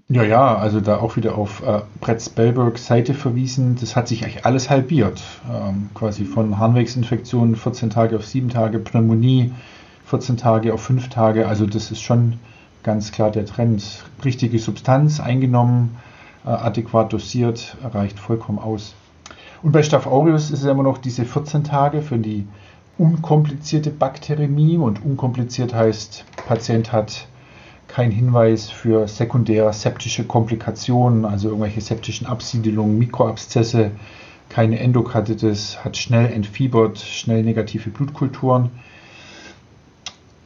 Ja, 0.08 0.22
ja, 0.22 0.54
also 0.54 0.80
da 0.80 0.98
auch 0.98 1.16
wieder 1.16 1.38
auf 1.38 1.62
äh, 1.66 1.80
Brett 2.00 2.20
Spellbergs 2.20 2.86
Seite 2.86 3.14
verwiesen, 3.14 3.78
das 3.80 3.96
hat 3.96 4.08
sich 4.08 4.24
eigentlich 4.24 4.44
alles 4.44 4.68
halbiert. 4.68 5.22
Ähm, 5.50 5.88
quasi 5.94 6.26
von 6.26 6.58
Harnwegsinfektionen 6.58 7.56
14 7.56 7.88
Tage 7.88 8.16
auf 8.16 8.26
7 8.26 8.50
Tage, 8.50 8.78
Pneumonie 8.78 9.52
14 10.12 10.36
Tage 10.36 10.74
auf 10.74 10.82
5 10.82 11.08
Tage. 11.08 11.48
Also 11.48 11.64
das 11.64 11.90
ist 11.90 12.02
schon 12.02 12.38
ganz 12.82 13.12
klar 13.12 13.30
der 13.30 13.46
Trend. 13.46 14.04
Richtige 14.22 14.58
Substanz 14.58 15.20
eingenommen, 15.20 15.96
äh, 16.44 16.50
adäquat 16.50 17.14
dosiert, 17.14 17.78
reicht 17.82 18.18
vollkommen 18.18 18.58
aus. 18.58 18.94
Und 19.62 19.72
bei 19.72 19.82
Staph 19.82 20.06
aureus 20.06 20.50
ist 20.50 20.64
es 20.64 20.66
immer 20.66 20.82
noch 20.82 20.98
diese 20.98 21.24
14 21.24 21.64
Tage 21.64 22.02
für 22.02 22.18
die 22.18 22.46
unkomplizierte 22.98 23.88
Bakteriämie. 23.88 24.76
Und 24.76 25.02
unkompliziert 25.02 25.72
heißt, 25.72 26.26
Patient 26.46 26.92
hat 26.92 27.26
kein 27.88 28.10
Hinweis 28.10 28.68
für 28.68 29.08
sekundäre 29.08 29.72
septische 29.72 30.24
Komplikationen, 30.24 31.24
also 31.24 31.48
irgendwelche 31.48 31.80
septischen 31.80 32.26
Absiedelungen, 32.26 32.98
Mikroabszesse, 32.98 33.92
keine 34.50 34.78
Endokarditis, 34.78 35.82
hat 35.82 35.96
schnell 35.96 36.30
entfiebert, 36.30 36.98
schnell 36.98 37.42
negative 37.44 37.88
Blutkulturen 37.88 38.68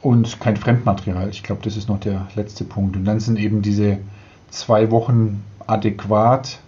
und 0.01 0.39
kein 0.39 0.57
Fremdmaterial. 0.57 1.29
Ich 1.29 1.43
glaube, 1.43 1.61
das 1.63 1.77
ist 1.77 1.89
noch 1.89 1.99
der 1.99 2.27
letzte 2.35 2.63
Punkt. 2.63 2.95
Und 2.95 3.05
dann 3.05 3.19
sind 3.19 3.39
eben 3.39 3.61
diese 3.61 3.97
zwei 4.49 4.91
Wochen 4.91 5.43
adäquat. 5.65 6.59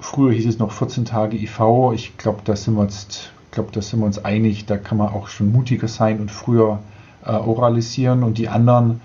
Früher 0.00 0.32
hieß 0.32 0.46
es 0.46 0.58
noch 0.58 0.72
14 0.72 1.04
Tage 1.04 1.36
IV. 1.36 1.60
Ich 1.94 2.16
glaube, 2.18 2.40
da 2.44 2.56
sind 2.56 2.76
wir 2.76 2.84
jetzt, 2.84 3.32
glaube, 3.50 3.70
da 3.72 3.82
sind 3.82 4.00
wir 4.00 4.06
uns 4.06 4.24
einig. 4.24 4.66
Da 4.66 4.76
kann 4.76 4.98
man 4.98 5.08
auch 5.08 5.28
schon 5.28 5.50
mutiger 5.52 5.88
sein 5.88 6.20
und 6.20 6.30
früher 6.30 6.78
äh, 7.24 7.30
oralisieren. 7.30 8.22
Und 8.22 8.38
die 8.38 8.48
anderen 8.48 9.00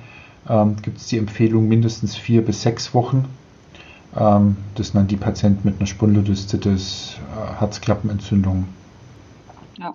ähm, 0.47 0.75
gibt 0.81 0.97
es 0.97 1.07
die 1.07 1.17
Empfehlung 1.17 1.67
mindestens 1.67 2.15
vier 2.15 2.43
bis 2.43 2.61
sechs 2.61 2.93
Wochen. 2.93 3.25
Ähm, 4.17 4.57
das 4.75 4.87
sind 4.87 4.97
dann 4.97 5.07
die 5.07 5.17
Patienten 5.17 5.67
mit 5.67 5.77
einer 5.79 5.87
Spondylolisthesis, 5.87 7.17
äh, 7.35 7.59
Herzklappenentzündung. 7.59 8.65
Ja. 9.77 9.91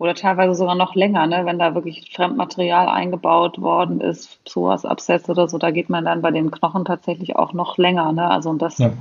Oder 0.00 0.14
teilweise 0.14 0.54
sogar 0.54 0.76
noch 0.76 0.94
länger, 0.94 1.26
ne? 1.26 1.44
wenn 1.44 1.58
da 1.58 1.74
wirklich 1.74 2.10
Fremdmaterial 2.16 2.88
eingebaut 2.88 3.60
worden 3.60 4.00
ist, 4.00 4.42
Psoas-Abszess 4.46 5.28
oder 5.28 5.46
so, 5.46 5.58
da 5.58 5.70
geht 5.70 5.90
man 5.90 6.06
dann 6.06 6.22
bei 6.22 6.30
den 6.30 6.50
Knochen 6.50 6.86
tatsächlich 6.86 7.36
auch 7.36 7.52
noch 7.52 7.76
länger. 7.76 8.10
Ne? 8.12 8.26
Also 8.26 8.48
und 8.48 8.62
das 8.62 8.78
ja. 8.78 8.92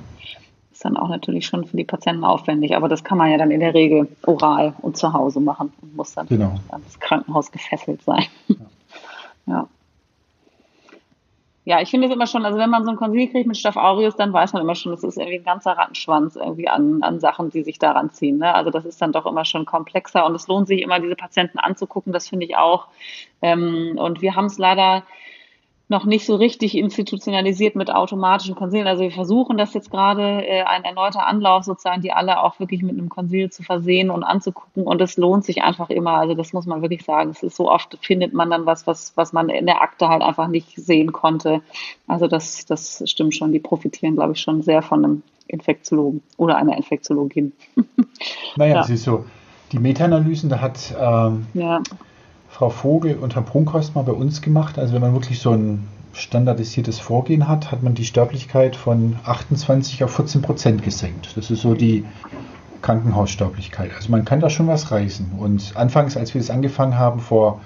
ist 0.73 0.83
dann 0.83 0.97
auch 0.97 1.07
natürlich 1.07 1.45
schon 1.45 1.63
für 1.63 1.77
die 1.77 1.85
Patienten 1.85 2.25
aufwendig. 2.25 2.75
Aber 2.75 2.89
das 2.89 3.05
kann 3.05 3.17
man 3.17 3.31
ja 3.31 3.37
dann 3.37 3.49
in 3.49 3.61
der 3.61 3.73
Regel 3.73 4.09
oral 4.25 4.73
und 4.81 4.97
zu 4.97 5.13
Hause 5.13 5.39
machen 5.39 5.71
und 5.81 5.95
muss 5.95 6.15
dann 6.15 6.27
genau. 6.27 6.55
an 6.67 6.81
das 6.83 6.99
Krankenhaus 6.99 7.49
gefesselt 7.49 8.03
sein. 8.03 8.25
ja. 8.49 8.55
ja 9.45 9.67
ja, 11.65 11.81
ich 11.81 11.89
finde 11.89 12.07
es 12.07 12.13
immer 12.13 12.25
schon, 12.25 12.45
also 12.45 12.57
wenn 12.57 12.69
man 12.69 12.83
so 12.83 12.89
ein 12.89 12.95
Konsil 12.95 13.29
kriegt 13.29 13.47
mit 13.47 13.57
Staph 13.57 13.75
aureus, 13.75 14.15
dann 14.15 14.33
weiß 14.33 14.53
man 14.53 14.61
immer 14.61 14.75
schon, 14.75 14.91
das 14.91 15.03
ist 15.03 15.17
irgendwie 15.17 15.39
ein 15.39 15.43
ganzer 15.43 15.73
Rattenschwanz 15.73 16.35
irgendwie 16.35 16.67
an, 16.67 17.03
an 17.03 17.19
Sachen, 17.19 17.49
die 17.49 17.63
sich 17.63 17.79
daran 17.79 18.11
ziehen. 18.11 18.37
Ne? 18.37 18.53
Also 18.55 18.71
das 18.71 18.85
ist 18.85 19.01
dann 19.01 19.11
doch 19.11 19.25
immer 19.25 19.45
schon 19.45 19.65
komplexer 19.65 20.25
und 20.25 20.35
es 20.35 20.47
lohnt 20.47 20.67
sich 20.67 20.81
immer, 20.81 20.99
diese 20.99 21.15
Patienten 21.15 21.59
anzugucken, 21.59 22.13
das 22.13 22.29
finde 22.29 22.45
ich 22.45 22.55
auch. 22.55 22.87
Ähm, 23.41 23.97
und 23.99 24.21
wir 24.21 24.35
haben 24.35 24.45
es 24.45 24.57
leider 24.57 25.03
noch 25.89 26.05
nicht 26.05 26.27
so 26.27 26.35
richtig 26.35 26.77
institutionalisiert 26.77 27.75
mit 27.75 27.91
automatischen 27.91 28.53
Konsilien. 28.53 28.87
Also 28.87 29.01
wir 29.01 29.11
versuchen 29.11 29.57
das 29.57 29.73
jetzt 29.73 29.89
gerade 29.89 30.45
äh, 30.45 30.61
ein 30.61 30.83
erneuter 30.83 31.25
Anlauf 31.25 31.63
sozusagen, 31.63 32.03
die 32.03 32.11
alle 32.11 32.43
auch 32.43 32.59
wirklich 32.59 32.83
mit 32.83 32.91
einem 32.91 33.09
Konsil 33.09 33.49
zu 33.49 33.63
versehen 33.63 34.11
und 34.11 34.23
anzugucken. 34.23 34.83
Und 34.83 35.01
es 35.01 35.17
lohnt 35.17 35.45
sich 35.45 35.63
einfach 35.63 35.89
immer. 35.89 36.11
Also 36.11 36.35
das 36.35 36.53
muss 36.53 36.67
man 36.67 36.83
wirklich 36.83 37.03
sagen. 37.03 37.31
Es 37.31 37.41
ist 37.41 37.55
so 37.55 37.71
oft 37.71 37.97
findet 38.01 38.33
man 38.33 38.51
dann 38.51 38.67
was, 38.67 38.85
was, 38.85 39.13
was 39.15 39.33
man 39.33 39.49
in 39.49 39.65
der 39.65 39.81
Akte 39.81 40.09
halt 40.09 40.21
einfach 40.21 40.47
nicht 40.47 40.75
sehen 40.75 41.11
konnte. 41.11 41.61
Also 42.07 42.27
das, 42.27 42.67
das 42.67 43.01
stimmt 43.07 43.33
schon. 43.33 43.51
Die 43.51 43.59
profitieren, 43.59 44.15
glaube 44.15 44.33
ich, 44.33 44.41
schon 44.41 44.61
sehr 44.61 44.83
von 44.83 45.03
einem 45.03 45.23
Infektiologen 45.47 46.21
oder 46.37 46.57
einer 46.57 46.77
Infektiologin. 46.77 47.51
Naja, 48.57 48.75
ja. 48.75 48.81
es 48.81 48.89
ist 48.89 49.03
so. 49.03 49.25
Die 49.71 49.79
Meta-Analysen, 49.79 50.49
da 50.49 50.59
hat 50.59 50.93
ähm, 50.99 51.47
ja. 51.53 51.81
Frau 52.59 52.69
Vogel 52.69 53.15
und 53.15 53.35
Herr 53.35 53.41
Brunkhorst 53.41 53.95
mal 53.95 54.01
bei 54.01 54.11
uns 54.11 54.41
gemacht. 54.41 54.77
Also 54.77 54.93
wenn 54.93 54.99
man 54.99 55.13
wirklich 55.13 55.39
so 55.39 55.51
ein 55.51 55.87
standardisiertes 56.11 56.99
Vorgehen 56.99 57.47
hat, 57.47 57.71
hat 57.71 57.83
man 57.83 57.93
die 57.93 58.03
Sterblichkeit 58.03 58.75
von 58.75 59.15
28 59.23 60.03
auf 60.03 60.13
14 60.15 60.41
Prozent 60.41 60.83
gesenkt. 60.83 61.37
Das 61.37 61.51
ist 61.51 61.61
so 61.61 61.73
die 61.73 62.03
Krankenhaussterblichkeit. 62.81 63.91
Also 63.95 64.11
man 64.11 64.25
kann 64.25 64.41
da 64.41 64.49
schon 64.49 64.67
was 64.67 64.91
reißen. 64.91 65.31
Und 65.37 65.71
anfangs, 65.77 66.17
als 66.17 66.33
wir 66.33 66.41
das 66.41 66.49
angefangen 66.49 66.97
haben, 66.97 67.21
vor, 67.21 67.61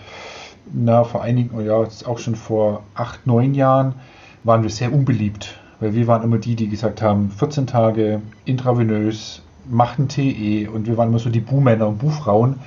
na, 0.72 1.04
vor 1.04 1.24
einigen, 1.24 1.66
ja, 1.66 1.74
auch 1.74 2.20
schon 2.20 2.36
vor 2.36 2.84
acht, 2.94 3.26
neun 3.26 3.56
Jahren, 3.56 3.96
waren 4.44 4.62
wir 4.62 4.70
sehr 4.70 4.94
unbeliebt. 4.94 5.58
Weil 5.80 5.96
wir 5.96 6.06
waren 6.06 6.22
immer 6.22 6.38
die, 6.38 6.56
die 6.56 6.70
gesagt 6.70 7.02
haben, 7.02 7.32
14 7.32 7.66
Tage 7.66 8.22
intravenös, 8.46 9.42
machten 9.68 10.08
TE 10.08 10.70
und 10.72 10.86
wir 10.86 10.98
waren 10.98 11.10
immer 11.10 11.18
so 11.18 11.32
die 11.32 11.40
Buhmänner 11.40 11.88
und 11.88 11.98
Buhfrauen, 11.98 12.60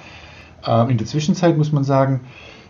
in 0.66 0.98
der 0.98 1.06
Zwischenzeit 1.06 1.56
muss 1.56 1.72
man 1.72 1.84
sagen, 1.84 2.20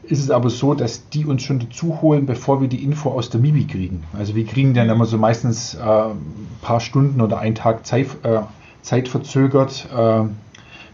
ist 0.08 0.20
es 0.20 0.30
aber 0.30 0.50
so, 0.50 0.74
dass 0.74 1.08
die 1.08 1.24
uns 1.24 1.42
schon 1.42 1.58
dazu 1.58 2.00
holen, 2.00 2.26
bevor 2.26 2.60
wir 2.60 2.68
die 2.68 2.84
Info 2.84 3.10
aus 3.10 3.30
der 3.30 3.40
MIBI 3.40 3.66
kriegen. 3.66 4.04
Also 4.16 4.34
wir 4.34 4.44
kriegen 4.44 4.74
dann 4.74 4.88
immer 4.88 5.04
so 5.04 5.18
meistens 5.18 5.74
äh, 5.74 5.78
ein 5.80 6.18
paar 6.62 6.80
Stunden 6.80 7.20
oder 7.20 7.38
einen 7.38 7.54
Tag 7.54 7.86
Zeit, 7.86 8.06
äh, 8.22 8.40
Zeit 8.82 9.08
verzögert 9.08 9.88
äh, 9.96 10.22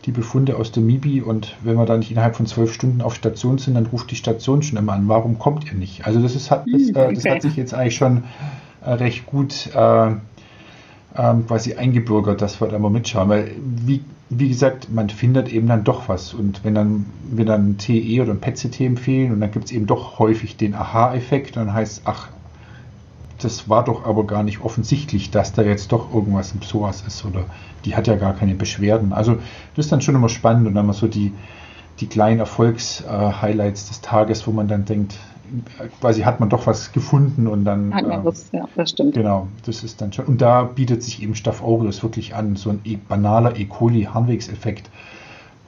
die 0.07 0.13
Befunde 0.13 0.57
aus 0.57 0.73
der 0.73 0.83
MIBI 0.83 1.23
und 1.23 1.55
wenn 1.63 1.77
wir 1.77 1.87
da 1.87 1.97
nicht 1.97 2.11
innerhalb 2.11 2.37
von 2.37 2.47
zwölf 2.47 2.73
Stunden 2.73 3.03
auf 3.03 3.15
Station 3.15 3.59
sind, 3.59 3.75
dann 3.75 3.87
ruft 3.87 4.11
die 4.11 4.17
Station 4.17 4.63
schon 4.63 4.79
immer 4.79 4.95
an, 4.95 5.09
warum 5.09 5.39
kommt 5.39 5.67
ihr 5.67 5.75
nicht? 5.75 6.07
Also 6.07 6.21
das, 6.21 6.35
ist, 6.35 6.51
das, 6.51 6.61
okay. 6.61 6.93
Hm, 6.95 7.15
das 7.15 7.25
hat 7.25 7.43
sich 7.43 7.57
jetzt 7.57 7.75
eigentlich 7.75 7.97
schon 7.97 8.25
äh, 8.85 8.93
recht 8.93 9.27
gut 9.27 9.71
äh, 9.75 10.07
ähm, 11.17 11.47
quasi 11.47 11.75
eingebürgert, 11.75 12.43
dass 12.43 12.61
wir 12.61 12.69
da 12.69 12.79
mal 12.79 12.91
mitschauen. 12.91 13.29
Weil, 13.29 13.53
wie, 13.61 14.03
wie 14.39 14.49
gesagt, 14.49 14.91
man 14.91 15.11
findet 15.11 15.53
eben 15.53 15.66
dann 15.66 15.85
doch 15.85 16.09
was. 16.09 16.33
Und 16.33 16.64
wenn 16.64 16.74
dann, 16.74 17.07
wenn 17.30 17.47
dann 17.47 17.70
ein 17.70 17.78
TE 17.78 18.22
oder 18.22 18.33
ein 18.33 18.41
PET-CT 18.41 18.80
empfehlen 18.80 19.33
und 19.33 19.41
dann 19.41 19.51
gibt 19.51 19.66
es 19.66 19.72
eben 19.72 19.87
doch 19.87 20.18
häufig 20.18 20.57
den 20.57 20.74
Aha-Effekt, 20.74 21.57
dann 21.57 21.72
heißt 21.72 21.99
es, 21.99 22.03
ach, 22.07 22.28
das 23.41 23.68
war 23.68 23.85
doch 23.85 24.07
aber 24.07 24.26
gar 24.26 24.43
nicht 24.43 24.61
offensichtlich, 24.61 25.30
dass 25.30 25.53
da 25.53 25.62
jetzt 25.62 25.93
doch 25.93 26.14
irgendwas 26.14 26.53
im 26.53 26.61
Psoas 26.61 27.03
ist 27.07 27.24
oder 27.24 27.45
die 27.85 27.97
hat 27.97 28.07
ja 28.07 28.14
gar 28.16 28.35
keine 28.35 28.55
Beschwerden. 28.55 29.12
Also 29.12 29.39
das 29.74 29.87
ist 29.87 29.93
dann 29.93 30.01
schon 30.01 30.14
immer 30.14 30.28
spannend 30.28 30.66
und 30.66 30.74
dann 30.74 30.87
mal 30.87 30.93
so 30.93 31.09
die, 31.09 31.33
die 32.01 32.07
kleinen 32.07 32.39
Erfolgs-Highlights 32.39 33.85
äh, 33.85 33.89
des 33.89 34.01
Tages, 34.01 34.47
wo 34.47 34.53
man 34.53 34.68
dann 34.68 34.85
denkt, 34.85 35.18
quasi 36.01 36.23
hat 36.23 36.41
man 36.41 36.49
doch 36.49 36.67
was 36.67 36.93
gefunden 36.93 37.47
und 37.47 37.65
dann. 37.65 37.95
Hat 37.95 38.07
man 38.07 38.21
äh, 38.21 38.25
was, 38.25 38.51
ja, 38.53 38.67
das 38.75 38.91
stimmt. 38.91 39.15
Genau, 39.15 39.49
das 39.65 39.85
ist 39.85 40.01
dann 40.01 40.13
schon. 40.13 40.27
Und 40.27 40.41
da 40.41 40.65
bietet 40.65 41.03
sich 41.03 41.23
eben 41.23 41.35
Staph 41.35 41.63
aureus 41.63 42.03
wirklich 42.03 42.35
an, 42.35 42.57
so 42.57 42.71
ein 42.71 42.81
e 42.85 42.97
banaler 42.97 43.59
E. 43.59 43.65
coli-Harnwegseffekt. 43.65 44.91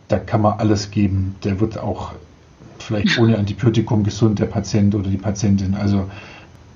Da 0.09 0.18
kann 0.18 0.43
man 0.43 0.59
alles 0.59 0.91
geben. 0.91 1.37
Der 1.45 1.61
wird 1.61 1.78
auch 1.78 2.12
vielleicht 2.78 3.18
ohne 3.20 3.39
Antibiotikum 3.39 4.05
gesund, 4.05 4.39
der 4.39 4.47
Patient 4.47 4.95
oder 4.95 5.09
die 5.09 5.16
Patientin. 5.16 5.74
Also 5.74 6.09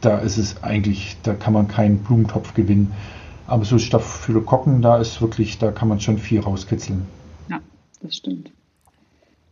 da 0.00 0.18
ist 0.18 0.38
es 0.38 0.62
eigentlich, 0.62 1.16
da 1.22 1.34
kann 1.34 1.52
man 1.52 1.68
keinen 1.68 1.98
Blumentopf 1.98 2.54
gewinnen. 2.54 2.92
Aber 3.46 3.64
so 3.64 3.78
Staphylokokken, 3.78 4.82
da 4.82 4.98
ist 4.98 5.20
wirklich, 5.20 5.58
da 5.58 5.70
kann 5.72 5.88
man 5.88 6.00
schon 6.00 6.18
viel 6.18 6.40
rauskitzeln. 6.40 7.06
Ja, 7.48 7.60
das 8.02 8.16
stimmt. 8.16 8.50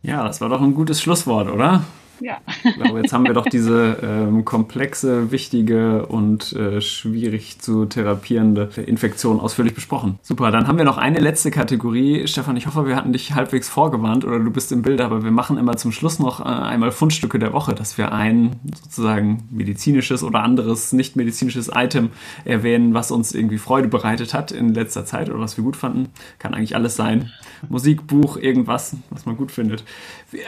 Ja, 0.03 0.23
das 0.23 0.39
war 0.39 0.49
doch 0.49 0.61
ein 0.61 0.75
gutes 0.75 1.01
Schlusswort, 1.01 1.49
oder? 1.49 1.83
Ja. 2.19 2.37
Ich 2.63 2.75
glaube, 2.75 2.99
jetzt 2.99 3.13
haben 3.13 3.25
wir 3.25 3.33
doch 3.33 3.45
diese 3.45 3.97
ähm, 4.01 4.45
komplexe, 4.45 5.31
wichtige 5.31 6.05
und 6.05 6.53
äh, 6.53 6.81
schwierig 6.81 7.59
zu 7.59 7.85
therapierende 7.85 8.69
Infektion 8.85 9.39
ausführlich 9.39 9.73
besprochen. 9.73 10.19
Super, 10.21 10.51
dann 10.51 10.67
haben 10.67 10.77
wir 10.77 10.85
noch 10.85 10.97
eine 10.97 11.19
letzte 11.19 11.51
Kategorie. 11.51 12.27
Stefan, 12.27 12.57
ich 12.57 12.67
hoffe, 12.67 12.87
wir 12.87 12.95
hatten 12.95 13.13
dich 13.13 13.33
halbwegs 13.33 13.69
vorgewarnt 13.69 14.25
oder 14.25 14.39
du 14.39 14.51
bist 14.51 14.71
im 14.71 14.81
Bild, 14.81 15.01
aber 15.01 15.23
wir 15.23 15.31
machen 15.31 15.57
immer 15.57 15.77
zum 15.77 15.91
Schluss 15.91 16.19
noch 16.19 16.39
äh, 16.39 16.43
einmal 16.43 16.91
Fundstücke 16.91 17.39
der 17.39 17.53
Woche, 17.53 17.75
dass 17.75 17.97
wir 17.97 18.11
ein 18.11 18.59
sozusagen 18.83 19.47
medizinisches 19.51 20.23
oder 20.23 20.43
anderes 20.43 20.93
nicht 20.93 21.15
medizinisches 21.15 21.69
Item 21.73 22.09
erwähnen, 22.45 22.93
was 22.93 23.11
uns 23.11 23.33
irgendwie 23.33 23.57
Freude 23.57 23.87
bereitet 23.87 24.33
hat 24.33 24.51
in 24.51 24.73
letzter 24.73 25.05
Zeit 25.05 25.29
oder 25.29 25.39
was 25.39 25.57
wir 25.57 25.63
gut 25.63 25.75
fanden. 25.75 26.09
Kann 26.39 26.53
eigentlich 26.53 26.75
alles 26.75 26.95
sein. 26.95 27.31
Musik, 27.69 28.07
Buch, 28.07 28.37
irgendwas, 28.37 28.95
was 29.09 29.25
man 29.25 29.37
gut 29.37 29.51
findet. 29.51 29.83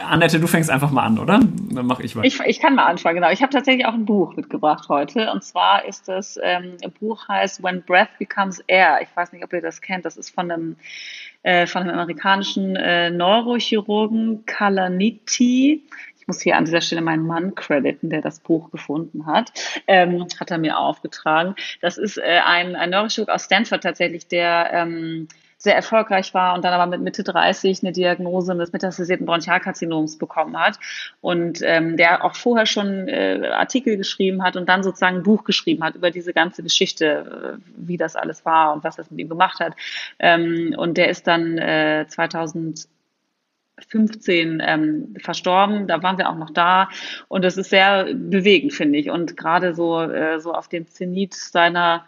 Annette, 0.06 0.38
du 0.38 0.46
fängst 0.46 0.70
einfach 0.70 0.90
mal 0.90 1.04
an, 1.04 1.18
oder? 1.18 1.40
Dann 1.40 1.86
mache 1.86 2.02
ich 2.02 2.14
weiter. 2.14 2.26
Ich, 2.26 2.40
ich 2.40 2.60
kann 2.60 2.74
mal 2.74 2.86
anfangen, 2.86 3.16
genau. 3.16 3.30
Ich 3.30 3.42
habe 3.42 3.52
tatsächlich 3.52 3.86
auch 3.86 3.94
ein 3.94 4.04
Buch 4.04 4.36
mitgebracht 4.36 4.88
heute. 4.88 5.30
Und 5.32 5.42
zwar 5.42 5.84
ist 5.86 6.08
das, 6.08 6.38
ähm, 6.42 6.76
Buch 7.00 7.28
heißt 7.28 7.62
When 7.62 7.82
Breath 7.82 8.18
Becomes 8.18 8.60
Air. 8.66 9.00
Ich 9.02 9.08
weiß 9.14 9.32
nicht, 9.32 9.42
ob 9.44 9.52
ihr 9.52 9.62
das 9.62 9.80
kennt. 9.80 10.04
Das 10.04 10.16
ist 10.16 10.30
von 10.30 10.50
einem, 10.50 10.76
äh, 11.42 11.66
von 11.66 11.82
einem 11.82 11.92
amerikanischen 11.92 12.76
äh, 12.76 13.10
Neurochirurgen, 13.10 14.44
Kalaniti 14.44 15.82
ich 16.20 16.26
muss 16.26 16.42
hier 16.42 16.56
an 16.56 16.66
dieser 16.66 16.82
Stelle 16.82 17.00
meinen 17.00 17.26
Mann 17.26 17.54
crediten, 17.54 18.10
der 18.10 18.20
das 18.20 18.40
Buch 18.40 18.70
gefunden 18.70 19.26
hat, 19.26 19.52
ähm, 19.86 20.26
hat 20.38 20.50
er 20.50 20.58
mir 20.58 20.78
aufgetragen. 20.78 21.54
Das 21.80 21.96
ist 21.96 22.18
äh, 22.18 22.40
ein, 22.44 22.76
ein 22.76 22.90
Neurochirurg 22.90 23.30
aus 23.30 23.44
Stanford 23.44 23.82
tatsächlich, 23.82 24.28
der 24.28 24.70
ähm, 24.72 25.28
sehr 25.62 25.76
erfolgreich 25.76 26.32
war 26.32 26.54
und 26.54 26.64
dann 26.64 26.72
aber 26.72 26.86
mit 26.86 27.02
Mitte 27.02 27.22
30 27.22 27.82
eine 27.82 27.92
Diagnose 27.92 28.56
des 28.56 28.72
metastasierten 28.72 29.26
Bronchialkarzinoms 29.26 30.16
bekommen 30.16 30.58
hat 30.58 30.78
und 31.20 31.60
ähm, 31.62 31.98
der 31.98 32.24
auch 32.24 32.34
vorher 32.34 32.64
schon 32.64 33.08
äh, 33.08 33.50
Artikel 33.52 33.98
geschrieben 33.98 34.42
hat 34.42 34.56
und 34.56 34.70
dann 34.70 34.82
sozusagen 34.82 35.16
ein 35.16 35.22
Buch 35.22 35.44
geschrieben 35.44 35.84
hat 35.84 35.96
über 35.96 36.10
diese 36.10 36.32
ganze 36.32 36.62
Geschichte, 36.62 37.58
äh, 37.58 37.62
wie 37.76 37.98
das 37.98 38.16
alles 38.16 38.46
war 38.46 38.72
und 38.72 38.84
was 38.84 38.96
das 38.96 39.10
mit 39.10 39.20
ihm 39.20 39.28
gemacht 39.28 39.60
hat. 39.60 39.74
Ähm, 40.18 40.74
und 40.78 40.96
der 40.96 41.10
ist 41.10 41.26
dann 41.26 41.58
äh, 41.58 42.06
2000 42.08 42.88
15 43.88 44.62
ähm, 44.64 45.14
verstorben. 45.22 45.86
Da 45.86 46.02
waren 46.02 46.18
wir 46.18 46.28
auch 46.28 46.36
noch 46.36 46.50
da. 46.50 46.90
Und 47.28 47.44
das 47.44 47.56
ist 47.56 47.70
sehr 47.70 48.12
bewegend, 48.14 48.74
finde 48.74 48.98
ich. 48.98 49.10
Und 49.10 49.38
gerade 49.38 49.74
so, 49.74 50.02
äh, 50.02 50.38
so 50.38 50.52
auf 50.52 50.68
dem 50.68 50.86
Zenit 50.86 51.32
seiner 51.32 52.04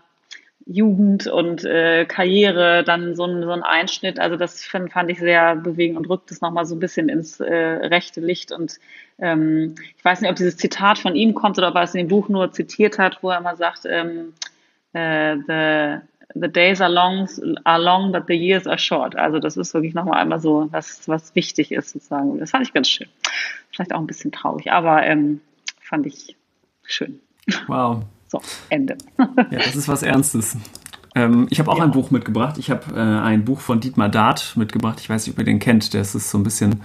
Jugend 0.66 1.26
und 1.26 1.64
äh, 1.64 2.04
Karriere, 2.04 2.84
dann 2.84 3.14
so 3.14 3.24
ein, 3.24 3.42
so 3.42 3.50
ein 3.50 3.62
Einschnitt. 3.62 4.20
Also 4.20 4.36
das 4.36 4.64
fand, 4.64 4.92
fand 4.92 5.10
ich 5.10 5.18
sehr 5.18 5.56
bewegend 5.56 5.98
und 5.98 6.08
rückt 6.08 6.30
es 6.30 6.40
nochmal 6.40 6.66
so 6.66 6.74
ein 6.74 6.80
bisschen 6.80 7.08
ins 7.08 7.40
äh, 7.40 7.54
rechte 7.54 8.20
Licht. 8.20 8.52
Und 8.52 8.78
ähm, 9.18 9.74
ich 9.96 10.04
weiß 10.04 10.20
nicht, 10.20 10.30
ob 10.30 10.36
dieses 10.36 10.56
Zitat 10.56 10.98
von 10.98 11.14
ihm 11.14 11.34
kommt 11.34 11.58
oder 11.58 11.68
ob 11.68 11.74
er 11.74 11.82
es 11.82 11.94
in 11.94 12.06
dem 12.06 12.08
Buch 12.08 12.28
nur 12.28 12.52
zitiert 12.52 12.98
hat, 12.98 13.22
wo 13.22 13.30
er 13.30 13.38
immer 13.38 13.56
sagt, 13.56 13.82
ähm, 13.86 14.34
äh, 14.92 15.36
the, 15.46 16.40
the 16.40 16.48
days 16.48 16.80
are 16.80 16.92
long, 16.92 17.28
are 17.64 17.82
long, 17.82 18.12
but 18.12 18.24
the 18.28 18.34
years 18.34 18.66
are 18.66 18.78
short. 18.78 19.16
Also 19.16 19.38
das 19.38 19.56
ist 19.56 19.74
wirklich 19.74 19.94
nochmal 19.94 20.20
einmal 20.20 20.40
so, 20.40 20.68
was, 20.70 21.08
was 21.08 21.34
wichtig 21.34 21.72
ist 21.72 21.90
sozusagen. 21.90 22.38
Das 22.38 22.50
fand 22.50 22.66
ich 22.66 22.72
ganz 22.72 22.88
schön. 22.88 23.08
Vielleicht 23.70 23.92
auch 23.92 24.00
ein 24.00 24.06
bisschen 24.06 24.32
traurig, 24.32 24.70
aber 24.70 25.02
ähm, 25.04 25.40
fand 25.80 26.06
ich 26.06 26.36
schön. 26.84 27.20
Wow. 27.66 28.04
So, 28.32 28.40
Ende. 28.70 28.96
ja, 29.18 29.58
das 29.58 29.76
ist 29.76 29.88
was 29.88 30.02
Ernstes. 30.02 30.56
Ähm, 31.14 31.46
ich 31.50 31.58
habe 31.58 31.70
auch 31.70 31.78
ja. 31.78 31.84
ein 31.84 31.90
Buch 31.90 32.10
mitgebracht. 32.10 32.58
Ich 32.58 32.70
habe 32.70 32.94
äh, 32.94 32.98
ein 32.98 33.44
Buch 33.44 33.60
von 33.60 33.80
Dietmar 33.80 34.08
Dart 34.08 34.54
mitgebracht. 34.56 34.98
Ich 35.00 35.08
weiß 35.08 35.26
nicht, 35.26 35.34
ob 35.34 35.38
ihr 35.38 35.44
den 35.44 35.58
kennt. 35.58 35.92
Der 35.94 36.02
ist 36.02 36.12
so 36.12 36.38
ein 36.38 36.42
bisschen, 36.42 36.80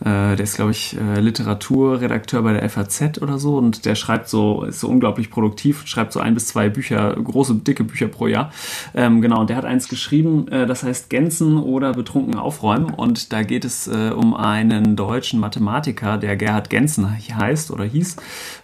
äh, 0.00 0.36
der 0.36 0.40
ist, 0.40 0.56
glaube 0.56 0.72
ich, 0.72 0.96
äh, 0.98 1.20
Literaturredakteur 1.20 2.42
bei 2.42 2.52
der 2.52 2.68
FAZ 2.68 3.20
oder 3.20 3.38
so 3.38 3.56
und 3.56 3.84
der 3.84 3.94
schreibt 3.94 4.28
so, 4.28 4.64
ist 4.64 4.80
so 4.80 4.88
unglaublich 4.88 5.30
produktiv, 5.30 5.86
schreibt 5.86 6.12
so 6.12 6.20
ein 6.20 6.34
bis 6.34 6.48
zwei 6.48 6.68
Bücher, 6.68 7.14
große, 7.14 7.54
dicke 7.54 7.84
Bücher 7.84 8.08
pro 8.08 8.26
Jahr. 8.26 8.52
Ähm, 8.94 9.22
genau, 9.22 9.40
und 9.40 9.50
der 9.50 9.56
hat 9.56 9.64
eins 9.64 9.88
geschrieben, 9.88 10.48
äh, 10.48 10.66
das 10.66 10.82
heißt 10.82 11.08
Gänzen 11.08 11.58
oder 11.58 11.92
betrunken 11.92 12.38
aufräumen 12.38 12.90
und 12.90 13.32
da 13.32 13.42
geht 13.42 13.64
es 13.64 13.88
äh, 13.88 14.10
um 14.14 14.34
einen 14.34 14.96
deutschen 14.96 15.40
Mathematiker, 15.40 16.18
der 16.18 16.36
Gerhard 16.36 16.68
Gensen 16.68 17.08
heißt 17.10 17.70
oder 17.70 17.84
hieß, 17.84 18.16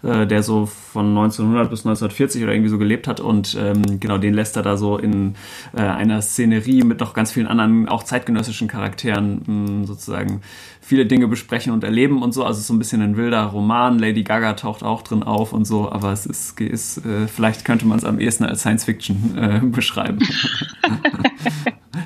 äh, 0.02 0.26
der 0.26 0.42
so 0.42 0.66
von 0.66 1.08
1900 1.08 1.70
bis 1.70 1.80
1940 1.80 2.42
oder 2.42 2.52
irgendwie 2.52 2.70
so 2.70 2.78
gelebt 2.78 3.08
hat 3.08 3.20
und 3.20 3.56
ähm, 3.58 4.00
genau, 4.00 4.18
den 4.18 4.34
lässt 4.34 4.56
er 4.56 4.62
da 4.62 4.76
so 4.76 4.97
in 4.98 5.34
äh, 5.76 5.80
einer 5.80 6.22
Szenerie 6.22 6.82
mit 6.82 7.00
noch 7.00 7.14
ganz 7.14 7.32
vielen 7.32 7.46
anderen, 7.46 7.88
auch 7.88 8.02
zeitgenössischen 8.02 8.68
Charakteren 8.68 9.42
mh, 9.80 9.86
sozusagen 9.86 10.42
viele 10.80 11.06
Dinge 11.06 11.28
besprechen 11.28 11.72
und 11.72 11.84
erleben 11.84 12.22
und 12.22 12.32
so. 12.32 12.44
Also 12.44 12.60
so 12.60 12.72
ein 12.72 12.78
bisschen 12.78 13.02
ein 13.02 13.16
wilder 13.16 13.44
Roman. 13.44 13.98
Lady 13.98 14.22
Gaga 14.22 14.54
taucht 14.54 14.82
auch 14.82 15.02
drin 15.02 15.22
auf 15.22 15.52
und 15.52 15.66
so, 15.66 15.92
aber 15.92 16.12
es 16.12 16.24
ist, 16.26 16.58
ist 16.60 17.04
äh, 17.04 17.26
vielleicht 17.28 17.64
könnte 17.64 17.86
man 17.86 17.98
es 17.98 18.04
am 18.04 18.18
ehesten 18.18 18.44
als 18.44 18.60
Science 18.60 18.84
Fiction 18.84 19.36
äh, 19.36 19.60
beschreiben. 19.62 20.18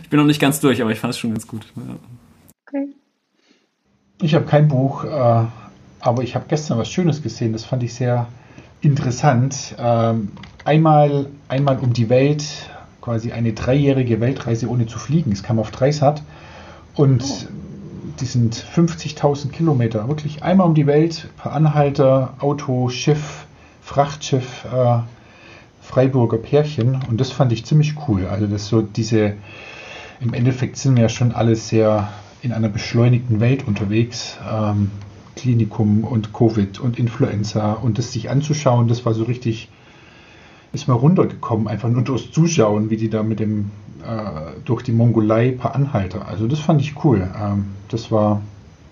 ich 0.02 0.08
bin 0.10 0.18
noch 0.18 0.26
nicht 0.26 0.40
ganz 0.40 0.60
durch, 0.60 0.82
aber 0.82 0.90
ich 0.90 0.98
fand 0.98 1.12
es 1.12 1.18
schon 1.18 1.30
ganz 1.30 1.46
gut. 1.46 1.64
Ja. 1.76 1.96
Okay. 2.66 2.88
Ich 4.20 4.34
habe 4.34 4.46
kein 4.46 4.68
Buch, 4.68 5.04
äh, 5.04 5.44
aber 6.00 6.22
ich 6.22 6.34
habe 6.34 6.46
gestern 6.48 6.78
was 6.78 6.90
Schönes 6.90 7.22
gesehen. 7.22 7.52
Das 7.52 7.64
fand 7.64 7.82
ich 7.84 7.94
sehr 7.94 8.26
interessant. 8.80 9.76
Ähm, 9.78 10.32
einmal, 10.64 11.26
einmal 11.48 11.78
um 11.78 11.92
die 11.92 12.08
Welt 12.08 12.68
quasi 13.02 13.32
eine 13.32 13.52
dreijährige 13.52 14.20
Weltreise 14.20 14.68
ohne 14.70 14.86
zu 14.86 14.98
fliegen. 14.98 15.32
Es 15.32 15.42
kam 15.42 15.58
auf 15.58 15.70
Dreisat 15.70 16.22
und 16.94 17.22
oh. 17.22 17.46
die 18.20 18.24
sind 18.24 18.54
50.000 18.54 19.50
Kilometer, 19.50 20.08
wirklich 20.08 20.42
einmal 20.42 20.66
um 20.66 20.74
die 20.74 20.86
Welt, 20.86 21.28
per 21.36 21.52
Anhalter, 21.52 22.34
Auto, 22.38 22.88
Schiff, 22.88 23.46
Frachtschiff, 23.82 24.64
äh, 24.64 25.00
Freiburger 25.82 26.38
Pärchen 26.38 27.00
und 27.10 27.20
das 27.20 27.30
fand 27.30 27.52
ich 27.52 27.66
ziemlich 27.66 27.94
cool. 28.08 28.26
Also 28.26 28.46
das 28.46 28.68
so 28.68 28.80
diese, 28.80 29.34
im 30.20 30.32
Endeffekt 30.32 30.78
sind 30.78 30.94
wir 30.94 31.02
ja 31.02 31.08
schon 31.10 31.32
alle 31.32 31.56
sehr 31.56 32.08
in 32.40 32.52
einer 32.52 32.68
beschleunigten 32.68 33.40
Welt 33.40 33.66
unterwegs. 33.66 34.38
Ähm, 34.50 34.90
Klinikum 35.36 36.04
und 36.04 36.32
Covid 36.32 36.78
und 36.78 36.98
Influenza 36.98 37.72
und 37.72 37.98
das 37.98 38.12
sich 38.12 38.30
anzuschauen, 38.30 38.86
das 38.88 39.04
war 39.04 39.14
so 39.14 39.24
richtig 39.24 39.68
ist 40.72 40.88
mal 40.88 40.94
runtergekommen, 40.94 41.68
einfach 41.68 41.88
nur 41.88 42.02
durchs 42.02 42.30
Zuschauen, 42.30 42.90
wie 42.90 42.96
die 42.96 43.10
da 43.10 43.22
mit 43.22 43.40
dem 43.40 43.70
äh, 44.02 44.60
durch 44.64 44.82
die 44.82 44.92
Mongolei 44.92 45.52
paar 45.52 45.74
Anhalter. 45.74 46.26
Also 46.26 46.46
das 46.46 46.60
fand 46.60 46.80
ich 46.80 47.04
cool. 47.04 47.30
Ähm, 47.40 47.66
das 47.88 48.10
war 48.10 48.40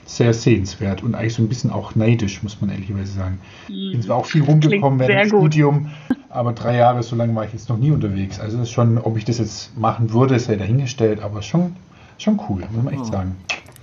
sehr 0.05 0.35
sehenswert 0.35 1.03
und 1.03 1.14
eigentlich 1.14 1.35
so 1.35 1.43
ein 1.43 1.49
bisschen 1.49 1.70
auch 1.70 1.95
neidisch, 1.95 2.43
muss 2.43 2.61
man 2.61 2.70
ehrlicherweise 2.70 3.12
sagen. 3.12 3.39
Ich 3.68 3.93
bin 3.93 4.03
zwar 4.03 4.16
auch 4.16 4.26
viel 4.26 4.43
rumgekommen 4.43 4.99
während 4.99 5.20
dem 5.22 5.28
Studium, 5.28 5.89
aber 6.28 6.53
drei 6.53 6.76
Jahre 6.76 7.03
so 7.03 7.14
lange 7.14 7.35
war 7.35 7.45
ich 7.45 7.53
jetzt 7.53 7.68
noch 7.68 7.78
nie 7.78 7.93
unterwegs. 7.93 8.41
Also 8.41 8.59
das 8.59 8.68
ist 8.68 8.72
schon, 8.72 8.99
ob 8.99 9.16
ich 9.16 9.24
das 9.24 9.39
jetzt 9.39 9.76
machen 9.78 10.12
würde, 10.12 10.39
sei 10.39 10.57
dahingestellt, 10.57 11.20
aber 11.20 11.43
schon, 11.43 11.76
schon 12.18 12.41
cool, 12.49 12.64
muss 12.72 12.85
man 12.85 12.93
echt 12.93 13.03
oh, 13.03 13.12
sagen. 13.12 13.37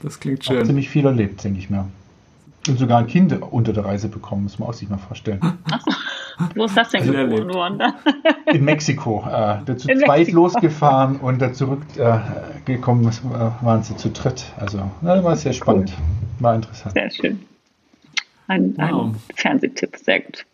Das 0.03 0.19
klingt 0.19 0.43
schön. 0.43 0.61
Auch 0.61 0.65
ziemlich 0.65 0.89
viel 0.89 1.05
erlebt, 1.05 1.43
denke 1.43 1.59
ich 1.59 1.69
mir. 1.69 1.87
Und 2.67 2.77
sogar 2.77 2.99
ein 2.99 3.07
Kind 3.07 3.33
unter 3.41 3.71
der 3.71 3.85
Reise 3.85 4.09
bekommen, 4.09 4.43
muss 4.43 4.59
man 4.59 4.67
auch 4.67 4.73
sich 4.73 4.89
mal 4.89 4.97
vorstellen. 4.97 5.39
Wo 6.55 6.65
ist 6.65 6.77
das 6.77 6.89
denn 6.89 7.01
also 7.01 7.13
geboren 7.13 7.53
worden? 7.53 7.93
In 8.53 8.63
Mexiko. 8.63 9.25
Äh, 9.27 9.63
der 9.65 9.77
zu 9.77 9.89
In 9.89 9.99
zweit 9.99 10.19
Mexiko. 10.19 10.41
losgefahren 10.41 11.17
und 11.17 11.41
da 11.41 11.53
zurückgekommen 11.53 13.07
äh, 13.07 13.65
waren 13.65 13.83
sie 13.83 13.95
zu 13.97 14.09
dritt. 14.09 14.45
Also, 14.57 14.91
na, 15.01 15.23
war 15.23 15.35
sehr 15.35 15.53
spannend. 15.53 15.93
Cool. 15.97 16.43
War 16.43 16.55
interessant. 16.55 16.93
Sehr 16.93 17.09
schön. 17.09 17.39
Ein, 18.47 18.75
wow. 18.77 19.05
ein 19.05 19.15
Fernsehtipp, 19.35 19.97
sehr 19.97 20.21
gut. 20.21 20.45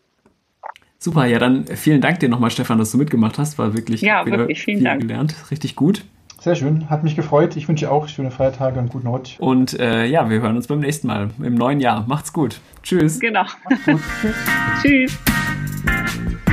Super, 0.97 1.25
ja, 1.25 1.37
dann 1.37 1.65
vielen 1.67 1.99
Dank 1.99 2.21
dir 2.21 2.29
nochmal, 2.29 2.49
Stefan, 2.49 2.77
dass 2.77 2.91
du 2.91 2.97
mitgemacht 2.97 3.37
hast. 3.37 3.57
War 3.59 3.73
wirklich, 3.73 4.01
ja, 4.01 4.25
wirklich 4.25 4.63
vielen 4.63 4.77
viel 4.77 4.85
Dank. 4.85 5.01
gelernt. 5.01 5.35
Richtig 5.51 5.75
gut. 5.75 6.05
Sehr 6.39 6.55
schön, 6.55 6.89
hat 6.89 7.03
mich 7.03 7.15
gefreut. 7.15 7.55
Ich 7.55 7.67
wünsche 7.67 7.91
auch 7.91 8.07
schöne 8.07 8.31
Feiertage 8.31 8.79
und 8.79 8.89
guten 8.89 9.07
Rutsch. 9.07 9.39
Und 9.39 9.79
äh, 9.79 10.05
ja, 10.05 10.29
wir 10.29 10.41
hören 10.41 10.55
uns 10.55 10.67
beim 10.67 10.79
nächsten 10.79 11.07
Mal 11.07 11.29
im 11.41 11.55
neuen 11.55 11.79
Jahr. 11.79 12.05
Macht's 12.07 12.33
gut. 12.33 12.59
Tschüss. 12.83 13.19
Genau. 13.19 13.43
Macht's 13.69 13.85
gut. 13.85 14.01
Tschüss. 14.81 15.17
Tschüss. 15.85 16.52